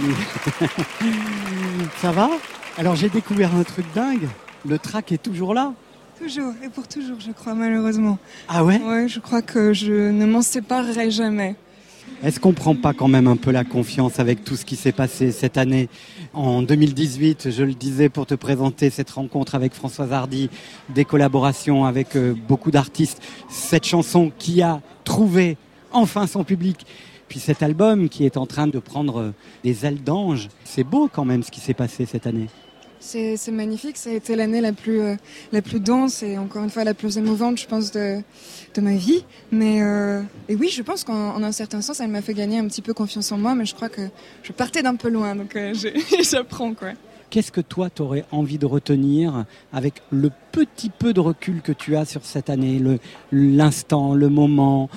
Ça 2.00 2.12
va? 2.12 2.30
Alors 2.78 2.96
j'ai 2.96 3.08
découvert 3.08 3.54
un 3.54 3.62
truc 3.62 3.86
dingue. 3.94 4.28
Le 4.66 4.78
track 4.78 5.12
est 5.12 5.22
toujours 5.22 5.54
là. 5.54 5.72
Toujours, 6.18 6.52
et 6.64 6.68
pour 6.68 6.86
toujours, 6.86 7.18
je 7.18 7.32
crois, 7.32 7.54
malheureusement. 7.54 8.18
Ah 8.48 8.64
ouais? 8.64 8.80
Ouais, 8.80 9.08
je 9.08 9.18
crois 9.18 9.42
que 9.42 9.72
je 9.72 10.10
ne 10.10 10.24
m'en 10.24 10.42
séparerai 10.42 11.10
jamais. 11.10 11.56
Est-ce 12.22 12.38
qu'on 12.38 12.52
prend 12.52 12.76
pas 12.76 12.92
quand 12.92 13.08
même 13.08 13.26
un 13.26 13.36
peu 13.36 13.50
la 13.50 13.64
confiance 13.64 14.20
avec 14.20 14.44
tout 14.44 14.54
ce 14.54 14.64
qui 14.64 14.76
s'est 14.76 14.92
passé 14.92 15.32
cette 15.32 15.58
année? 15.58 15.88
En 16.32 16.62
2018, 16.62 17.50
je 17.50 17.64
le 17.64 17.74
disais 17.74 18.08
pour 18.08 18.26
te 18.26 18.34
présenter 18.34 18.90
cette 18.90 19.10
rencontre 19.10 19.56
avec 19.56 19.74
Françoise 19.74 20.12
Hardy, 20.12 20.48
des 20.94 21.04
collaborations 21.04 21.84
avec 21.84 22.14
euh, 22.14 22.34
beaucoup 22.48 22.70
d'artistes, 22.70 23.20
cette 23.48 23.84
chanson 23.84 24.30
qui 24.38 24.62
a 24.62 24.80
trouvé 25.04 25.56
enfin 25.90 26.26
son 26.26 26.44
public, 26.44 26.86
puis 27.32 27.40
cet 27.40 27.62
album 27.62 28.10
qui 28.10 28.26
est 28.26 28.36
en 28.36 28.44
train 28.44 28.66
de 28.66 28.78
prendre 28.78 29.18
euh, 29.18 29.34
des 29.64 29.86
ailes 29.86 30.02
d'ange. 30.02 30.50
C'est 30.64 30.84
beau 30.84 31.08
quand 31.10 31.24
même 31.24 31.42
ce 31.42 31.50
qui 31.50 31.60
s'est 31.60 31.72
passé 31.72 32.04
cette 32.04 32.26
année. 32.26 32.48
C'est 33.00 33.38
c'est 33.38 33.50
magnifique, 33.52 33.96
ça 33.96 34.10
a 34.10 34.12
été 34.12 34.36
l'année 34.36 34.60
la 34.60 34.74
plus, 34.74 35.00
euh, 35.00 35.16
la 35.50 35.62
plus 35.62 35.80
dense 35.80 36.22
et 36.22 36.36
encore 36.36 36.62
une 36.62 36.68
fois 36.68 36.84
la 36.84 36.92
plus 36.92 37.16
émouvante, 37.16 37.58
je 37.58 37.66
pense, 37.66 37.90
de, 37.90 38.18
de 38.74 38.80
ma 38.82 38.96
vie. 38.96 39.24
Mais 39.50 39.80
euh, 39.80 40.20
et 40.50 40.56
oui, 40.56 40.68
je 40.68 40.82
pense 40.82 41.04
qu'en 41.04 41.34
en 41.34 41.42
un 41.42 41.52
certain 41.52 41.80
sens, 41.80 42.00
elle 42.00 42.10
m'a 42.10 42.20
fait 42.20 42.34
gagner 42.34 42.58
un 42.58 42.68
petit 42.68 42.82
peu 42.82 42.92
confiance 42.92 43.32
en 43.32 43.38
moi, 43.38 43.54
mais 43.54 43.64
je 43.64 43.74
crois 43.74 43.88
que 43.88 44.02
je 44.42 44.52
partais 44.52 44.82
d'un 44.82 44.96
peu 44.96 45.08
loin, 45.08 45.34
donc 45.34 45.56
euh, 45.56 45.72
j'apprends 46.30 46.74
quoi. 46.74 46.90
Qu'est-ce 47.30 47.50
que 47.50 47.62
toi, 47.62 47.88
tu 47.88 48.02
aurais 48.02 48.26
envie 48.30 48.58
de 48.58 48.66
retenir 48.66 49.46
avec 49.72 50.02
le 50.10 50.28
petit 50.52 50.90
peu 50.90 51.14
de 51.14 51.20
recul 51.20 51.62
que 51.62 51.72
tu 51.72 51.96
as 51.96 52.04
sur 52.04 52.26
cette 52.26 52.50
année, 52.50 52.78
le- 52.78 52.98
l'instant, 53.32 54.12
le, 54.12 54.28
moment 54.28 54.90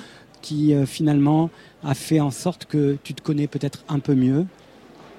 qui 0.46 0.74
euh, 0.74 0.86
finalement 0.86 1.50
a 1.82 1.94
fait 1.94 2.20
en 2.20 2.30
sorte 2.30 2.66
que 2.66 2.96
tu 3.02 3.14
te 3.14 3.22
connais 3.22 3.48
peut-être 3.48 3.84
un 3.88 3.98
peu 3.98 4.14
mieux 4.14 4.46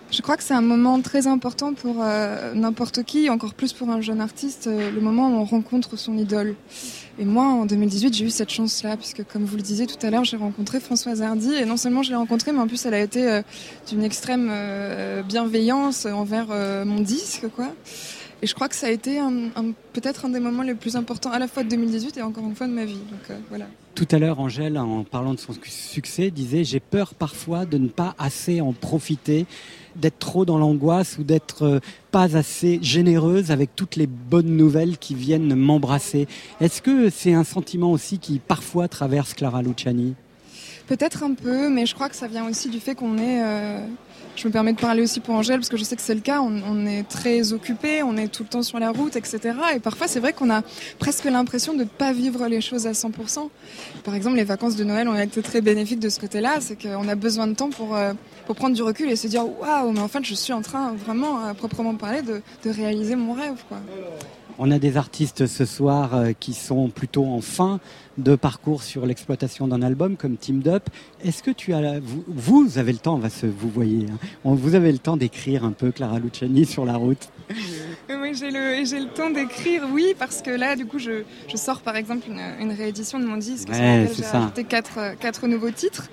Je 0.09 0.21
crois 0.21 0.37
que 0.37 0.43
c'est 0.43 0.53
un 0.53 0.61
moment 0.61 1.01
très 1.01 1.27
important 1.27 1.73
pour 1.73 1.97
euh, 1.99 2.53
n'importe 2.53 3.03
qui, 3.03 3.29
encore 3.29 3.53
plus 3.53 3.73
pour 3.73 3.89
un 3.89 3.99
jeune 3.99 4.21
artiste, 4.21 4.67
euh, 4.67 4.89
le 4.89 5.01
moment 5.01 5.27
où 5.27 5.33
on 5.33 5.43
rencontre 5.43 5.97
son 5.97 6.17
idole. 6.17 6.55
Et 7.19 7.25
moi, 7.25 7.43
en 7.43 7.65
2018, 7.65 8.13
j'ai 8.13 8.23
eu 8.23 8.29
cette 8.29 8.51
chance-là, 8.51 8.95
puisque 8.95 9.25
comme 9.25 9.43
vous 9.43 9.57
le 9.57 9.61
disiez 9.61 9.85
tout 9.85 9.99
à 10.05 10.09
l'heure, 10.09 10.23
j'ai 10.23 10.37
rencontré 10.37 10.79
Françoise 10.79 11.21
Hardy, 11.21 11.53
et 11.55 11.65
non 11.65 11.75
seulement 11.75 12.03
je 12.03 12.11
l'ai 12.11 12.15
rencontrée, 12.15 12.53
mais 12.53 12.59
en 12.59 12.67
plus 12.67 12.85
elle 12.85 12.93
a 12.93 13.01
été 13.01 13.41
d'une 13.89 14.03
extrême 14.03 14.49
bienveillance 15.27 16.05
envers 16.05 16.47
mon 16.85 17.01
disque, 17.01 17.47
quoi. 17.55 17.73
Et 18.43 18.47
je 18.47 18.53
crois 18.53 18.69
que 18.69 18.75
ça 18.75 18.85
a 18.85 18.91
été 18.91 19.19
peut-être 19.93 20.25
un 20.25 20.29
des 20.29 20.39
moments 20.39 20.61
les 20.61 20.75
plus 20.75 20.95
importants 20.95 21.31
à 21.31 21.39
la 21.39 21.47
fois 21.47 21.63
de 21.63 21.69
2018 21.69 22.17
et 22.17 22.21
encore 22.21 22.45
une 22.45 22.55
fois 22.55 22.67
de 22.67 22.73
ma 22.73 22.85
vie. 22.85 23.01
Donc 23.11 23.37
voilà. 23.49 23.65
Tout 23.97 24.07
à 24.11 24.19
l'heure, 24.19 24.39
Angèle, 24.39 24.77
en 24.77 25.03
parlant 25.03 25.33
de 25.33 25.39
son 25.39 25.53
succès, 25.63 26.29
disait 26.29 26.63
J'ai 26.63 26.79
peur 26.79 27.15
parfois 27.15 27.65
de 27.65 27.79
ne 27.79 27.87
pas 27.87 28.13
assez 28.19 28.61
en 28.61 28.71
profiter, 28.71 29.47
d'être 29.95 30.19
trop 30.19 30.45
dans 30.45 30.59
l'angoisse 30.59 31.17
ou 31.17 31.23
d'être 31.23 31.63
euh, 31.63 31.79
pas 32.11 32.37
assez 32.37 32.77
généreuse 32.83 33.49
avec 33.49 33.75
toutes 33.75 33.95
les 33.95 34.05
bonnes 34.05 34.55
nouvelles 34.55 34.99
qui 34.99 35.15
viennent 35.15 35.55
m'embrasser. 35.55 36.27
Est-ce 36.61 36.83
que 36.83 37.09
c'est 37.09 37.33
un 37.33 37.43
sentiment 37.43 37.91
aussi 37.91 38.19
qui 38.19 38.37
parfois 38.37 38.87
traverse 38.87 39.33
Clara 39.33 39.63
Luciani? 39.63 40.13
Peut-être 40.85 41.23
un 41.23 41.33
peu, 41.33 41.67
mais 41.67 41.87
je 41.87 41.95
crois 41.95 42.07
que 42.07 42.15
ça 42.15 42.27
vient 42.27 42.47
aussi 42.47 42.69
du 42.69 42.79
fait 42.79 42.93
qu'on 42.93 43.17
est. 43.17 43.41
euh, 43.41 43.79
je 44.37 44.47
me 44.47 44.53
permets 44.53 44.73
de 44.73 44.79
parler 44.79 45.01
aussi 45.01 45.19
pour 45.19 45.33
Angèle 45.33 45.57
parce 45.57 45.69
que 45.69 45.77
je 45.77 45.83
sais 45.83 45.95
que 45.95 46.01
c'est 46.01 46.13
le 46.13 46.21
cas. 46.21 46.41
On, 46.41 46.85
est 46.85 47.03
très 47.03 47.53
occupé, 47.53 48.03
on 48.03 48.15
est 48.17 48.27
tout 48.27 48.43
le 48.43 48.49
temps 48.49 48.61
sur 48.61 48.79
la 48.79 48.91
route, 48.91 49.15
etc. 49.15 49.39
Et 49.75 49.79
parfois, 49.79 50.07
c'est 50.07 50.19
vrai 50.19 50.31
qu'on 50.31 50.51
a 50.51 50.61
presque 50.99 51.25
l'impression 51.25 51.73
de 51.73 51.79
ne 51.79 51.83
pas 51.85 52.13
vivre 52.13 52.47
les 52.47 52.61
choses 52.61 52.85
à 52.85 52.91
100%. 52.91 53.49
Par 54.03 54.13
exemple, 54.13 54.37
les 54.37 54.43
vacances 54.43 54.75
de 54.75 54.83
Noël 54.83 55.07
ont 55.07 55.19
été 55.19 55.41
très 55.41 55.61
bénéfiques 55.61 55.99
de 55.99 56.09
ce 56.09 56.19
côté-là. 56.19 56.57
C'est 56.59 56.79
qu'on 56.79 57.07
a 57.07 57.15
besoin 57.15 57.47
de 57.47 57.53
temps 57.53 57.71
pour, 57.71 57.95
euh, 57.95 58.13
pour 58.45 58.55
prendre 58.55 58.75
du 58.75 58.83
recul 58.83 59.09
et 59.09 59.15
se 59.15 59.27
dire 59.27 59.43
waouh, 59.43 59.91
mais 59.91 59.99
en 60.01 60.07
fait, 60.07 60.23
je 60.23 60.35
suis 60.35 60.53
en 60.53 60.61
train 60.61 60.93
vraiment, 60.93 61.39
à 61.43 61.55
proprement 61.55 61.95
parler, 61.95 62.21
de, 62.21 62.41
de 62.63 62.69
réaliser 62.69 63.15
mon 63.15 63.33
rêve. 63.33 63.55
On 64.59 64.71
a 64.71 64.79
des 64.79 64.97
artistes 64.97 65.45
ce 65.45 65.65
soir 65.65 66.15
euh, 66.15 66.31
qui 66.39 66.53
sont 66.53 66.89
plutôt 66.89 67.25
en 67.25 67.41
fin 67.41 67.79
de 68.17 68.35
parcours 68.35 68.83
sur 68.83 69.05
l'exploitation 69.05 69.67
d'un 69.67 69.81
album 69.81 70.17
comme 70.17 70.37
Team 70.37 70.61
Up. 70.67 70.83
Est-ce 71.23 71.43
que 71.43 71.51
tu 71.51 71.73
as 71.73 71.99
vous, 71.99 72.23
vous 72.27 72.77
avez 72.77 72.91
le 72.91 72.97
temps, 72.97 73.15
on 73.15 73.19
va 73.19 73.29
se 73.29 73.45
vous 73.45 73.69
voyez, 73.69 74.05
hein, 74.09 74.17
vous 74.43 74.75
avez 74.75 74.91
le 74.91 74.97
temps 74.97 75.17
d'écrire 75.17 75.63
un 75.63 75.71
peu 75.71 75.91
Clara 75.91 76.19
Luciani 76.19 76.65
sur 76.65 76.85
la 76.85 76.95
route 76.95 77.29
Oui, 78.09 78.33
j'ai 78.33 78.51
le, 78.51 78.83
j'ai 78.85 78.99
le 78.99 79.07
temps 79.07 79.29
d'écrire, 79.29 79.83
oui, 79.91 80.15
parce 80.17 80.41
que 80.41 80.49
là, 80.51 80.75
du 80.75 80.85
coup, 80.85 80.99
je, 80.99 81.23
je 81.47 81.57
sors 81.57 81.81
par 81.81 81.95
exemple 81.95 82.27
une, 82.29 82.41
une 82.59 82.71
réédition 82.71 83.19
de 83.19 83.25
mon 83.25 83.37
disque 83.37 83.67
sur 83.73 83.77
Ouais, 83.83 84.03
laquelle 84.05 84.51
j'ai 84.55 84.63
quatre, 84.63 84.97
euh, 84.97 85.13
quatre 85.19 85.47
nouveaux 85.47 85.71
titres. 85.71 86.07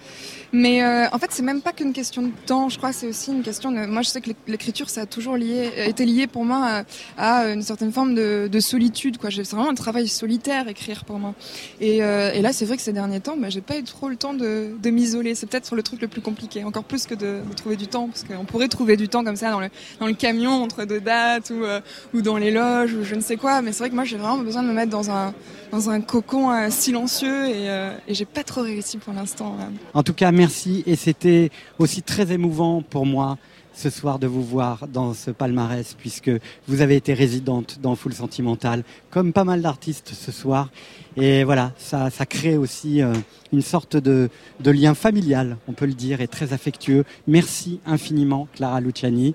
Mais 0.52 0.84
euh, 0.84 1.06
en 1.10 1.18
fait, 1.18 1.26
c'est 1.30 1.42
même 1.42 1.62
pas 1.62 1.72
qu'une 1.72 1.92
question 1.92 2.22
de 2.22 2.30
temps, 2.46 2.68
je 2.68 2.78
crois 2.78 2.92
c'est 2.92 3.08
aussi 3.08 3.32
une 3.32 3.42
question 3.42 3.72
de... 3.72 3.86
Moi, 3.86 4.02
je 4.02 4.08
sais 4.10 4.20
que 4.20 4.28
l'éc- 4.28 4.36
l'écriture, 4.46 4.88
ça 4.88 5.00
a 5.00 5.06
toujours 5.06 5.36
lié, 5.36 5.68
été 5.86 6.04
lié 6.06 6.28
pour 6.28 6.44
moi 6.44 6.84
à, 7.18 7.40
à 7.40 7.48
une 7.52 7.62
certaine 7.62 7.90
forme 7.90 8.14
de, 8.14 8.48
de 8.50 8.60
solitude. 8.60 9.18
quoi. 9.18 9.30
C'est 9.32 9.42
vraiment 9.50 9.70
un 9.70 9.74
travail 9.74 10.06
solitaire, 10.06 10.68
écrire 10.68 11.04
pour 11.04 11.18
moi. 11.18 11.34
Et, 11.80 11.93
euh, 12.02 12.32
et 12.32 12.42
là, 12.42 12.52
c'est 12.52 12.64
vrai 12.64 12.76
que 12.76 12.82
ces 12.82 12.92
derniers 12.92 13.20
temps, 13.20 13.36
bah, 13.36 13.48
j'ai 13.50 13.60
pas 13.60 13.78
eu 13.78 13.82
trop 13.82 14.08
le 14.08 14.16
temps 14.16 14.34
de, 14.34 14.74
m'isoler. 14.90 15.34
C'est 15.34 15.46
peut-être 15.46 15.74
le 15.74 15.82
truc 15.82 16.00
le 16.00 16.08
plus 16.08 16.20
compliqué, 16.20 16.64
encore 16.64 16.84
plus 16.84 17.06
que 17.06 17.14
de, 17.14 17.40
trouver 17.56 17.76
du 17.76 17.86
temps, 17.86 18.08
parce 18.08 18.24
qu'on 18.24 18.44
pourrait 18.44 18.68
trouver 18.68 18.96
du 18.96 19.08
temps 19.08 19.24
comme 19.24 19.36
ça 19.36 19.50
dans 19.50 20.06
le, 20.06 20.14
camion 20.14 20.62
entre 20.62 20.84
deux 20.84 21.00
dates 21.00 21.50
ou, 21.50 21.64
euh, 21.64 21.80
ou 22.14 22.22
dans 22.22 22.36
les 22.36 22.50
loges 22.50 22.94
ou 22.94 23.04
je 23.04 23.14
ne 23.14 23.20
sais 23.20 23.36
quoi. 23.36 23.62
Mais 23.62 23.72
c'est 23.72 23.80
vrai 23.80 23.90
que 23.90 23.94
moi, 23.94 24.04
j'ai 24.04 24.16
vraiment 24.16 24.38
besoin 24.38 24.62
de 24.62 24.68
me 24.68 24.72
mettre 24.72 24.90
dans 24.90 25.10
un, 25.10 25.34
dans 25.72 25.90
un 25.90 26.00
cocon 26.00 26.50
euh, 26.50 26.70
silencieux 26.70 27.48
et, 27.48 27.66
et 28.08 28.14
j'ai 28.14 28.24
pas 28.24 28.44
trop 28.44 28.62
réussi 28.62 28.98
pour 28.98 29.12
l'instant. 29.12 29.56
En 29.92 30.02
tout 30.02 30.14
cas, 30.14 30.30
merci 30.32 30.82
et 30.86 30.96
c'était 30.96 31.50
aussi 31.78 32.02
très 32.02 32.32
émouvant 32.32 32.82
pour 32.82 33.06
moi 33.06 33.38
ce 33.74 33.90
soir 33.90 34.18
de 34.18 34.26
vous 34.26 34.42
voir 34.42 34.86
dans 34.88 35.14
ce 35.14 35.30
palmarès 35.30 35.94
puisque 35.98 36.30
vous 36.68 36.80
avez 36.80 36.96
été 36.96 37.12
résidente 37.12 37.78
dans 37.82 37.94
Full 37.96 38.14
Sentimental 38.14 38.84
comme 39.10 39.32
pas 39.32 39.44
mal 39.44 39.60
d'artistes 39.62 40.12
ce 40.14 40.32
soir. 40.32 40.70
Et 41.16 41.44
voilà 41.44 41.72
ça, 41.76 42.08
ça 42.10 42.24
crée 42.26 42.56
aussi 42.56 43.02
euh, 43.02 43.12
une 43.52 43.62
sorte 43.62 43.96
de, 43.96 44.30
de 44.60 44.70
lien 44.70 44.94
familial 44.94 45.56
on 45.68 45.72
peut 45.72 45.86
le 45.86 45.92
dire 45.94 46.20
et 46.20 46.28
très 46.28 46.52
affectueux. 46.52 47.04
Merci 47.26 47.80
infiniment 47.86 48.48
Clara 48.54 48.80
Luciani. 48.80 49.34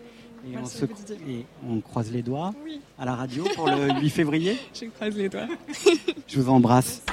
Et 0.51 0.57
on, 0.57 0.65
se- 0.65 0.85
Didier. 0.85 1.35
et 1.39 1.45
on 1.69 1.79
croise 1.81 2.11
les 2.11 2.23
doigts 2.23 2.53
Oui. 2.65 2.79
à 2.97 3.05
la 3.05 3.13
radio 3.15 3.43
pour 3.55 3.67
le 3.69 3.99
8 4.01 4.09
février. 4.09 4.57
Je 4.73 4.85
croise 4.87 5.15
les 5.15 5.29
doigts. 5.29 5.47
je 6.27 6.39
vous 6.39 6.49
embrasse. 6.49 7.03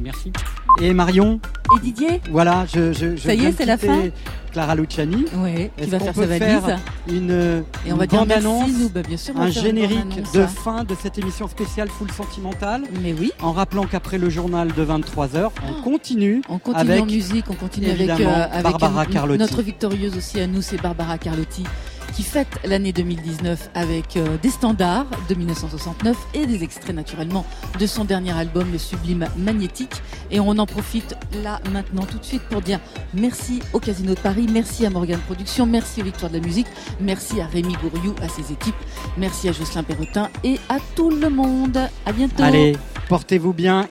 Merci. 0.00 0.32
Et 0.80 0.92
Marion 0.94 1.38
Et 1.76 1.80
Didier. 1.80 2.20
Voilà, 2.30 2.66
je, 2.66 2.92
je, 2.92 3.14
je 3.16 3.22
Ça 3.22 3.34
y 3.34 3.44
est, 3.44 3.52
c'est 3.52 3.66
la 3.66 3.76
fin 3.78 4.08
Clara 4.52 4.74
Luciani. 4.74 5.24
Oui, 5.36 5.70
qui 5.80 5.90
va 5.90 5.98
faire 5.98 6.14
sa 6.14 6.26
valise. 6.26 6.40
faire 6.64 6.78
une, 7.08 7.64
Et 7.86 7.92
on 7.92 7.96
va 7.96 8.06
dire 8.06 8.24
merci, 8.26 8.46
nous. 8.46 8.88
Bah, 8.90 9.00
bien 9.06 9.16
sûr, 9.16 9.34
on 9.36 9.40
un 9.42 9.50
générique 9.50 10.30
de 10.34 10.40
hein. 10.42 10.46
fin 10.46 10.84
de 10.84 10.94
cette 11.00 11.18
émission 11.18 11.48
spéciale 11.48 11.88
Full 11.88 12.10
Sentimental. 12.12 12.82
Mais 13.02 13.14
oui. 13.18 13.32
En 13.40 13.52
rappelant 13.52 13.84
qu'après 13.86 14.18
le 14.18 14.28
journal 14.30 14.72
de 14.72 14.84
23h, 14.84 15.50
on 15.68 15.82
continue, 15.82 16.42
On 16.48 16.58
continue 16.58 16.90
avec 16.90 17.02
en 17.02 17.06
musique, 17.06 17.44
on 17.48 17.54
continue 17.54 17.90
avec, 17.90 18.10
euh, 18.10 18.46
avec 18.52 18.62
Barbara 18.62 19.00
un- 19.02 19.04
Carlotti. 19.06 19.40
notre 19.40 19.62
victorieuse 19.62 20.16
aussi 20.16 20.40
à 20.40 20.46
nous, 20.46 20.62
c'est 20.62 20.80
Barbara 20.80 21.16
Carlotti, 21.18 21.64
qui 22.14 22.22
fête 22.22 22.58
l'année 22.64 22.92
2019 22.92 23.70
avec 23.74 24.16
euh, 24.16 24.36
des 24.42 24.50
standards 24.50 25.06
de 25.28 25.34
1969 25.34 26.16
et 26.34 26.46
des 26.46 26.62
extraits 26.62 26.94
naturellement 26.94 27.44
de 27.78 27.86
son 27.86 28.04
dernier 28.04 28.32
album, 28.32 28.70
Le 28.70 28.78
Sublime 28.78 29.26
Magnétique. 29.36 30.02
Et 30.30 30.40
on 30.40 30.50
en 30.58 30.66
profite 30.66 31.16
là 31.42 31.60
maintenant 31.72 32.04
tout 32.04 32.18
de 32.18 32.24
suite 32.24 32.42
pour 32.50 32.60
dire 32.60 32.80
merci 33.14 33.60
au 33.72 33.80
Casino 33.80 34.14
de 34.14 34.20
Paris, 34.20 34.46
merci 34.50 34.86
à 34.86 34.90
Morgane 34.90 35.20
Productions, 35.20 35.66
merci 35.66 36.02
aux 36.02 36.04
Victoires 36.04 36.30
de 36.30 36.38
la 36.38 36.44
Musique, 36.44 36.66
merci 37.00 37.40
à 37.40 37.46
Rémi 37.46 37.74
Gouriou, 37.82 38.14
à 38.22 38.28
ses 38.28 38.52
équipes, 38.52 38.74
merci 39.16 39.48
à 39.48 39.52
Jocelyn 39.52 39.82
Perrotin 39.82 40.28
et 40.44 40.58
à 40.68 40.78
tout 40.94 41.10
le 41.10 41.30
monde. 41.30 41.78
À 42.06 42.12
bientôt. 42.12 42.42
Allez, 42.42 42.76
portez-vous 43.08 43.52
bien 43.52 43.80